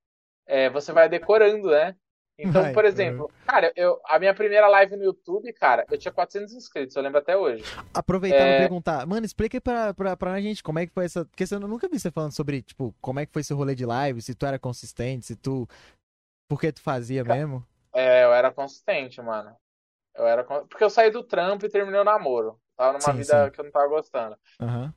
[0.47, 1.97] é, você vai decorando, né?
[2.43, 6.11] Então, Vai, por exemplo, cara, eu, a minha primeira live no YouTube, cara, eu tinha
[6.13, 7.63] 400 inscritos, eu lembro até hoje.
[7.95, 8.59] Aproveitar e É.
[8.59, 9.07] perguntar.
[9.07, 11.25] Mano, explica aí pra, pra, pra gente como é que foi essa.
[11.25, 13.87] Porque eu nunca vi você falando sobre, tipo, como é que foi seu rolê de
[13.87, 15.69] live, se tu era consistente, se tu.
[16.49, 17.65] Por que tu fazia mesmo?
[17.95, 19.55] É, eu era consistente, mano.
[20.15, 22.61] Eu era porque eu saí do trampo e terminei o namoro.
[22.77, 23.51] Tava numa Sim, vida sim.
[23.53, 24.37] que eu não tava gostando.
[24.61, 24.93] Aham.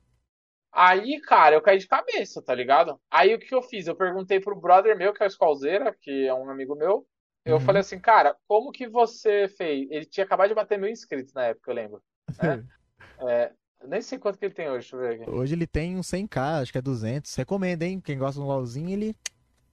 [0.72, 3.00] Aí, cara, eu caí de cabeça, tá ligado?
[3.10, 3.86] Aí o que eu fiz?
[3.86, 7.06] Eu perguntei pro brother meu, que é o Skullzeira, que é um amigo meu.
[7.46, 7.60] Eu Uhum.
[7.60, 9.88] falei assim, cara, como que você fez?
[9.90, 12.02] Ele tinha acabado de bater mil inscritos na época, eu lembro.
[13.18, 13.50] É,
[13.80, 15.30] eu nem sei quanto que ele tem hoje, deixa eu ver aqui.
[15.30, 17.34] Hoje ele tem uns 100k, acho que é 200.
[17.34, 17.98] Recomendo, hein?
[17.98, 19.16] Quem gosta do LOLzinho, ele.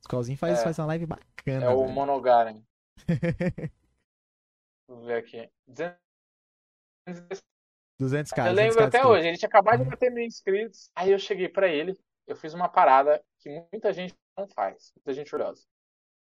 [0.10, 0.64] O LOLzinho faz, É.
[0.64, 1.66] faz uma live bacana.
[1.66, 1.92] É o velho.
[1.94, 2.64] Monogaren.
[4.88, 5.50] Vou ver aqui.
[8.00, 8.48] 200k.
[8.48, 9.90] Eu lembro 200k até hoje, ele tinha acabado de Uhum.
[9.90, 10.90] bater mil inscritos.
[10.96, 15.14] Aí eu cheguei pra ele, eu fiz uma parada que muita gente não faz, muita
[15.14, 15.66] gente curiosa,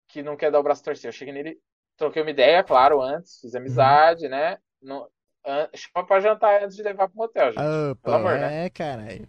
[0.08, 1.08] que não quer dar o braço a torcer.
[1.08, 1.60] Eu cheguei nele,
[1.96, 4.58] troquei uma ideia, claro, antes, fiz amizade, né?
[4.82, 5.08] Não,
[5.46, 7.64] an- chama pra jantar antes de levar pro motel, gente.
[7.92, 8.56] Opa, Pelo amor, né?
[8.64, 9.28] é, caralho.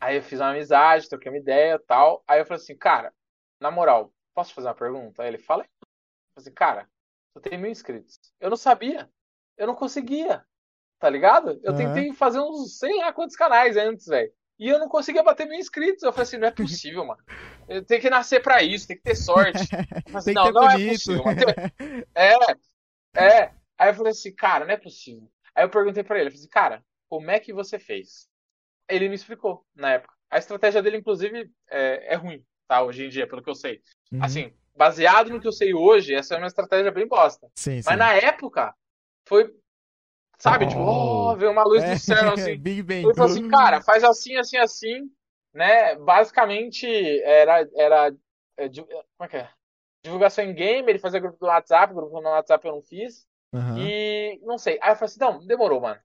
[0.00, 2.24] Aí eu fiz uma amizade, troquei uma ideia e tal.
[2.26, 3.14] Aí eu falei assim, cara,
[3.60, 5.22] na moral, posso fazer uma pergunta?
[5.22, 5.64] Aí ele fala,
[6.36, 6.88] assim, cara,
[7.34, 8.18] eu tenho mil inscritos.
[8.40, 9.10] Eu não sabia.
[9.56, 10.44] Eu não conseguia.
[10.98, 11.60] Tá ligado?
[11.64, 11.76] Eu Aham.
[11.76, 14.32] tentei fazer uns, sei lá quantos canais antes, velho.
[14.62, 16.04] E eu não conseguia bater mil inscritos.
[16.04, 17.20] Eu falei assim, não é possível, mano.
[17.68, 19.58] Eu tenho que nascer pra isso, tem que ter sorte.
[20.14, 20.92] Assim, não, não é bonito.
[20.92, 21.40] possível, mano.
[22.14, 22.36] É,
[23.16, 23.50] é.
[23.76, 25.28] Aí eu falei assim, cara, não é possível.
[25.52, 28.28] Aí eu perguntei pra ele, eu falei assim, cara, como é que você fez?
[28.88, 30.14] Ele me explicou na época.
[30.30, 32.84] A estratégia dele, inclusive, é, é ruim, tá?
[32.84, 33.80] Hoje em dia, pelo que eu sei.
[34.12, 34.22] Uhum.
[34.22, 37.48] Assim, baseado no que eu sei hoje, essa é uma estratégia bem bosta.
[37.56, 37.88] sim, sim.
[37.88, 38.72] Mas na época,
[39.26, 39.52] foi.
[40.42, 41.30] Sabe, tipo, Oh.
[41.30, 42.58] oh, veio uma luz É, do céu, assim.
[42.58, 43.04] Big Bang.
[43.04, 45.08] Ele falou assim, cara, faz assim, assim, assim,
[45.54, 45.94] né?
[45.94, 46.84] Basicamente,
[47.22, 47.64] era.
[47.76, 48.12] era
[48.58, 48.86] é, como
[49.20, 49.48] é que é?
[50.02, 53.24] Divulgação em game, ele fazia grupo do WhatsApp, grupo no WhatsApp eu não fiz.
[53.54, 53.78] Aham.
[53.78, 54.80] E não sei.
[54.82, 56.00] Aí eu falei assim, não, demorou, mano.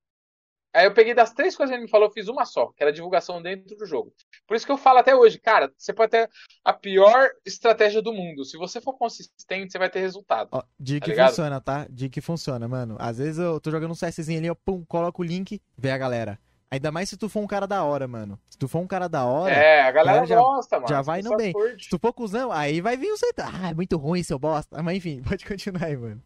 [0.78, 2.84] Aí eu peguei das três coisas que ele me falou, eu fiz uma só, que
[2.84, 4.14] era divulgação dentro do jogo.
[4.46, 6.30] Por isso que eu falo até hoje, cara, você pode ter
[6.64, 8.46] a pior estratégia do mundo.
[8.46, 10.50] Se você for consistente, você vai ter resultado.
[10.52, 11.30] Ó, Tá que ligado?
[11.30, 11.88] funciona, tá?
[11.90, 12.96] De que funciona, mano.
[13.00, 15.98] Às vezes eu tô jogando um CSzinho ali, eu pum, coloco o link, vê a
[15.98, 16.38] galera.
[16.70, 18.38] Ainda mais se tu for um cara da hora, mano.
[18.50, 20.90] Se tu for um cara da hora, É, a galera já- gosta, mano.
[20.90, 21.54] já vai no bem.
[21.54, 21.80] curtem.
[21.80, 23.46] se tu for cuzão, aí vai vir o centro.
[23.46, 24.84] Ah, é muito ruim, seu bosta.
[24.84, 26.22] Mas enfim, pode continuar aí, mano.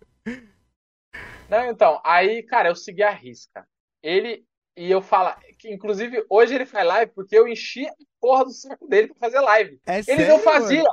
[1.50, 3.66] Não, então, aí, cara, eu segui a risca.
[4.02, 8.46] Ele e eu falo, que inclusive hoje ele faz live porque eu enchi a porra
[8.46, 9.80] do saco dele pra fazer live.
[9.86, 10.88] É Ele sério, não fazia.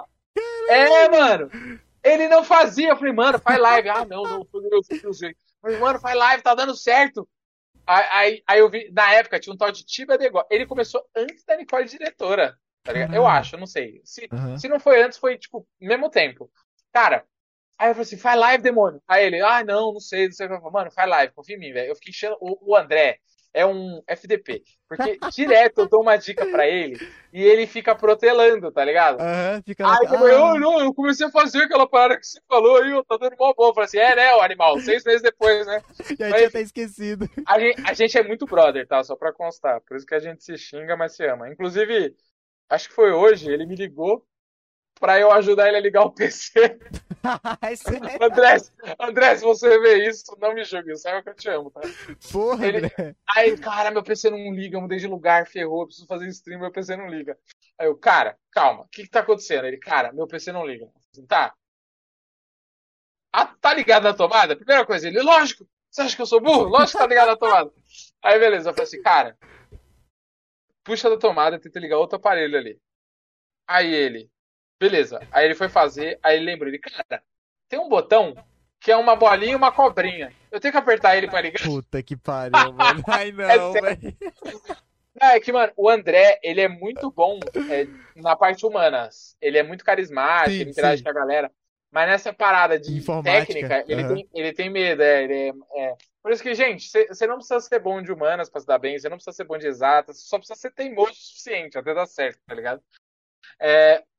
[0.68, 1.50] É, mano.
[2.02, 2.90] Ele não fazia.
[2.90, 3.88] Eu falei, mano, faz live.
[3.88, 4.62] Ah, não, não, foi
[5.02, 5.38] eu jeito.
[5.60, 7.28] Falei, mano, faz live, tá dando certo.
[7.86, 10.46] Aí, aí, aí eu vi, na época, tinha um tal de Tiba Degó.
[10.50, 12.58] Ele começou antes da Nicole diretora.
[12.82, 13.14] Tá ligado?
[13.14, 14.00] Eu acho, eu não sei.
[14.04, 14.58] Se, Aham.
[14.58, 16.50] se não foi antes, foi tipo, mesmo tempo.
[16.92, 17.24] Cara,
[17.78, 19.00] aí eu falei assim, faz live, demônio.
[19.06, 20.46] Aí ele, ah, não, não sei, não sei.
[20.46, 21.88] Eu falei, Mano, faz live, confia em mim, velho.
[21.90, 22.36] Eu fiquei enchendo.
[22.40, 23.18] O, o André
[23.54, 24.62] é um FDP.
[24.88, 26.98] Porque direto eu dou uma dica pra ele
[27.32, 29.20] e ele fica protelando, tá ligado?
[29.20, 29.86] Aham, fica.
[29.86, 32.92] Aí eu, falei, "Oh, não, eu comecei a fazer aquela parada que você falou aí,
[32.92, 33.68] ó, tá dando mó bom.
[33.68, 35.82] Eu falei assim, é, né, o animal, seis meses depois, né?
[36.18, 37.28] Já mas- tinha até esquecido.
[37.46, 39.02] A gente, a gente é muito brother, tá?
[39.02, 39.80] Só pra constar.
[39.82, 41.50] Por isso que a gente se xinga, mas se ama.
[41.50, 42.14] Inclusive,
[42.68, 44.24] acho que foi hoje, ele me ligou
[44.98, 46.52] pra eu ajudar ele a ligar o PC.
[47.62, 48.24] é?
[48.24, 48.56] André,
[49.00, 51.80] André, se você vê isso, não me julgue, saiba que eu te amo, tá?
[52.30, 53.16] Porra, Ele- André.
[53.36, 56.60] Aí, cara, meu PC não liga, eu mudei de lugar, ferrou, eu preciso fazer stream,
[56.60, 57.36] meu PC não liga.
[57.78, 59.66] Aí eu, cara, calma, o que que tá acontecendo?
[59.66, 60.88] Ele, cara, meu PC não liga.
[61.12, 61.54] Assim, tá.
[63.32, 64.56] Ah, tá ligado na tomada?
[64.56, 66.64] Primeira coisa, ele, lógico, você acha que eu sou burro?
[66.64, 67.70] Lógico que tá ligado na tomada.
[68.22, 69.36] Aí, beleza, eu falei assim, cara,
[70.82, 72.80] puxa da tomada tenta ligar outro aparelho ali.
[73.66, 74.30] Aí ele,
[74.78, 75.20] beleza.
[75.32, 77.22] Aí ele foi fazer, aí ele lembrou, ele, cara,
[77.68, 78.34] tem um botão
[78.80, 80.32] que é uma bolinha e uma cobrinha.
[80.50, 81.62] Eu tenho que apertar ele pra ligar.
[81.62, 83.02] Puta que pariu, mano.
[83.08, 84.16] Ai, não, É velho.
[85.20, 89.36] É que, mano, o André, ele é muito bom é, na parte humanas.
[89.40, 91.02] Ele é muito carismático, Sim, ele interage sim.
[91.04, 91.50] com a galera.
[91.90, 94.14] Mas nessa parada de técnica, ele, aham.
[94.14, 95.02] tem, ele tem medo.
[95.02, 95.96] É, ele é- é.
[96.22, 98.98] Por isso que, gente, você não precisa ser bom de humanas pra se dar bem,
[98.98, 102.06] você não precisa ser bom de exatas, só precisa ser teimoso o suficiente até dar
[102.06, 102.82] certo, tá ligado?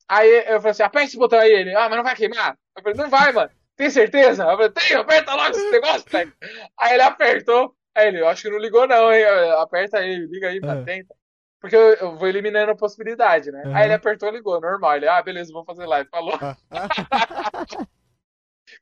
[0.09, 1.51] É, aí eu falei assim, aperta esse botão aí.
[1.51, 2.57] Ele, ah, mas não vai queimar?
[2.75, 3.49] Eu falei, não vai, mano.
[3.75, 4.43] Tem certeza?
[4.43, 6.33] Eu falei, tem, aperta logo esse negócio, velho.
[6.77, 7.75] Aí ele apertou.
[7.95, 9.23] Aí ele, eu acho que não ligou não, hein?
[9.59, 10.85] Aperta aí, liga aí, mano, Ah.
[10.85, 11.15] tenta.
[11.61, 13.61] Porque eu, eu vou eliminando a possibilidade, né?
[13.65, 13.75] Aham.
[13.75, 14.95] Aí ele apertou, ligou, normal.
[14.95, 16.09] Ele, ah, beleza, vou fazer live.
[16.09, 16.37] Falou.
[16.41, 16.55] Ah.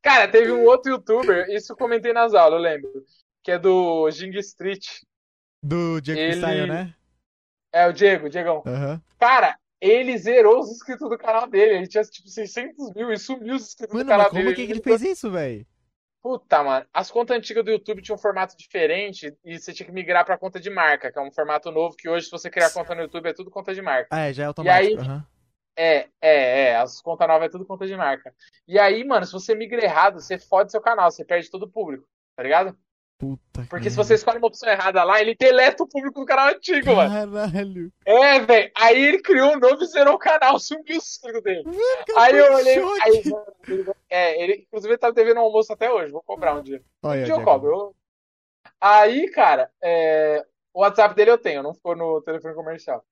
[0.02, 2.90] Cara, teve um outro youtuber, isso eu comentei nas aulas, eu lembro.
[3.44, 4.86] Que é do Jing Street.
[5.64, 6.94] Do Diego Ele- que saiu, né?
[7.72, 8.64] É o Diego, Diegão.
[8.66, 9.02] Aham.
[9.20, 11.78] Cara, ele zerou os inscritos do canal dele.
[11.78, 14.56] Ele tinha tipo 600 mil e sumiu os inscritos Mano, do canal mas como dele.
[14.56, 15.66] que, que ele fez isso, velho?
[16.22, 16.86] Puta, mano.
[16.94, 20.38] As contas antigas do YouTube tinham um formato diferente e você tinha que migrar pra
[20.38, 23.02] conta de marca, que é um formato novo que hoje, se você criar conta no
[23.04, 24.08] YouTube, é tudo conta de marca.
[24.12, 25.00] Ah, é, já é automático.
[25.00, 25.26] aí- aham.
[25.80, 26.76] É, é, é.
[26.78, 28.34] As contas novas é tudo conta de marca.
[28.68, 31.70] E aí, mano, se você migra errado, você fode seu canal, você perde todo o
[31.72, 32.04] público,
[32.36, 32.76] tá ligado?
[33.18, 36.50] Puta Porque se você escolhe uma opção errada lá, ele deleta o público do canal
[36.50, 37.32] antigo, mano.
[37.34, 37.92] Caralho.
[38.06, 38.72] É, velho.
[38.76, 41.64] Aí ele criou um novo e zerou o canal, sumiu o inscrito dele.
[42.16, 42.78] Aí eu olhei.
[43.02, 46.12] Aí, mano, é, ele, inclusive, ele tá devendo um almoço até hoje.
[46.12, 46.82] Vou cobrar um dia.
[47.04, 47.72] Um Olha, dia eu cobro.
[47.72, 47.96] eu-
[48.80, 53.04] Aí, cara, é, o WhatsApp dele eu tenho, não ficou no telefone comercial.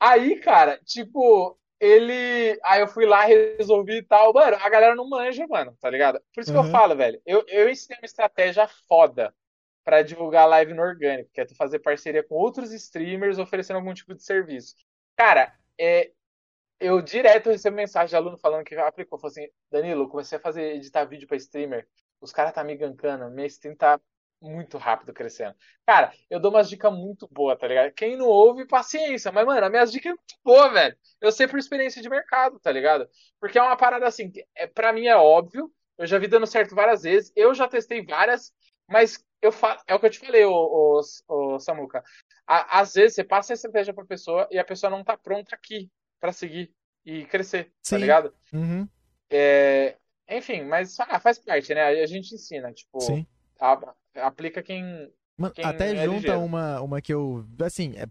[0.00, 2.58] Aí, cara, tipo, ele.
[2.64, 4.32] Aí eu fui lá, resolvi e tal.
[4.32, 6.20] Mano, a galera não manja, mano, tá ligado?
[6.34, 6.70] Por isso que eu Uhum.
[6.70, 7.20] falo, velho.
[7.26, 9.34] Eu, eu ensinei uma estratégia foda
[9.84, 13.94] pra divulgar live no orgânico, que é tu fazer parceria com outros streamers oferecendo algum
[13.94, 14.74] tipo de serviço.
[15.16, 16.10] Cara, é,
[16.80, 19.18] eu direto recebo mensagem de aluno falando que aplicou.
[19.18, 21.88] Falou assim, Danilo, comecei a fazer editar vídeo pra streamer.
[22.20, 24.00] Os caras tá me gankando, minha stream tá
[24.40, 25.54] muito rápido crescendo.
[25.86, 27.92] Cara, eu dou umas dicas muito boas, tá ligado?
[27.92, 29.32] Quem não ouve, paciência.
[29.32, 30.96] Mas, mano, as minhas dicas é muito boa, velho.
[31.20, 33.08] Eu sei por experiência de mercado, tá ligado?
[33.40, 35.72] Porque é uma parada assim, que é, pra mim é óbvio.
[35.96, 37.32] Eu já vi dando certo várias vezes.
[37.34, 38.52] Eu já testei várias,
[38.88, 39.82] mas eu fa...
[39.86, 42.04] é o que eu te falei, o, o, o Samuca.
[42.46, 45.54] À, às vezes você passa a estratégia pra pessoa e a pessoa não tá pronta
[45.54, 46.72] aqui para seguir
[47.04, 47.94] e crescer, tá Sim.
[47.94, 48.34] tá ligado?
[48.52, 48.88] Uhum.
[49.30, 49.96] É...
[50.28, 51.82] Enfim, mas ah, faz parte, né?
[51.82, 53.26] A gente ensina, tipo, Sim.
[53.58, 55.10] A, aplica quem.
[55.36, 56.40] Mano, quem até é junta ligeiro.
[56.40, 57.46] uma, uma que eu.
[57.64, 58.06] Assim, é,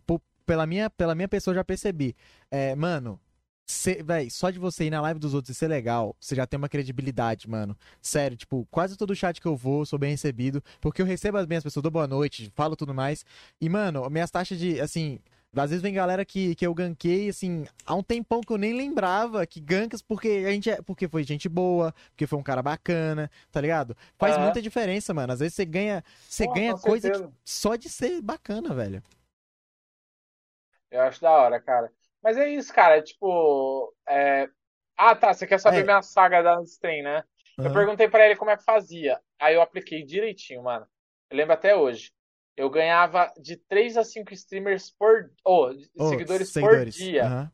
[0.45, 2.15] pela, minha, pela minha pessoa eu já percebi.
[2.49, 3.19] É, mano,
[3.65, 6.47] cê, véi, só de você ir na live dos outros e ser legal, você já
[6.47, 7.77] tem uma credibilidade, mano.
[8.01, 10.63] Sério, tipo, quase todo chat que eu vou, sou bem recebido.
[10.79, 13.25] Porque eu recebo as minhas pessoas, dou boa noite, falo tudo mais.
[13.59, 15.19] E, mano, minhas taxas de, assim.
[15.63, 18.73] Às vezes vem galera que, que eu ganquei, assim, há um tempão que eu nem
[18.73, 22.61] lembrava que gankas porque a gente é, porque foi gente boa, porque foi um cara
[22.63, 23.95] bacana, tá ligado?
[24.17, 24.43] Faz Aham.
[24.45, 25.33] muita diferença, mano.
[25.33, 29.01] Às vezes você ganha, você Pô, ganha coisa que- só de ser bacana, velho.
[30.91, 31.91] Eu acho da hora, cara.
[32.21, 33.01] Mas é isso, cara.
[33.01, 33.93] Tipo.
[34.07, 34.49] é-
[34.99, 35.33] Ah, tá.
[35.33, 35.83] Você quer saber É.
[35.83, 37.23] minha saga da stream, né?
[37.57, 37.73] Eu Aham.
[37.73, 39.19] perguntei pra ele como é que fazia.
[39.39, 40.87] Aí eu apliquei direitinho, mano.
[41.29, 42.11] Eu lembro até hoje.
[42.57, 45.31] Eu ganhava de 3 a 5 streamers por.
[45.45, 46.95] Oh, Ô, seguidores, seguidores.
[46.97, 47.25] por dia.
[47.25, 47.51] Aham.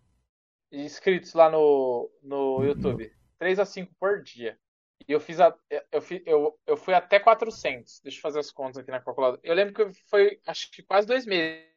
[0.72, 3.14] Inscritos lá no, no YouTube.
[3.38, 4.58] 3 a 5 por dia.
[5.06, 5.54] E eu fiz a,
[5.92, 8.00] eu, fi- eu, eu fui até 400.
[8.00, 9.42] Deixa eu fazer as contas aqui na calculadora.
[9.44, 11.68] Eu lembro que foi, acho que quase dois meses.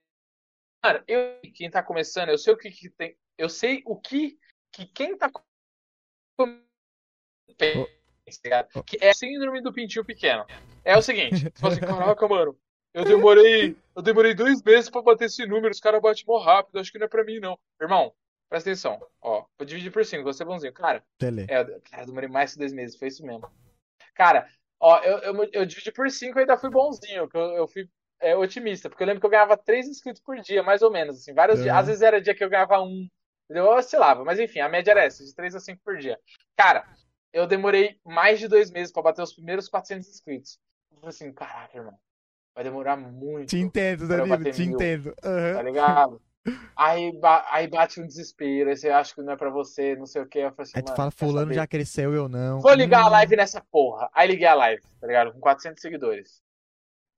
[0.81, 3.19] Cara, eu, quem tá começando, eu sei o que, que tem.
[3.37, 4.39] Eu sei o que,
[4.73, 5.29] que quem tá
[6.39, 6.65] começando
[7.59, 7.67] tá
[8.45, 8.85] ligado?
[8.85, 10.45] que é a síndrome do pintinho pequeno.
[10.85, 12.59] É o seguinte, você fala assim, caraca, mano,
[12.97, 16.79] eu demorei, eu demorei dois meses pra bater esse número, os caras batem mó rápido,
[16.79, 17.59] acho que não é pra mim, não.
[17.79, 18.11] Irmão,
[18.49, 20.73] presta atenção, ó, vou dividir por cinco, vou ser bonzinho.
[20.73, 21.43] Cara, Tele.
[21.43, 23.51] é, cara, eu demorei mais que dois meses, foi isso mesmo.
[24.15, 24.49] Cara,
[24.81, 27.87] ó, eu, eu, eu dividi por cinco e ainda fui bonzinho, eu, eu fui
[28.19, 31.19] é, otimista, porque eu lembro que eu ganhava três inscritos por dia, mais ou menos,
[31.19, 31.75] assim, vários dias.
[31.75, 31.79] Uhum.
[31.79, 33.07] Às vezes era dia que eu ganhava um,
[33.51, 36.19] eu oscilava, mas enfim, a média era essa, de três a cinco por dia.
[36.57, 36.89] Cara,
[37.31, 40.59] eu demorei mais de dois meses pra bater os primeiros 400 inscritos.
[40.91, 41.99] Eu falei assim, caraca, irmão,
[42.57, 45.15] vai demorar muito Te entendo, Danilo, te mil, entendo.
[45.21, 45.63] tá Aham.
[45.63, 46.23] ligado?
[46.75, 50.07] Aí, ba- aí bate um desespero, aí você acha que não é pra você, não
[50.07, 50.41] sei o que.
[50.41, 52.61] Assim, Aí tu fala, fulano já cresceu, eu não.
[52.61, 53.11] Vou ligar a Hum.
[53.13, 54.11] live nessa porra.
[54.13, 55.33] Aí liguei a live, tá ligado?
[55.33, 56.43] Com 400 seguidores.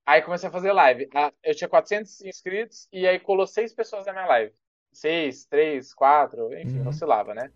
[0.06, 1.08] Aí comecei a fazer live.
[1.14, 4.52] Ah, Eu tinha 400 inscritos e aí colou seis pessoas na minha live.
[4.92, 6.88] Seis, três, quatro, enfim, Uhum.
[6.88, 7.50] oscilava, né?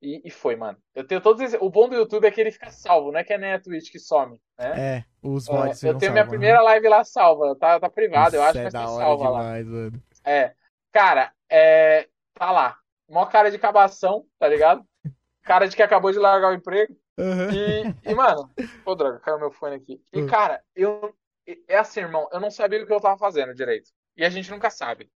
[0.00, 0.78] E, e foi, mano.
[0.94, 1.60] Eu tenho todos esses...
[1.60, 3.60] O bom do YouTube é que ele fica salvo, não é que é nem a
[3.60, 4.98] Twitch que some, né?
[4.98, 7.56] É, os É, VODs eu não tenho minha salvam, primeira live lá salva.
[7.56, 9.40] Tá, tá privada, eu acho, é tem hora salva lá.
[9.40, 10.02] demais, mano.
[10.24, 10.54] É.
[10.92, 12.08] Cara, é.
[12.34, 12.78] Tá lá.
[13.08, 14.84] Mó cara de cabação, tá ligado?
[15.42, 16.96] Cara de que acabou de largar o emprego.
[17.18, 17.50] Aham.
[17.52, 18.48] E, e, mano,
[18.84, 20.00] pô, droga, caiu meu fone aqui.
[20.12, 21.14] E, cara, eu.
[21.66, 23.90] É assim, irmão, eu não sabia o que eu tava fazendo direito.
[24.16, 25.10] E a gente nunca sabe.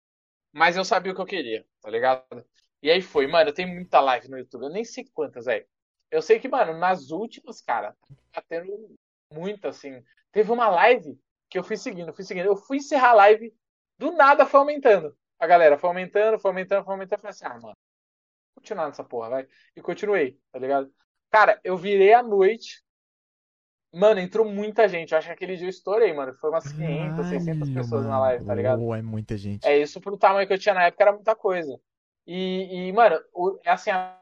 [0.53, 2.23] Mas eu sabia o que eu queria, tá ligado?
[2.81, 5.65] E aí foi, mano, eu tenho muita live no YouTube, eu nem sei quantas, velho.
[6.09, 7.95] Eu sei que, mano, nas últimas, cara,
[8.31, 8.95] tá tendo
[9.31, 10.03] muito, assim.
[10.31, 11.17] Teve uma live
[11.49, 12.47] que eu fui seguindo, fui seguindo.
[12.47, 13.53] Eu fui encerrar a live,
[13.97, 15.15] do nada foi aumentando.
[15.39, 17.19] A galera foi aumentando, foi aumentando, foi aumentando.
[17.19, 17.75] Eu falei assim, ah, mano, vou
[18.55, 19.47] continuar nessa porra, vai.
[19.75, 20.91] E continuei, tá ligado?
[21.29, 22.83] Cara, eu virei à noite.
[23.93, 25.11] Mano, entrou muita gente.
[25.11, 26.33] Eu acho que aquele dia eu estourei, mano.
[26.33, 28.21] Foi umas 500, 600 Caralho, pessoas na mano.
[28.21, 28.81] live, tá ligado?
[28.81, 29.67] Uou, é muita gente.
[29.67, 31.79] É isso pro tamanho que eu tinha na época, era muita coisa.
[32.25, 33.89] E, e mano, o- é assim.
[33.91, 34.17] a-.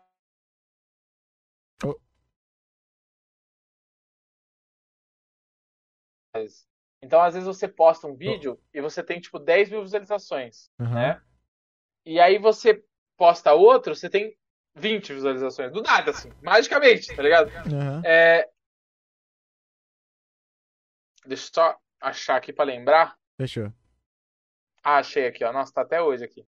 [7.01, 10.93] Então, às vezes, você posta um vídeo e você tem, tipo, 10 mil visualizações, Aham.
[10.93, 11.21] né?
[12.05, 12.83] E aí você
[13.17, 14.37] posta outro, você tem
[14.75, 15.71] 20 visualizações.
[15.71, 16.31] Do nada, assim.
[16.41, 17.51] Magicamente, tá ligado?
[17.55, 18.01] Aham.
[18.05, 18.49] É...
[21.25, 23.17] Deixa eu só achar aqui pra lembrar.
[23.37, 23.71] Fechou.
[24.83, 25.51] Ah, achei aqui, ó.
[25.51, 26.45] Nossa, tá até hoje aqui.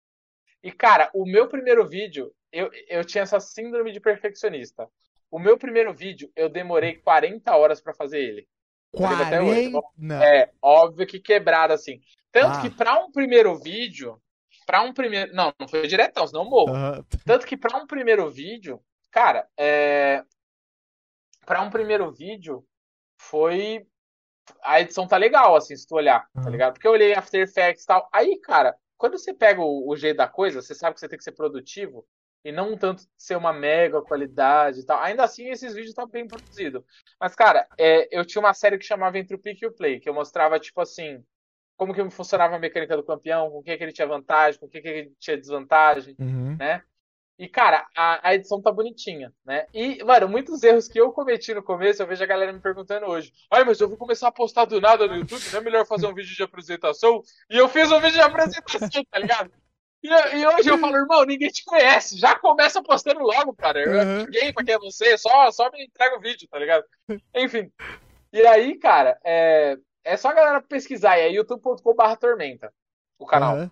[0.64, 4.88] E, cara, o meu primeiro vídeo, eu, eu tinha essa síndrome de perfeccionista.
[5.30, 8.48] O meu primeiro vídeo, eu demorei 40 horas pra fazer ele.
[8.94, 9.72] Eu lembro até hoje.
[9.72, 9.88] 40.
[9.98, 10.22] Não.
[10.24, 12.00] É, óbvio que quebrado, assim.
[12.32, 12.62] Tanto Ah.
[12.62, 14.22] que pra um primeiro vídeo,
[14.66, 15.34] pra um primeiro.
[15.36, 16.74] Não, não foi diretão, senão eu morro.
[16.74, 17.06] Aham.
[17.26, 20.24] Tanto que pra um primeiro vídeo, cara, é.
[21.46, 22.66] Pra um primeiro vídeo,
[23.20, 23.86] foi.
[24.64, 26.50] A edição tá legal, assim, se tu olhar, tá Uhum.
[26.50, 26.74] ligado?
[26.74, 28.08] Porque eu olhei After Effects e tal.
[28.14, 31.18] Aí, cara, quando você pega o, o jeito da coisa, você sabe que você tem
[31.18, 32.06] que ser produtivo
[32.44, 35.00] e não tanto ser uma mega qualidade e tal.
[35.02, 36.84] Ainda assim, esses vídeos estão bem produzidos.
[37.20, 40.00] Mas, cara, é, eu tinha uma série que chamava Entre o Pique e o Play,
[40.00, 41.24] que eu mostrava, tipo assim,
[41.76, 44.66] como que funcionava a mecânica do campeão, com o que, que ele tinha vantagem, com
[44.66, 46.56] o que, que ele tinha desvantagem Uhum.
[46.58, 46.84] né?
[47.38, 49.68] E, cara, a, a, edição tá bonitinha, né?
[49.72, 53.06] E, mano, muitos erros que eu cometi no começo, eu vejo a galera me perguntando
[53.06, 53.32] hoje.
[53.52, 56.08] Ai, mas eu vou começar a postar do nada no YouTube, não é melhor fazer
[56.08, 57.22] um vídeo de apresentação?
[57.48, 59.52] E eu fiz um vídeo de apresentação, tá ligado?
[60.02, 63.88] E, e hoje eu falo, irmão, ninguém te conhece, já começa postando logo, cara.
[63.88, 64.24] Uhum.
[64.26, 66.86] Ninguém pra quem é você, só, só me entrega o vídeo, tá ligado?
[67.36, 67.72] Enfim.
[68.34, 72.74] E aí, cara, é, é só a galera pesquisar, é youtube.com.br tormenta,
[73.20, 73.56] o canal.
[73.56, 73.72] Aham.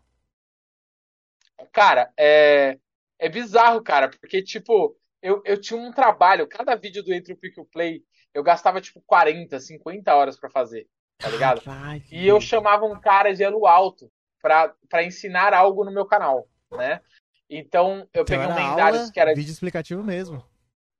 [1.71, 2.77] Cara, é,
[3.19, 7.37] é bizarro, cara, porque, tipo, eu, eu tinha um trabalho, cada vídeo do Entre o
[7.37, 8.03] Pick e o Play,
[8.33, 10.87] eu gastava, tipo, 40, 50 horas pra fazer,
[11.17, 11.61] tá ligado?
[11.61, 12.03] Caralho.
[12.11, 14.11] E eu chamava um cara de elo alto
[14.41, 17.01] pra, pra ensinar algo no meu canal, né?
[17.49, 20.43] Então, eu Então peguei um aula, que era vídeo explicativo mesmo.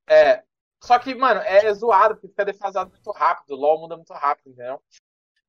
[0.10, 0.44] é.
[0.84, 3.52] Só que, mano, é zoado, porque fica defasado muito rápido.
[3.52, 4.80] O LOL muda muito rápido, entendeu?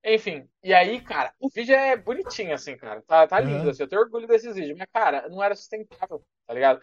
[0.09, 3.03] Enfim, e aí, cara, o vídeo é bonitinho, assim, cara.
[3.03, 3.71] Tá, tá lindo, Uhum.
[3.71, 4.79] assim, eu tenho orgulho desses vídeos.
[4.79, 6.81] Mas, cara, não era sustentável, tá ligado?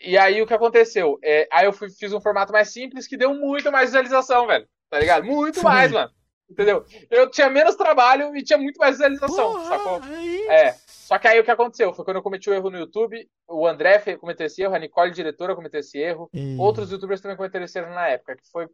[0.00, 1.18] E aí, o que aconteceu?
[1.22, 4.66] É, aí eu fui- fiz um formato mais simples que deu muito mais visualização, velho.
[4.88, 5.24] Tá ligado?
[5.24, 5.64] Muito Sim.
[5.64, 6.10] mais, mano.
[6.48, 6.84] Entendeu?
[7.10, 10.00] Eu tinha menos trabalho e tinha muito mais visualização, Porra, sacou?
[10.04, 10.46] aí.
[10.48, 10.72] É.
[10.86, 11.92] Só que aí o que aconteceu?
[11.92, 15.10] Foi quando eu cometi o erro no YouTube, o André cometeu esse erro, a Nicole,
[15.10, 16.30] diretora, cometeu esse erro.
[16.32, 18.68] E- Outros youtubers também cometeram esse erro na época, que foi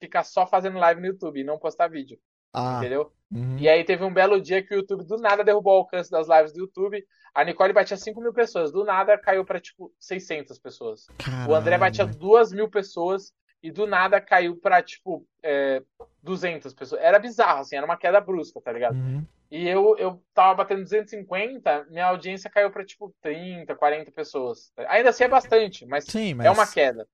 [0.00, 2.16] ficar só fazendo live no YouTube e não postar vídeo,
[2.52, 3.12] Ah, entendeu?
[3.30, 3.58] uhum.
[3.58, 6.28] E aí teve um belo dia que o YouTube do nada derrubou o alcance das
[6.28, 7.04] lives do YouTube.
[7.34, 11.06] A Nicole batia 5 mil pessoas, do nada caiu pra tipo 600 pessoas.
[11.48, 12.18] O André batia Caralho.
[12.18, 15.82] 2 mil pessoas e do nada caiu pra tipo é,
[16.22, 17.00] 200 pessoas.
[17.02, 18.96] Era bizarro, assim, era uma queda brusca, tá ligado?
[18.96, 19.24] Uhum.
[19.50, 24.72] E eu, eu tava batendo 250, minha audiência caiu pra tipo 30, 40 pessoas.
[24.88, 26.46] Ainda assim é bastante, mas Sim, mas.
[26.46, 27.06] é uma queda.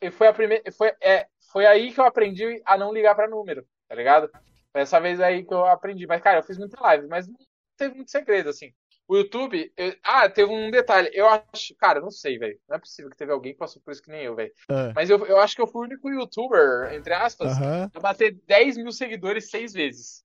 [0.00, 0.62] E foi a primeira.
[0.72, 4.30] Foi, é, foi aí que eu aprendi a não ligar pra número, tá ligado?
[4.72, 6.06] Foi essa vez aí que eu aprendi.
[6.06, 7.34] Mas, cara, eu fiz muita live, mas não
[7.76, 8.72] teve muito segredo, assim.
[9.08, 9.72] O YouTube.
[9.76, 11.10] eu- ah, teve um detalhe.
[11.12, 11.74] Eu acho.
[11.76, 12.56] Cara, não sei, velho.
[12.68, 14.52] Não é possível que teve alguém que passou por isso que nem eu, velho.
[14.68, 17.90] Ah, Mas eu, eu acho que eu fui o único youtuber, entre aspas, Aham.
[17.92, 20.22] a bater 10 mil seguidores seis vezes.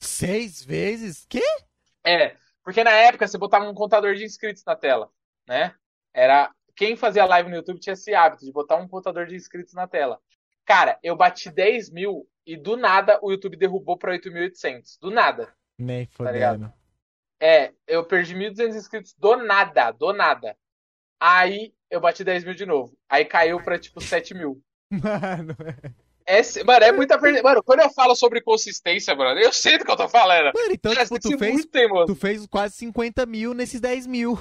[0.00, 1.26] Seis vezes?
[1.28, 1.42] Que?
[2.04, 5.10] É, porque na época você botava um contador de inscritos na tela,
[5.48, 5.74] né?
[6.14, 9.74] Era quem fazia live no YouTube tinha esse hábito de botar um contador de inscritos
[9.74, 10.20] na tela.
[10.64, 14.98] Cara, eu bati 10 mil e do nada o YouTube derrubou pra 8.800.
[15.00, 15.52] Do nada.
[15.78, 16.72] Nem Tá fodendo.
[17.40, 20.56] É, eu perdi 1.200 inscritos do nada, do nada.
[21.18, 22.96] Aí eu bati 10 mil de novo.
[23.08, 24.62] Aí caiu pra tipo 7 mil.
[24.90, 25.56] Mano.
[26.24, 27.42] É, mano, é muita perda.
[27.42, 30.52] Mano, quando eu falo sobre consistência, mano, eu sei do que eu tô falando.
[30.54, 32.06] Mano, então, tipo, tu fez, muito teimoso.
[32.06, 34.38] tu fez quase 50 mil nesses 10 mil.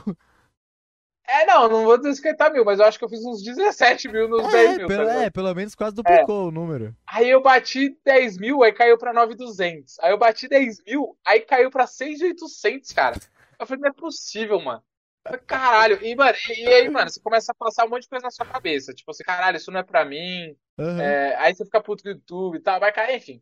[1.27, 4.07] É, não, não vou dizer 50 mil, mas eu acho que eu fiz uns 17
[4.09, 4.87] mil nos 10 É, mil.
[4.87, 5.23] pelo, tá ligado?
[5.25, 6.95] é, pelo menos quase duplicou o número.
[7.07, 9.97] Aí eu bati 10 mil, aí caiu pra 9,200.
[9.99, 13.17] Aí eu bati 10 mil, aí caiu pra 6,800, cara.
[13.59, 14.83] Eu falei, não é possível, mano.
[15.23, 16.03] Falei, Caralho.
[16.03, 18.45] E, mano, e aí, mano, você começa a passar um monte de coisa na sua
[18.45, 18.91] cabeça.
[18.93, 20.55] Tipo assim, caralho, isso não é pra mim.
[20.79, 21.01] Aham.
[21.01, 23.41] É, aí você fica puto com o YouTube e tal, vai cair, enfim.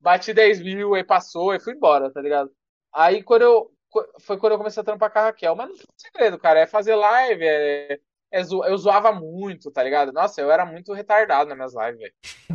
[0.00, 2.50] Bati 10 mil, aí passou, aí fui embora, tá ligado?
[2.94, 3.72] Aí quando eu.
[4.20, 5.54] Foi quando eu comecei a trampar com a Raquel.
[5.56, 6.60] Mas não foi segredo, cara.
[6.60, 7.98] É fazer live, é,
[8.30, 10.12] é zo- eu zoava muito, tá ligado?
[10.12, 12.00] Nossa, eu era muito retardado nas minhas lives,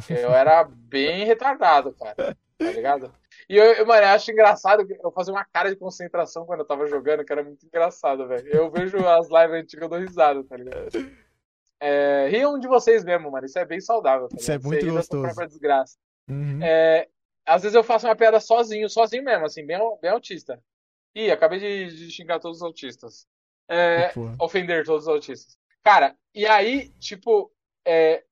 [0.08, 0.22] velho.
[0.24, 2.38] Eu era bem retardado, cara.
[2.58, 3.12] Tá ligado?
[3.50, 6.66] E eu, eu, mano, eu acho engraçado eu fazia uma cara de concentração quando eu
[6.66, 8.48] tava jogando, que era muito engraçado, velho.
[8.48, 10.88] Eu vejo as lives antigas, eu dou risada, tá ligado?
[11.80, 13.46] É, riam de vocês mesmo, mano.
[13.46, 14.30] Isso é bem saudável.
[14.30, 15.24] Tá Isso é muito Você gostoso.
[15.24, 15.98] própria desgraça.
[16.30, 16.60] Uhum.
[16.64, 17.08] É,
[17.46, 20.62] às vezes eu faço uma piada sozinho, sozinho mesmo, assim, bem, bem autista.
[21.16, 23.28] Ih, acabei de, de xingar todos os autistas.
[23.70, 25.58] É, ofender todos os autistas.
[25.84, 27.52] Cara, e aí, tipo,
[27.86, 28.24] é,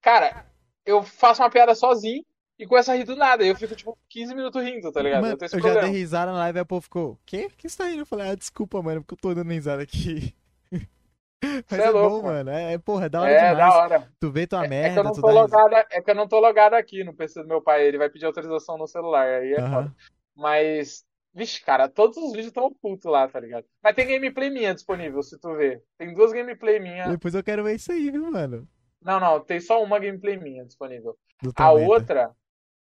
[0.00, 0.46] cara,
[0.84, 2.24] eu faço uma piada sozinho
[2.58, 3.44] e começo a rir do nada.
[3.44, 5.22] E eu fico, tipo, 15 minutos rindo, tá ligado?
[5.22, 7.50] Mano, eu eu já dei risada na live e a povo ficou, quê?
[7.56, 7.98] que isso tá aí?
[7.98, 10.34] Eu falei, ah, desculpa, mano, porque eu tô dando risada aqui.
[11.42, 12.50] Mas Cê é, é louco, bom, mano.
[12.50, 13.58] É, é, porra, é da hora É, demais.
[13.58, 14.12] da hora.
[14.18, 15.62] Tu vê tua É, é que eu merda, não tu tô risada.
[15.62, 17.84] logado, é que eu não tô logado aqui no PC do meu pai.
[17.86, 19.94] Ele vai pedir autorização no celular, aí é foda.
[20.34, 21.04] Mas,
[21.36, 23.66] vixe, cara, todos os vídeos estão ocultos lá, tá ligado?
[23.82, 25.82] Mas tem gameplay minha disponível, se tu ver.
[25.98, 27.08] Tem duas gameplay minha.
[27.08, 28.66] Depois eu quero ver isso aí, viu, mano?
[29.02, 31.16] Não, não, tem só uma gameplay minha disponível.
[31.54, 32.34] A outra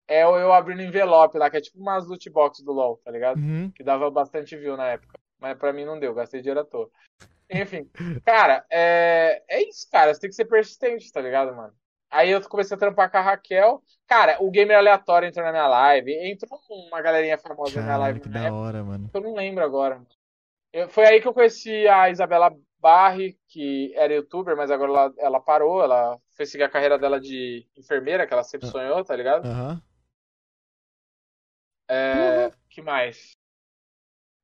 [0.07, 3.11] é eu eu abrindo envelope lá, que é tipo umas loot box do LoL, tá
[3.11, 3.39] ligado?
[3.39, 3.71] Uhum.
[3.71, 5.19] Que dava bastante view na época.
[5.39, 6.89] Mas pra mim não deu, gastei dinheiro à toa.
[7.49, 7.87] Enfim,
[8.25, 10.13] cara, é, é isso, cara.
[10.13, 11.73] Você tem que ser persistente, tá ligado, mano?
[12.11, 13.81] Aí eu comecei a trampar com a Raquel.
[14.07, 16.11] Cara, o gamer aleatório entrou na minha live.
[16.31, 18.55] Entrou uma galerinha famosa na minha live que na da época.
[18.55, 19.09] hora, mano.
[19.13, 20.01] Eu não lembro agora.
[20.73, 25.13] Eu- foi aí que eu conheci a Isabela Barri, que era youtuber, mas agora ela,
[25.19, 25.83] ela parou.
[25.83, 28.71] Ela foi seguir a carreira dela de enfermeira, que ela sempre Ah.
[28.71, 29.45] sonhou, tá ligado?
[29.45, 29.81] Aham.
[31.91, 33.31] É, que mais?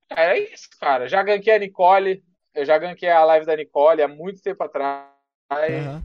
[0.09, 1.07] É isso, cara.
[1.07, 2.23] Já ganquei a Nicole.
[2.53, 5.09] eu já ganquei a live da Nicole há muito tempo atrás.
[5.51, 6.03] Aham.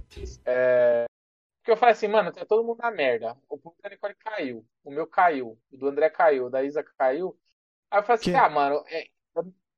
[1.61, 3.37] Porque eu falei assim, mano, tá todo mundo na merda.
[3.49, 4.67] O público da Nicole caiu.
[4.83, 5.59] O meu caiu.
[5.71, 6.47] O do André caiu.
[6.47, 7.39] O da Isa caiu.
[7.91, 9.07] Aí eu falei assim, Que- ah, mano, é,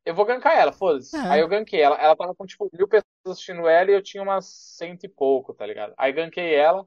[0.05, 1.17] eu- vou gankar ela, foda-se.
[1.17, 1.20] É.
[1.28, 1.97] Aí eu ganquei ela.
[1.97, 4.47] Ela tava com, tipo, mil pessoas assistindo ela e eu tinha umas
[4.77, 5.93] cento e pouco, tá ligado?
[5.97, 6.86] Aí ganquei ela.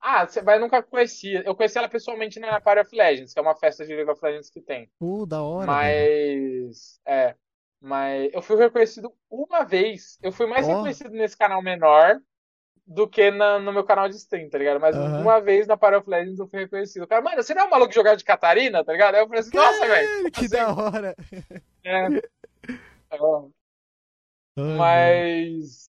[0.00, 1.42] Ah, você vai nunca conhecia.
[1.44, 4.24] Eu conheci ela pessoalmente na Party of Legends, que é uma festa de League of
[4.24, 4.90] Legends que tem.
[4.98, 5.66] Pô, da hora.
[5.66, 7.34] Mas, é,
[7.80, 10.18] mas eu fui reconhecido uma vez.
[10.22, 10.76] Eu fui mais Ó.
[10.76, 12.20] reconhecido nesse canal menor
[12.94, 14.80] do que na- no meu canal de stream, tá ligado?
[14.80, 15.20] Mas Aham.
[15.22, 17.02] uma vez na Party of Legends eu fui reconhecido.
[17.02, 19.14] O cara, mano, você não é um maluco que jogava de Catarina, tá ligado?
[19.14, 20.30] Aí eu falei assim, nossa, velho.
[20.30, 21.16] Que assim, da hora.
[21.84, 22.06] é.
[23.14, 23.18] É,
[24.56, 25.90] Ai, Mas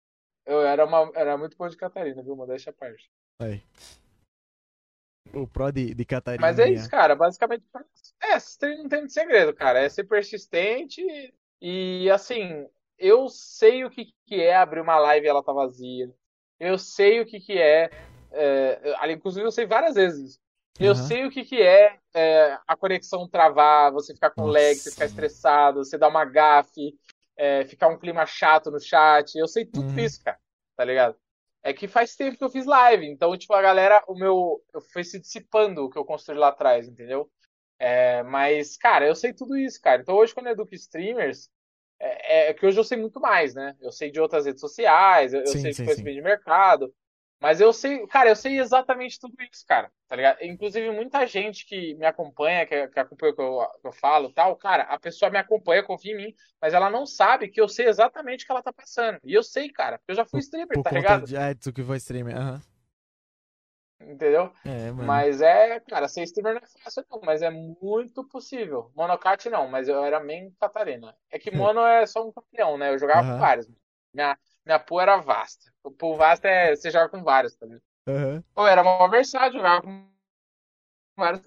[0.46, 2.36] eu era, uma, era muito bom de Catarina, viu?
[2.36, 3.10] Modéstia à parte.
[3.40, 3.62] Aí.
[5.34, 6.46] O pro de, de Catarina.
[6.46, 6.72] Mas é né?
[6.72, 7.14] isso, cara.
[7.14, 7.64] Basicamente,
[8.22, 9.80] é, stream não tem muito segredo, cara.
[9.80, 11.02] É ser persistente
[11.60, 12.66] e, assim,
[12.98, 16.12] eu sei o que, que é abrir uma live e ela tá vazia.
[16.60, 17.90] Eu sei o que, que é,
[18.32, 20.40] é, ali, inclusive eu sei várias vezes isso.
[20.78, 21.06] Eu Aham.
[21.08, 25.04] sei o que, que é, é, a conexão travar, você ficar com lag, você ficar
[25.04, 25.12] Nossa.
[25.12, 26.94] estressado, você dar uma gafe,
[27.36, 29.36] é, ficar um clima chato no chat.
[29.36, 30.04] Eu sei tudo Uhum.
[30.04, 30.38] isso, cara.
[30.76, 31.16] Tá ligado?
[31.62, 34.62] É que faz tempo que eu fiz live, então, tipo, a galera, o meu.
[34.72, 37.28] Eu foi se dissipando o que eu construí lá atrás, entendeu?
[37.78, 40.00] É, mas, cara, eu sei tudo isso, cara.
[40.02, 41.50] Então, hoje, quando eu educo streamers,
[42.00, 43.76] é, é que hoje eu sei muito mais, né?
[43.80, 46.94] Eu sei de outras redes sociais, eu, eu Sim, sei de sim, conhecimento de mercado,
[47.40, 50.42] mas eu sei, cara, eu sei exatamente tudo isso, cara, tá ligado?
[50.42, 54.28] Inclusive, muita gente que me acompanha, que, que acompanha o que eu, que eu falo
[54.30, 57.60] e tal, cara, a pessoa me acompanha, confia em mim, mas ela não sabe que
[57.60, 59.18] eu sei exatamente o que ela tá passando.
[59.24, 61.26] E eu sei, cara, porque eu já fui streamer, Por tá ligado?
[61.26, 61.36] de.
[61.36, 62.36] Ah, tu que foi streamer.
[62.36, 62.62] Aham.
[64.00, 64.52] Entendeu?
[64.64, 65.06] É, mano.
[65.06, 68.92] Mas é, cara, ser streamer não é fácil não, mas é muito possível.
[68.94, 71.16] Monocat não, mas eu era main Catarina.
[71.30, 72.92] É que mono é só um campeão, né?
[72.92, 73.34] Eu jogava Aham.
[73.34, 73.68] com vários.
[74.14, 75.72] Minha, minha pool era vasta.
[75.82, 77.82] O pool vasta é você joga com vários, tá ligado?
[78.06, 78.44] Aham.
[78.54, 80.08] Ou era uma versátil, jogava com
[81.16, 81.42] vários.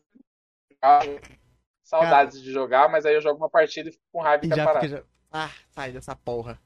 [1.84, 4.52] Saudades de jogar, mas aí eu jogo uma partida e fico com raiva e E
[4.52, 5.04] quero já.
[5.32, 6.60] Ah, sai dessa porra.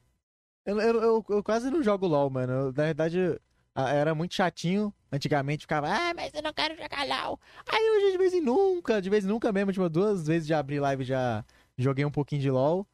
[0.66, 2.66] Eu, eu, eu, eu quase não jogo LOL, mano.
[2.66, 3.40] Na verdade,
[3.76, 4.94] era muito chatinho.
[5.16, 7.40] Antigamente ficava, ah, mas eu não quero jogar LOL.
[7.72, 10.60] Aí hoje, de vez em nunca, de vez em nunca mesmo, tipo, duas vezes já
[10.60, 11.44] abri live já
[11.78, 12.86] joguei um pouquinho de LOL.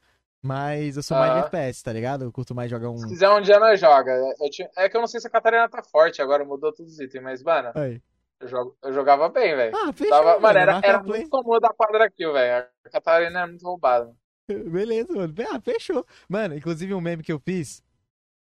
[0.44, 1.40] Mas eu sou mais de.
[1.40, 2.24] FPS, tá ligado?
[2.26, 2.98] Eu curto mais jogar um.
[2.98, 4.12] Se quiser um dia nós joga.
[4.52, 7.00] Tinha- É que eu não sei se a Catarina tá forte, agora mudou todos os
[7.00, 8.02] itens, mas, mano, Aí.
[8.40, 8.76] eu, jogo...
[8.84, 9.76] eu jogava bem, velho.
[9.76, 10.10] Ah, fechou.
[10.18, 11.20] Tava- Mano, era, marca era play.
[11.22, 12.66] muito comum da quadra kill, velho.
[12.86, 14.12] A Catarina é muito roubada.
[14.50, 15.34] Beleza, mano.
[15.52, 16.04] Ah, fechou.
[16.28, 17.84] Mano, inclusive um meme que eu fiz.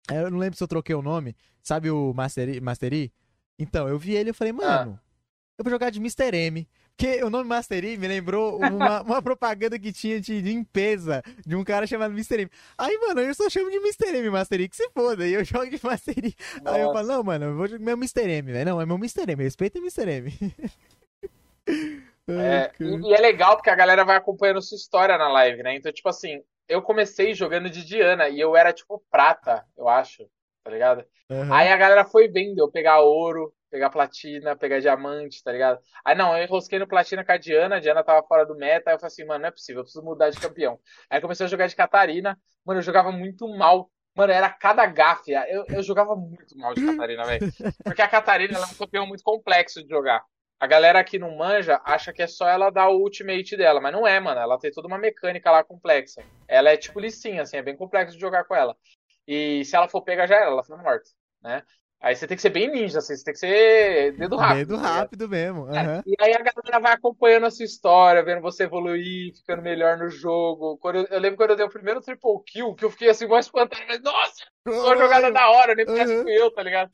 [0.08, 1.36] é, Eu não lembro se eu troquei o nome.
[1.64, 2.60] Sabe o Mastery?
[2.60, 3.12] Mastery?
[3.58, 4.98] Então, eu vi ele e falei, mano,
[5.58, 6.34] eu vou jogar de Mr.
[6.36, 6.68] M.
[6.96, 11.62] Porque o nome Mastery me lembrou uma, uma propaganda que tinha de limpeza de um
[11.62, 12.42] cara chamado Mr.
[12.42, 12.50] M.
[12.76, 14.16] Aí, mano, eu só chamo de Mr.
[14.16, 15.26] M, Mastery, que se foda.
[15.26, 16.34] E eu jogo de Mastery.
[16.64, 16.94] Aí eu Nossa.
[16.94, 18.28] falo, não, mano, eu vou jogar meu Mr.
[18.28, 18.64] M, velho.
[18.64, 19.30] Não, é meu Mr.
[19.30, 19.44] M.
[19.44, 20.10] Respeita o Mr.
[20.10, 20.32] M.
[22.30, 25.76] É, e, e é legal porque a galera vai acompanhando sua história na live, né?
[25.76, 30.28] Então, tipo assim, eu comecei jogando de Diana e eu era tipo prata, eu acho,
[30.68, 31.04] tá ligado?
[31.30, 31.54] Aham.
[31.54, 35.80] Aí a galera foi vendo eu pegar ouro, pegar platina, pegar diamante, tá ligado?
[36.04, 38.90] Aí não, eu enrosquei no platina com a Diana, a Diana tava fora do meta,
[38.90, 40.78] aí eu falei assim, mano, não é possível, eu preciso mudar de campeão.
[41.08, 43.90] Aí comecei a jogar de Catarina, mano, eu jogava muito mal.
[44.14, 45.32] Mano, era cada gafe.
[45.32, 47.40] Eu, eu jogava muito mal de Catarina, velho.
[47.84, 50.22] Porque a Catarina ela é um campeão muito complexo de jogar.
[50.60, 53.92] A galera que não manja acha que é só ela dar o ultimate dela, mas
[53.92, 54.40] não é, mano.
[54.40, 56.20] Ela tem toda uma mecânica lá complexa.
[56.48, 58.76] Ela é tipo licinha, assim, é bem complexo de jogar com ela.
[59.28, 61.10] E se ela for pega, já era, ela foi morta,
[61.42, 61.62] né?
[62.00, 64.68] Aí você tem que ser bem ninja, assim, você tem que ser dedo rápido.
[64.68, 65.66] Dedo rápido mesmo.
[65.66, 66.02] Cara, Aham.
[66.06, 70.08] E aí a galera vai acompanhando a sua história, vendo você evoluir, ficando melhor no
[70.08, 70.78] jogo.
[70.78, 73.26] Quando eu, eu lembro quando eu dei o primeiro triple kill, que eu fiquei assim,
[73.26, 76.24] mais espantado, mas nossa, uma jogada da hora, nem parece Uhum.
[76.24, 76.90] que eu, tá ligado?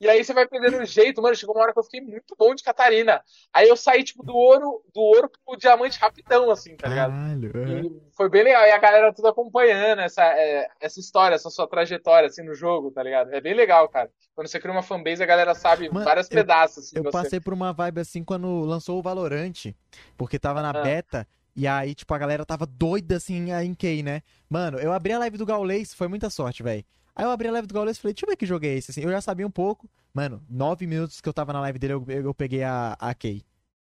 [0.00, 1.34] E aí você vai perdendo o jeito, mano.
[1.36, 3.22] Chegou uma hora que eu fiquei muito bom de Catarina.
[3.52, 7.10] Aí eu saí, tipo, do ouro, do ouro pro diamante rapidão, assim, tá ligado?
[7.12, 7.52] Caralho.
[7.54, 7.80] aham.
[7.86, 8.62] E foi bem legal.
[8.66, 12.90] E a galera tudo acompanhando essa, é, essa história, essa sua trajetória, assim, no jogo,
[12.90, 13.32] tá ligado?
[13.32, 14.10] É bem legal, cara.
[14.34, 17.10] Quando você cria uma fanbase, a galera sabe Mano, vários eu- pedaços, assim, Eu você.
[17.10, 19.74] passei por uma vibe assim quando lançou o Valorant,
[20.16, 20.82] porque tava na Ah.
[20.82, 24.22] beta, e aí, tipo, a galera tava doida assim em Key, né?
[24.48, 26.84] Mano, eu abri a live do Gaules, foi muita sorte, velho.
[27.14, 28.68] Aí eu abri a live do Gaules e falei, deixa eu ver que jogo é
[28.70, 29.02] esse, assim.
[29.02, 29.88] Eu já sabia um pouco.
[30.14, 33.44] Mano, nove minutos que eu tava na live dele, eu, eu peguei a, a Key.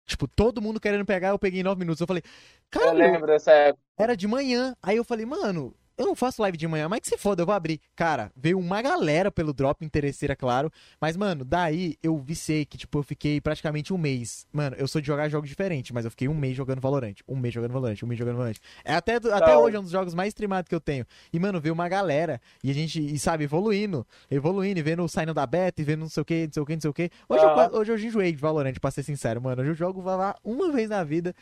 [0.06, 2.00] Tipo, todo mundo querendo pegar, eu peguei em nove minutos.
[2.00, 2.30] Eu falei, Eu
[2.70, 3.82] caralho, lembro dessa época.
[3.98, 4.76] era de manhã.
[4.82, 7.46] Aí eu falei, mano, eu não faço live de manhã, mas que se foda, eu
[7.46, 7.80] vou abrir.
[7.94, 10.70] Cara, veio uma galera pelo drop, interesseira, claro.
[11.00, 14.46] Mas, mano, daí eu viciei que, tipo, eu fiquei praticamente um mês.
[14.52, 17.14] Mano, eu sou de jogar jogos diferentes, mas eu fiquei um mês jogando Valorant.
[17.28, 18.56] Um mês jogando Valorant, um mês jogando Valorant.
[18.84, 21.06] É até, até hoje é um dos jogos mais streamados que eu tenho.
[21.32, 22.40] E, mano, veio uma galera.
[22.62, 24.06] E a gente, e sabe, evoluindo.
[24.30, 26.66] Evoluindo, e vendo saindo da beta, e vendo não sei o que, não sei o
[26.66, 27.10] que, não sei o que.
[27.28, 27.70] Hoje, Ah.
[27.72, 29.62] eu, hoje eu enjoei de Valorant, pra ser sincero, mano.
[29.62, 31.34] Hoje eu jogo Valorant uma vez na vida.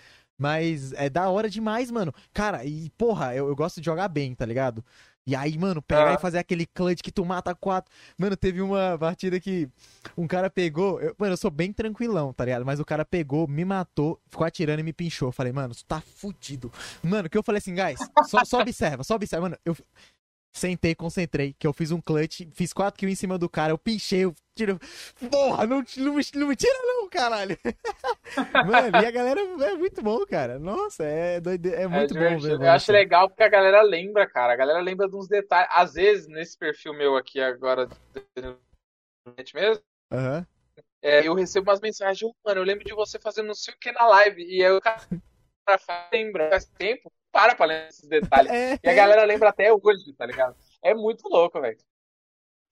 [0.43, 2.12] Mas é da hora demais, mano.
[2.35, 4.85] Cara, e porra, eu, eu gosto de jogar bem, tá ligado?
[5.25, 6.15] E aí, mano, pegar Ah.
[6.15, 7.89] e fazer aquele clutch que tu mata quatro.
[8.19, 9.69] Mano, teve uma partida que
[10.19, 11.01] um cara pegou.
[11.01, 12.67] eu- mano, eu sou bem tranquilão, tá ligado?
[12.67, 15.29] Mas o cara pegou, me matou, ficou atirando e me pinchou.
[15.29, 16.73] Eu falei, mano, tu tá fudido.
[17.05, 19.43] Mano, que eu falei assim, guys, só, só observa, só observa.
[19.49, 19.77] Mano, eu
[20.53, 23.79] sentei, concentrei, que eu fiz um clutch, fiz quatro kills em cima do cara, eu
[23.79, 24.79] pinchei, eu tiro.
[25.31, 27.59] Porra, não, não, me- não me tira, não, caralho.
[28.63, 30.59] Mano, e a galera é muito bom, cara.
[30.59, 31.73] Nossa, é, doide...
[31.75, 32.53] é muito É bom ver.
[32.61, 32.99] Eu acho mano.
[33.03, 34.53] legal porque a galera lembra, cara.
[34.53, 35.71] A galera lembra de uns detalhes.
[35.75, 37.89] Às vezes, nesse perfil meu aqui agora,
[39.55, 40.47] mesmo, Aham.
[41.01, 43.79] é, eu recebo umas mensagens, "Ô, mano, eu lembro de você fazendo não sei o
[43.79, 44.43] que na live.
[44.45, 45.01] E aí o cara
[46.13, 48.52] lembra, faz tempo, para pra lembrar esses detalhes.
[48.52, 50.55] É, E a galera lembra até hoje, tá ligado?
[50.83, 51.78] É muito louco, velho.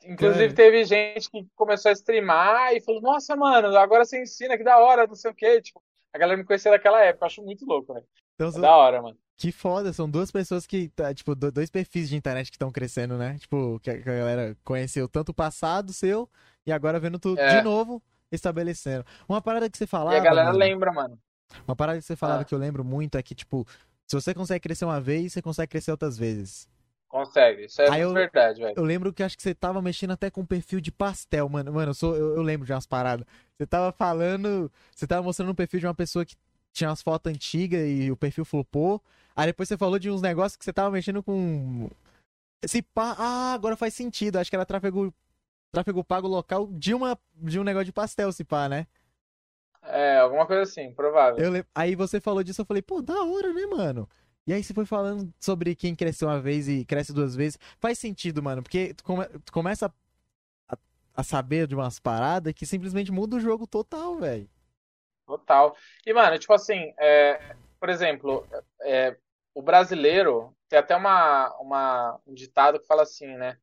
[0.05, 4.65] Inclusive, teve gente que começou a streamar e falou, nossa, mano, agora você ensina, que
[4.65, 5.61] da hora, não sei o quê.
[5.61, 5.83] Tipo,
[6.13, 8.07] a galera me conhecia daquela época, eu acho muito louco, velho.
[8.35, 9.19] então, É são- da hora, mano.
[9.37, 12.71] Que foda, são duas pessoas que, tá, tipo, do- dois perfis de internet que estão
[12.71, 13.37] crescendo, né?
[13.39, 16.29] Tipo, que a, que a galera conheceu tanto o passado seu
[16.67, 17.57] e agora vendo tudo É.
[17.59, 19.05] de novo estabelecendo.
[19.29, 20.15] Uma parada que você falava.
[20.17, 21.19] E a galera mano, lembra, mano.
[21.67, 22.45] Uma parada que você falava Ah.
[22.45, 23.67] que eu lembro muito é que, tipo,
[24.11, 26.69] se você consegue crescer uma vez, você consegue crescer outras vezes.
[27.09, 27.67] Consegue.
[27.67, 28.75] Isso é eu- verdade, velho.
[28.77, 31.73] Eu lembro que acho que você tava mexendo até com perfil de pastel, mano.
[31.73, 33.25] Mano, eu, sou, eu, eu lembro de umas paradas.
[33.57, 34.71] Você tava falando.
[34.95, 36.35] Você tava mostrando um perfil de uma pessoa que
[36.73, 39.01] tinha umas fotos antigas e o perfil flopou.
[39.37, 41.89] Aí depois você falou de uns negócios que você tava mexendo com.
[42.65, 43.15] Esse pá.
[43.17, 44.37] Ah, agora faz sentido.
[44.37, 45.15] Acho que era tráfego.
[45.73, 48.89] Tráfego pago local de, uma, de um negócio de pastel, se pá, né?
[49.83, 51.39] É, alguma coisa assim, provável.
[51.39, 54.09] Eu lem- Aí você falou disso, eu falei, pô, da hora, né, mano?
[54.47, 57.59] E aí você foi falando sobre quem cresceu uma vez e cresce duas vezes.
[57.79, 59.93] Faz sentido, mano, porque tu, come- tu começa
[60.69, 60.79] a,
[61.15, 64.49] a saber de umas paradas que simplesmente muda o jogo total, velho.
[65.27, 65.77] Total.
[66.07, 68.47] E, mano, tipo assim, é, por exemplo,
[68.83, 69.17] é,
[69.55, 73.57] o brasileiro tem até uma, uma, um ditado que fala assim, né?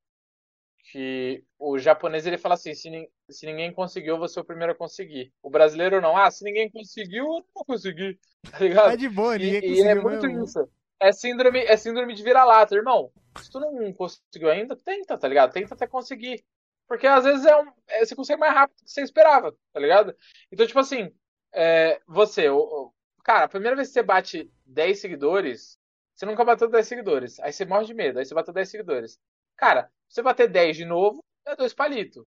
[0.92, 2.90] Que o japonês ele fala assim: se,
[3.34, 5.34] se ninguém conseguiu, você é o primeiro a conseguir.
[5.42, 8.20] O brasileiro não, ah, se ninguém conseguiu, eu não vou conseguir.
[8.52, 8.92] Tá ligado?
[8.92, 10.44] Tá de boa, E, ninguém e conseguiu é muito mesmo.
[10.46, 10.70] isso.
[11.00, 13.12] É síndrome, é síndrome de vira-lata, irmão.
[13.40, 15.52] Se tu não conseguiu ainda, tenta, tá ligado?
[15.54, 16.44] Tenta até conseguir.
[16.88, 19.80] Porque às vezes é um, é- você consegue mais rápido do que você esperava, tá
[19.80, 20.16] ligado?
[20.52, 21.12] Então, tipo assim,
[21.54, 25.78] é, você, o- cara, a primeira vez que você bate 10 seguidores,
[26.16, 27.40] você nunca bateu 10 seguidores.
[27.42, 29.20] Aí você morre de medo, aí você bateu 10 seguidores.
[29.58, 32.24] Cara, você bater 10 de novo, é dois palitos.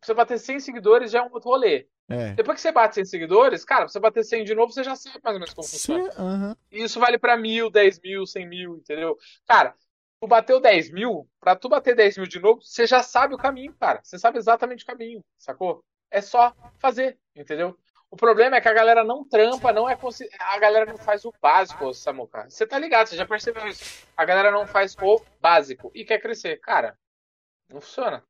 [0.00, 1.88] Você bater 100 seguidores já é um outro rolê.
[2.08, 2.32] É.
[2.32, 4.94] Depois que você bate 100 seguidores, cara, pra você bater 100 de novo, você já
[4.94, 6.56] sabe mais ou menos como funciona.
[6.70, 9.16] E isso vale pra mil, 10 mil, 100 mil, entendeu?
[9.46, 9.74] Cara,
[10.20, 13.38] tu bateu 10 mil, pra tu bater 10 mil de novo, você já sabe o
[13.38, 14.00] caminho, cara.
[14.02, 15.82] Você sabe exatamente o caminho, sacou?
[16.10, 17.76] É só fazer, entendeu?
[18.10, 20.28] O problema é que a galera não trampa, não é consci...
[20.38, 22.48] a galera não faz o básico, Samuca.
[22.48, 24.06] Você tá ligado, você já percebeu isso.
[24.16, 26.60] A galera não faz o básico e quer crescer.
[26.60, 26.96] Cara,
[27.68, 28.22] não funciona.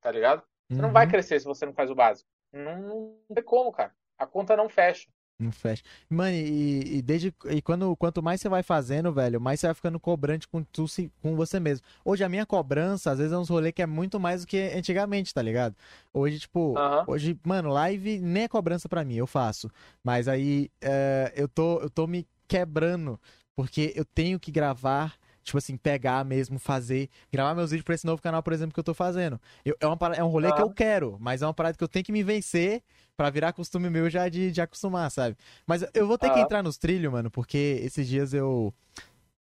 [0.00, 0.44] Tá ligado?
[0.70, 1.10] Você não vai Uhum.
[1.10, 2.28] crescer se você não faz o básico.
[2.52, 3.92] Não, não tem como, cara.
[4.18, 5.08] A conta não fecha.
[5.40, 5.84] Não fecha.
[6.10, 9.74] Mano, e, e desde e quando quanto mais você vai fazendo, velho, mais você vai
[9.74, 10.84] ficando cobrante com tu,
[11.22, 11.86] com você mesmo.
[12.04, 14.58] Hoje a minha cobrança, às vezes é uns rolê que é muito mais do que
[14.74, 15.76] antigamente, tá ligado?
[16.12, 16.74] Hoje, tipo,
[17.06, 19.70] hoje, mano, live nem é cobrança pra mim, eu faço.
[20.02, 23.20] Mas aí é, eu tô eu tô me quebrando
[23.54, 28.06] porque eu tenho que gravar Tipo assim, pegar mesmo, fazer, gravar meus vídeos pra esse
[28.06, 29.40] novo canal, por exemplo, que eu tô fazendo.
[29.64, 30.74] Eu- é, uma, parada- é um rolê que eu Aham.
[30.74, 32.82] quero, mas é uma parada que eu tenho que me vencer
[33.16, 35.36] pra virar costume meu já de, de acostumar, sabe?
[35.66, 36.42] Mas eu vou ter que Aham.
[36.44, 38.72] entrar nos trilhos, mano, porque esses dias eu.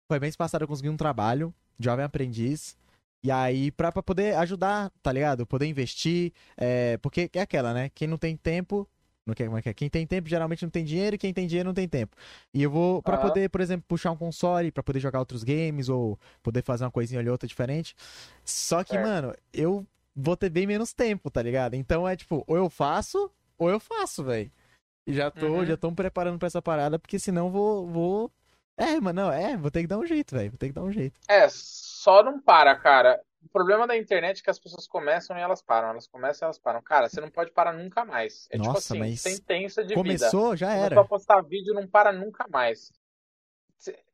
[0.09, 2.77] Foi mês passado eu consegui um trabalho, jovem aprendiz.
[3.23, 5.45] E aí, pra, pra poder ajudar, tá ligado?
[5.45, 6.31] Poder investir.
[6.55, 7.89] é, porque é aquela, né?
[7.93, 8.87] Quem não tem tempo.
[9.27, 9.73] Não quer, como é que é?
[9.73, 12.15] Quem tem tempo geralmente não tem dinheiro e quem tem dinheiro não tem tempo.
[12.53, 13.29] E eu vou, pra Aham.
[13.29, 16.91] poder, por exemplo, puxar um console, pra poder jogar outros games ou poder fazer uma
[16.91, 17.93] coisinha ali outra diferente.
[18.45, 19.03] Só que, Certo.
[19.03, 21.73] mano, eu vou ter bem menos tempo, tá ligado?
[21.75, 24.49] Então é tipo, ou eu faço, ou eu faço, velho.
[25.05, 25.65] E já tô, Uhum.
[25.65, 28.31] já tô me preparando pra essa parada, porque senão vou, vou.
[28.77, 30.51] É, mano, não, é, vou ter que dar um jeito, velho.
[30.51, 31.19] Vou ter que dar um jeito.
[31.27, 33.21] É, só não para, cara.
[33.43, 35.89] O problema da internet é que as pessoas começam e elas param.
[35.89, 36.81] Elas começam e elas param.
[36.81, 38.47] Cara, você não pode parar nunca mais.
[38.49, 40.01] É tipo Nossa, assim, mas sentença de vida.
[40.01, 41.01] Começou, já Começou era.
[41.01, 42.91] a postar vídeo, não para nunca mais.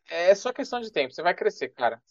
[0.09, 1.13] É só questão de tempo.
[1.13, 2.01] Você vai crescer, cara.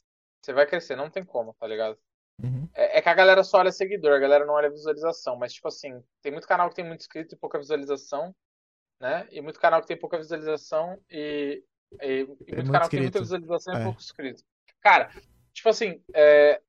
[0.41, 1.99] Você vai crescer, não tem como, tá ligado?
[2.43, 2.69] Uhum.
[2.75, 5.37] É, é que a galera só olha seguidor, a galera não olha visualização.
[5.37, 8.35] Mas, tipo assim, tem muito canal que tem muito inscrito e pouca visualização,
[8.99, 9.29] né?
[9.31, 11.63] E muito canal que tem pouca visualização e,
[12.01, 13.81] e, e muito, muito canal que tem muita visualização É.
[13.81, 14.43] e pouco inscrito.
[14.81, 15.11] Cara,
[15.53, 16.61] tipo assim, é,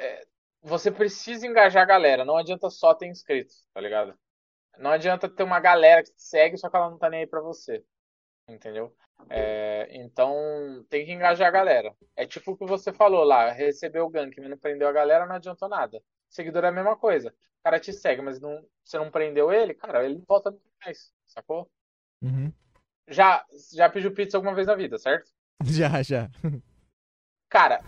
[0.00, 0.26] é,
[0.62, 4.18] você precisa engajar a galera, não adianta só ter inscritos, tá ligado?
[4.78, 7.26] Não adianta ter uma galera que te segue, só que ela não tá nem aí
[7.26, 7.84] pra você.
[8.48, 8.94] Entendeu?
[9.28, 10.34] É, então
[10.88, 11.94] tem que engajar a galera.
[12.16, 15.26] É tipo o que você falou lá, recebeu o gank, mas não prendeu a galera,
[15.26, 16.02] não adiantou nada.
[16.30, 17.28] Seguidor é a mesma coisa.
[17.28, 20.64] O cara te segue, mas não, você não prendeu ele, cara, ele não volta nunca
[20.84, 21.70] mais, sacou?
[22.22, 22.50] Uhum.
[23.06, 25.30] Já, já pediu pizza alguma vez na vida, certo?
[25.62, 26.30] Já, já.
[27.50, 27.82] Cara,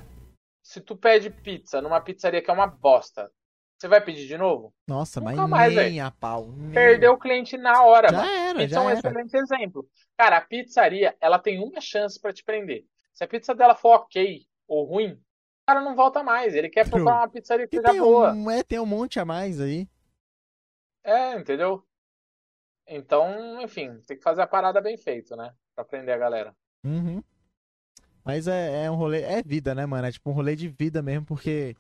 [0.73, 3.31] se tu pede pizza numa pizzaria que é uma bosta,
[3.79, 4.73] você vai pedir de novo?
[4.87, 6.53] Nossa, Nunca mas mais, nem a pau.
[6.53, 8.29] nem- Perdeu o cliente na hora, Já mano.
[8.31, 8.99] era, Pizza é já um era.
[8.99, 9.89] excelente exemplo.
[10.17, 12.85] Cara, a pizzaria, ela tem uma chance pra te prender.
[13.13, 15.21] Se a pizza dela for ok ou ruim, o
[15.67, 16.55] cara não volta mais.
[16.55, 18.33] Ele quer procurar uma pizzaria que E seja boa.
[18.33, 19.89] um, é, tem um monte a mais aí.
[21.05, 21.85] É, entendeu?
[22.87, 25.55] Então, enfim, tem que fazer a parada bem feita, né?
[25.75, 26.57] Pra prender a galera.
[26.85, 27.23] Uhum.
[28.25, 30.07] Mas é, é um rolê, é vida, né, mano?
[30.07, 31.75] É tipo um rolê de vida mesmo, porque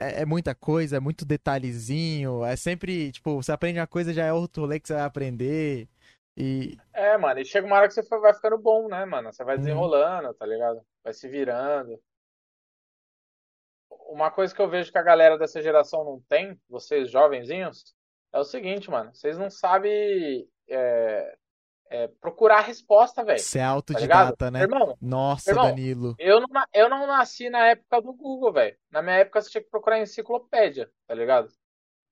[0.00, 2.44] é, é muita coisa, é muito detalhezinho.
[2.44, 5.88] É sempre, tipo, você aprende uma coisa, já é outro rolê que você vai aprender.
[6.36, 6.76] E.
[6.92, 9.32] É, mano, e chega uma hora que você vai ficando bom, né, mano?
[9.32, 9.62] Você vai Uhum.
[9.62, 10.80] desenrolando, tá ligado?
[11.02, 12.00] Vai se virando.
[14.08, 17.94] Uma coisa que eu vejo que a galera dessa geração não tem, vocês jovenzinhos,
[18.32, 19.14] é o seguinte, mano.
[19.14, 21.36] Vocês não sabem é,
[21.94, 23.38] é, procurar a resposta, velho.
[23.38, 24.52] Você é Tá autodidata, ligado?
[24.52, 24.60] né?
[24.62, 26.14] Irmão, Nossa, Irmão, Danilo.
[26.18, 28.76] eu não, eu não nasci na época do Google, velho.
[28.90, 31.48] Na minha época você tinha que procurar enciclopédia, tá ligado?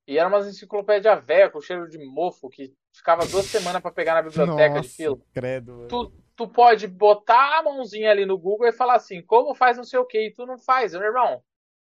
[0.07, 4.15] E era umas enciclopédia velha com cheiro de mofo que ficava duas semanas pra pegar
[4.15, 5.17] na biblioteca de Nossa, fila.
[5.33, 5.73] credo.
[5.75, 5.89] mano.
[5.89, 9.85] Tu, tu pode botar a mãozinha ali no Google e falar assim, como faz não
[9.85, 11.43] sei o que, e tu não faz, meu irmão.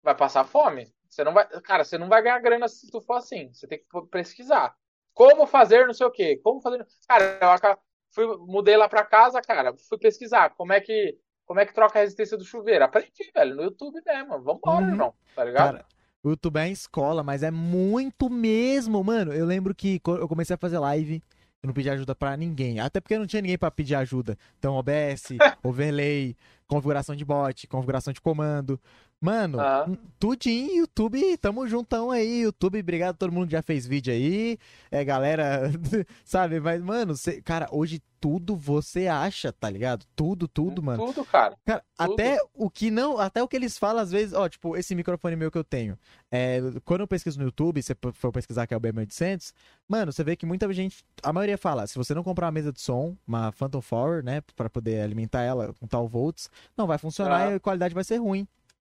[0.02, 0.92] Vai passar fome?
[1.08, 3.52] Você não vai, cara, você não vai ganhar grana se tu for assim.
[3.52, 4.74] Você tem que pesquisar.
[5.20, 6.86] Como fazer não sei o que, como fazer.
[7.06, 7.78] Cara, eu
[8.10, 11.98] fui, mudei lá pra casa, cara, fui pesquisar como é que como é que troca
[11.98, 12.84] a resistência do chuveiro.
[12.84, 14.40] Aprendi, velho, no YouTube mesmo.
[14.40, 14.92] Vambora, Uhum.
[14.92, 15.14] irmão.
[15.36, 15.72] Tá ligado?
[15.74, 15.84] Cara,
[16.22, 19.30] o YouTube é em escola, mas é muito mesmo, mano.
[19.34, 21.22] Eu lembro que eu comecei a fazer live,
[21.62, 22.80] eu não pedi ajuda pra ninguém.
[22.80, 24.38] Até porque não tinha ninguém pra pedir ajuda.
[24.58, 26.34] Então, OBS, overlay,
[26.66, 28.80] configuração de bot, configuração de comando.
[29.20, 29.98] Mano, Aham.
[30.18, 32.40] tudinho, YouTube, tamo juntão aí.
[32.42, 34.58] YouTube, obrigado todo mundo que já fez vídeo aí.
[34.90, 35.70] É, galera,
[36.24, 36.58] sabe?
[36.58, 40.06] Mas, mano, cê- cara, hoje tudo você acha, tá ligado?
[40.16, 41.04] Tudo, tudo, mano.
[41.06, 41.54] Tudo, cara.
[41.66, 42.12] Cara, Tudo.
[42.14, 45.36] até o que não, até o que eles falam às vezes, ó, tipo, esse microfone
[45.36, 45.98] meu que eu tenho.
[46.30, 49.52] É, quando eu pesquiso no YouTube, se você for pesquisar que é o BM800,
[49.86, 52.72] mano, você vê que muita gente, a maioria fala, se você não comprar uma mesa
[52.72, 56.96] de som, uma Phantom Forward, né, Pra poder alimentar ela com tal volts, não vai
[56.96, 57.50] funcionar Ah.
[57.52, 58.46] e a qualidade vai ser ruim.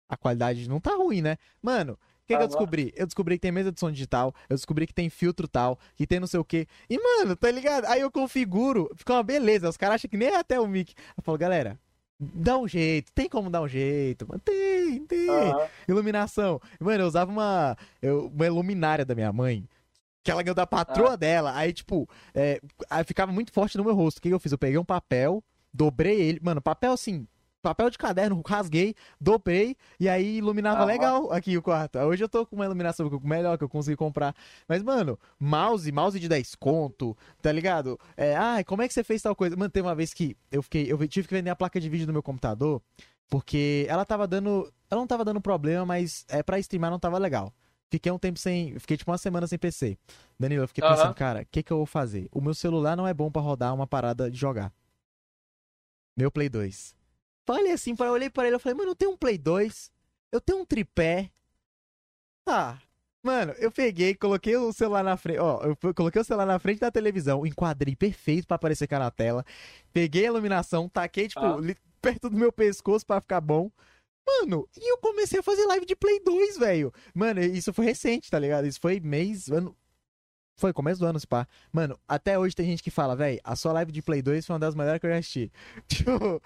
[0.09, 1.37] A qualidade não tá ruim, né?
[1.61, 2.93] Mano, o que, que eu descobri?
[2.95, 6.05] Eu descobri que tem mesa de som digital, eu descobri que tem filtro tal, que
[6.07, 6.67] tem não sei o quê.
[6.89, 7.85] E, mano, tá ligado?
[7.85, 9.67] Aí eu configuro, fica uma beleza.
[9.69, 10.93] Os caras acham que nem é até o mic.
[11.17, 11.79] Eu falo, galera,
[12.19, 14.39] dá um jeito, tem como dar um jeito, mano.
[14.43, 15.27] Tem, tem.
[15.87, 16.61] Iluminação.
[16.79, 19.67] Mano, eu usava uma, eu- uma luminária da minha mãe.
[20.23, 21.53] Que ela ganhou da patroa dela.
[21.53, 24.19] Aí, tipo, é, aí ficava muito forte no meu rosto.
[24.19, 24.53] O que que eu fiz?
[24.53, 26.39] Eu peguei um papel, dobrei ele.
[26.41, 27.27] Mano, papel assim,
[27.63, 31.97] papel de caderno, rasguei, dobrei e aí iluminava legal aqui o quarto.
[31.97, 34.35] Hoje eu tô com uma iluminação melhor que eu consegui comprar.
[34.67, 37.97] Mas, mano, mouse, mouse de 10 conto, tá ligado?
[38.15, 39.55] É, ai, como é que você fez tal coisa?
[39.55, 42.05] Mano, tem uma vez que eu fiquei, eu tive que vender a placa de vídeo
[42.05, 42.81] do meu computador,
[43.29, 47.17] porque ela tava dando, ela não tava dando problema, mas é para streamar não tava
[47.17, 47.53] legal.
[47.89, 49.97] Fiquei um tempo sem, fiquei tipo uma semana sem PC.
[50.39, 50.95] Danilo, eu fiquei Aham.
[50.95, 52.27] pensando, cara, o que que eu vou fazer?
[52.31, 54.73] O meu celular não é bom pra rodar uma parada de jogar.
[56.17, 57.02] Meu Play 2.
[57.45, 59.91] Falei assim, eu olhei pra ele, eu falei, mano, eu tenho um Play 2,
[60.31, 61.29] eu tenho um tripé.
[62.45, 62.81] Tá.
[63.25, 66.79] Mano, eu peguei, coloquei o celular na frente, ó, eu coloquei o celular na frente
[66.79, 69.45] da televisão, enquadrei perfeito pra aparecer cá na tela.
[69.93, 71.57] Peguei a iluminação, taquei, tipo, Ah.
[72.01, 73.71] perto do meu pescoço pra ficar bom.
[74.27, 76.93] Mano, e eu comecei a fazer live de Play 2, velho.
[77.13, 78.65] Mano, isso foi recente, tá ligado?
[78.67, 79.75] Isso foi mês, ano.
[80.55, 81.47] Foi começo do ano, se pá.
[81.71, 84.53] Mano, até hoje tem gente que fala, velho, a sua live de Play 2 foi
[84.53, 85.51] uma das melhores que eu já assisti.
[85.87, 86.41] Tipo.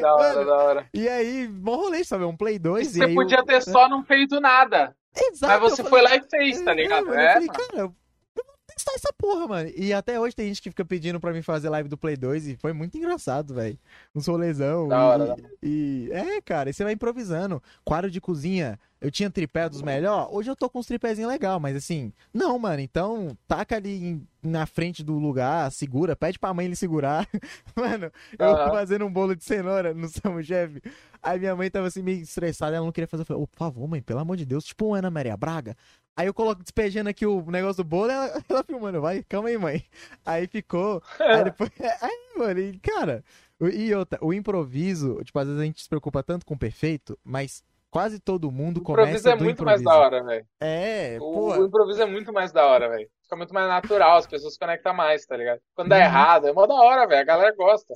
[0.00, 0.88] Da hora, Mano, da hora.
[0.94, 2.24] e aí, bom rolê, sabe?
[2.24, 3.44] Um Play 2 e, Você podia eu...
[3.44, 4.94] ter só não feito nada.
[5.14, 7.06] Exato, Mas você eu foi falei- lá e fez, tá ligado?
[7.06, 7.58] mano, É, eu falei, mano.
[7.58, 7.88] cara, eu
[8.34, 9.70] vou conquistar essa porra, mano.
[9.76, 12.46] E até hoje tem gente que fica pedindo pra mim fazer live do Play 2
[12.46, 13.78] e foi muito engraçado, velho.
[14.14, 14.88] Um solezão.
[14.88, 15.36] Da e, hora.
[15.62, 17.62] e- É, cara, e você vai improvisando.
[17.84, 21.58] Quadro de cozinha, eu tinha tripé dos melhor, hoje eu tô com uns tripézinhos legal,
[21.60, 26.54] mas assim, não, mano, então taca ali em- na frente do lugar, segura, pede pra
[26.54, 27.28] mãe ele segurar.
[27.76, 28.70] Mano, eu Aham.
[28.70, 30.82] fazendo um bolo de cenoura no São Chefe.
[31.22, 33.22] Aí minha mãe tava assim meio estressada, ela não queria fazer.
[33.22, 35.76] Eu falei, ô, por favor, mãe, pelo amor de Deus, tipo uma Ana Maria Braga.
[36.16, 39.56] Aí eu coloco despejando aqui o negócio do bolo, ela, ela filmando, vai, calma aí,
[39.56, 39.84] mãe.
[40.26, 41.00] Aí ficou.
[41.20, 41.70] Aí depois.
[42.00, 43.24] Aí, mano, e, cara.
[43.72, 47.16] E outra, o improviso, tipo, às vezes a gente se preocupa tanto com o perfeito,
[47.24, 50.00] mas quase todo mundo O improviso começa é do muito mais improviso.
[50.00, 50.46] da hora, velho.
[50.60, 51.56] É, O, pô.
[51.60, 53.08] o improviso é muito mais da hora, velho.
[53.22, 55.60] Fica muito mais natural, as pessoas se conectam mais, tá ligado?
[55.76, 56.02] Quando dá Uhum.
[56.02, 57.20] errado, é mó da hora, velho.
[57.20, 57.94] A galera gosta.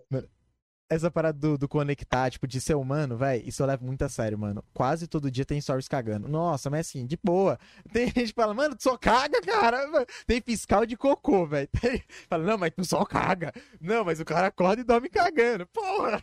[0.88, 4.08] Essa parada do, do conectar, tipo, de ser humano, velho, isso eu levo muito a
[4.08, 4.62] sério, mano.
[4.72, 6.28] Quase todo dia tem stories cagando.
[6.28, 7.58] Nossa, mas assim, de boa.
[7.92, 9.78] Tem gente que fala, mano, tu só caga, cara.
[10.28, 11.68] Tem fiscal de cocô, velho.
[11.80, 12.04] Tem...
[12.30, 13.52] Fala, não, mas tu só caga.
[13.80, 15.66] Não, mas o cara acorda e dorme cagando.
[15.66, 16.22] Porra.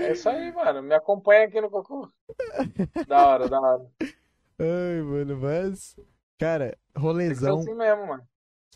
[0.00, 0.82] É isso aí, mano.
[0.82, 2.08] Me acompanha aqui no Cocô.
[3.06, 3.86] Da hora, da hora.
[4.58, 5.96] Ai, mano, mas.
[6.38, 7.58] Cara, que rolezão.
[7.60, 8.28] assim mesmo, mano.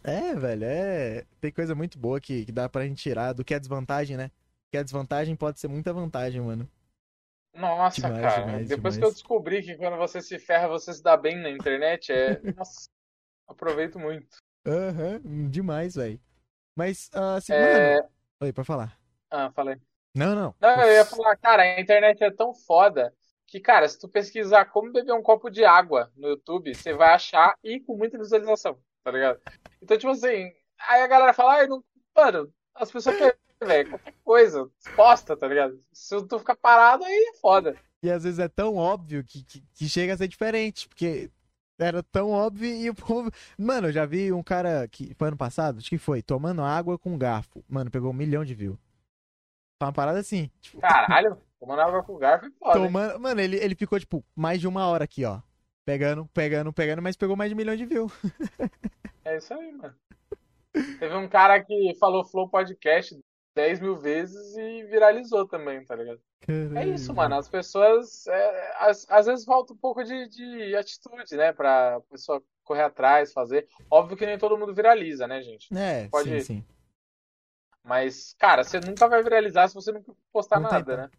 [0.03, 1.25] É, velho, é.
[1.41, 4.31] Tem coisa muito boa que, que dá pra gente tirar do que é desvantagem, né?
[4.71, 6.69] Que a desvantagem pode ser muita vantagem, mano.
[7.55, 8.45] Nossa, Demais, cara.
[8.47, 9.13] demais, Depois que demais.
[9.13, 12.41] eu descobri que quando você se ferra, você se dá bem na internet, é.
[12.57, 12.89] Nossa,
[13.47, 14.37] aproveito muito.
[14.67, 16.21] Aham, demais, velho.
[16.77, 17.95] Mas, ah, assim, É...
[17.95, 18.09] mano.
[18.41, 18.99] Oi, pode falar.
[19.31, 19.77] Ah, falei.
[20.15, 20.55] Não, não.
[20.61, 23.13] Não, eu ia falar, cara, a internet é tão foda
[23.47, 27.13] que, cara, se tu pesquisar como beber um copo de água no YouTube, você vai
[27.13, 29.41] achar e com muita visualização, tá ligado?
[29.83, 31.83] Então, tipo assim, aí a galera fala, ai, não.
[32.17, 35.83] Mano, as pessoas querem, velho, qualquer coisa, posta, tá ligado?
[35.93, 37.77] Se tu ficar parado, aí é foda.
[38.03, 41.31] E às vezes é tão óbvio que, que, que chega a ser diferente, porque
[41.79, 43.31] era tão óbvio e o povo.
[43.59, 46.99] Mano, eu já vi um cara que foi ano passado, acho que foi, tomando água
[46.99, 47.65] com garfo.
[47.69, 48.84] Mano, pegou um milhão de views.
[49.85, 50.51] Foi uma parada assim.
[50.63, 52.81] Tipo, Caralho, tomando água com garfo é foda.
[52.81, 53.21] tomando.
[53.21, 55.41] Mano, ele, ele ficou, tipo, mais de uma hora aqui, ó.
[55.85, 58.13] Pegando, pegando, pegando, mas pegou mais de um milhão de views.
[59.27, 59.95] É isso aí, mano.
[60.99, 63.19] Teve um cara que falou Flow Podcast
[63.55, 66.21] 10 mil vezes e viralizou também, tá ligado?
[66.77, 67.37] É isso, mano.
[67.37, 68.27] As pessoas.
[68.27, 71.53] é, às, às vezes falta um pouco de, de atitude, né?
[71.53, 73.67] Pra pessoa correr atrás, fazer.
[73.91, 75.75] Óbvio que nem todo mundo viraliza, né, gente?
[75.75, 76.65] É, Pode sim, sim.
[77.85, 81.11] Mas, cara, você nunca vai viralizar se você não postar Não nada, né?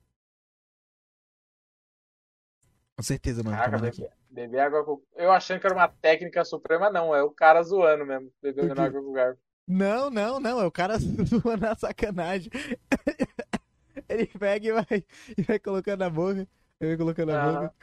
[2.97, 3.57] Com certeza, mano.
[3.57, 5.01] Caraca, beber, beber água com.
[5.15, 7.13] Eu achando que era uma técnica suprema, não.
[7.13, 8.81] É o cara zoando mesmo, bebendo O quê?
[8.81, 9.39] água com garfo.
[9.67, 10.61] Não, não, não.
[10.61, 12.49] É o cara zoando na sacanagem.
[14.09, 15.05] Ele pega e vai,
[15.37, 16.47] e vai colocando na boca.
[16.79, 17.59] Ele vai colocando na Aham.
[17.61, 17.75] boca.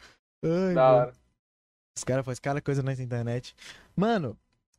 [0.45, 1.13] Ai, Da hora.
[1.97, 3.55] Os caras fazem cada coisa nessa internet.
[3.95, 4.37] Mano,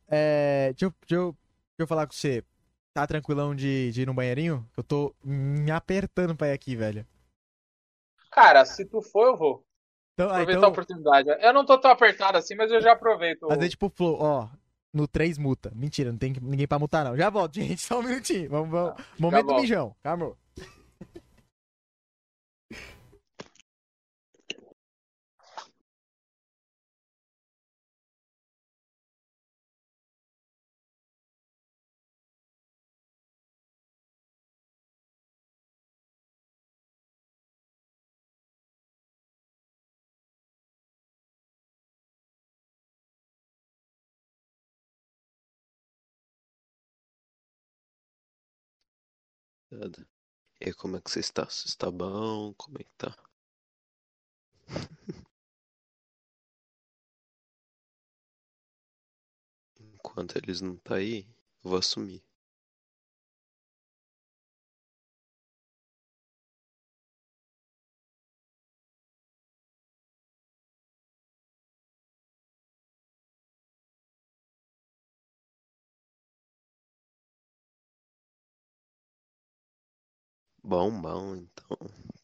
[0.08, 0.72] é.
[0.72, 1.38] Deixa eu, deixa eu, deixa
[1.78, 2.44] eu falar com você.
[2.94, 4.64] Tá tranquilão de, de ir no banheirinho?
[4.76, 7.04] Eu tô me apertando pra ir aqui, velho.
[8.30, 9.64] Cara, se tu for, eu vou.
[10.12, 11.28] Então, ah, Aproveitar então a oportunidade.
[11.28, 13.48] Eu não tô tão apertado assim, mas eu já aproveito.
[13.48, 14.48] fazer tipo flow, ó.
[14.92, 15.72] No 3 muta.
[15.74, 17.16] Mentira, não tem ninguém pra mutar, não.
[17.16, 17.82] Já volto, gente.
[17.82, 18.48] Só um minutinho.
[18.48, 18.94] Vamos, vamos.
[19.18, 19.60] Momento volto.
[19.60, 19.96] mijão.
[20.00, 20.36] Calma.
[49.74, 50.08] Nada.
[50.60, 51.44] E aí, como é que você está?
[51.46, 52.54] Você está bom?
[52.54, 53.16] Como é que tá?
[59.78, 61.28] Enquanto eles não tá aí,
[61.62, 62.20] eu vou assumir.
[80.66, 81.76] Bom, bom, então.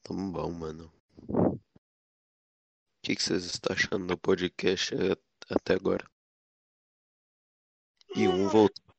[0.03, 0.91] Tamo bom, mano.
[1.29, 1.61] O
[3.03, 4.95] que, que vocês estão achando do podcast
[5.51, 6.11] até agora?
[8.17, 8.90] E um voltou.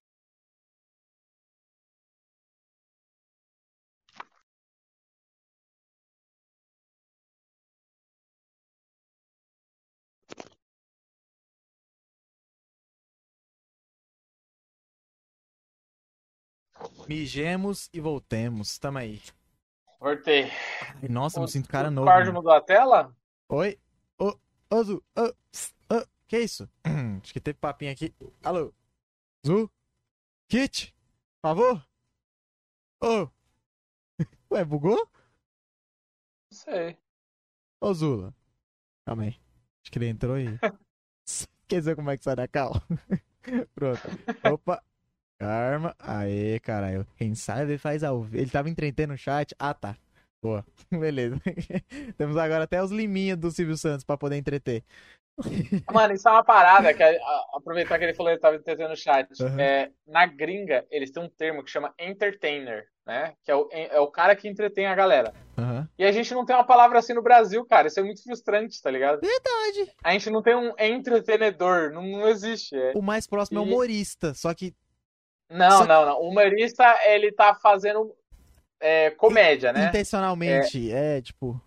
[17.07, 18.77] Mijemos e voltemos.
[18.77, 19.21] Tamo aí.
[19.99, 20.45] Voltei.
[21.01, 22.07] Ai, nossa, eu me sinto cara o novo.
[22.07, 22.39] Card mano.
[22.39, 23.15] mudou a tela?
[23.49, 23.79] Oi?
[24.19, 24.33] Ô,
[24.69, 26.69] ô, Zu, ô, ô, Que isso?
[27.21, 28.13] Acho que teve papinho aqui.
[28.43, 28.73] Alô?
[29.45, 29.69] Zu?
[30.47, 30.95] Kit?
[31.41, 31.87] Por favor?
[33.01, 33.29] Ô?
[34.51, 34.97] Ué, bugou?
[34.97, 36.97] Não sei.
[37.79, 38.33] Ô, Zula.
[39.05, 39.39] Calma aí.
[39.83, 40.45] Acho que ele entrou e.
[41.67, 42.73] Quer dizer como é que sai da cal?
[43.73, 44.01] Pronto.
[44.51, 44.83] Opa.
[45.45, 45.95] Karma.
[45.99, 47.05] Aê, caralho.
[47.17, 48.37] Quem sabe faz ao vivo.
[48.43, 49.55] Ele tava entretendo no chat.
[49.57, 49.95] Ah, tá.
[50.41, 50.63] Boa.
[50.91, 51.35] Beleza.
[52.17, 54.83] Temos agora até os liminhas do Silvio Santos pra poder entreter.
[55.91, 57.01] Mano, isso é uma parada que,
[57.53, 59.27] aproveitar que ele falou que ele tava entretendo no chat.
[59.41, 59.59] Uhum.
[59.59, 63.33] É, na gringa, eles têm um termo que chama entertainer, né?
[63.43, 65.33] Que é o, é o cara que entretém a galera.
[65.57, 65.87] Aham.
[65.97, 67.87] E a gente não tem uma palavra assim no Brasil, cara.
[67.87, 69.21] Isso é muito frustrante, tá ligado?
[69.21, 69.91] Verdade.
[70.03, 72.75] A gente não tem um entretenedor, não, não existe.
[72.75, 72.91] é.
[72.95, 74.33] O mais próximo é E- humorista.
[74.35, 74.73] Só que.
[75.51, 76.21] Não, Só- não, não.
[76.21, 78.15] O humorista, ele tá fazendo
[78.79, 79.87] é, comédia, né?
[79.87, 80.91] Intencionalmente.
[80.91, 81.61] É, tipo.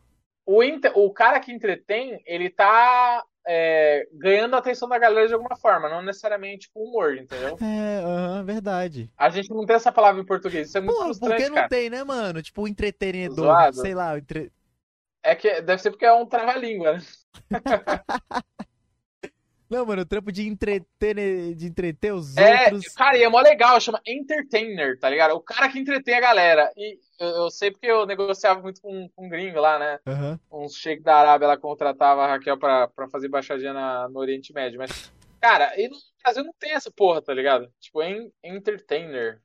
[0.47, 5.35] O, inte- o cara que entretém, ele tá é, ganhando a atenção da galera de
[5.35, 7.59] alguma forma, não necessariamente com humor, entendeu?
[7.61, 9.11] É, verdade.
[9.17, 11.55] A gente não tem essa palavra em português, isso é muito Pô, frustrante, que não
[11.57, 11.69] cara.
[11.69, 12.43] tem, né, mano?
[12.43, 13.45] Tipo, entretenedor.
[13.47, 13.77] Zoado.
[13.77, 14.51] Sei lá, entre...
[15.23, 17.03] É que deve ser porque é um trava-língua, né?
[19.75, 21.17] Não, mano, o trampo de entreter,
[21.57, 22.93] de entreter os É, outros.
[22.95, 25.33] cara, e é mó legal, chama entertainer, tá ligado?
[25.35, 26.73] O cara que entretém a galera.
[26.77, 29.99] E eu, eu sei porque eu negociava muito com, com um gringo lá, né?
[30.07, 30.39] Aham.
[30.53, 34.53] uns sheiks da Arábia, ela contratava a Raquel pra, pra fazer baixadinha na, no Oriente
[34.53, 34.79] Médio.
[34.79, 37.69] Mas, cara, e no Brasil não tem essa porra, tá ligado?
[37.81, 39.41] Tipo, en, entertainer.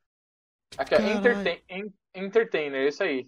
[0.78, 3.28] Aqui, ó, entertain, en- entertainer, isso aí.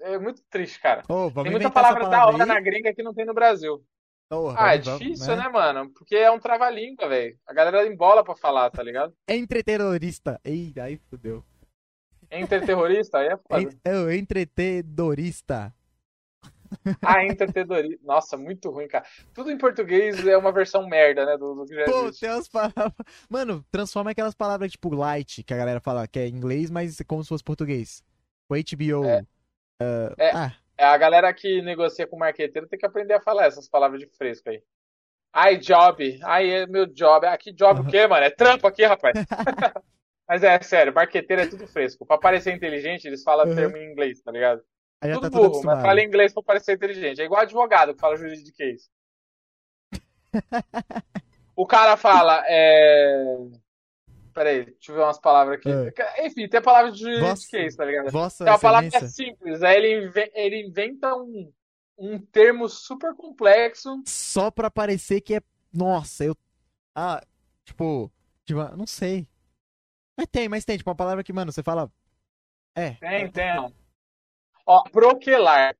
[0.00, 1.04] É muito triste, cara.
[1.08, 2.48] Vamos Tem muita essa palavra, da palavra hora aí.
[2.48, 3.82] na gringa que não tem no Brasil.
[4.30, 5.90] Porra, Ah, é vamos- vamos, difícil, né, mano?
[5.90, 7.36] Porque é um trava-língua, velho.
[7.46, 9.12] A galera embola pra falar, tá ligado?
[9.28, 10.40] Entreterrorista.
[10.44, 11.44] Ei, aí fudeu.
[12.30, 13.76] Entreterrorista, aí é foda.
[13.84, 15.74] É o entretenedorista.
[17.02, 17.98] Ah, entretenedorista.
[18.04, 19.04] Nossa, muito ruim, cara.
[19.34, 22.20] Tudo em português é uma versão merda, né, do, do que já Pô, existe.
[22.20, 22.92] tem umas palavras.
[23.28, 27.24] Mano, transforma aquelas palavras tipo light, que a galera fala que é inglês, mas como
[27.24, 28.04] se fosse português.
[28.48, 29.04] O HBO.
[29.04, 29.26] É.
[29.80, 30.30] ah, É.
[30.32, 30.52] ah, É,
[30.84, 34.48] a galera que negocia com marqueteiro tem que aprender a falar essas palavras de fresco
[34.50, 34.62] aí.
[35.32, 36.18] Ai, job.
[36.24, 37.26] Ai, é meu job.
[37.26, 38.24] Ah, que job o quê, mano?
[38.24, 39.14] É trampo aqui, rapaz.
[40.28, 42.06] Mas é sério, marqueteiro é tudo fresco.
[42.06, 43.54] Pra parecer inteligente, eles falam Uhum.
[43.54, 44.62] termo em inglês, tá ligado?
[45.00, 47.20] aí tudo tá burro, mas fala inglês pra parecer inteligente.
[47.20, 48.88] É igual advogado que fala juridiquês.
[51.56, 53.36] o cara fala, é...
[54.32, 55.68] Peraí, deixa eu ver umas palavras aqui.
[56.24, 58.10] Enfim, tem a palavra de juridiquês, tá ligado?
[58.10, 61.52] Vossa Tem uma palavra que é simples, aí ele, inve- ele inventa um,
[61.98, 64.02] um termo super complexo.
[64.06, 65.40] Só pra parecer que é.
[65.72, 66.36] Nossa, eu.
[66.94, 67.22] Ah,
[67.64, 68.10] tipo.
[68.44, 69.26] tipo, não sei.
[70.16, 70.76] Mas tem, mas tem.
[70.76, 71.90] Tipo, uma palavra que, mano, você fala.
[72.74, 72.90] É.
[72.92, 73.74] Tem, tem.
[74.66, 75.76] Ó, proquelar.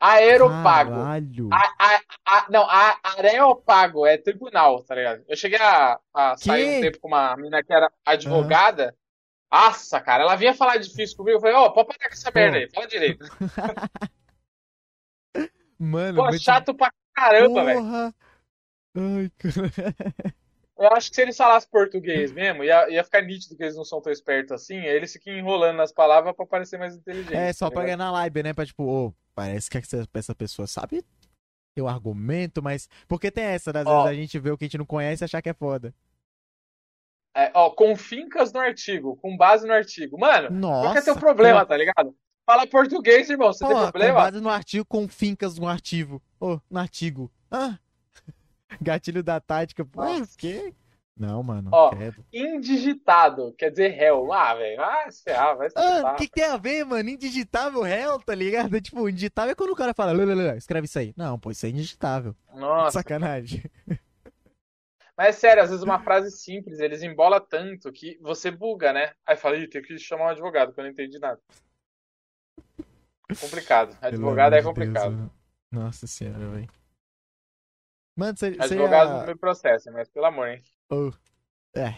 [0.00, 0.90] Aeropago.
[0.92, 1.48] Caralho.
[1.52, 5.24] A, a, a, não, a, areopago é tribunal, tá ligado?
[5.26, 8.94] Eu cheguei a, a sair um tempo com uma menina que era advogada.
[9.50, 11.38] Nossa, cara, ela vinha falar difícil comigo.
[11.38, 13.24] Eu falei, ó, pode parar com essa merda aí, fala direito.
[15.78, 17.80] Mano, Pô, muito- chato pra caramba, velho.
[18.96, 19.70] Ai, cara.
[20.78, 23.84] Eu acho que se eles falassem português mesmo, ia, ia ficar nítido que eles não
[23.84, 24.78] são tão espertos assim.
[24.78, 27.34] Aí eles ficam enrolando nas palavras pra parecer mais inteligente.
[27.34, 28.52] É, só tá pra ganhar na live, né?
[28.52, 31.04] Pra tipo, ô, parece que essa, pessoa sabe
[31.78, 32.88] o argumento, mas.
[33.06, 33.82] Porque tem essa, né?
[33.82, 34.02] às Ó.
[34.02, 35.94] vezes a gente vê o que a gente não conhece e achar que é foda.
[37.36, 40.18] É, ó, com fincas no artigo, com base no artigo.
[40.18, 40.82] Mano, Nossa.
[40.82, 42.12] qual que é teu problema, tá ligado?
[42.44, 43.52] Fala português, irmão.
[43.52, 44.14] Você Pô, tem com problema?
[44.14, 46.20] base no artigo com fincas no artigo.
[46.40, 47.30] Ô, no artigo.
[47.48, 47.78] Ah!
[48.82, 49.84] Gatilho da tática.
[49.84, 50.36] Pô, Nossa.
[50.36, 50.74] que?
[51.18, 51.70] Não, mano.
[51.72, 52.24] Ó, credo.
[52.32, 54.32] Indigitado, quer dizer réu.
[54.32, 57.08] Ah, velho, vai se ah, vai se Ah, o que, tem a ver, mano?
[57.08, 58.70] Indigitável réu, tá ligado?
[58.80, 61.12] Tipo, indigitável é quando o cara fala, "Lê, lê, lê, escreve isso aí.
[61.16, 62.34] Não, pô, isso é indigitável.
[62.54, 63.64] Nossa, Sacanagem.
[65.16, 69.12] mas é sério, às vezes uma frase simples, eles embola tanto que você buga, né?
[69.26, 71.40] Aí fala, ih, tem que chamar um advogado, que eu não entendi nada.
[73.40, 73.96] Complicado.
[74.00, 75.10] Advogado é Deus, complicado.
[75.12, 75.30] mano.
[75.70, 76.68] Nossa senhora, velho.
[78.16, 78.56] Mano, você.
[78.58, 80.62] Advogado ia- não me processa, mas pelo amor, hein?
[80.90, 81.12] Oh,
[81.74, 81.94] É.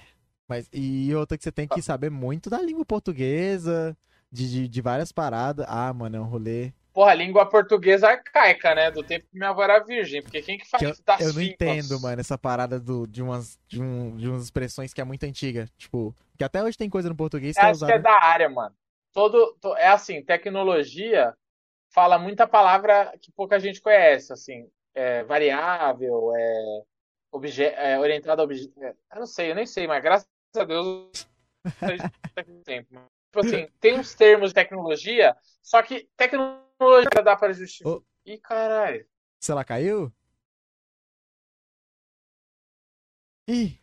[0.48, 3.96] Mas, e outra que você tem que saber muito da língua portuguesa,
[4.32, 5.64] de, de, de várias paradas.
[5.68, 6.72] Ah, mano, é um rolê.
[6.92, 8.90] Porra, língua portuguesa arcaica, né?
[8.90, 10.20] Do tempo que minha avó era virgem.
[10.20, 13.22] Porque quem que faz Que eu, das eu não entendo, mano, essa parada do, de,
[13.22, 15.68] umas, de, um, de umas expressões que é muito antiga.
[15.78, 18.02] Tipo, que até hoje tem coisa no português que Eu é acho que é usada.
[18.02, 18.74] da área, mano.
[19.12, 21.32] Todo, to- é assim, tecnologia
[21.94, 26.82] fala muita palavra que pouca gente conhece, assim, é, variável, é,
[27.30, 28.74] obje, é orientado a objeto.
[28.78, 31.26] eu não sei, eu nem sei, mas graças a Deus
[31.80, 32.88] a gente tá com tempo.
[33.26, 37.92] Tipo assim, tem uns termos de tecnologia, só que tecnologia dá para justificar.
[37.92, 38.04] Ô.
[38.26, 39.06] Ih, caralho.
[39.40, 40.12] Se ela caiu?
[43.48, 43.80] Ih.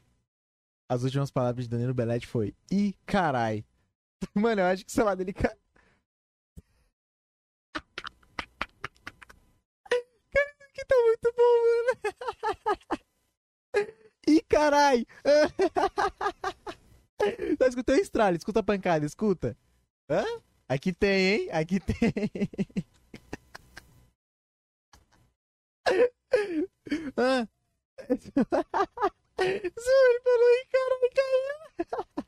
[0.90, 3.66] As últimas palavras de Danilo Belete foi Ih, carai.
[4.35, 5.56] Mano, eu acho que o celular dele caiu.
[10.32, 12.16] Cara, isso aqui tá muito bom, mano.
[14.50, 15.06] Carai.
[17.58, 19.58] Tá escutando o estralo, escuta a pancada, escuta.
[20.08, 20.24] Hã?
[20.69, 21.50] Aqui tem, hein?
[21.51, 21.95] Aqui tem.
[27.17, 27.48] Hã?
[29.40, 32.26] Ele falou, ih, caralho, caiu.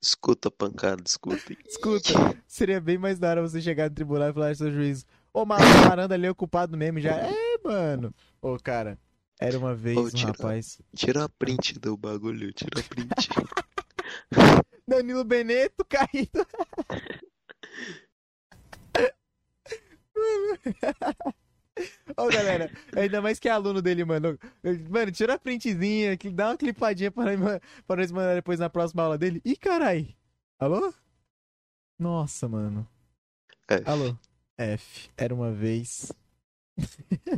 [0.00, 1.56] Escuta a pancada, escuta.
[1.66, 2.12] Escuta,
[2.46, 6.14] seria bem mais da hora você chegar no tribunal e falar, seu juiz, ô, Maranda
[6.14, 7.16] ali é ocupado mesmo já.
[7.16, 8.14] É, mano.
[8.40, 8.98] Ô, cara,
[9.40, 10.80] era uma vez um tira- rapaz.
[10.94, 13.28] Tira a print do bagulho, tira a print.
[14.88, 16.46] Danilo Beneto caído.
[22.16, 24.36] Ô, galera, ainda mais que é aluno dele, mano.
[24.90, 28.68] Mano, tira a printzinha, que dá uma clipadinha pra, nós- pra nós mandar depois na
[28.68, 29.40] próxima aula dele.
[29.44, 30.16] Ih, carai.
[30.58, 30.92] Alô?
[31.98, 32.86] Nossa, mano.
[33.68, 33.88] F.
[33.88, 34.16] Alô?
[34.56, 35.08] F.
[35.16, 36.12] Era uma vez.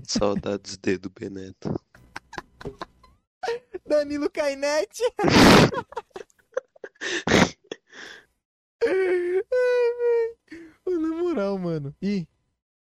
[0.05, 1.79] Saudades D do Beneto.
[3.87, 5.03] Danilo Cainete.
[8.83, 9.47] Velho.
[11.01, 11.95] Na moral, mano.
[12.03, 12.27] Ih.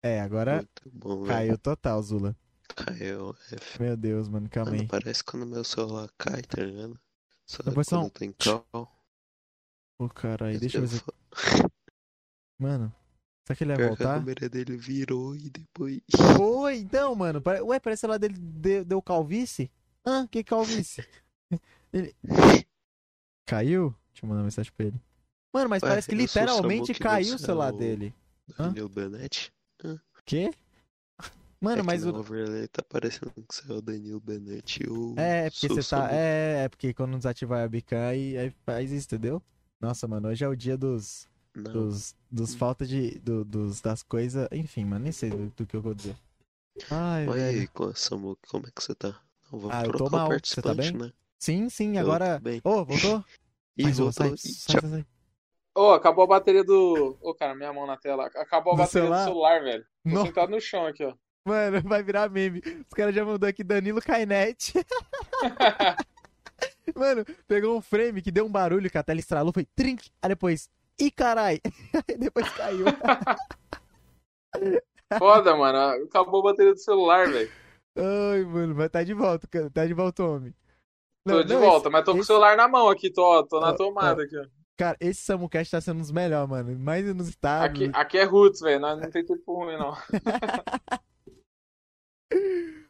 [0.03, 1.27] É, agora bom, velho.
[1.27, 2.37] caiu total, Zula.
[2.77, 3.35] Caiu.
[3.51, 3.83] F.
[3.83, 4.89] Meu Deus, mano, calma Mano, aí.
[4.89, 6.99] parece quando meu celular cai, tá ligado?
[7.47, 8.67] Só Depois quando um- tem cal.
[9.99, 11.01] Ô, caralho, deixa eu ver se...
[11.01, 11.13] Fo-
[12.59, 12.95] Mano,
[13.47, 14.19] será que ele vai que a voltar?
[14.19, 16.01] câmera dele virou e depois.
[16.41, 17.41] Oi, então, mano.
[17.41, 19.71] pare- Ué, parece lá dele deu, deu calvície?
[20.05, 20.27] Hã?
[20.27, 21.05] Que calvície?
[21.93, 22.15] Ele...
[23.47, 23.95] Caiu?
[24.13, 25.01] Deixa eu mandar uma mensagem pra ele.
[25.53, 28.15] Mano, mas Ué, parece que literalmente Samuque, caiu o celular o- dele.
[28.59, 28.69] Hã?
[28.69, 29.53] Daniel Benetti.
[30.25, 30.51] Quê?
[31.61, 32.15] Mano, é mas que o...
[32.17, 35.89] overlay tá parecendo que você é o Danilo Benetti e o É, é porque você
[35.89, 36.09] tá.
[36.13, 39.43] É, é porque quando desativar a webcam aí, aí faz isso, entendeu?
[39.81, 41.27] Nossa, mano, hoje é o dia dos.
[41.57, 42.15] Não, Dos.
[42.31, 43.19] Dos falta de.
[43.21, 44.47] do- dos, das coisas.
[44.53, 46.15] Enfim, mano, nem sei do, do que eu vou dizer.
[46.91, 47.71] Ai, Olha velho.
[47.95, 49.19] Samuque, como é que você tá?
[49.51, 50.29] Não, vamos Ah, eu tô mal.
[50.43, 50.93] Você tá bem?
[50.93, 51.11] né?
[51.39, 52.41] Sim, sim, Eu agora.
[52.63, 53.25] Ô, voltou?
[53.79, 54.37] Ih, Sai, Zula, voltou.
[54.37, 54.83] sai, sai, tchau.
[54.83, 55.07] sai, sai.
[55.75, 57.17] Ô, acabou a bateria do.
[57.21, 58.27] Ô, cara, minha mão na tela.
[58.27, 59.25] Acabou a Do bateria celular?
[59.25, 59.85] do celular, velho.
[60.05, 61.15] Tô No- sentado no chão aqui, ó.
[61.45, 62.59] Mano, vai virar meme.
[62.59, 64.73] Os caras já mandou aqui Danilo Cainete.
[66.95, 70.11] Mano, pegou um frame que deu um barulho que a tela estralou, foi trinque.
[70.23, 70.69] Aí depois,
[70.99, 71.61] ih carai.
[72.19, 72.87] Depois caiu.
[75.19, 76.05] Foda, mano.
[76.05, 77.51] Acabou a bateria do celular, velho.
[77.97, 79.71] Ai, mano, mas tá de volta, cara.
[79.71, 80.55] Tá de volta, homem.
[81.27, 83.11] Tô Não, de não, volta, esse- mas tô com o esse- celular na mão aqui,
[83.11, 84.47] tô, tô na Ó, tomada aqui, ó.
[84.79, 86.79] Cara, esse Samucast tá sendo um dos melhores, mano.
[86.79, 87.65] Mais inusitado.
[87.65, 88.79] Aqui, aqui é roots, velho.
[88.81, 89.97] Não, não tem tempo ruim, não.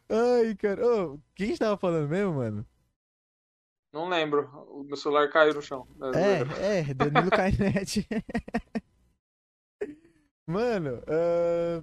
[0.08, 0.84] Ai, cara.
[0.86, 2.66] Ô, o que a gente tava falando mesmo, mano?
[3.96, 4.50] Não lembro.
[4.68, 5.88] O meu celular caiu no chão.
[6.14, 8.06] É, é, Danilo Cainete.
[10.46, 11.82] Mano, ah,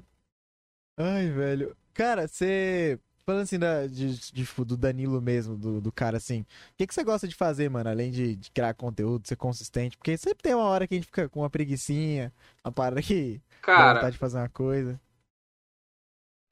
[0.97, 1.75] ai, velho.
[1.93, 2.99] Cara, você.
[3.25, 6.41] Falando assim da, de, de, tipo, do Danilo mesmo, do, do cara assim.
[6.41, 6.45] O
[6.77, 7.89] que, que você gosta de fazer, mano?
[7.89, 9.97] Além de, de criar conteúdo, ser consistente?
[9.97, 12.31] Porque sempre tem uma hora que a gente fica com uma preguicinha,
[12.63, 13.41] uma parada que
[13.75, 15.01] dá Cara, vontade de fazer uma coisa.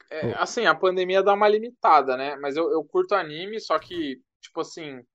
[0.09, 2.35] é, assim, a pandemia dá uma limitada, né?
[2.37, 5.05] Mas eu, eu curto anime, só que, tipo assim,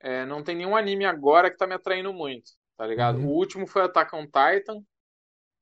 [0.00, 3.18] é, não tem nenhum anime agora que tá me atraindo muito, tá ligado?
[3.18, 3.26] Uhum.
[3.26, 4.82] O último foi Attack on Titan.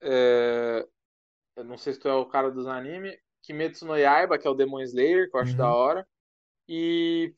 [0.00, 0.86] É,
[1.56, 3.16] eu não sei se tu é o cara dos animes.
[3.42, 5.58] Kimetsu no Yaiba, que é o Demon Slayer, que eu acho Uhum.
[5.58, 6.06] da hora.
[6.68, 7.34] E,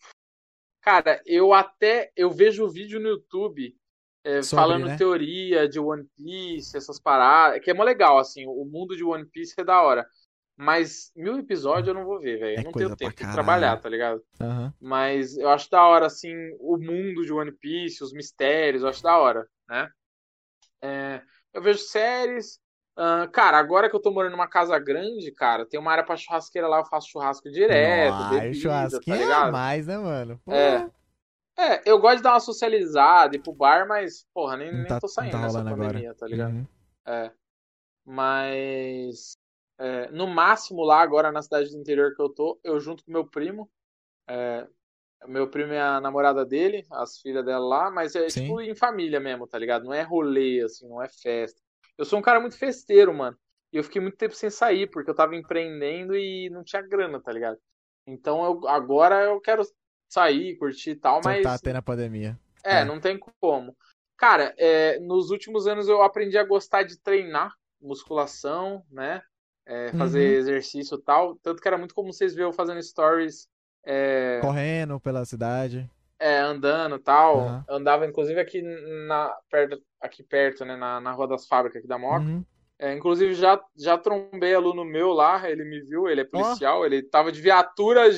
[0.82, 3.74] cara, eu até eu vejo vídeo no YouTube
[4.24, 4.96] é, Sobre, falando né?
[4.96, 9.24] teoria de One Piece, essas paradas, que é mó legal, assim, o mundo de One
[9.24, 10.06] Piece é da hora.
[10.60, 12.56] Mas mil episódios eu não vou ver, velho.
[12.56, 14.22] É Eu não tenho tempo de trabalhar, tá ligado?
[14.38, 14.74] Aham.
[14.78, 19.02] Mas eu acho da hora, assim, o mundo de One Piece, os mistérios, eu acho
[19.02, 19.88] da hora, né?
[20.82, 21.22] É,
[21.54, 22.60] eu vejo séries.
[22.94, 26.16] ah, cara, agora que eu tô morando numa casa grande, cara, tem uma área pra
[26.16, 30.38] churrasqueira lá, eu faço churrasco direto, bebida, churrasquinho tá é mais, né, mano?
[30.44, 30.90] Pô, É.
[31.58, 35.00] É, eu gosto de dar uma socializada, ir pro bar, mas, porra, nem, nem tá,
[35.00, 36.14] tô saindo tá nessa pandemia, agora.
[36.14, 36.52] tá ligado?
[36.52, 36.66] Uhum.
[37.06, 37.32] É.
[38.04, 39.36] Mas
[39.80, 43.12] é, no máximo lá agora na cidade do interior que eu tô, eu junto com
[43.12, 43.70] meu primo.
[44.28, 44.66] é,
[45.28, 48.42] meu primo é a namorada dele, as filhas dela lá, mas é Sim.
[48.42, 49.84] tipo em família mesmo, tá ligado?
[49.84, 51.60] Não é rolê, assim, não é festa.
[51.98, 53.36] Eu sou um cara muito festeiro, mano.
[53.72, 57.20] E eu fiquei muito tempo sem sair, porque eu tava empreendendo e não tinha grana,
[57.20, 57.58] tá ligado?
[58.06, 59.62] Então eu, agora eu quero
[60.08, 62.38] sair, curtir e tal, Só mas tá tendo a pandemia.
[62.64, 62.84] é, É.
[62.84, 63.76] não tem como.
[64.16, 69.22] Cara, é, nos últimos anos eu aprendi a gostar de treinar musculação, né?
[69.66, 70.38] É, fazer Uhum.
[70.38, 71.36] exercício e tal.
[71.42, 73.46] Tanto que era muito comum vocês verem eu fazendo stories.
[73.86, 75.88] é, Correndo pela cidade.
[76.18, 77.40] É, andando e tal.
[77.40, 77.64] Aham.
[77.68, 78.60] Andava, inclusive, aqui
[79.06, 80.76] na, perto, aqui perto, né?
[80.76, 82.24] Na, na Rua das Fábricas aqui da Moca.
[82.24, 82.44] Uhum.
[82.78, 87.02] É, inclusive, já, já trombei aluno meu lá, ele me viu, ele é policial, ele
[87.02, 88.08] tava de viatura,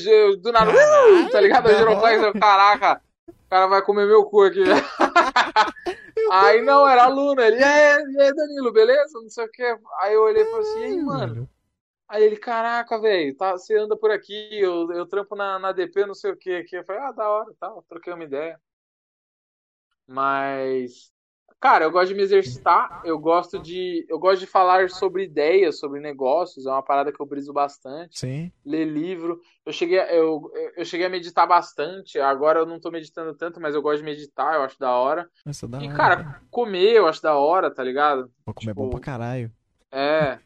[0.41, 0.71] do nada,
[1.33, 1.69] tá ligado?
[1.69, 4.65] A Giroflex, caraca, o cara vai comer meu cu aqui.
[6.33, 9.21] Aí não, era aluno, ele, e aí, Danilo, beleza?
[9.21, 9.63] Não sei o que.
[10.01, 11.49] Aí eu olhei e falei assim, e aí, mano?
[12.09, 16.07] Aí ele, caraca, velho, tá, você anda por aqui, eu, eu trampo na, na DP,
[16.07, 16.77] não sei o que aqui.
[16.77, 18.61] Eu falei, ah, da hora, tal, troquei uma ideia.
[20.07, 21.11] Mas,
[21.63, 25.79] cara, eu gosto de me exercitar, eu gosto de, eu gosto de falar sobre ideias,
[25.79, 28.19] sobre negócios, é uma parada que eu briso bastante.
[28.19, 28.53] Sim.
[28.65, 32.91] Ler livro, eu cheguei, a- eu, eu cheguei a meditar bastante, agora eu não tô
[32.91, 35.31] meditando tanto, mas eu gosto de meditar, eu acho da hora.
[35.47, 36.37] Nossa, da E, hora, cara, velho.
[36.51, 38.31] comer eu acho da hora, tá ligado?
[38.45, 39.53] Pô, comer é bom tipo, pra caralho.
[39.93, 40.39] É.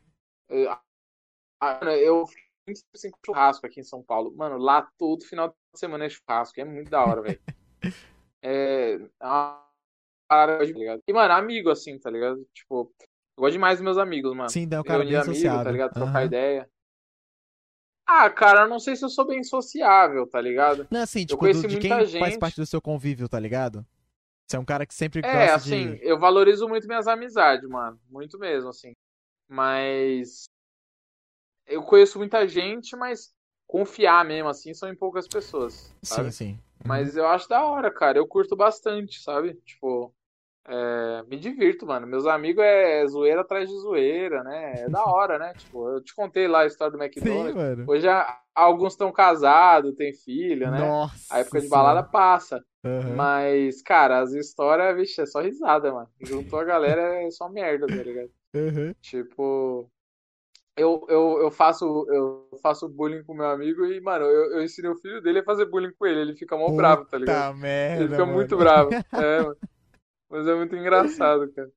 [0.51, 0.71] Eu,
[1.61, 2.25] ah, eu
[2.67, 4.35] tempo sem churrasco aqui em São Paulo.
[4.37, 6.61] Mano, lá todo final de semana é churrasco.
[6.61, 7.41] É muito da hora, velho.
[8.43, 8.95] É.
[8.95, 9.66] é uma
[10.29, 11.03] parada, tá ligado?
[11.07, 12.45] E, mano, amigo, assim, tá ligado?
[12.55, 12.93] Tipo,
[13.37, 14.51] eu gosto demais dos meus amigos, mano.
[14.53, 15.93] Sim, daí é um cara Reunir bem amigo, tá ligado?
[15.93, 16.27] Trocar Aham.
[16.27, 16.69] ideia.
[18.07, 20.89] Ah, cara, eu não sei se eu sou bem sociável, tá ligado?
[20.91, 22.37] Não, assim, tipo, conheci do- de quem muita faz gente.
[22.37, 23.85] parte do seu convívio, tá ligado?
[24.47, 26.01] Você é um cara que sempre É, gosta assim, de.
[26.01, 28.01] eu valorizo muito minhas amizades, mano.
[28.09, 28.93] Muito mesmo, assim.
[29.49, 30.47] Mas
[31.67, 33.33] eu conheço muita gente, mas
[33.67, 36.29] confiar mesmo, assim, são em poucas pessoas, sabe?
[36.29, 36.59] Sim, sim.
[36.85, 36.89] Uhum.
[36.89, 38.19] Mas eu acho da hora, cara.
[38.19, 39.55] Eu curto bastante, sabe?
[39.65, 40.15] Tipo,
[40.69, 42.07] é, me divirto, mano.
[42.07, 44.83] Meus amigos é zoeira atrás de zoeira, né?
[44.85, 45.55] É da hora, né?
[45.59, 47.55] Tipo, eu te contei lá a história do Sim, McDonald's.
[47.55, 47.87] mano.
[47.87, 50.79] Hoje a- alguns estão casados, têm filho, né?
[50.81, 51.27] Nossa.
[51.29, 52.65] A época de balada passa.
[52.85, 53.17] Aham.
[53.17, 56.09] Mas, cara, as histórias, vixe, é só risada, mano.
[56.21, 58.31] Juntou a galera, é só merda, tá ligado?
[58.55, 58.95] Aham.
[59.03, 59.91] Tipo,
[60.77, 64.91] eu, eu, eu faço eu faço bullying com meu amigo e, mano, eu, eu ensinei
[64.91, 66.21] o filho dele a fazer bullying com ele.
[66.21, 67.47] Ele fica mó bravo, tá ligado?
[67.47, 68.03] Puta merda.
[68.03, 68.35] Ele fica mano.
[68.35, 68.99] muito bravo.
[69.15, 69.57] É, mano.
[70.29, 71.71] Mas é muito engraçado, cara.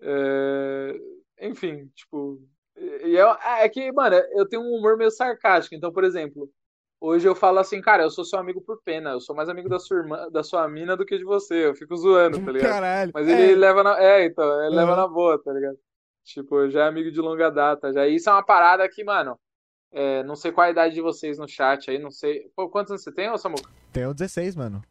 [0.00, 0.94] É,
[1.40, 2.40] Enfim, tipo.
[2.76, 5.74] E e é, é que, mano, eu tenho um humor meio sarcástico.
[5.74, 6.48] Então, por exemplo,
[7.00, 9.10] hoje eu falo assim, cara, eu sou seu amigo por pena.
[9.10, 11.66] Eu sou mais amigo da sua irmã, da sua mina do que de você.
[11.66, 12.70] Eu fico zoando, tá ligado?
[12.70, 13.10] Caralho.
[13.14, 14.00] Mas É, ele leva na.
[14.02, 15.78] É, então, ele leva na boa, tá ligado?
[16.24, 17.92] Tipo, já é amigo de longa data.
[17.92, 18.06] Já.
[18.06, 19.38] Isso é uma parada que, mano.
[19.92, 22.48] é, não sei qual a idade de vocês no chat aí, não sei.
[22.56, 23.68] Pô, quantos anos você tem, ô Samuca?
[23.92, 24.82] Tenho 16, mano.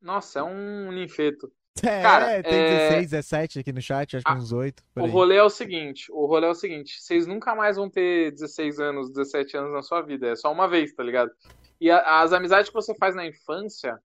[0.00, 1.50] Nossa, é um ninfeto.
[1.82, 4.82] É, Cara, tem é- 16, 17 aqui no chat, acho que Ah, uns 8.
[4.94, 5.10] Por O aí.
[5.10, 8.80] rolê é o seguinte, o rolê é o seguinte, vocês nunca mais vão ter 16
[8.80, 11.30] anos, 17 anos na sua vida, é só uma vez, tá ligado?
[11.78, 13.98] E a- as amizades que você faz na infância,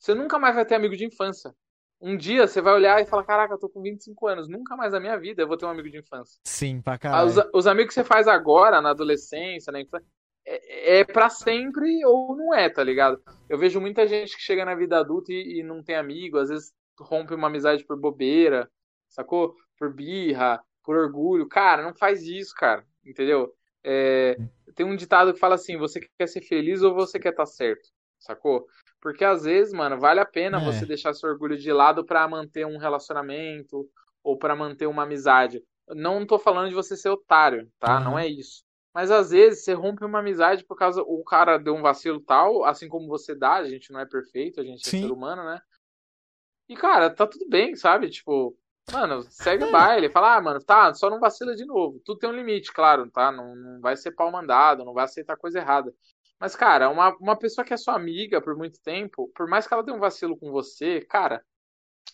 [0.00, 1.54] você nunca mais vai ter amigo de infância.
[2.00, 4.92] Um dia você vai olhar e falar, caraca, eu tô com 25 anos, nunca mais
[4.92, 6.40] na minha vida eu vou ter um amigo de infância.
[6.44, 7.28] Sim, pra caralho.
[7.28, 10.04] Os, os amigos que você faz agora, na adolescência, na infância,
[10.46, 13.22] é, é para sempre ou não é, tá ligado?
[13.48, 16.48] Eu vejo muita gente que chega na vida adulta e, e não tem amigo, às
[16.48, 18.70] vezes rompe uma amizade por bobeira,
[19.08, 19.54] sacou?
[19.78, 21.48] Por birra, por orgulho.
[21.48, 23.52] Cara, não faz isso, cara, entendeu?
[23.84, 24.36] É,
[24.74, 27.88] tem um ditado que fala assim: você quer ser feliz ou você quer estar certo,
[28.18, 28.66] sacou?
[29.00, 30.64] Porque às vezes, mano, vale a pena É.
[30.64, 33.88] você deixar seu orgulho de lado pra manter um relacionamento
[34.22, 35.62] ou pra manter uma amizade.
[35.88, 37.96] Não tô falando de você ser otário, tá?
[37.96, 38.04] Aham.
[38.04, 38.64] Não é isso.
[38.94, 42.64] Mas às vezes você rompe uma amizade por causa o cara deu um vacilo tal,
[42.64, 45.02] assim como você dá, a gente não é perfeito, a gente é Sim.
[45.02, 45.60] ser humano, né?
[46.68, 48.10] E cara, tá tudo bem, sabe?
[48.10, 48.56] Tipo,
[48.92, 49.66] mano, segue É.
[49.66, 52.00] o baile, fala, ah, mano, tá, só não vacila de novo.
[52.04, 53.32] Tudo tem um limite, claro, tá?
[53.32, 55.92] Não, não vai ser pau mandado, não vai aceitar coisa errada.
[56.38, 59.72] Mas, cara, uma, uma pessoa que é sua amiga por muito tempo, por mais que
[59.72, 61.42] ela dê um vacilo com você, cara,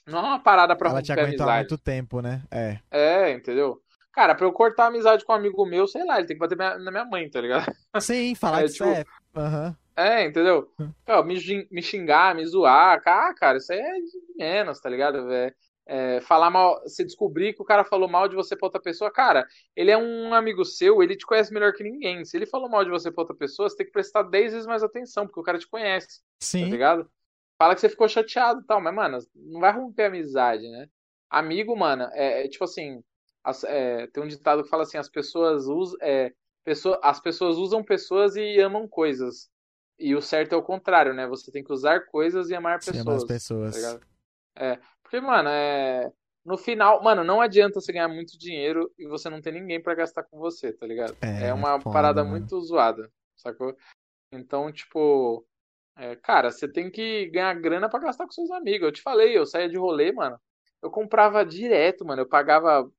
[0.06, 2.42] não é uma parada pra Ela te romper aguentou há muito tempo, né?
[2.50, 2.78] É.
[2.90, 3.82] É, entendeu?
[4.12, 6.56] Cara, pra eu cortar amizade com um amigo meu, sei lá, ele tem que bater
[6.56, 7.66] na minha mãe, tá ligado?
[8.00, 9.04] Sim, falar É, que tipo, é.
[9.36, 9.76] Aham.
[9.96, 10.70] É, entendeu?
[10.78, 10.90] Hum.
[11.08, 11.34] Ó, me,
[11.70, 15.32] me xingar, me zoar, ah, cara, isso aí é de menos, tá ligado?
[15.32, 15.52] É,
[15.86, 19.10] é, falar mal, você descobrir que o cara falou mal de você pra outra pessoa,
[19.10, 22.24] cara, ele é um amigo seu, ele te conhece melhor que ninguém.
[22.24, 24.66] Se ele falou mal de você pra outra pessoa, você tem que prestar 10 vezes
[24.66, 26.20] mais atenção, porque o cara te conhece,
[26.58, 26.68] tá Sim.
[26.68, 27.10] ligado?
[27.58, 30.86] Fala que você ficou chateado e tal, mas, mano, não vai romper a amizade, né?
[31.28, 33.02] Amigo, mano, é, é tipo assim,
[33.48, 36.32] as- é, tem um ditado que fala assim, as pessoas usam, é,
[36.64, 39.48] pessoa, as pessoas usam pessoas e amam coisas.
[39.98, 41.26] E o certo é o contrário, né?
[41.26, 43.22] Você tem que usar coisas e amar Se amar pessoas.
[43.22, 43.82] as pessoas.
[43.82, 44.00] tá?
[44.56, 46.12] É, porque, mano, é.
[46.44, 49.94] No final, mano, não adianta você ganhar muito dinheiro e você não ter ninguém pra
[49.94, 51.14] gastar com você, tá ligado?
[51.20, 52.30] É, É uma foda, parada mano.
[52.38, 53.76] muito zoada, sacou?
[54.32, 55.44] Então, tipo,
[55.96, 58.86] é, cara, você tem que ganhar grana pra gastar com seus amigos.
[58.86, 60.38] Eu te falei, eu saía de rolê, mano.
[60.82, 62.22] Eu comprava direto, mano.
[62.22, 62.90] Eu pagava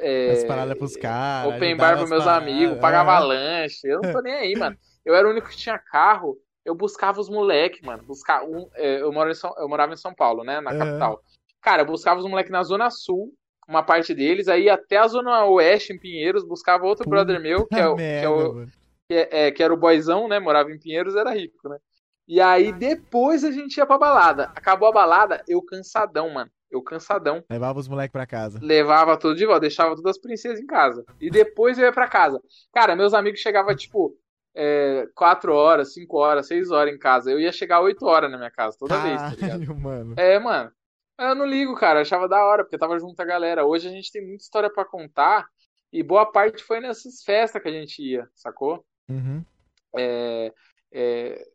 [0.00, 1.54] é, As paradas pros caras.
[1.54, 2.48] open bar pros meus paradas.
[2.48, 3.26] amigos, pagava Aham.
[3.26, 3.86] lanche.
[3.88, 4.76] Eu não tô nem aí, mano.
[5.04, 6.36] Eu era o único que tinha carro.
[6.64, 8.02] eu buscava os moleques, mano.
[8.04, 10.60] Buscar um, é, eu, moro em São, eu morava em São Paulo, né?
[10.60, 11.22] Na capital.
[11.62, 13.32] Cara, eu buscava os moleques na Zona Sul,
[13.66, 17.66] uma parte deles, aí até a Zona Oeste, em Pinheiros, buscava outro Puta brother meu,
[17.66, 18.66] que, é, o- que, é merda, o,
[19.08, 20.38] que, é, é, que era o boyzão, né?
[20.38, 21.78] Morava em Pinheiros, era rico, né?
[22.26, 24.44] E aí depois a gente ia pra balada.
[24.54, 26.50] Acabou a balada, eu cansadão, mano.
[26.70, 27.42] Eu cansadão.
[27.48, 28.58] Levava os moleques pra casa.
[28.62, 31.04] Levava tudo de volta, deixava todas as princesas em casa.
[31.20, 32.40] E depois eu ia pra casa.
[32.72, 34.14] Cara, meus amigos chegavam, tipo,
[34.54, 37.30] é, 4 horas, 5 horas, 6 horas em casa.
[37.30, 39.60] Eu ia chegar 8 horas na minha casa, toda vez, tá ligado?
[39.60, 40.14] Caralho, mano.
[40.18, 40.70] É, mano.
[41.18, 41.98] Eu não ligo, cara.
[41.98, 43.64] Eu achava da hora, porque tava junto a galera.
[43.64, 45.46] Hoje a gente tem muita história pra contar.
[45.92, 48.84] E boa parte foi nessas festas que a gente ia, sacou?
[49.08, 49.42] Uhum.
[49.96, 50.52] É,
[50.92, 51.46] é,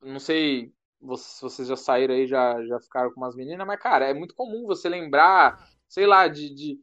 [0.00, 3.80] não sei vo- se vocês já saíram aí, já, já ficaram com umas meninas, mas,
[3.80, 6.78] cara, é muito comum você lembrar, sei lá, de, de,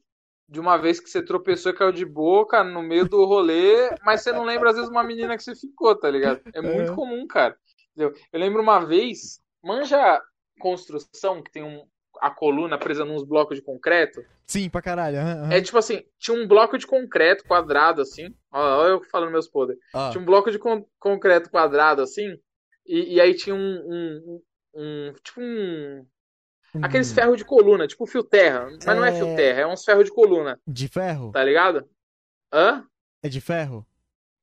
[0.50, 4.22] de uma vez que você tropeçou e caiu de boca no meio do rolê, mas
[4.22, 6.42] você não lembra, às vezes, uma menina que você ficou, tá ligado?
[6.54, 6.96] É muito É.
[6.96, 7.56] comum, cara.
[7.96, 8.14] Entendeu?
[8.32, 10.22] Eu lembro uma vez, manja
[10.60, 11.86] construção, que tem um,
[12.20, 14.24] a coluna presa nos blocos de concreto?
[14.48, 15.18] Sim, pra caralho.
[15.20, 15.52] aham.
[15.52, 18.34] É tipo assim, tinha um bloco de concreto quadrado, assim.
[18.52, 19.80] Olha eu falando meus podres.
[19.94, 22.38] Ó, Tinha um bloco de con- concreto quadrado, assim.
[22.86, 24.42] E, e aí tinha um, um-
[24.76, 26.06] um- Tipo um.
[26.82, 28.68] Aqueles ferros de coluna, tipo fio terra.
[28.86, 29.36] Mas não é fio É.
[29.36, 31.32] terra, é uns ferros de coluna, De ferro?
[31.32, 31.90] tá ligado?
[32.54, 32.86] Hã?
[33.24, 33.86] É de ferro?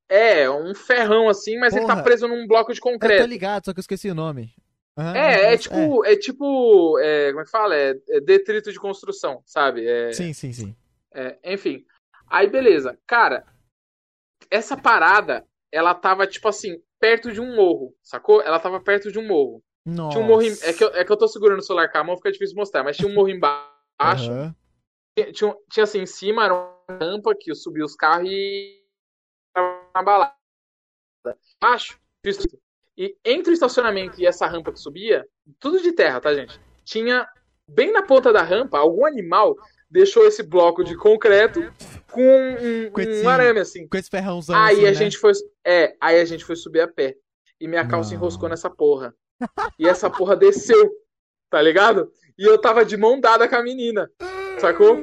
[0.08, 2.04] É, um ferrão assim, mas ele tá Porra.
[2.04, 3.28] preso num bloco de Eu tô concreto.
[3.28, 4.54] ligado, só que eu esqueci o nome.
[4.96, 6.04] Aham, É, é tipo.
[6.04, 6.98] É tipo.
[6.98, 7.74] é, como é que fala?
[7.76, 9.86] É, é detrito de construção, sabe?
[9.86, 10.76] É, Sim, sim, sim.
[11.14, 11.84] É, enfim.
[12.28, 12.98] Aí, beleza.
[13.06, 13.44] Cara,
[14.50, 18.40] essa parada, ela tava, tipo assim, perto de um morro, sacou?
[18.40, 19.60] Ela tava perto de um morro.
[19.84, 20.10] Nossa.
[20.12, 20.42] Tinha um morro.
[20.42, 22.31] em- É que, eu, é que eu tô segurando o celular com a mão, fica
[22.31, 23.66] difícil mostrar, mas tinha um morro embaixo.
[24.00, 24.55] Aham.
[25.18, 28.81] Tinha, tinha, tinha, assim, em cima era uma rampa que eu subi os carros e.
[29.52, 30.34] tava na balada.
[32.24, 32.47] Isso.
[32.97, 35.26] E entre o estacionamento e essa rampa que subia,
[35.58, 36.60] tudo de terra, tá, gente?
[36.84, 37.26] Tinha,
[37.66, 39.56] bem na ponta da rampa, algum animal
[39.90, 41.60] deixou esse bloco de concreto
[42.12, 43.89] com um, Com esse- um arame, assim.
[43.89, 44.94] Com esse ferrãozão Aí assim, a né?
[44.94, 45.32] gente foi.
[45.65, 47.16] É, aí a gente foi subir a pé.
[47.60, 48.16] E minha calça Não.
[48.16, 49.15] enroscou nessa porra.
[49.78, 50.91] E essa porra desceu,
[51.50, 52.10] tá ligado?
[52.39, 54.10] E eu tava de mão dada com a menina.
[54.60, 54.99] Sacou?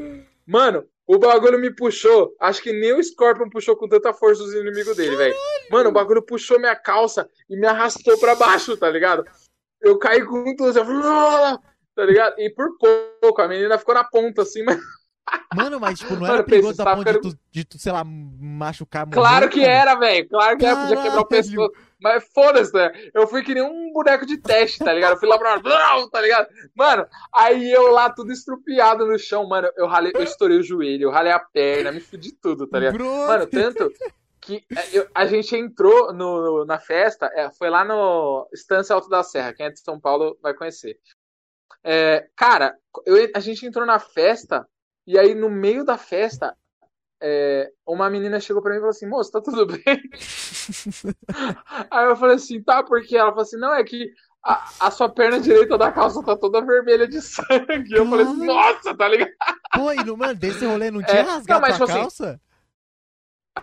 [0.45, 2.35] Mano, o bagulho me puxou.
[2.39, 5.35] Acho que nem o Scorpion puxou com tanta força os inimigos dele, velho.
[5.71, 9.23] Mano, o bagulho puxou minha calça e me arrastou pra baixo, tá ligado?
[9.81, 11.59] Eu caí com tudo, assim,
[11.95, 12.35] tá ligado?
[12.39, 14.77] E por pouco, a menina ficou na ponta, assim, mas
[15.55, 18.03] Mano, mas tipo, não Mano, era perigoso tá ponto de tu, de tu, sei lá,
[18.03, 19.71] machucar morrer, Claro que cara?
[19.73, 20.29] era, velho.
[20.29, 21.71] Claro que era, podia quebrar o pescoço.
[22.01, 22.91] Mas foda-se, né?
[23.13, 25.13] Eu fui que nem um boneco de teste, tá ligado?
[25.13, 25.59] Eu fui lá pra.
[26.09, 26.47] tá ligado?
[26.75, 29.69] Mano, aí eu lá tudo estrupiado no chão, mano.
[29.75, 32.93] Eu ralei, eu estourei o joelho, eu ralei a perna, me fudi tudo, tá ligado?
[32.93, 33.91] Bro, Mano, tanto
[34.41, 38.95] que é, eu- a gente entrou no, no- na festa, é, foi lá no Estância
[38.95, 40.97] Alto da Serra, quem é de São Paulo vai conhecer.
[41.83, 42.75] É, cara,
[43.05, 44.65] eu- a gente entrou na festa,
[45.09, 46.55] e aí no meio da festa,
[47.21, 49.83] é, uma menina chegou pra mim e falou assim: Moço, tá tudo bem?
[51.91, 54.11] aí eu falei assim: Tá, porque ela falou assim: Não, é que
[54.43, 57.93] a, a sua perna direita da calça tá toda vermelha de sangue.
[57.93, 59.31] Eu falei assim: Nossa, tá ligado?
[59.73, 61.99] Pô, e no, mano, desse rolê não tinha É, rasgado não, mas, tua tipo assim,
[61.99, 62.41] calça?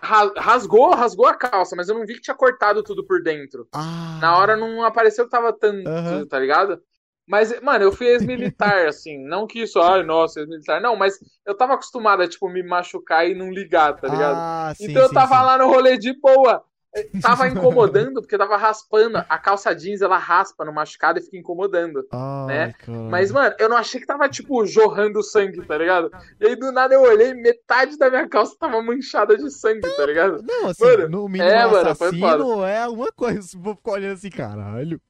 [0.01, 3.67] Ra- Rasgou, rasgou a calça, mas eu não vi que tinha cortado tudo por dentro.
[3.73, 6.27] Ah, Na hora não apareceu que tava tanto, Aham.
[6.27, 6.81] tá ligado?
[7.27, 9.17] Mas, mano, eu fui ex-militar, assim.
[9.17, 10.81] Não que isso, ai, nossa, ex-militar.
[10.81, 14.37] Não, mas eu tava acostumado a, tipo, me machucar e não ligar, tá ligado?
[14.37, 15.43] Ah, sim, então eu sim, tava sim.
[15.43, 16.63] lá no rolê de boa.
[16.95, 19.17] Eh, Tava incomodando, porque tava raspando.
[19.17, 22.07] A calça jeans, ela raspa no machucado e fica incomodando.
[22.11, 22.73] Ai, né?
[22.79, 22.97] cara.
[22.97, 26.09] Mas, mano, eu não achei que tava, tipo, jorrando sangue, tá ligado?
[26.39, 30.05] E aí, do nada, eu olhei, metade da minha calça tava manchada de sangue, tá
[30.05, 30.41] ligado?
[30.43, 33.41] Não, assim, Mano, no mínimo é, mano, foi assassino é alguma coisa.
[33.41, 35.01] Se vou ficar olhando assim, caralho.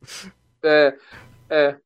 [0.63, 0.95] É,
[1.49, 1.77] é.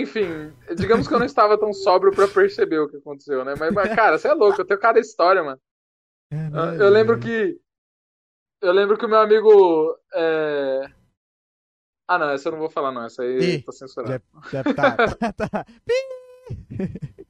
[0.00, 3.54] Enfim, digamos que eu não estava tão sóbrio pra perceber o que aconteceu, né?
[3.58, 5.60] Mas, mas, cara, você é louco, eu tenho cada história, mano.
[6.30, 7.60] Eu, Caralho, eu lembro que.
[8.62, 9.98] Eu lembro que o meu amigo.
[10.14, 10.86] é,
[12.08, 13.04] Ah, não, essa eu não vou falar, não.
[13.04, 14.22] Essa aí Ih, tá censurada.
[14.50, 15.66] Já tá, tá, tá.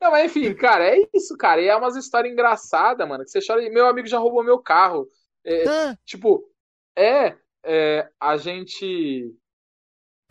[0.00, 1.60] Não, mas enfim, cara, é isso, cara.
[1.60, 3.24] E é umas histórias engraçadas, mano.
[3.24, 3.62] Que você chora.
[3.62, 5.08] E meu amigo já roubou meu carro.
[5.44, 6.44] É, Ah, Tipo,
[6.96, 9.34] é, é, a gente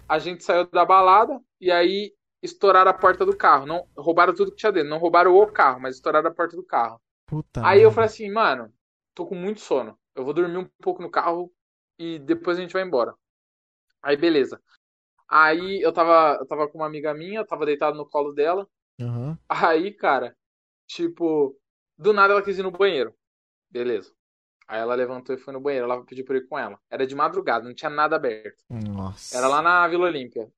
[0.08, 4.52] a gente saiu da balada e aí estouraram a porta do carro, não roubaram tudo
[4.52, 7.02] que tinha dentro, não roubaram o carro, mas estouraram a porta do carro.
[7.26, 7.92] puta Aí eu merda.
[7.92, 8.74] falei assim, mano,
[9.16, 10.00] tô com muito sono.
[10.16, 11.52] Eu vou dormir um pouco no carro
[12.00, 13.16] e depois a gente vai embora.
[14.02, 14.62] Aí beleza.
[15.30, 18.68] Aí eu tava, eu tava com uma amiga minha, eu tava deitado no colo dela.
[19.02, 19.38] Aham.
[19.50, 20.36] Aí, cara,
[20.88, 21.58] tipo,
[21.98, 23.16] do nada ela quis ir no banheiro.
[23.72, 24.14] Beleza.
[24.68, 25.86] Aí ela levantou e foi no banheiro.
[25.86, 26.78] Ela pediu pra eu ir com ela.
[26.90, 28.64] Era de madrugada, não tinha nada aberto.
[28.70, 29.38] Nossa.
[29.38, 30.50] Era lá na Vila Olímpia.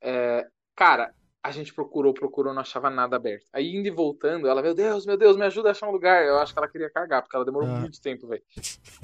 [0.00, 0.46] É,
[0.76, 1.12] cara,
[1.42, 3.46] a gente procurou, procurou, não achava nada aberto.
[3.52, 6.24] Aí indo e voltando, ela, meu Deus, meu Deus, me ajuda a achar um lugar.
[6.24, 7.80] Eu acho que ela queria cagar, porque ela demorou Ah.
[7.80, 8.42] muito tempo, velho.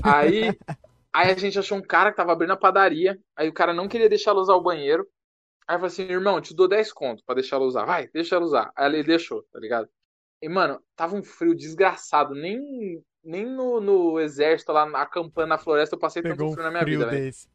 [0.03, 0.43] Aí,
[1.13, 3.19] aí a gente achou um cara que tava abrindo a padaria.
[3.35, 5.09] Aí o cara não queria deixar ela usar o banheiro.
[5.67, 7.85] Aí eu falei assim, irmão, te dou 10 conto pra deixar ela usar.
[7.85, 8.71] Vai, deixa ela usar.
[8.77, 9.89] Aí ele deixou, tá ligado?
[10.41, 12.35] E, mano, tava um frio desgraçado.
[12.35, 16.71] Nem, nem no, no exército, lá acampando na floresta, eu passei Pegou tanto frio na
[16.71, 17.49] minha frio vida, desse.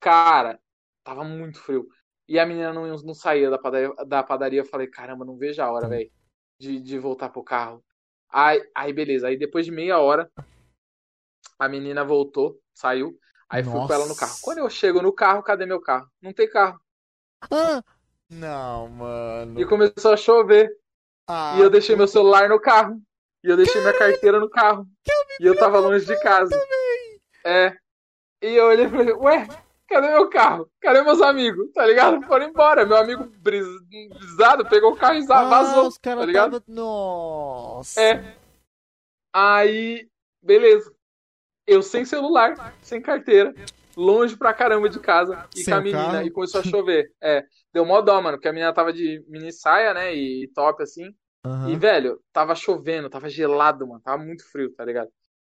[0.00, 0.58] Cara,
[1.04, 1.86] tava muito frio.
[2.26, 4.60] E a menina não, não saía da padaria, da padaria.
[4.60, 6.10] Eu falei, caramba, não vejo a hora, velho,
[6.58, 7.84] de, de voltar pro carro.
[8.30, 9.28] Aí, aí, beleza.
[9.28, 10.30] Aí depois de meia hora,
[11.58, 13.18] a menina voltou, saiu.
[13.48, 14.30] Aí fui com ela no carro.
[14.32, 14.42] Nossa.
[14.42, 16.10] Quando eu chego no carro, cadê meu carro?
[16.20, 16.80] Não tem carro.
[17.50, 17.84] Ah!
[18.30, 19.60] Não, mano.
[19.60, 20.74] E começou a chover.
[21.26, 23.00] Ah, E eu deixei meu celular no carro.
[23.44, 24.86] E eu deixei minha carteira no carro.
[25.38, 26.56] E eu tava longe de casa.
[27.44, 27.76] É.
[28.42, 29.48] E eu olhei e falei, ué,
[29.88, 30.68] cadê meu carro?
[30.80, 31.70] Cadê meus amigos?
[31.72, 32.22] Tá ligado?
[32.26, 32.86] Foram embora.
[32.86, 33.66] Meu amigo bris-
[34.12, 35.88] brisado pegou o carro e ah, vazou.
[35.88, 36.60] os caras tá ligado?
[36.60, 38.00] tava- Nossa.
[38.00, 38.34] É.
[39.32, 40.08] Aí,
[40.42, 40.92] beleza.
[41.66, 43.54] Eu sem celular, sem carteira,
[43.96, 46.02] longe pra caramba de casa e Sem com a menina.
[46.12, 46.26] carro?
[46.26, 47.10] E começou a chover.
[47.22, 47.44] É.
[47.72, 50.14] Deu mó dó, mano, porque a menina tava de mini saia, né?
[50.14, 51.14] E top assim.
[51.44, 51.70] Aham.
[51.70, 54.00] E, velho, tava chovendo, tava gelado, mano.
[54.02, 55.10] Tava muito frio, tá ligado?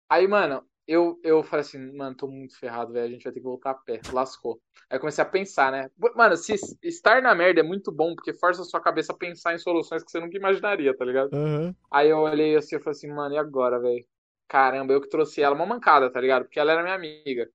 [0.09, 3.07] Aí, mano, eu, eu falei assim, mano, tô muito ferrado, velho.
[3.07, 4.05] A gente vai ter que voltar a pé.
[4.11, 4.61] Lascou.
[4.91, 5.91] Aí eu comecei a pensar, né?
[6.17, 9.55] Mano, se estar na merda é muito bom, porque força a sua cabeça a pensar
[9.55, 11.33] em soluções que você nunca imaginaria, tá ligado?
[11.33, 11.75] Aham.
[11.91, 14.05] Aí eu olhei assim e falei assim, mano, e agora, velho?
[14.49, 16.45] Caramba, eu que trouxe ela uma mancada, tá ligado?
[16.45, 17.49] Porque ela era minha amiga.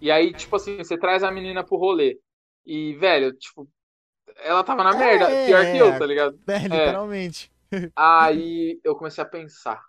[0.00, 2.20] E aí, tipo assim, você traz a menina pro rolê.
[2.64, 3.68] E, velho, tipo,
[4.38, 5.98] ela tava na merda, É, pior que eu, é.
[5.98, 6.38] tá ligado?
[6.48, 7.50] É, literalmente.
[7.96, 9.82] Aí eu comecei a pensar.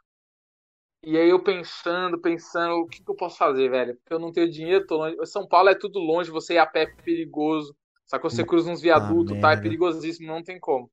[1.01, 3.95] E aí eu pensando, pensando, o que, que eu posso fazer, velho?
[3.95, 5.15] Porque eu não tenho dinheiro, tô longe.
[5.25, 7.75] São Paulo é tudo longe, você ir a pé é perigoso.
[8.05, 9.51] Só que você cruza uns viadutos, tá?
[9.53, 10.91] É perigosíssimo, não tem como.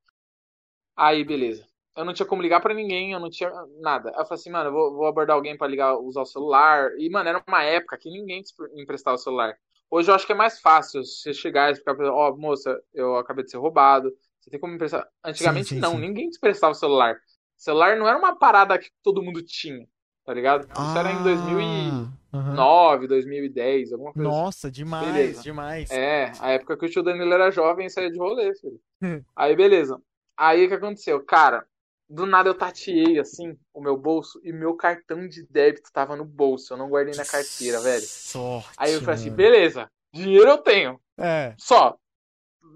[0.97, 1.67] Aí, beleza.
[1.97, 4.10] Eu não tinha como ligar pra ninguém, eu não tinha nada.
[4.10, 6.91] Aí eu falei assim, mano, eu vou, vou abordar alguém pra ligar, usar o celular.
[6.99, 8.43] E, mano, era uma época que ninguém
[8.76, 9.57] emprestava o celular.
[9.90, 12.81] Hoje eu acho que é mais fácil você chegar e explicar pra ela, ó, moça,
[12.92, 14.12] eu acabei de ser roubado.
[14.40, 15.06] Você tem como me emprestar?
[15.24, 16.00] Antigamente sim, não, sim.
[16.00, 17.16] ninguém te emprestava o celular.
[17.56, 19.86] celular não era uma parada que todo mundo tinha,
[20.24, 20.68] tá ligado?
[20.82, 23.08] Isso era em 2009, Aham.
[23.08, 24.40] 2010, alguma coisa assim.
[24.40, 25.42] Nossa, demais, Beleza.
[25.42, 25.90] demais.
[25.90, 28.81] É, a época que o tio Danilo era jovem e saía de rolê, filho.
[29.36, 30.00] Aí, beleza.
[30.36, 31.24] Aí, o que aconteceu?
[31.24, 31.66] Cara,
[32.09, 36.25] do nada eu tateei, assim, o meu bolso e meu cartão de débito tava no
[36.25, 36.73] bolso.
[36.75, 38.02] Eu não guardei na carteira, velho.
[38.07, 38.70] Sorte.
[38.76, 39.36] Aí eu falei assim, mano.
[39.36, 41.55] beleza, dinheiro eu tenho, É.
[41.59, 41.97] só.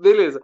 [0.00, 0.40] Beleza.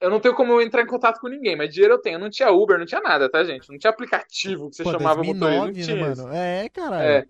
[0.00, 2.18] Eu não tenho como eu entrar em contato com ninguém, mas dinheiro eu tenho.
[2.18, 3.70] Não tinha Uber, não tinha nada, tá, gente?
[3.70, 6.22] Não tinha aplicativo que você Pô, chamava o motorista, não 2009, tinha né, isso.
[6.22, 6.34] mano?
[6.34, 7.02] É, caralho.
[7.08, 7.26] É.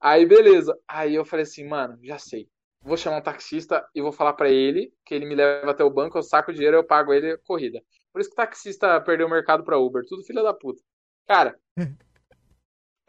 [0.00, 0.78] Aí, beleza.
[0.86, 2.48] Aí eu falei assim, mano, já sei.
[2.80, 5.90] Vou chamar um taxista e vou falar pra ele que ele me leva até o
[5.90, 7.82] banco, eu saco o dinheiro, eu pago ele a corrida.
[8.14, 10.04] Por isso que o taxista perdeu o mercado pra Uber.
[10.06, 10.80] Tudo filha da puta.
[11.26, 11.58] Cara,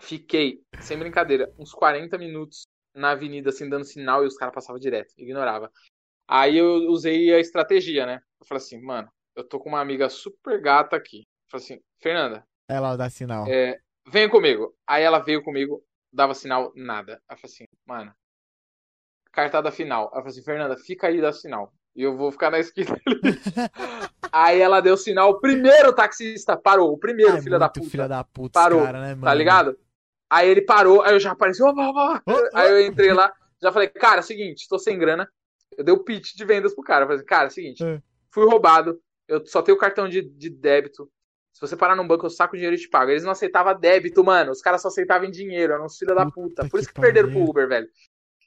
[0.01, 4.79] fiquei, sem brincadeira, uns 40 minutos na avenida, assim, dando sinal e os caras passavam
[4.79, 5.71] direto, ignorava.
[6.27, 8.19] Aí eu usei a estratégia, né?
[8.39, 11.19] Eu falei assim, mano, eu tô com uma amiga super gata aqui.
[11.19, 13.45] Eu falei assim, Fernanda, Ela dá sinal.
[13.47, 14.75] é, vem comigo.
[14.87, 17.21] Aí ela veio comigo, dava sinal, nada.
[17.29, 18.11] Eu falei assim, mano,
[19.31, 20.05] cartada final.
[20.05, 21.71] Eu falei assim, Fernanda, fica aí e dá sinal.
[21.95, 23.21] E eu vou ficar na esquina ali.
[24.31, 27.89] aí ela deu sinal, o primeiro taxista parou, o primeiro, É filho da puta.
[27.89, 29.23] filha da puta, Parou, cara, né, mano?
[29.23, 29.79] Tá ligado?
[30.29, 33.87] Aí ele parou, aí eu já apareci, opa, opa, Aí eu entrei lá, já falei,
[33.87, 35.29] cara, seguinte, tô sem grana.
[35.77, 37.03] Eu dei o pitch de vendas pro cara.
[37.03, 38.01] Eu falei, cara, seguinte, É.
[38.31, 41.09] fui roubado, eu só tenho cartão de, de débito.
[41.53, 43.11] Se você parar num banco, eu saco o dinheiro e te pago.
[43.11, 44.51] Eles não aceitavam débito, mano.
[44.51, 45.71] Os caras só aceitavam em dinheiro.
[45.73, 46.69] Eram uns filha da Puta puta.
[46.69, 47.43] Por isso que que perderam pro.
[47.49, 47.87] Uber, velho.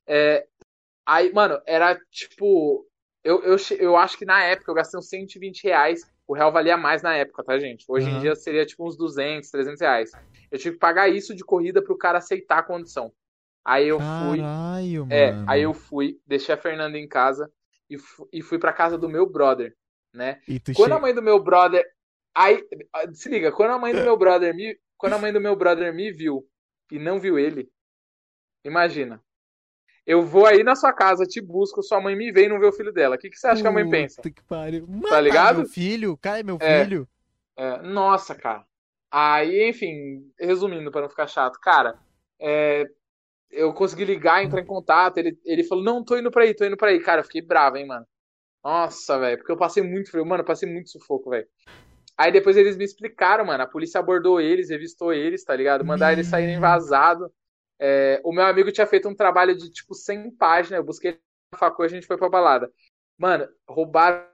[0.07, 0.47] É,
[1.07, 2.87] aí, mano, era tipo.
[3.29, 6.01] Eu, eu, che- eu acho que na época eu gastei uns 120 reais.
[6.27, 7.85] O real valia mais na época, tá, gente?
[7.87, 8.21] Hoje em Aham.
[8.21, 10.11] dia seria tipo uns 200, 300 reais.
[10.51, 13.13] Eu tive que pagar isso de corrida pro cara aceitar a condição.
[13.63, 14.39] Aí eu fui.
[14.39, 15.13] Caralho, mano.
[15.13, 17.51] É, aí eu fui, deixei a Fernanda em casa
[17.91, 17.99] e,
[18.33, 19.77] e fui pra casa do meu brother,
[20.15, 20.41] né?
[20.49, 20.97] E Quando chega...
[20.97, 21.85] a mãe do meu brother.
[22.35, 22.65] Aí,
[23.13, 24.79] se liga, quando a mãe do meu brother me.
[24.97, 26.49] Quando a mãe do meu brother me viu
[26.91, 27.71] e não viu ele,
[28.65, 29.23] imagina.
[30.09, 32.65] Eu vou aí na sua casa, te busco, sua mãe me vê e não vê
[32.67, 33.17] o filho dela.
[33.17, 34.23] O que, que você acha que a mãe pensa?
[34.23, 34.87] Puta que pariu.
[34.89, 35.59] Mano, Tá ligado?
[35.59, 36.83] meu filho, é meu É.
[36.83, 37.07] filho.
[37.55, 38.65] É, nossa, cara.
[39.11, 41.95] Aí, enfim, resumindo pra não ficar chato, cara,
[42.41, 42.87] é,
[43.51, 45.19] eu consegui ligar, entrar em contato.
[45.19, 47.01] Ele, ele falou: Não, tô indo pra aí, tô indo pra aí.
[47.01, 48.07] Cara, eu fiquei bravo, hein, mano.
[48.65, 51.47] Nossa, velho, porque eu passei muito frio, mano, eu passei muito sufoco, velho.
[52.17, 53.63] Aí depois eles me explicaram, mano.
[53.63, 55.85] A polícia abordou eles, revistou eles, tá ligado?
[55.85, 56.63] Mandaram eles saírem Meu.
[56.63, 57.31] vazado.
[57.79, 60.79] É, o meu amigo tinha feito um trabalho de tipo 100 páginas.
[60.79, 61.21] Eu busquei
[61.53, 62.73] na e a gente foi pra balada.
[63.17, 64.27] Mano, roubaram.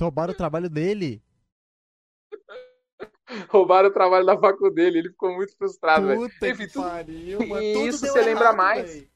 [0.00, 1.22] Roubaram o trabalho dele.
[3.50, 4.98] roubaram o trabalho da facul dele.
[5.00, 6.20] Ele ficou muito frustrado, velho.
[6.20, 7.62] Puta Enfim, tudo- pariu, mano.
[7.62, 8.92] E Tudo isso você lembra errado, mais?
[8.94, 9.10] velho.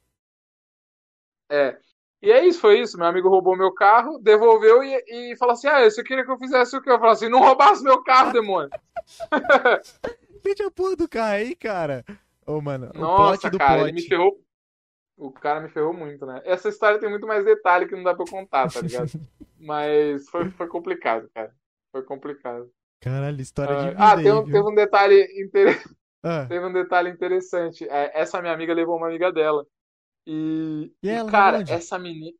[1.50, 1.80] É.
[2.22, 2.98] E é isso, foi isso.
[2.98, 6.38] Meu amigo roubou meu carro, devolveu e, e falou assim: Ah, você queria que eu
[6.38, 6.90] fizesse o quê?
[6.90, 8.70] Eu falei assim: Não roubasse meu carro, demônio.
[10.44, 12.04] Vende a porra do carro aí, cara.
[12.46, 13.88] Ô, mano, o Nossa, plot do cara, plot.
[13.88, 14.40] ele me ferrou.
[15.16, 16.40] O cara me ferrou muito, né?
[16.44, 19.10] Essa história tem muito mais detalhe que não dá pra eu contar, tá ligado?
[19.60, 21.54] Mas foi, foi complicado, cara.
[21.92, 22.70] Foi complicado.
[23.00, 25.82] Caralho, história de Ah, vida ah, aí, tem um, teve um detalhe inter...
[26.22, 27.88] Ah, teve um detalhe interessante.
[27.88, 29.66] É, essa minha amiga levou uma amiga dela.
[30.26, 31.72] E, E e, ela, cara, onde?
[31.72, 32.36] essa menina.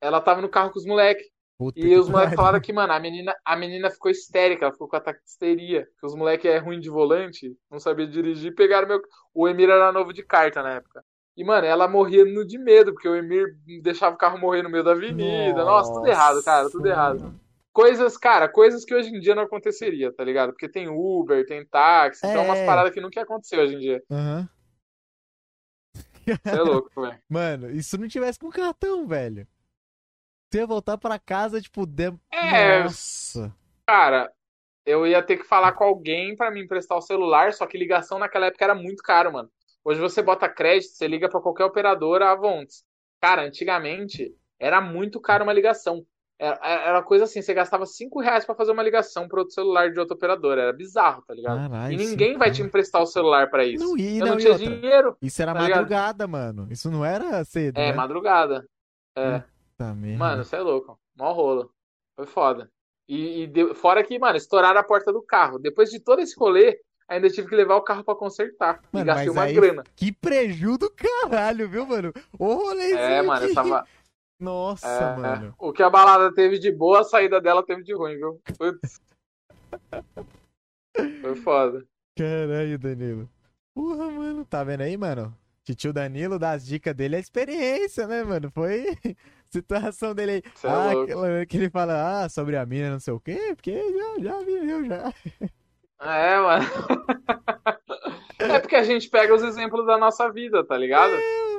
[0.00, 1.26] Ela tava no carro com os moleques.
[1.58, 4.88] Puta E os moleques falaram que, mano, a menina, a menina ficou histérica, ela ficou
[4.88, 5.86] com ataque de histeria.
[5.98, 9.00] Que os moleques é ruim de volante, não sabia dirigir, pegaram meu.
[9.32, 11.04] O Emir era novo de carta na época.
[11.36, 14.70] E, mano, ela morria no de medo, porque o Emir deixava o carro morrer no
[14.70, 15.64] meio da avenida.
[15.64, 17.34] Nossa, tudo errado, cara, tudo Nossa, errado.
[17.72, 20.50] Coisas, cara, coisas que hoje em dia não aconteceria, tá ligado?
[20.50, 22.66] Porque tem Uber, tem táxi, então é umas É.
[22.66, 24.00] paradas que nunca ia acontecer hoje em dia.
[24.10, 24.48] Aham.
[26.24, 27.18] Você é louco, velho.
[27.28, 29.46] Mano, e se não tivesse com cartão, velho?
[30.54, 32.14] Você ia voltar pra casa, tipo, de...
[32.32, 33.52] É, Nossa.
[33.84, 34.30] Cara,
[34.86, 38.20] eu ia ter que falar com alguém pra me emprestar o celular, só que ligação
[38.20, 39.50] naquela época era muito caro, mano.
[39.84, 42.84] Hoje você bota crédito, você liga pra qualquer operadora Avontes.
[43.20, 46.06] Cara, antigamente era muito caro uma ligação.
[46.38, 49.90] Era, era coisa assim, você gastava 5 reais pra fazer uma ligação pra outro celular
[49.90, 50.62] de outra operadora.
[50.62, 51.68] Era bizarro, tá ligado?
[51.68, 52.68] Caralho, e ninguém cinco vai te reais.
[52.68, 53.84] emprestar o celular pra isso.
[53.84, 54.66] Não, e, eu não, não tinha outra?
[54.68, 55.16] dinheiro.
[55.20, 55.78] Isso era tá ligado?
[55.80, 56.68] madrugada, mano.
[56.70, 57.92] Isso não era cedo, É, né?
[57.92, 58.64] madrugada.
[59.16, 59.42] É.
[59.78, 60.18] Merda.
[60.18, 60.98] Mano, você é louco.
[61.16, 61.70] Mó rolo.
[62.16, 62.70] Foi foda.
[63.08, 65.58] E, e deu- fora que, mano, estouraram a porta do carro.
[65.58, 68.80] Depois de todo esse rolê, ainda tive que levar o carro pra consertar.
[68.82, 69.84] e Mano, gastei mas uma aí- grana.
[69.96, 72.12] Que preju do caralho, viu, mano?
[72.38, 73.84] O rolezinho É, mano, eu tava.
[74.40, 75.54] Nossa, é, mano.
[75.58, 78.40] O que a balada teve de boa, a saída dela teve de ruim, viu?
[78.58, 79.00] Putz.
[81.20, 81.84] Foi foda.
[82.16, 83.28] Caralho, Danilo.
[83.74, 84.44] Porra, mano.
[84.44, 85.36] Tá vendo aí, mano?
[85.64, 88.50] Titio Danilo, das dicas dele, é experiência, né, mano?
[88.50, 88.84] Foi
[89.54, 90.42] situação dele aí.
[90.54, 93.52] Cê é ah, aquela que ele fala, ah, sobre a mina, não sei o quê,
[93.54, 95.12] porque já, já viveu já.
[96.00, 96.64] É, mano.
[98.36, 101.12] É porque a gente pega os exemplos da nossa vida, tá ligado?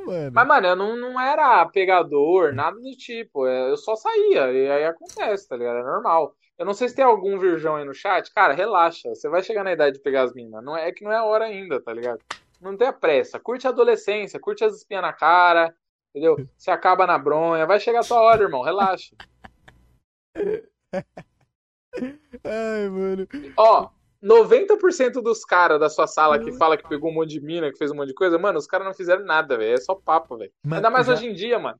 [0.06, 0.32] Mano.
[0.33, 3.48] Mas, mano, eu não, não era pegador, nada do tipo.
[3.48, 4.51] é, Eu só saía.
[4.51, 5.80] E aí acontece, tá ligado?
[5.80, 6.35] É normal.
[6.57, 8.32] Eu não sei se tem algum virgão aí no chat.
[8.33, 9.09] Cara, relaxa.
[9.09, 10.64] Você vai chegar na idade de pegar as minas.
[10.64, 12.19] Não é, é que não é a hora ainda, tá ligado?
[12.61, 13.40] Não tenha pressa.
[13.40, 15.74] Curte a adolescência, curte as espinhas na cara.
[16.15, 16.37] Entendeu?
[16.57, 17.65] Você acaba na bronha.
[17.65, 18.61] Vai chegar a tua hora, irmão.
[18.61, 19.13] Relaxa.
[22.43, 23.27] Ai, mano.
[23.57, 23.89] Ó,
[24.23, 27.77] 90% dos caras da sua sala que fala que pegou um monte de mina, que
[27.77, 29.73] fez um monte de coisa, mano, os caras não fizeram nada, velho.
[29.75, 30.51] É só papo, velho.
[30.71, 31.77] Ainda mais já- hoje em dia, mano.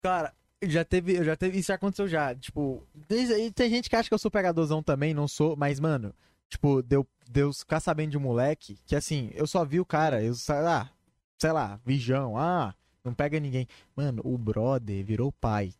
[0.00, 4.14] Cara, já teve, já teve, isso já aconteceu já, tipo, tem gente que acha que
[4.14, 6.14] eu sou pegadorzão também, não sou, mas, mano,
[6.48, 10.22] tipo, deu, Deus ficar sabendo de um moleque, que assim, eu só vi o cara,
[10.22, 10.90] eu, sei lá,
[11.38, 12.74] sei lá, Vijão, ah,
[13.04, 13.66] não pega ninguém.
[13.96, 15.72] Mano, o brother virou pai.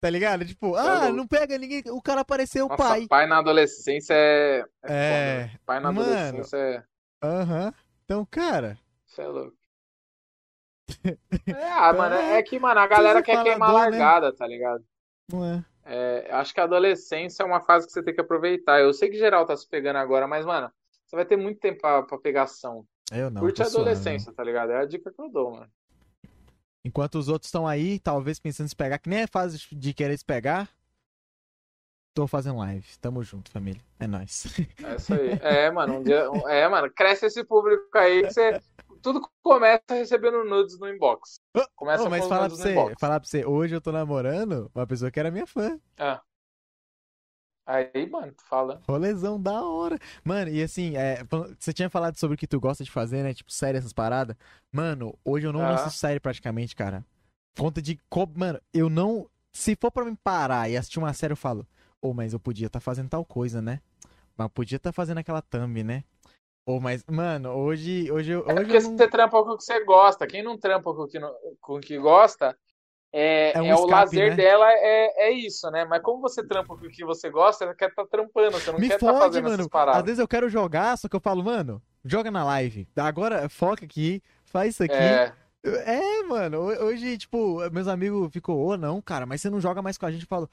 [0.00, 0.44] Tá ligado?
[0.44, 1.16] Tipo, ah, louco.
[1.16, 3.06] não pega ninguém, o cara apareceu Nossa, pai.
[3.08, 4.64] pai na adolescência é.
[4.82, 5.58] É, né?
[5.64, 6.10] Pai na mano.
[6.12, 6.84] adolescência é.
[7.22, 7.72] aham.
[8.04, 9.56] Então, cara, Você é louco.
[11.46, 13.78] É, ah, mano, é que, mano, a galera quer falador, queimar a né?
[13.98, 14.84] largada, tá ligado?
[15.30, 15.64] não é.
[15.86, 18.80] É, acho que a adolescência é uma fase que você tem que aproveitar.
[18.80, 20.70] Eu sei que geral tá se pegando agora, mas, mano,
[21.06, 22.86] você vai ter muito tempo pra, pra pegação.
[23.12, 23.40] Eu não.
[23.40, 24.72] Curte a adolescência, tá ligado?
[24.72, 25.70] É a dica que eu dou, mano.
[26.84, 29.94] Enquanto os outros estão aí, talvez pensando em se pegar, que nem é fase de
[29.94, 30.68] querer se pegar.
[32.14, 32.86] Tô fazendo live.
[33.00, 33.82] Tamo junto, família.
[33.98, 34.44] É nóis.
[34.84, 35.30] É isso aí.
[35.42, 36.28] É, mano, um dia.
[36.46, 38.60] É, mano, cresce esse público aí que você.
[39.02, 41.40] Tudo começa recebendo nudes no inbox.
[41.74, 44.70] Começa Ô, mas com os falar pra, você, falar pra você, hoje eu tô namorando
[44.74, 45.78] uma pessoa que era minha fã.
[45.98, 46.22] Ah.
[47.66, 48.82] Aí, mano, tu fala.
[48.86, 49.98] Rolezão da hora.
[50.22, 51.24] Mano, e assim, é,
[51.58, 53.32] você tinha falado sobre o que tu gosta de fazer, né?
[53.32, 54.36] Tipo, série, essas paradas.
[54.72, 55.74] Mano, hoje eu não Ah.
[55.74, 57.04] assisto série praticamente, cara.
[57.58, 57.98] Conta de.
[58.10, 59.28] co- Mano, eu não.
[59.52, 61.66] Se for pra me parar e assistir uma série, eu falo,
[62.02, 63.80] ô, mas eu podia estar fazendo tal coisa, né?
[64.36, 66.02] Mas podia estar fazendo aquela thumb, né?
[66.66, 68.96] Ô, mas, mano, hoje, hoje, eu- É hoje porque eu não...
[68.96, 70.26] você trampa com o que você gosta.
[70.26, 72.56] Quem não trampa com o que, não- com o que gosta,
[73.16, 74.36] é, É um é o escape, lazer né?
[74.36, 75.84] dela é, é isso, né?
[75.84, 78.80] Mas como você trampa com o que você gosta, você quer estar trampando, você não
[78.80, 79.54] Me quer estar fode, fazendo mano.
[79.54, 80.04] essas Às paradas.
[80.04, 82.88] vezes eu quero jogar, só que eu falo, mano, joga na live.
[82.96, 84.94] Agora foca aqui, faz isso aqui.
[84.94, 85.32] É,
[85.66, 89.80] É, mano, ho- hoje, tipo, meus amigos ficou, ô, não, cara, mas você não joga
[89.80, 90.22] mais com a gente.
[90.22, 90.50] Eu falo,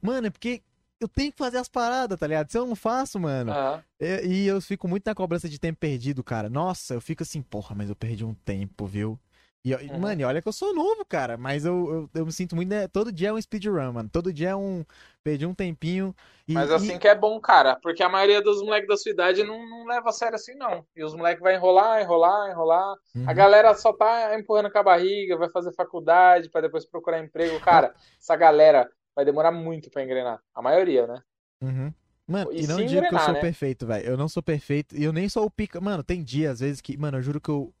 [0.00, 0.62] mano, é porque
[1.00, 2.50] eu tenho que fazer as paradas, tá ligado?
[2.50, 3.50] Se eu não faço, mano.
[3.52, 3.82] Aham.
[4.00, 6.48] E, e eu fico muito na cobrança de tempo perdido, cara.
[6.48, 9.18] Nossa, eu fico assim, porra, mas eu perdi um tempo, viu?
[9.70, 9.98] E, Uhum.
[9.98, 11.36] mano, e olha que eu sou novo, cara.
[11.36, 11.74] Mas eu,
[12.14, 12.68] eu, eu me sinto muito.
[12.68, 12.86] Né?
[12.88, 14.08] Todo dia é um speedrun, mano.
[14.08, 14.84] Todo dia é um.
[15.24, 16.14] Perdi um tempinho.
[16.46, 19.10] E, Mas e- assim que é bom, cara, porque a maioria dos moleques da sua
[19.10, 20.86] idade não, não leva a sério assim, não.
[20.94, 22.94] E os moleques vai enrolar, enrolar, enrolar.
[23.16, 23.28] Uhum.
[23.28, 27.58] A galera só tá empurrando com a barriga, vai fazer faculdade pra depois procurar emprego.
[27.60, 30.40] Cara, essa galera vai demorar muito pra engrenar.
[30.54, 31.20] A maioria, né?
[31.60, 31.92] Uhum.
[32.28, 33.40] Mano, E e não digo que eu sou né?
[33.40, 34.06] perfeito, velho.
[34.06, 34.96] Eu não sou perfeito.
[34.96, 35.80] E eu nem sou o pica.
[35.80, 36.96] Mano, tem dia, às vezes, que.
[36.96, 37.72] Mano, eu juro que eu.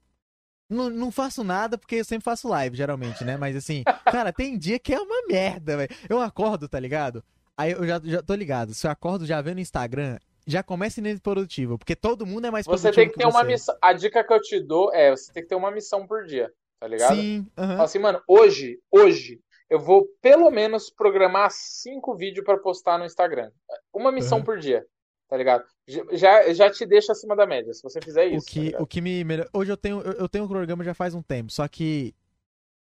[0.68, 3.36] Não, não faço nada porque eu sempre faço live, geralmente, né?
[3.36, 5.90] Mas assim, cara, tem dia que é uma merda, velho.
[6.08, 7.22] Eu acordo, tá ligado?
[7.56, 8.74] Aí eu já, já tô ligado.
[8.74, 11.78] Se eu acordo já vendo no Instagram, já começa indo produtivo.
[11.78, 13.46] Porque todo mundo é mais Você produtivo tem que ter uma você.
[13.52, 13.76] missão.
[13.80, 16.50] A dica que eu te dou é: você tem que ter uma missão por dia,
[16.80, 17.14] tá ligado?
[17.16, 17.46] Sim.
[17.54, 23.04] Fala assim, mano, hoje, hoje, eu vou pelo menos programar cinco vídeos pra postar no
[23.06, 23.50] Instagram.
[23.92, 24.44] Uma missão Uhum.
[24.44, 24.84] por dia,
[25.28, 25.64] tá ligado?
[26.12, 28.46] Já, já te deixa acima da média, se você fizer O isso.
[28.46, 28.82] tá que, ligado?
[28.82, 29.48] o que me melhor...
[29.52, 32.14] Hoje eu tenho, eu, tenho um programa já faz um tempo, só que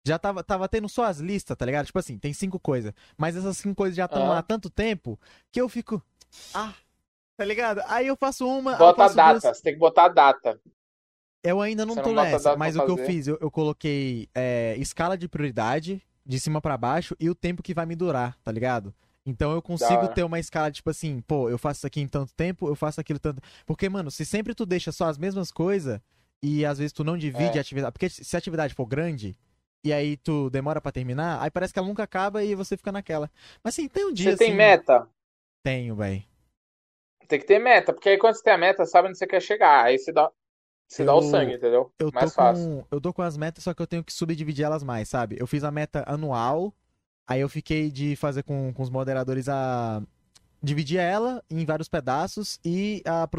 [0.06, 1.86] já tava, tava tendo só as listas, tá ligado?
[1.86, 2.94] Tipo assim, tem cinco coisas.
[3.18, 4.32] Mas essas cinco coisas já estão Aham.
[4.32, 5.20] lá há tanto tempo
[5.52, 6.02] que eu fico.
[6.54, 6.74] Ah,
[7.38, 7.82] tá ligado?
[7.86, 8.76] Aí eu faço uma.
[8.76, 9.58] Bota a data, duas.
[9.58, 10.60] você tem que botar a data.
[11.44, 13.12] Eu ainda não Você tô não nessa, mas o que eu fazer?
[13.12, 17.64] fiz, eu, eu coloquei é, escala de prioridade, de cima pra baixo, e o tempo
[17.64, 18.94] que vai me durar, tá ligado?
[19.26, 22.34] Então eu consigo ter uma escala, tipo assim, pô, eu faço isso aqui em tanto
[22.34, 23.42] tempo, eu faço aquilo tanto.
[23.66, 26.00] Porque, mano, se sempre tu deixa só as mesmas coisas
[26.42, 27.58] e às vezes tu não divide É.
[27.58, 27.92] a atividade.
[27.94, 29.38] Porque se a atividade for grande
[29.84, 32.92] e aí tu demora pra terminar, aí parece que ela nunca acaba e você fica
[32.92, 33.30] naquela.
[33.64, 35.08] Mas assim, tem um dia Você tem assim- meta?
[35.64, 36.24] Tenho, velho.
[37.28, 39.42] Tem que ter meta, porque aí quando você tem a meta, sabe onde você quer
[39.42, 39.86] chegar.
[39.86, 40.32] Aí você dá,
[40.88, 41.92] você dá o sangue, entendeu?
[42.00, 42.66] Eu Mais fácil.
[42.66, 45.36] com, eu tô com as metas, só que eu tenho que subdividir elas mais, sabe?
[45.40, 46.74] Eu fiz a meta anual,
[47.30, 50.04] aí eu fiquei de fazer com, com os moderadores a.
[50.64, 53.30] Dividir ela em vários pedaços e a,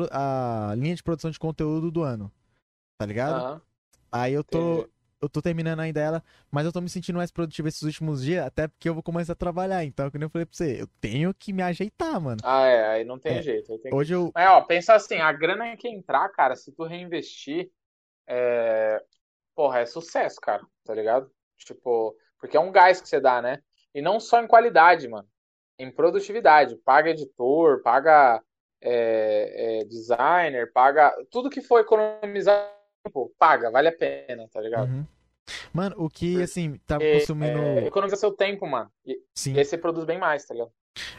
[0.70, 2.32] a linha de produção de conteúdo do ano.
[2.98, 3.36] Tá ligado?
[3.36, 3.62] Aham,
[4.12, 4.88] Aí eu tô.
[5.22, 8.46] Eu tô terminando ainda ela, mas eu tô me sentindo mais produtivo esses últimos dias,
[8.46, 9.84] até porque eu vou começar a trabalhar.
[9.84, 12.40] Então, como eu falei pra você, eu tenho que me ajeitar, mano.
[12.42, 13.42] Ah, é, aí não tem É.
[13.42, 13.78] jeito.
[13.80, 14.32] Tem que- Hoje eu.
[14.34, 17.70] Mas, ó, pensa assim, a grana que entrar, cara, se tu reinvestir,
[18.26, 19.02] é...
[19.54, 21.30] porra, é sucesso, cara, tá ligado?
[21.58, 23.62] Tipo, porque é um gás que você dá, né?
[23.94, 25.28] E não só em qualidade, mano.
[25.78, 26.76] Em produtividade.
[26.76, 28.42] Paga editor, paga
[28.82, 31.12] é, é, designer, paga.
[31.30, 32.70] Tudo que for economizar,
[33.02, 34.90] tempo, paga, vale a pena, tá ligado?
[34.90, 35.06] Uhum.
[35.72, 37.58] Mano, o que, assim, tá É, consumindo.
[37.58, 38.90] é, economiza seu tempo, mano.
[39.04, 39.54] E, Sim.
[39.54, 40.70] e aí você produz bem mais, tá ligado?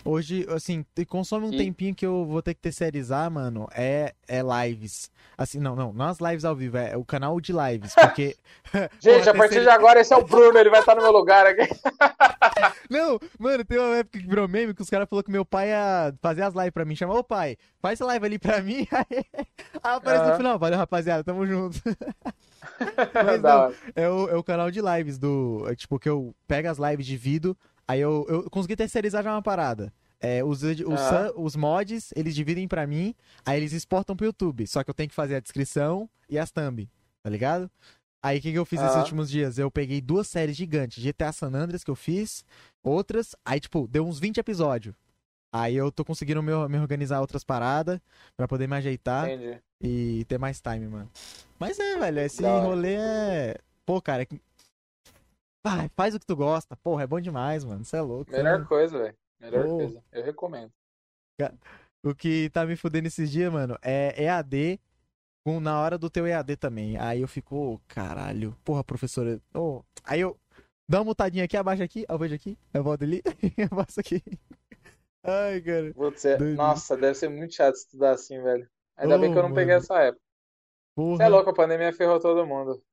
[0.03, 4.41] Hoje, assim, consome um E- tempinho que eu vou ter que terceirizar, mano, é, é
[4.41, 5.09] lives.
[5.37, 8.35] Assim, não, não, não as lives ao vivo, é o canal de lives, porque...
[8.99, 11.45] Gente, a partir de agora, esse é o Bruno, ele vai estar no meu lugar
[11.47, 11.61] aqui.
[12.89, 15.69] Não, mano, tem uma época que virou meme que os caras falaram que meu pai
[15.69, 18.85] ia fazer as lives pra mim, chamou, ô pai, faz essa live ali pra mim,
[18.91, 19.45] aí, aí
[19.95, 20.37] aparece no Aham.
[20.37, 21.79] final, valeu rapaziada, tamo junto.
[23.13, 25.65] Mas não, é o, é o canal de lives do.
[25.67, 27.57] é, tipo, que eu pego as lives, divido.
[27.87, 29.91] Aí eu, eu consegui terceirizar já uma parada.
[30.19, 34.67] É, os, os, sun- os mods, eles dividem pra mim, aí eles exportam pro YouTube.
[34.67, 36.87] Só que eu tenho que fazer a descrição e as thumb,
[37.23, 37.69] tá ligado?
[38.23, 39.01] Aí o que, que eu fiz esses Aham.
[39.03, 39.57] últimos dias?
[39.57, 42.45] Eu peguei duas séries gigantes, GTA San Andreas que eu fiz,
[42.83, 44.93] outras, aí tipo, deu uns 20 episódios.
[45.51, 47.99] Aí eu tô conseguindo me, me organizar outras paradas
[48.37, 49.59] pra poder me ajeitar Entendi.
[49.81, 51.09] e ter mais time, mano.
[51.59, 53.57] Mas é, velho, esse rolê é.
[53.85, 54.25] Pô, cara.
[55.63, 56.75] É Vai, faz o que tu gosta.
[56.77, 57.83] Porra, é bom demais, mano.
[57.83, 58.31] Você é louco.
[58.31, 58.65] Melhor né?
[58.65, 59.15] coisa, velho.
[59.39, 59.77] Melhor Ô.
[59.77, 60.03] coisa.
[60.11, 60.71] Eu recomendo.
[62.03, 64.79] O que tá me fudendo esses dias, mano, é EAD
[65.43, 66.97] com, na hora do teu EAD também.
[66.97, 68.55] Aí eu fico, ô, caralho.
[68.63, 69.39] Porra, professora.
[69.53, 69.83] ô.
[70.03, 70.37] Aí eu
[70.89, 73.21] dá uma mutadinha aqui, abaixa aqui, eu vejo aqui, eu volto ali,
[73.57, 74.21] eu passo aqui.
[75.23, 75.87] Ai, cara.
[75.89, 76.53] É-.
[76.55, 78.67] Nossa, deve ser muito chato estudar assim, velho.
[78.97, 79.83] Ainda bem Ô, que eu não peguei mano.
[79.83, 80.23] essa época.
[80.95, 81.17] Porra.
[81.17, 82.83] Você é louco, a pandemia ferrou todo mundo.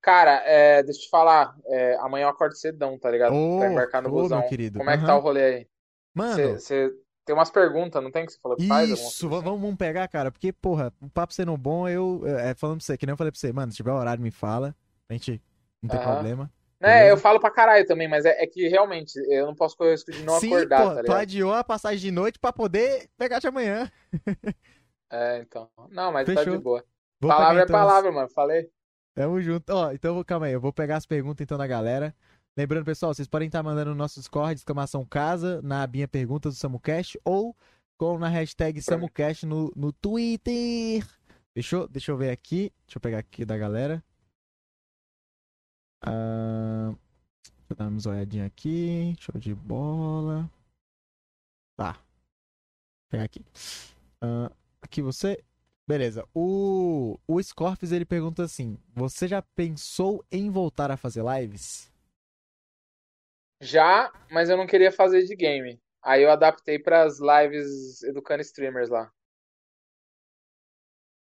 [0.00, 1.56] Cara, é, deixa eu te falar.
[1.66, 3.36] é, amanhã eu acordo cedão, tá ligado?
[3.36, 4.42] Ô, pra embarcar no meu busão.
[4.42, 4.76] querido.
[4.76, 5.68] Como é que tá o rolê aí?
[6.14, 6.90] Mano, Você
[7.24, 8.90] tem umas perguntas, não tem que você falou que faz?
[8.90, 12.54] Isso, coisa va- vamos, vamos pegar, cara, porque, porra, o papo sendo bom, eu, é,
[12.54, 14.74] falando pra você, que nem eu falei pra você, mano, se tiver horário, me fala,
[15.08, 15.40] a gente
[15.80, 16.00] não tem Aham.
[16.00, 16.50] problema.
[16.80, 17.10] Né, beleza?
[17.10, 19.92] eu falo pra caralho também, mas é, é que realmente eu não posso correr o
[19.92, 21.28] risco de não Sim, acordar, pô, tá tu ligado?
[21.28, 23.90] adiou a passagem de noite pra poder pegar de amanhã.
[25.10, 25.70] É, então.
[25.90, 26.58] Não, mas tá de Fechou.
[26.58, 26.84] boa.
[27.20, 28.28] Vou Palavra é então, palavra, mano.
[28.30, 28.70] Falei.
[29.18, 29.68] Tamo junto.
[29.70, 32.14] Ó, então calma aí, eu vou pegar as perguntas então da galera.
[32.56, 36.56] Lembrando, pessoal, vocês podem estar mandando no nosso Discord, exclamação casa, na abinha perguntas do
[36.56, 37.56] SamuCast, ou
[37.96, 41.04] com na hashtag SamuCast no, no Twitter.
[41.52, 41.88] Fechou?
[41.88, 42.72] Deixa eu ver aqui.
[42.86, 44.04] Deixa eu pegar aqui da galera.
[46.00, 46.94] Ah,
[47.42, 49.16] deixa eu dar uma olhadinha aqui.
[49.18, 50.48] Show de bola.
[51.76, 51.94] Tá.
[51.94, 53.44] Vou pegar aqui.
[54.20, 55.42] Ah, aqui você.
[55.88, 56.28] Beleza.
[56.34, 61.90] O, o Scorpius ele pergunta assim: Você já pensou em voltar a fazer lives?
[63.62, 65.80] Já, mas eu não queria fazer de game.
[66.02, 69.10] Aí eu adaptei para as lives educando streamers lá.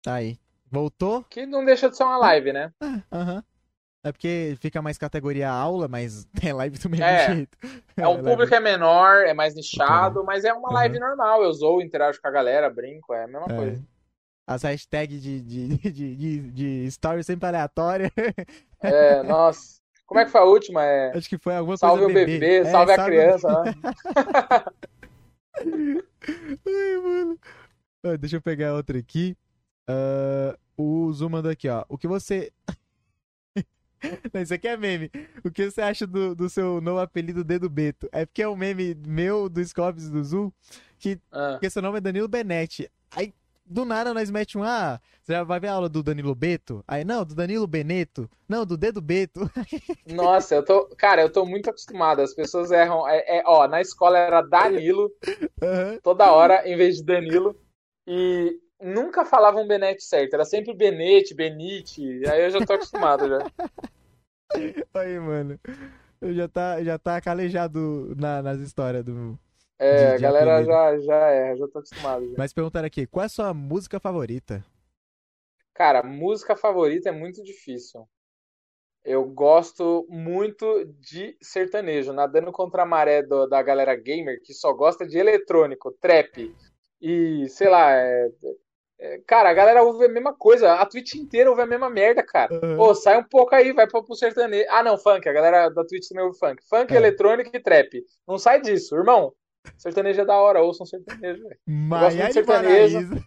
[0.03, 0.39] Tá aí.
[0.71, 1.23] Voltou?
[1.25, 2.73] Que não deixa de ser uma live, né?
[2.81, 3.45] Ah, Aham.
[4.03, 7.35] É porque fica mais categoria aula, mas é live do mesmo É.
[7.35, 7.59] jeito.
[7.97, 10.75] É, o live- público é menor, é mais nichado, mas é uma Uhum.
[10.75, 11.43] live normal.
[11.43, 13.57] Eu zoo, interajo com a galera, brinco, é a mesma É.
[13.57, 13.85] coisa.
[14.47, 18.13] As hashtags de, de, de, de, de story sempre aleatória.
[18.81, 19.77] É, nossa.
[20.07, 20.85] Como é que foi a última?
[20.85, 23.49] É Acho que foi alguma salve o coisa bebê, É, salve a criança.
[23.65, 23.75] né?
[26.67, 27.39] Ai, mano.
[28.05, 29.37] Ah, Deixa eu pegar outra aqui.
[29.89, 31.85] Ah, o Zoom mandou aqui, ó.
[31.89, 32.53] O que você.
[34.33, 35.11] Não, isso aqui é meme.
[35.43, 38.09] O que você acha do, do seu novo apelido Dedo Beto?
[38.13, 40.51] É porque é um meme meu, do Scopes do Zoom,
[40.99, 42.89] que Ah, porque seu nome é Danilo Benetti.
[43.11, 43.33] Aí,
[43.67, 46.85] do nada, nós mete um, ah, você já vai ver a aula do Danilo Beto?
[46.87, 48.31] Aí, não, do Danilo Beneto.
[48.49, 49.41] Não, do Dedo Beto.
[50.07, 50.87] Nossa, eu tô.
[50.97, 52.21] Cara, eu tô muito acostumado.
[52.21, 53.09] As pessoas erram.
[53.09, 55.11] É, é, ó, na escola era Danilo,
[55.63, 55.99] Aham.
[56.03, 57.57] toda hora, em vez de Danilo.
[58.07, 60.35] E nunca falavam Benete certo.
[60.35, 62.03] Era sempre Benete, Benite.
[62.29, 63.51] Aí eu já tô acostumado já.
[64.95, 65.59] Aí, mano.
[66.21, 69.39] Eu já tá, já tá calejado na- nas histórias do.
[69.79, 70.73] É, a galera apelido.
[70.73, 72.35] já, já é, já tô acostumado já.
[72.39, 74.65] Mas perguntaram aqui, qual é a sua música favorita?
[75.75, 78.09] Cara, música favorita é muito difícil.
[79.05, 84.73] Eu gosto muito de sertanejo, nadando contra a maré do- da galera gamer que só
[84.73, 86.53] gosta de eletrônico, trap
[87.01, 87.93] e sei lá.
[87.93, 88.31] é-
[88.99, 92.23] é- cara, a galera ouve a mesma coisa, a Twitch inteira ouve a mesma merda,
[92.25, 92.53] cara.
[92.57, 92.81] Aham.
[92.81, 94.67] Ô, sai um pouco aí, vai pro, pro sertanejo.
[94.71, 96.63] Ah, não, funk, a galera da Twitch também ouve funk.
[96.69, 96.97] Funk, É.
[96.97, 98.03] eletrônico e trap.
[98.27, 99.33] Não sai disso, irmão.
[99.77, 101.59] Sertanejo é da hora, ouçam sertanejo, velho.
[101.67, 103.27] Maiara de e sertanejo.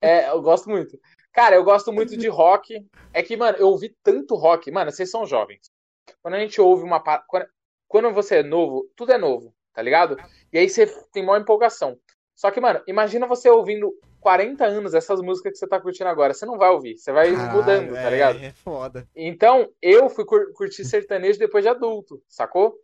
[0.00, 0.98] É, eu gosto muito.
[1.32, 2.86] Cara, eu gosto muito de rock.
[3.12, 4.70] É que, mano, eu ouvi tanto rock.
[4.70, 5.70] Mano, vocês são jovens.
[6.22, 7.02] Quando a gente ouve uma.
[7.86, 10.16] Quando, você é novo, tudo é novo, tá ligado?
[10.52, 11.98] E aí você tem maior empolgação.
[12.34, 16.34] Só que, mano, imagina você ouvindo 40 anos essas músicas que você tá curtindo agora.
[16.34, 18.38] Você não vai ouvir, você vai Caralho, mudando, tá é, ligado?
[18.38, 19.08] É foda.
[19.14, 22.76] Então, eu fui cur- curtir sertanejo depois de adulto, sacou?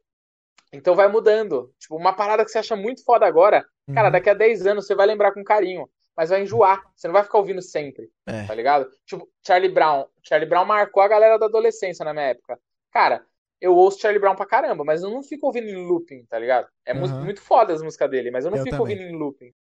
[0.76, 1.72] Então vai mudando.
[1.78, 4.12] Tipo, uma parada que você acha muito foda agora, cara, Uhum.
[4.12, 6.82] daqui a 10 anos você vai lembrar com carinho, mas vai enjoar.
[6.94, 8.46] Você não vai ficar ouvindo sempre, É.
[8.46, 8.90] tá ligado?
[9.06, 10.06] Tipo, Charlie Brown.
[10.22, 12.58] Charlie Brown marcou a galera da adolescência na minha época.
[12.92, 13.24] Cara,
[13.60, 16.68] eu ouço Charlie Brown pra caramba, mas eu não fico ouvindo em looping, tá ligado?
[16.84, 17.22] É Uhum.
[17.24, 18.94] muito foda as músicas dele, mas eu não Eu fico também.
[18.96, 19.52] ouvindo em looping,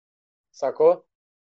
[0.50, 1.05] sacou?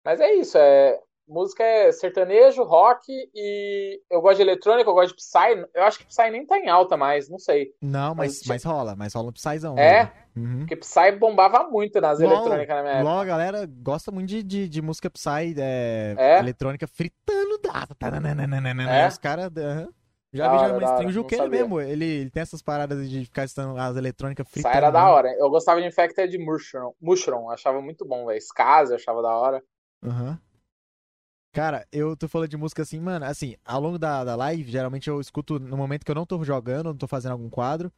[0.05, 1.01] Mas é isso, é.
[1.33, 5.67] Música é sertanejo, rock e eu gosto de eletrônica, eu gosto de Psy.
[5.75, 7.73] Eu acho que Psy nem tá em alta mais, não sei.
[7.81, 9.77] Não, mas, Mas- mas rola, mas rola um Psyzão.
[9.79, 10.05] É?
[10.05, 10.13] mesmo.
[10.35, 10.59] Uhum.
[10.61, 13.11] Porque Psy bombava muito nas LOL, eletrônicas na minha época.
[13.11, 16.39] LOL, a galera gosta muito de, de, de música Psy, é, É?
[16.39, 17.95] eletrônica, fritando data.
[17.95, 19.09] Tananana, É?
[19.09, 19.51] Os caras.
[19.57, 19.89] aham.
[20.35, 20.97] Já Da vi já hora, stream.
[20.97, 24.75] hora, O Juqueira mesmo, ele, ele tem essas paradas de ficar estando as eletrônicas fritando.
[24.75, 25.15] era da mesmo.
[25.15, 25.31] hora.
[25.39, 28.39] Eu gostava de Infected Mushroom, Mushroom achava muito bom, velho.
[28.39, 29.63] Skaz, achava da hora.
[30.03, 30.39] Aham.
[31.53, 35.09] Cara, eu tô falando de música assim, mano, assim, ao longo da, da live, geralmente
[35.11, 37.93] eu escuto no momento que eu não tô jogando, não tô fazendo algum quadro.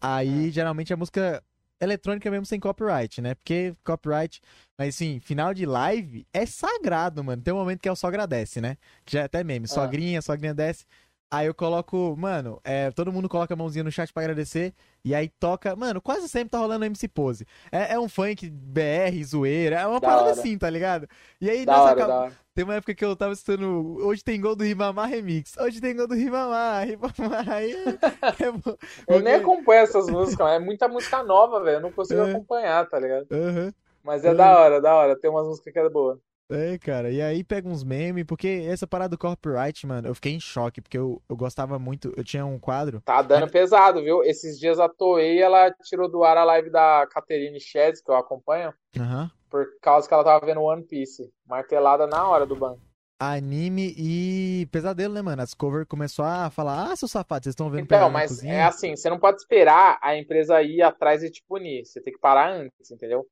[0.00, 1.42] Aí, geralmente é música
[1.80, 3.34] eletrônica mesmo sem copyright, né?
[3.34, 4.40] Porque copyright,
[4.78, 7.42] mas assim, final de live é sagrado, mano.
[7.42, 8.78] Tem um momento que é o sogra desce, né?
[9.04, 10.86] Que já é até meme, sogrinha, sogrinha desce.
[11.34, 14.72] Aí eu coloco, mano, é, todo mundo coloca a mãozinha no chat pra agradecer.
[15.04, 17.44] E aí toca, mano, quase sempre tá rolando MC Pose.
[17.72, 20.32] É, é um funk BR, zoeira, é uma Da parada hora.
[20.32, 21.08] assim, tá ligado?
[21.40, 24.62] E aí Da hora, tem uma época que eu tava escutando Hoje tem gol do
[24.62, 25.56] Ribamar Remix.
[25.58, 27.48] Hoje tem gol do Ribamar, Ribamar.
[27.50, 27.98] Aí é,
[28.46, 28.76] é bom.
[29.08, 31.78] Eu nem acompanho essas músicas, é muita música nova, velho.
[31.78, 33.26] Eu não consigo acompanhar, tá ligado?
[33.32, 33.72] Aham.
[34.04, 34.34] Mas é É.
[34.34, 35.18] da hora, da hora.
[35.18, 36.20] Tem umas músicas que é boa.
[36.50, 37.10] É, cara.
[37.10, 40.80] E aí pega uns memes, porque essa parada do copyright, mano, eu fiquei em choque,
[40.80, 42.12] porque eu, eu gostava muito.
[42.16, 43.00] Eu tinha um quadro.
[43.00, 44.22] Tá dando pesado, viu?
[44.22, 48.16] Esses dias a Toei, ela tirou do ar a live da Catherine Sheds, que eu
[48.16, 49.30] acompanho, Aham.
[49.48, 51.30] por causa que ela tava vendo One Piece.
[51.46, 52.80] Martelada na hora do banco.
[53.18, 55.40] Anime e pesadelo, né, mano?
[55.40, 58.96] As cover começou a falar: Ah, seus safados, vocês estão vendo Então, mas é assim,
[58.96, 61.86] você não pode esperar a empresa ir atrás e te punir.
[61.86, 63.24] Você tem que parar antes, entendeu?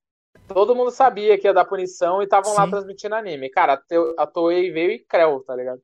[0.49, 3.49] Todo mundo sabia que ia dar punição e estavam lá transmitindo anime.
[3.49, 3.83] Cara,
[4.19, 5.81] a Toei veio e creu, tá ligado?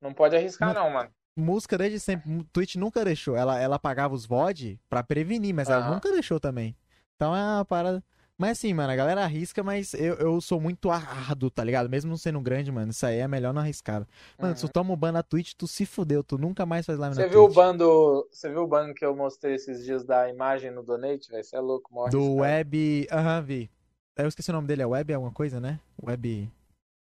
[0.00, 1.10] Não pode arriscar, não, mano.
[1.36, 2.44] Música desde sempre.
[2.52, 3.36] Twitch nunca deixou.
[3.36, 5.94] Ela, ela pagava os VOD pra prevenir, mas ela Aham.
[5.94, 6.76] nunca deixou também.
[7.16, 8.02] Então é uma parada.
[8.36, 11.88] Mas assim, mano, a galera arrisca, mas eu, eu sou muito árduo, tá ligado?
[11.88, 14.06] Mesmo não sendo grande, mano, isso aí é melhor não arriscar.
[14.40, 16.98] Mano, se tu toma o ban na Twitch, tu se fudeu, tu nunca mais faz
[16.98, 17.56] live Você na viu o Twitch.
[17.56, 18.28] ban do.
[18.32, 21.44] Você viu o ban que eu mostrei esses dias da imagem no Donate, velho?
[21.44, 22.10] Você é louco, morre.
[22.10, 23.06] Do web.
[23.10, 23.70] Aham, vi.
[24.16, 25.80] Eu esqueci o nome dele, é Web alguma coisa, né?
[26.02, 26.50] Web.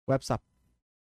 [0.10, 0.42] Web Sap...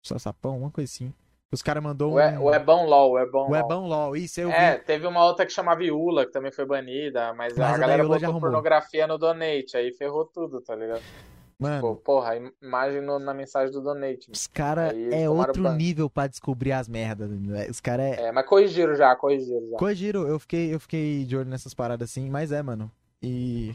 [0.03, 1.15] Sapão, uma coisa assim.
[1.53, 2.15] Os caras mandou um.
[2.15, 3.87] O, e, o Ebão LOL, o Ebão O LOL.
[3.87, 4.55] LOL, isso eu vi.
[4.55, 8.03] É, teve uma outra que chamava Iula, que também foi banida, mas, Mas a galera
[8.03, 11.03] Iula já botou pornografia no donate, aí ferrou tudo, tá ligado?
[11.57, 14.29] Mano, Pô, porra, imagem na mensagem do donate.
[14.31, 15.77] os caras é outro ban.
[15.77, 17.31] nível pra descobrir as merdas.
[17.31, 17.69] né?
[17.71, 18.27] Os caras é.
[18.27, 19.77] É, mas corrigiram já, corrigiram já.
[19.77, 22.91] Corrigiram, eu fiquei, eu fiquei de olho nessas paradas assim, mas é, mano.
[23.23, 23.75] E.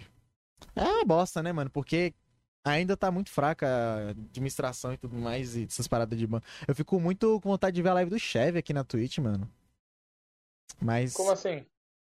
[0.75, 1.69] É uma bosta, né, mano?
[1.69, 2.13] Porque
[2.63, 6.41] ainda tá muito fraca a administração e tudo mais, e essas paradas de ban.
[6.67, 9.49] Eu fico muito com vontade de ver a live do Chevy aqui na Twitch, mano.
[10.81, 11.13] Mas.
[11.13, 11.65] Como assim?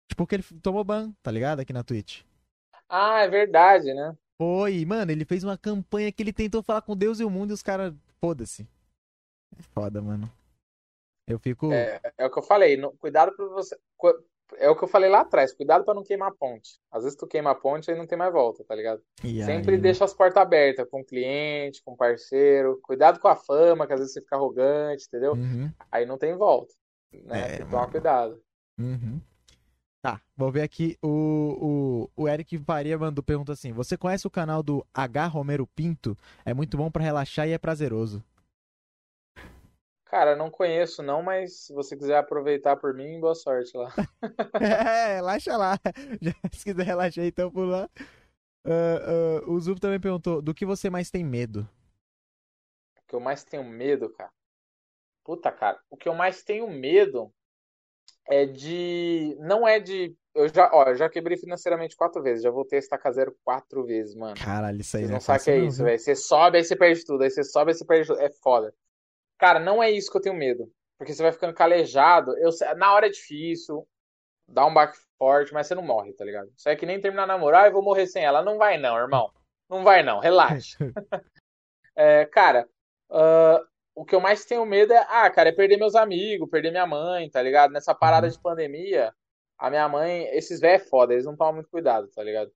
[0.08, 1.60] Tipo, porque ele tomou ban, tá ligado?
[1.60, 2.22] Aqui na Twitch.
[2.88, 4.16] Ah, é verdade, né?
[4.40, 7.50] Foi, mano, ele fez uma campanha que ele tentou falar com Deus e o mundo
[7.50, 7.92] e os caras.
[8.20, 8.66] Foda-se.
[9.58, 10.30] É foda, mano.
[11.26, 11.72] Eu fico.
[11.72, 13.76] É, é o que eu falei, no- cuidado pra você.
[14.58, 16.78] É o que eu falei lá atrás, cuidado pra não queimar a ponte.
[16.90, 19.02] Às vezes tu queima a ponte e não tem mais volta, tá ligado?
[19.24, 22.78] E Sempre aí, deixa as portas abertas com o cliente, com o parceiro.
[22.82, 25.32] Cuidado com a fama, que às vezes você fica arrogante, entendeu?
[25.32, 26.72] Uhum, Aí não tem volta.
[27.12, 27.40] Né?
[27.40, 28.40] É, tem que tomar cuidado.
[28.78, 29.20] uhum.
[30.02, 30.96] Tá, vou ver aqui.
[31.02, 35.66] O, o, o Eric Faria mandou pergunta assim: Você conhece o canal do H Romero
[35.66, 36.16] Pinto?
[36.44, 38.22] É muito bom pra relaxar e é prazeroso.
[40.16, 43.92] Cara, não conheço não, mas se você quiser aproveitar por mim, boa sorte lá.
[44.62, 45.78] É, relaxa lá.
[46.22, 47.86] Já, se quiser relaxar, então por lá.
[48.64, 51.68] Ah, ah, o Zup também perguntou: Do que você mais tem medo?
[52.96, 54.30] O que eu mais tenho medo, cara.
[55.22, 57.30] Puta, cara, o que eu mais tenho medo
[58.26, 59.36] é de.
[59.38, 60.16] Não é de.
[60.34, 63.84] Eu já, ó, eu já quebrei financeiramente quatro vezes, já voltei a estacar zero quatro
[63.84, 64.34] vezes, mano.
[64.42, 65.98] Caralho, isso aí Vocês não não é sabem o que é não, isso, velho.
[65.98, 67.22] Você sobe, aí você perde tudo.
[67.22, 68.18] Aí você sobe, aí você perde tudo.
[68.18, 68.74] É foda.
[69.38, 70.70] Cara, não é isso que eu tenho medo.
[70.98, 72.36] Porque você vai ficando calejado.
[72.38, 73.86] Eu, na hora é difícil,
[74.48, 76.50] dá um baque forte, mas você não morre, tá ligado?
[76.56, 78.42] Isso é que nem terminar namorar, ah, eu vou morrer sem ela.
[78.42, 79.30] Não vai não, irmão.
[79.68, 80.78] Não vai não, relaxa.
[81.96, 82.68] É, cara,
[83.10, 83.62] ah,
[83.94, 86.86] o que eu mais tenho medo é, ah, cara, é perder meus amigos, perder minha
[86.86, 87.72] mãe, tá ligado?
[87.72, 88.32] Nessa parada Uhum.
[88.32, 89.12] de pandemia,
[89.58, 92.52] a minha mãe, esses velhos é foda, eles não tomam muito cuidado, tá ligado?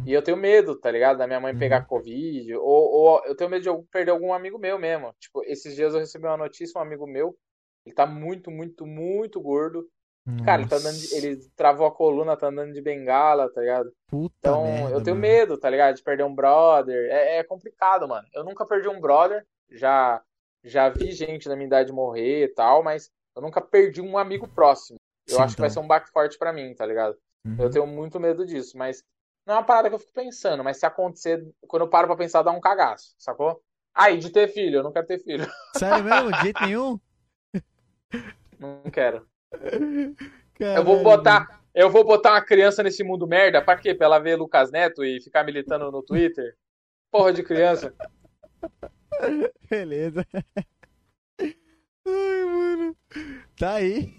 [0.00, 1.18] Hum, E eu tenho medo, tá ligado?
[1.18, 1.58] Da minha mãe Uhum.
[1.58, 5.14] pegar Covid, ou, ou eu tenho medo de algum- perder algum amigo meu mesmo.
[5.18, 7.36] Tipo, esses dias eu recebi uma notícia, um amigo meu,
[7.84, 9.88] ele tá muito, muito, muito gordo.
[10.44, 13.60] Cara, ele tá andando, de- nossa, ele travou a coluna, tá andando de bengala, tá
[13.60, 13.92] ligado?
[14.08, 15.22] Puta Então, merda, eu tenho mano.
[15.22, 15.96] medo, tá ligado?
[15.96, 17.10] De perder um brother.
[17.10, 18.26] É, é complicado, mano.
[18.32, 20.22] Eu nunca perdi um brother, já,
[20.64, 24.48] já vi gente da minha idade morrer e tal, mas eu nunca perdi um amigo
[24.48, 24.98] próximo.
[25.26, 25.82] Eu Sim, acho que vai então.
[25.82, 27.16] ser um baque forte pra mim, tá ligado?
[27.58, 27.70] Eu Uhum.
[27.70, 29.04] tenho muito medo disso, mas
[29.50, 32.16] não é uma parada que eu fico pensando, mas se acontecer, quando eu paro pra
[32.16, 33.60] pensar, dá um cagaço, sacou?
[33.92, 35.44] Aí, de ter filho, eu não quero ter filho.
[35.76, 36.30] Sério mesmo?
[36.30, 37.00] De jeito nenhum?
[38.60, 39.26] Não quero.
[39.52, 40.14] Eu
[40.54, 41.04] Caralho, vou mano.
[41.04, 43.92] botar, eu vou botar uma criança nesse mundo merda, pra quê?
[43.92, 46.56] Pra ela ver Lucas Neto e ficar militando no Twitter?
[47.10, 47.92] Porra de criança.
[49.68, 50.24] Beleza.
[51.40, 52.96] Ai, mano.
[53.58, 54.14] Tá aí.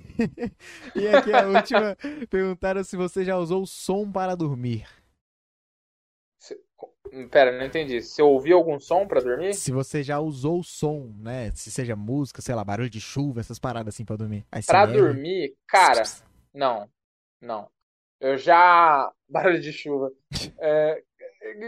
[0.94, 1.98] E aqui a última.
[2.30, 4.86] Perguntaram se você já usou som para dormir.
[7.30, 8.02] Pera, não entendi.
[8.02, 9.54] Se eu ouvir algum som pra dormir?
[9.54, 11.52] Se você já usou som, né?
[11.52, 14.46] Se seja música, sei lá, barulho de chuva, essas paradas assim pra dormir.
[14.66, 14.98] Pra ASMR.
[14.98, 16.04] dormir, cara,
[16.54, 16.90] não.
[17.42, 17.70] Não.
[18.20, 19.12] Eu já.
[19.28, 20.12] Barulho de chuva.
[20.60, 21.02] É,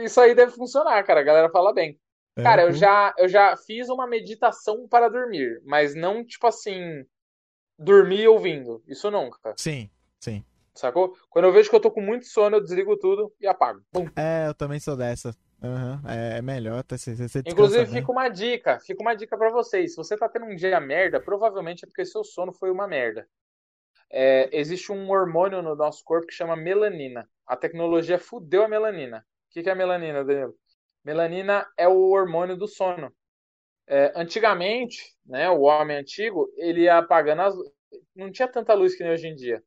[0.04, 1.22] Isso aí deve funcionar, cara.
[1.22, 2.00] A galera fala bem.
[2.36, 2.74] Cara, eu pô.
[2.74, 7.06] já, eu já fiz uma meditação para dormir, mas não tipo assim,
[7.78, 8.84] dormir ouvindo.
[8.88, 9.90] Isso nunca, Sim,
[10.20, 10.44] sim.
[10.76, 11.16] Sacou?
[11.30, 13.82] Quando eu vejo que eu tô com muito sono, eu desligo tudo e apago.
[13.92, 14.06] Pum.
[14.16, 15.36] É, eu também sou dessa.
[15.64, 17.94] Aham, É, melhor tá, você, você Inclusive, bem.
[17.94, 19.92] fica uma dica, fica uma dica pra vocês.
[19.92, 23.26] Se você tá tendo um dia merda, provavelmente é porque seu sono foi uma merda.
[24.12, 27.28] É, existe um hormônio no nosso corpo que chama melanina.
[27.48, 29.20] A tecnologia fudeu a melanina.
[29.20, 30.54] O que que é melanina, Danilo?
[31.04, 33.14] Melanina é o hormônio do sono.
[33.88, 37.56] É, antigamente, né, o homem antigo, ele ia apagando as
[38.16, 39.64] não tinha tanta luz que nem hoje em dia.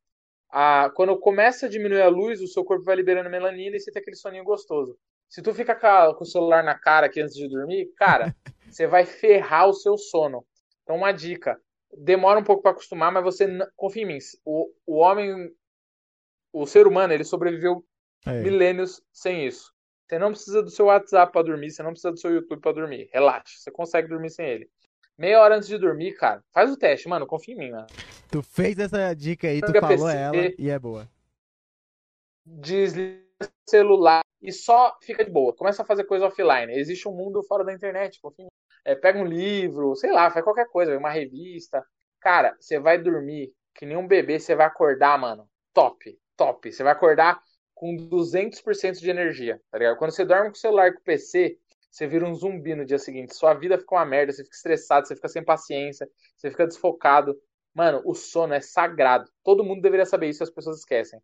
[0.49, 3.91] A, quando começa a diminuir a luz, o seu corpo vai liberando melanina e você
[3.91, 4.97] tem aquele soninho gostoso.
[5.29, 8.33] Se tu fica com, o celular na cara aqui antes de dormir, cara,
[8.71, 10.45] você vai ferrar o seu sono.
[10.83, 11.59] Então, uma dica:
[11.91, 14.17] demora um pouco para acostumar, mas você confia em mim.
[14.45, 15.53] O, o homem,
[16.53, 17.83] o ser humano, ele sobreviveu
[18.25, 18.41] Aí.
[18.41, 19.73] milênios sem isso.
[20.07, 22.71] Você não precisa do seu WhatsApp para dormir, você não precisa do seu YouTube para
[22.71, 23.09] dormir.
[23.11, 24.69] Relaxa, você consegue dormir sem ele.
[25.17, 27.87] Meia hora antes de dormir, cara, faz o teste, mano, confia em mim, mano.
[28.29, 31.09] Tu fez essa dica aí, tu falou ela e é boa.
[32.45, 35.55] Desliga o celular e só fica de boa.
[35.55, 36.71] Começa a fazer coisa offline.
[36.71, 38.51] Existe um mundo fora da internet, confia em mim.
[38.85, 41.83] É, pega um livro, sei lá, faz qualquer coisa, uma revista.
[42.21, 45.49] Cara, você vai dormir que nem um bebê, você vai acordar, mano.
[45.73, 46.71] Top, top.
[46.71, 47.41] Você vai acordar
[47.73, 49.97] com 200% de energia, tá ligado?
[49.97, 51.57] Quando você dorme com o celular e com o PC,
[51.89, 53.35] você vira um zumbi no dia seguinte.
[53.35, 57.35] Sua vida fica uma merda, você fica estressado, você fica sem paciência, você fica desfocado.
[57.73, 59.31] Mano, o sono é sagrado.
[59.43, 61.21] Todo mundo deveria saber isso e as pessoas esquecem.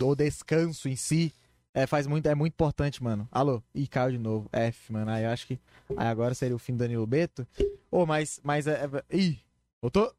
[0.00, 1.34] O descanso em si
[1.74, 3.26] é, faz muito, é muito importante, mano.
[3.30, 3.62] Alô?
[3.74, 4.48] Ih, caiu de novo.
[4.52, 5.10] F, mano.
[5.10, 5.60] Aí eu acho que.
[5.96, 7.46] Aí agora seria o fim do Danilo Beto.
[7.90, 8.40] Ô, oh, mas.
[8.42, 9.40] mas é, é, ih!
[9.80, 10.14] Voltou?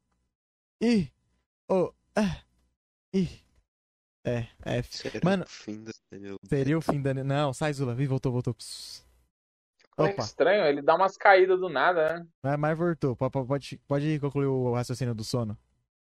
[0.81, 1.11] Ih!
[1.67, 1.75] Ô!
[1.75, 2.43] Oh, ah,
[3.13, 3.42] ih!
[4.25, 4.97] É, F.
[4.97, 7.13] Seria Mano, o fim do Danilo Seria o fim da.
[7.13, 7.95] Não, sai Zula.
[8.01, 8.53] Ih, voltou, voltou.
[8.53, 9.03] Pss.
[9.97, 12.27] É Opa, estranho, ele dá umas caídas do nada, né?
[12.41, 13.15] mas, mas voltou.
[13.15, 15.57] Pode, pode, pode concluir o raciocínio do sono.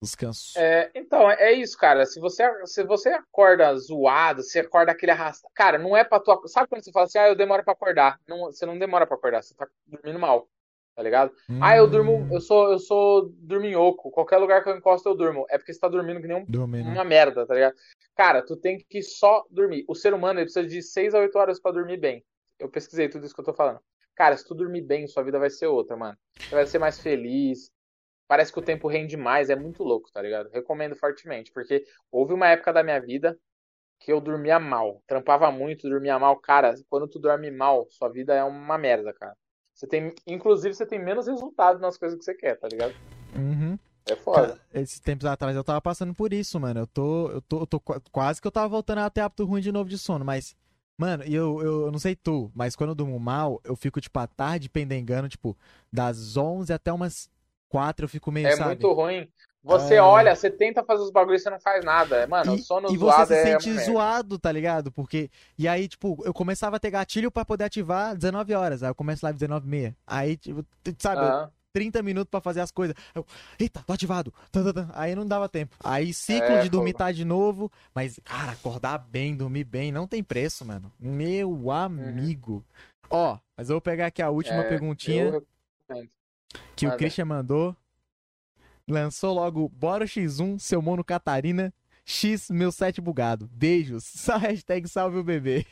[0.03, 0.59] Descanso.
[0.59, 2.05] É, então, é isso, cara.
[2.05, 5.49] Se você, se você acorda zoado, se acorda aquele arrasta.
[5.55, 6.47] Cara, não é pra tu.
[6.49, 8.21] Sabe quando você fala assim, ah, eu demoro pra acordar?
[8.27, 10.49] Não, você não demora pra acordar, você tá dormindo mal.
[10.97, 11.31] Tá ligado?
[11.51, 14.11] Hum, Ah, eu durmo, eu sou, eu sou dorminhoco.
[14.11, 15.45] Qualquer lugar que eu encosto, eu durmo.
[15.51, 16.89] É porque você tá dormindo que nem um Dormindo.
[16.89, 17.75] uma merda, tá ligado?
[18.17, 19.85] Cara, tu tem que só dormir.
[19.87, 22.25] O ser humano ele precisa de 6 a 8 horas pra dormir bem.
[22.59, 23.79] Eu pesquisei tudo isso que eu tô falando.
[24.15, 26.17] Cara, se tu dormir bem, sua vida vai ser outra, mano.
[26.49, 27.71] Você vai ser mais feliz.
[28.27, 30.49] Parece que o tempo rende mais, é muito louco, tá ligado?
[30.49, 33.39] Recomendo fortemente, porque houve uma época da minha vida
[34.01, 36.41] que eu dormia mal, trampava muito, dormia mal.
[36.41, 39.37] Cara, quando tu dorme mal, sua vida é uma merda, cara.
[39.77, 42.95] Você tem, inclusive, você tem menos resultado nas coisas que você quer, tá ligado?
[43.37, 43.79] Uhum.
[44.09, 44.47] É foda.
[44.47, 46.81] Cara, esses tempos atrás eu tava passando por isso, mano.
[46.81, 49.45] Eu tô, eu tô, eu tô qua- quase que eu tava voltando a ter hábito
[49.45, 50.57] ruim de novo de sono, mas.
[50.97, 54.01] Mano, e eu, eu, eu não sei tu, mas quando eu durmo mal, eu fico,
[54.01, 55.55] tipo, à tarde pendengando, tipo,
[55.93, 57.29] das 11 até umas
[57.69, 58.83] 4 eu fico meio, É sabe?
[58.83, 59.29] muito ruim.
[59.67, 60.01] Você É.
[60.03, 62.27] olha, você tenta fazer os bagulhos e você não faz nada.
[62.27, 63.85] Mano, o E, sono e zoado você se é sente merda.
[63.93, 64.93] zoado, tá ligado?
[64.93, 65.29] Porque.
[65.59, 68.83] E aí, tipo, eu começava a ter gatilho pra poder ativar 19 horas.
[68.83, 70.65] Aí eu começo live 19 h 30 Aí, tipo,
[70.99, 71.51] sabe, eu- Aham.
[71.73, 72.97] 30 minutos pra fazer as coisas.
[73.15, 73.27] Eu,
[73.61, 74.33] Eita, tô ativado.
[74.95, 75.77] Aí não dava tempo.
[75.85, 77.71] Aí ciclo É, de dormir tá de novo.
[77.95, 80.91] Mas, cara, acordar bem, dormir bem, não tem preço, mano.
[80.99, 82.65] Meu amigo.
[83.11, 84.63] Ó, mas eu vou pegar aqui a última Uhum.
[84.63, 85.47] É, perguntinha eu
[86.75, 86.99] que o manda.
[86.99, 87.77] Christian mandou.
[88.91, 91.75] Lançou logo Bora X1, seu mono Catarina.
[92.05, 93.49] X, meu set bugado.
[93.53, 94.05] Beijos.
[94.15, 95.67] Só hashtag salve o bebê.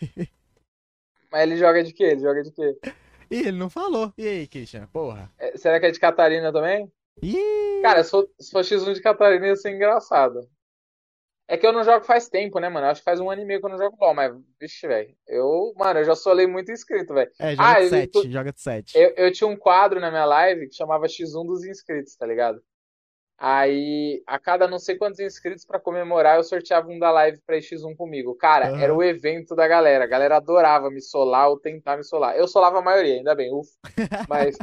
[1.31, 2.05] Mas ele joga de quê?
[2.05, 2.77] Ele joga de quê?
[3.31, 4.13] Ih, ele não falou.
[4.19, 4.89] E aí, Christian?
[4.93, 5.31] Porra.
[5.39, 6.93] É, será que é de Catarina também?
[7.23, 10.49] Ih, Cara, se for, se for X1 de Catarina ia ser engraçado.
[11.47, 12.87] É que eu não jogo faz tempo, né, mano?
[12.87, 15.15] Acho que faz um ano e meio que eu não jogo LOL, mas, vixe, velho.
[15.29, 17.31] Eu, mano, eu já solei muito inscrito, velho.
[17.39, 18.11] é, joga Ah, de eu 7.
[18.13, 18.99] tô- Joga de 7.
[18.99, 22.61] Eu, eu tinha um quadro na minha live que chamava X1 dos inscritos, tá ligado?
[23.37, 27.57] Aí, a cada não sei quantos inscritos pra comemorar, eu sorteava um da live pra
[27.57, 28.35] ir X1 comigo.
[28.37, 28.81] Cara, Aham.
[28.81, 30.05] era o evento da galera.
[30.05, 32.37] A galera adorava me solar ou tentar me solar.
[32.37, 33.71] Eu solava a maioria, ainda bem, ufa.
[34.29, 34.57] Mas,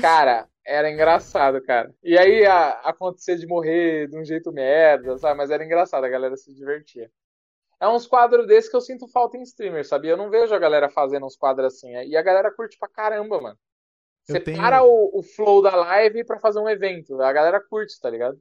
[0.00, 1.92] cara, era engraçado, cara.
[2.02, 5.38] E aí, a, acontecia de morrer de um jeito merda, sabe?
[5.38, 7.10] Mas era engraçado, a galera se divertia.
[7.80, 10.10] É uns quadros desses que eu sinto falta em streamer, sabia?
[10.10, 11.90] Eu não vejo a galera fazendo uns quadros assim.
[11.90, 13.58] E a galera curte pra caramba, mano.
[14.32, 17.20] Você tenho- para o, o flow da live pra fazer um evento.
[17.20, 18.38] A galera curte, tá ligado?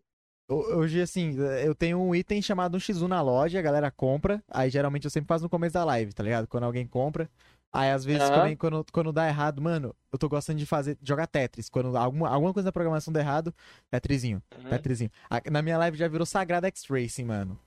[0.49, 4.43] Ho- Hoje, assim, eu tenho um item chamado um X1 na loja, a galera compra.
[4.49, 6.47] Aí geralmente eu sempre faço no começo da live, tá ligado?
[6.47, 7.29] Quando alguém compra.
[7.71, 8.33] Aí às vezes Aham.
[8.39, 11.69] também, quando, quando dá errado, mano, eu tô gostando de fazer, de jogar Tetris.
[11.69, 13.53] Quando alguma, alguma coisa na programação dá errado,
[13.91, 14.69] Tetrisinho, Uhum.
[14.71, 15.11] Tetrisinho.
[15.51, 17.59] Na minha live já virou Sagrada X-Racing, mano.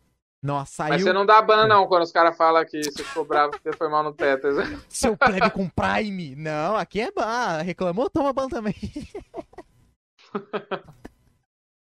[0.43, 3.25] Nossa, Mas saiu você não dá ban não quando os caras falam que você ficou
[3.25, 4.57] bravo porque foi mal no Tetris.
[4.89, 6.35] seu plebe com Prime.
[6.35, 7.63] Não, aqui é ban.
[7.63, 8.75] Reclamou, toma ban também.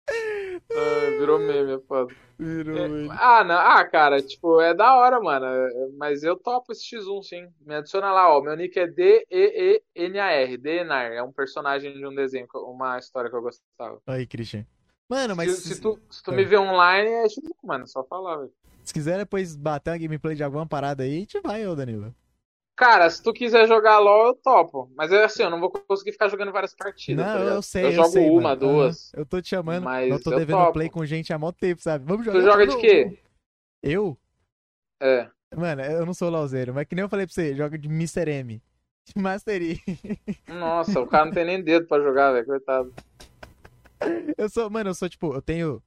[0.06, 2.14] Ah, Virou meme, é foda.
[2.38, 5.45] Virou É, ah, não, ah, cara, tipo, é da hora, mano.
[5.45, 7.48] é- Mas eu topo esse X1, sim.
[7.61, 8.41] Me adiciona lá, ó.
[8.41, 10.57] Meu nick é D-E-E-N-A-R.
[10.57, 11.11] Denar.
[11.11, 13.99] É um personagem de um desenho, uma história que eu gostava.
[14.07, 14.65] Aí, Christian.
[15.09, 17.88] Mano, mas Se, se tu, se tu me vê online, é X1, mano.
[17.88, 18.51] Só falar, velho.
[18.83, 22.14] se quiser depois bater uma gameplay de alguma parada aí, gente vai, ô Danilo.
[22.75, 24.90] Cara, se tu quiser jogar LOL, eu topo.
[24.95, 27.56] Mas é assim, eu não vou conseguir ficar jogando várias partidas, tá Não, ligado?
[27.56, 28.59] eu sei, Eu eu jogo sei, uma, mano.
[28.61, 29.11] duas.
[29.14, 30.73] Eu tô te chamando, Mas eu tô eu devendo topo.
[30.73, 32.03] play com gente há mó tempo, sabe?
[32.06, 32.40] Vamos jogar.
[32.40, 33.19] Tu joga de quê?
[33.83, 34.17] Eu?
[34.99, 35.30] É.
[35.56, 38.27] Mano, eu não sou lauzeiro, mas que nem eu falei pra você, joga de Mr.
[38.27, 38.59] M.
[39.15, 39.80] Master E.
[40.48, 42.45] Nossa, o cara não tem nem dedo pra jogar, velho.
[42.48, 42.91] Coitado.
[44.38, 45.82] Eu sou, mano, eu sou tipo, eu tenho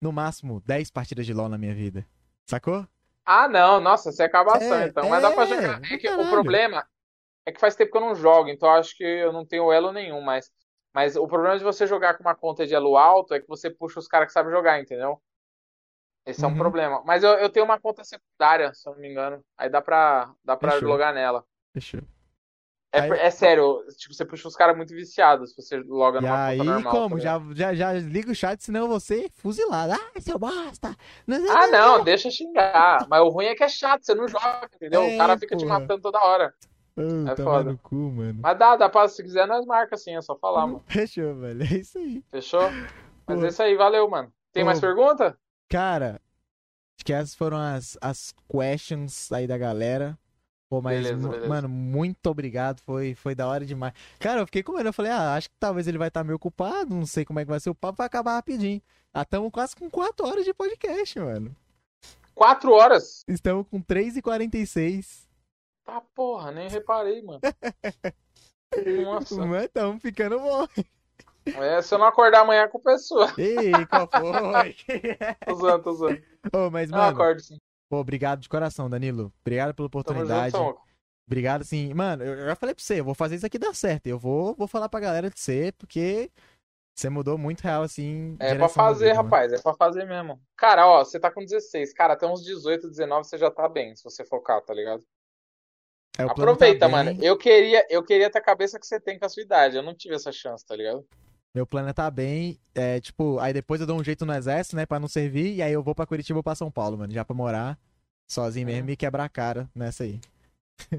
[0.00, 2.06] no máximo 10 partidas de LoL na minha vida.
[2.46, 2.86] Sacou?
[3.24, 5.06] Ah, não, nossa, você é acabação, É, então.
[5.08, 5.82] Mas dá pra é, jogar.
[5.90, 6.86] É que o problema
[7.46, 9.92] é que faz tempo que eu não jogo, então acho que eu não tenho elo
[9.92, 10.52] nenhum, mas.
[10.94, 13.70] Mas o problema de você jogar com uma conta de elo alto é que você
[13.70, 15.22] puxa os caras que sabem jogar, entendeu?
[16.26, 16.56] Esse é um Uhum.
[16.56, 17.02] problema.
[17.04, 19.44] Mas eu, eu tenho uma conta secundária, se eu não me engano.
[19.56, 20.88] Aí dá pra, dá pra Fechou.
[20.88, 21.44] logar nela.
[21.74, 22.02] Fechou.
[22.96, 26.22] É, Aí- é sério, tipo, você puxa os caras muito viciados se você loga E
[26.22, 26.92] numa aí, conta normal.
[26.92, 27.16] como?
[27.16, 29.92] tá Já, já, já liga o chat, senão você fuzilado.
[29.92, 30.96] Ah, seu bosta!
[31.26, 33.06] Não Ah, não, deixa xingar.
[33.08, 35.02] Mas o ruim é que é chato, você não joga, entendeu?
[35.02, 35.80] É, o cara fica te porra.
[35.80, 36.54] matando toda hora.
[36.98, 37.72] Ah, É tomar foda.
[37.72, 38.38] no cu, mano.
[38.42, 40.82] Mas dá, dá pra, se quiser, nós marca assim, é só falar, mano.
[40.88, 41.62] Fechou, velho.
[41.62, 42.24] É isso aí.
[42.30, 42.62] Fechou?
[43.26, 43.44] Mas Pô.
[43.44, 44.32] é isso aí, valeu, mano.
[44.52, 44.66] Tem Pô.
[44.66, 45.36] mais pergunta?
[45.68, 46.20] Cara,
[46.96, 50.18] acho que essas foram as, as questions aí da galera.
[50.68, 51.48] Pô, mas, Beleza, beleza.
[51.48, 52.80] mano, muito obrigado.
[52.80, 53.94] Foi, foi da hora demais.
[54.18, 54.88] Cara, eu fiquei com medo.
[54.88, 56.94] Eu falei, ah, acho que talvez ele vai estar meio ocupado.
[56.94, 57.98] Não sei como é que vai ser o papo.
[57.98, 58.82] Vai acabar rapidinho.
[59.14, 61.54] Ah, estamos quase com 4 horas de podcast, mano.
[62.34, 63.24] Quatro horas?
[63.28, 65.26] Estamos com 3h46.
[65.84, 67.40] Tá, porra, nem reparei, mano.
[69.04, 69.46] Nossa.
[69.46, 70.66] Mas estamos ficando bom.
[71.46, 73.32] É, se eu não acordar amanhã, é sua.
[73.38, 74.76] Ei, qual foi?
[75.46, 76.22] Tô zoando, tô zoando.
[76.52, 77.56] Ô, mas, mano, acordo sim.
[77.88, 79.32] Pô, obrigado de coração, Danilo.
[79.40, 80.56] Obrigado pela junto, oportunidade.
[81.26, 81.92] Obrigado, assim.
[81.92, 84.06] Mano, eu já falei pra você, eu vou fazer isso aqui dar certo.
[84.06, 86.30] Eu vou, vou falar pra galera de você, porque
[86.94, 88.36] você mudou muito real, assim.
[88.38, 89.24] É pra fazer, vida, mano.
[89.24, 90.40] rapaz, é pra fazer mesmo.
[90.56, 91.92] Cara, ó, você tá com 16.
[91.92, 95.04] Cara, até uns 18, 19 você já tá bem, se você focar, tá ligado?
[96.18, 97.22] É, o plano Aproveita, tá mano.
[97.22, 99.76] Eu queria, eu queria ter a cabeça que você tem com a sua idade.
[99.76, 101.06] Eu não tive essa chance, tá ligado?
[101.56, 102.60] Meu plano é tá bem.
[102.74, 105.54] É, tipo, aí depois eu dou um jeito no exército, né, pra não servir.
[105.54, 107.78] E aí eu vou pra Curitiba ou pra São Paulo, mano, já pra morar
[108.28, 108.74] sozinho Uhum.
[108.74, 110.20] mesmo e quebrar a cara nessa aí.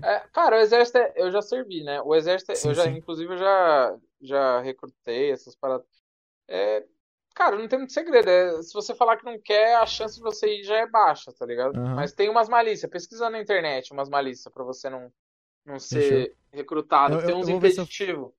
[0.04, 2.02] É, cara, o exército é- eu já servi, né?
[2.02, 2.90] O exército, é- Sim, eu já, sim.
[2.98, 5.86] inclusive, eu já, já recrutei essas paradas.
[6.48, 6.84] É,
[7.36, 8.28] cara, não tem muito segredo.
[8.28, 11.32] é, se você falar que não quer, a chance de você ir já é baixa,
[11.32, 11.78] tá ligado?
[11.78, 11.94] Aham.
[11.94, 12.90] Mas tem umas malícias.
[12.90, 15.12] Pesquisa na internet umas malícias pra você não,
[15.64, 17.14] não ser recrutado.
[17.14, 18.32] Eu- tem eu- uns eu eu- impeditivos.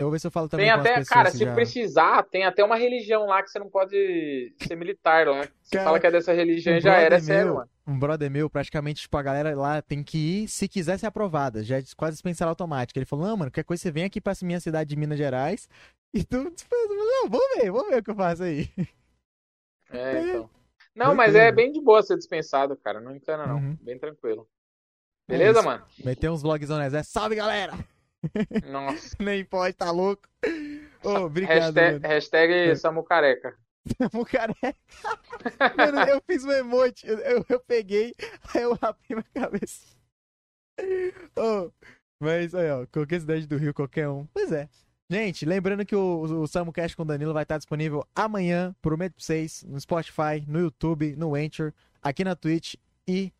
[0.00, 1.52] Eu vou ver se eu falo também Tem até, cara, se já...
[1.52, 5.46] precisar, tem até uma religião lá que você não pode ser militar lá.
[5.62, 7.68] Você Cara, fala que é dessa religião um e já era, é sério, mano.
[7.86, 11.62] Um brother meu, praticamente, tipo, a galera lá tem que ir se quiser ser aprovada.
[11.62, 12.98] Já é quase dispensar automática.
[12.98, 15.68] Ele falou, não, mano, qualquer coisa você vem aqui pra minha cidade de Minas Gerais
[16.14, 18.70] e tu falei, Não, vou ver, vou ver o que eu faço aí.
[19.92, 20.50] É, então.
[20.94, 23.02] Não, mas é bem de boa ser dispensado, cara.
[23.02, 23.56] Não encana, não.
[23.56, 23.76] Uhum.
[23.82, 24.48] Bem tranquilo.
[25.28, 25.68] É Beleza, isso.
[25.68, 25.84] mano?
[26.02, 27.12] Meter uns vlogs no exército.
[27.12, 27.74] Salve, galera!
[28.70, 29.16] Nossa.
[29.20, 30.28] Nem pode, tá louco?
[31.02, 32.74] Ô, obrigado, hashtag hashtag É.
[32.74, 33.56] Samucareca.
[33.96, 34.76] Tamo careca.
[35.76, 38.14] Mano, eu fiz um emote, eu, eu, eu peguei,
[38.54, 39.86] aí eu rapei minha cabeça.
[42.20, 44.26] Mas aí, ó, qualquer cidade do Rio, qualquer um.
[44.26, 44.68] Pois é.
[45.10, 49.64] Gente, lembrando que o, o Samucast com Danilo vai estar disponível amanhã, prometo pra vocês,
[49.66, 52.74] no Spotify, no YouTube, no Anchor, aqui na Twitch
[53.08, 53.32] e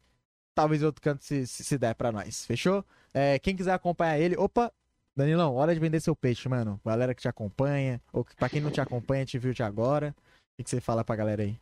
[0.54, 2.84] talvez outro canto se, se, se der pra nós, fechou?
[3.12, 4.72] É, quem quiser acompanhar ele, opa,
[5.16, 6.80] Danilão, hora de vender seu peixe, mano.
[6.84, 10.14] Galera que te acompanha, ou que- pra quem não te acompanha, te viu de agora.
[10.18, 11.58] O que, que você fala pra galera aí?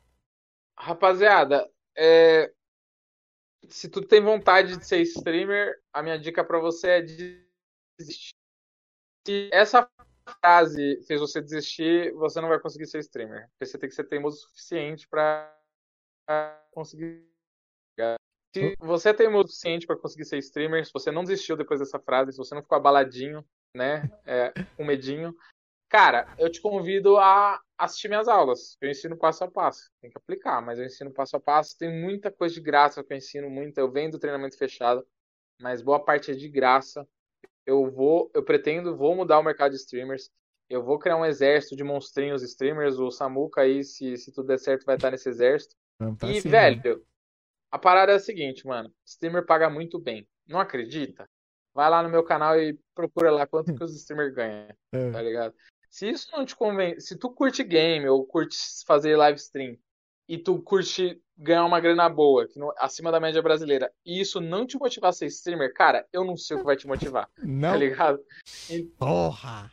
[0.79, 2.53] Rapaziada, é,
[3.69, 8.35] se tu tem vontade de ser streamer, a minha dica pra você é desistir.
[9.27, 9.89] Se essa
[10.43, 13.49] frase fez você desistir, você não vai conseguir ser streamer.
[13.51, 15.55] Porque você tem que ser teimoso o suficiente pra
[16.73, 17.27] conseguir.
[18.55, 21.81] Se você é teimoso o suficiente pra conseguir ser streamer, se você não desistiu depois
[21.81, 23.45] dessa frase, se você não ficou abaladinho,
[23.75, 25.35] né, é, com medinho,
[25.89, 28.77] cara, eu te convido a assistir minhas aulas.
[28.81, 29.91] Eu ensino passo a passo.
[30.01, 31.77] Tem que aplicar, mas eu ensino passo a passo.
[31.79, 33.81] Tem muita coisa de graça que eu ensino, muita.
[33.81, 35.07] Eu venho do treinamento fechado,
[35.61, 37.07] mas boa parte é de graça.
[37.67, 40.31] Eu vou, eu pretendo, vou mudar o mercado de streamers.
[40.71, 42.99] Eu vou criar um exército de monstrinhos streamers.
[42.99, 45.75] O Samuca aí, se, se tudo der certo, vai estar nesse exército.
[45.99, 46.53] Pra E, cima.
[46.53, 47.05] velho,
[47.71, 48.93] a parada é a seguinte, mano.
[49.05, 50.27] Streamer paga muito bem.
[50.47, 51.29] Não acredita?
[51.75, 55.11] Vai lá no meu canal e procura lá quanto que os streamers ganham, É.
[55.11, 55.55] tá ligado?
[55.91, 58.57] Se isso não te convence, se tu curte game ou curte
[58.87, 59.77] fazer live stream
[60.29, 64.41] e tu curte ganhar uma grana boa, que não- acima da média brasileira, e isso
[64.41, 67.29] não te motivar a ser streamer, cara, eu não sei o que vai te motivar,
[67.39, 68.21] Não, tá ligado?
[68.99, 69.71] porra!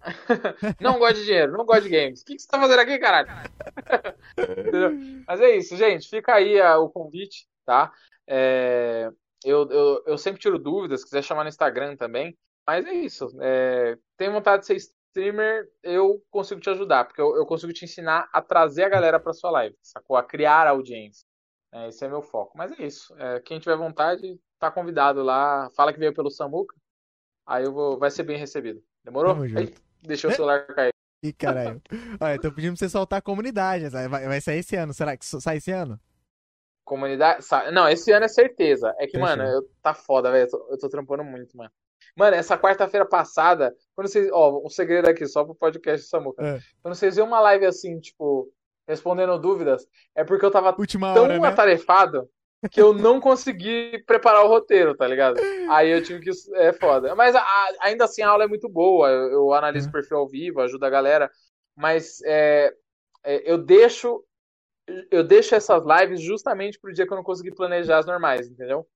[0.80, 2.22] Não gosto de dinheiro, não gosto de games.
[2.22, 3.28] O que, que você tá fazendo aqui, caralho?
[5.26, 6.08] Mas é isso, gente.
[6.08, 7.92] Fica aí ah, o convite, tá?
[8.26, 9.10] É,
[9.44, 12.36] eu, eu, eu sempre tiro dúvidas, se quiser chamar no Instagram também.
[12.66, 13.28] Mas é isso.
[13.40, 14.76] É, tem vontade de ser
[15.12, 19.20] streamer, eu consigo te ajudar, porque eu, eu consigo te ensinar a trazer a galera
[19.20, 20.16] pra sua live, sacou?
[20.16, 21.26] A criar audiência.
[21.70, 22.56] É, esse é meu foco.
[22.56, 23.14] Mas é isso.
[23.18, 25.70] É, quem tiver vontade, tá convidado lá.
[25.76, 26.74] Fala que veio pelo Samuca.
[27.46, 28.82] Aí eu vou, vai ser bem recebido.
[29.04, 29.42] Demorou?
[29.42, 30.90] Aí, deixa o celular cair.
[31.22, 31.80] Ih, caralho.
[32.20, 33.88] Olha, tô pedindo pra você soltar a comunidade.
[33.88, 34.92] Vai, vai sair esse ano.
[34.92, 35.98] Será que sai esse ano?
[36.84, 37.44] Comunidade.
[37.72, 38.94] Não, esse ano é certeza.
[38.98, 39.20] É que, Fechou.
[39.20, 40.44] mano, eu, tá foda, velho.
[40.44, 41.70] Eu, tô- eu tô trampando muito, mano.
[42.16, 44.28] Mano, essa quarta-feira passada, quando vocês.
[44.32, 46.42] Ó, um segredo aqui, só pro podcast Samuca.
[46.44, 46.60] É.
[46.82, 48.52] Quando vocês viram uma live assim, tipo,
[48.86, 51.48] respondendo dúvidas, é porque eu tava Última tão hora, né?
[51.48, 52.28] atarefado.
[52.70, 55.40] que eu não consegui preparar o roteiro, tá ligado?
[55.70, 56.30] Aí eu tive que.
[56.56, 57.14] É foda.
[57.14, 57.44] Mas a,
[57.80, 59.08] ainda assim a aula é muito boa.
[59.08, 59.92] Eu, eu analiso o Uhum.
[59.92, 61.30] perfil ao vivo, ajudo a galera.
[61.74, 62.72] Mas é,
[63.24, 64.22] é, eu deixo.
[65.10, 68.86] Eu deixo essas lives justamente pro dia que eu não consegui planejar as normais, entendeu?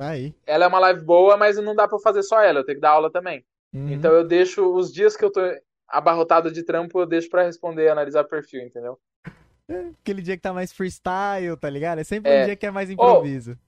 [0.00, 0.34] Tá aí.
[0.46, 2.76] Ela é uma live boa, mas não dá pra eu fazer só ela, eu tenho
[2.78, 3.44] que dar aula também.
[3.70, 3.90] Uhum.
[3.90, 5.42] Então eu deixo os dias que eu tô
[5.86, 8.98] abarrotado de trampo, eu deixo pra responder e analisar perfil, entendeu?
[10.00, 11.98] Aquele dia que tá mais freestyle, tá ligado?
[11.98, 12.40] É sempre É.
[12.40, 13.58] um dia que é mais improviso.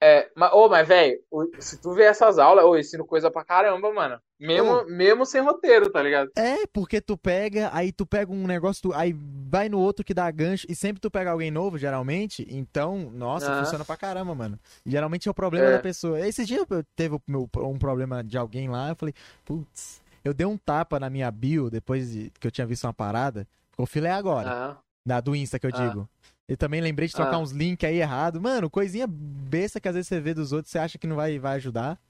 [0.00, 1.18] É, mas, ô, mas velho,
[1.58, 4.20] se tu ver essas aulas, eu ensino coisa pra caramba, mano.
[4.38, 6.30] Mesmo, mesmo sem roteiro, tá ligado?
[6.36, 9.12] É, porque tu pega, aí tu pega um negócio, tu- aí
[9.50, 13.52] vai no outro que dá gancho, e sempre tu pega alguém novo, geralmente, então, nossa,
[13.52, 13.64] Ah.
[13.64, 14.56] funciona pra caramba, mano.
[14.86, 15.72] Geralmente é o problema É.
[15.72, 16.20] da pessoa.
[16.24, 20.56] Esse dia eu teve um problema de alguém lá, eu falei, putz, eu dei um
[20.56, 23.44] tapa na minha bio depois de, que eu tinha visto uma parada,
[23.76, 24.76] o filé agora, Aham.
[25.04, 25.88] da, do Insta que eu Ah.
[25.88, 26.08] digo.
[26.48, 27.38] E também lembrei de trocar Ah.
[27.38, 28.40] uns links aí errado.
[28.40, 31.38] Mano, coisinha besta que às vezes você vê dos outros, você acha que não vai,
[31.38, 32.00] vai ajudar.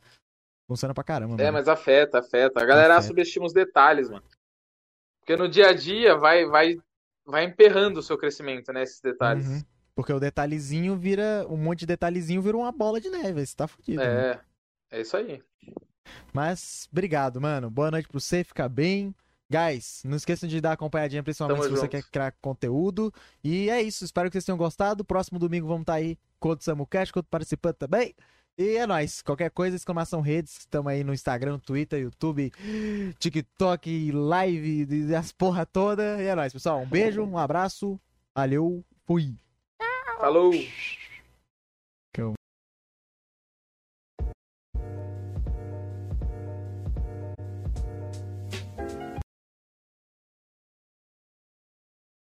[0.69, 1.53] Funciona pra caramba, É, mano.
[1.55, 2.63] mas afeta, afeta.
[2.63, 3.09] A galera Afeta.
[3.09, 4.23] subestima os detalhes, mano.
[5.21, 6.77] Porque no dia a dia vai, vai,
[7.27, 8.83] vai emperrando o seu crescimento, né?
[8.83, 9.47] Esses detalhes.
[9.47, 9.63] Uhum.
[9.95, 11.45] Porque o detalhezinho vira.
[11.49, 13.45] Um monte de detalhezinho vira uma bola de neve.
[13.45, 13.99] Você tá fudido.
[13.99, 14.41] né?
[14.91, 15.43] É, é isso aí.
[16.33, 17.69] Mas, obrigado, mano.
[17.71, 19.15] Boa noite pra você, fica bem.
[19.51, 21.91] Guys, não esqueçam de dar acompanhadinha, principalmente Tamo se você junto.
[21.91, 23.13] quer criar conteúdo.
[23.43, 25.03] E é isso, espero que vocês tenham gostado.
[25.05, 28.15] Próximo domingo vamos estar aí com outro SamuCast, com outro participante também.
[28.59, 29.23] E é nóis.
[29.23, 32.53] Qualquer coisa, exclamação redes, estamos aí no Instagram, Twitter, YouTube,
[33.19, 36.23] TikTok, live, as porra toda.
[36.23, 36.81] E é nóis, pessoal.
[36.83, 37.99] Um beijo, um abraço.
[38.35, 39.35] Valeu, fui.
[40.19, 40.53] Falou!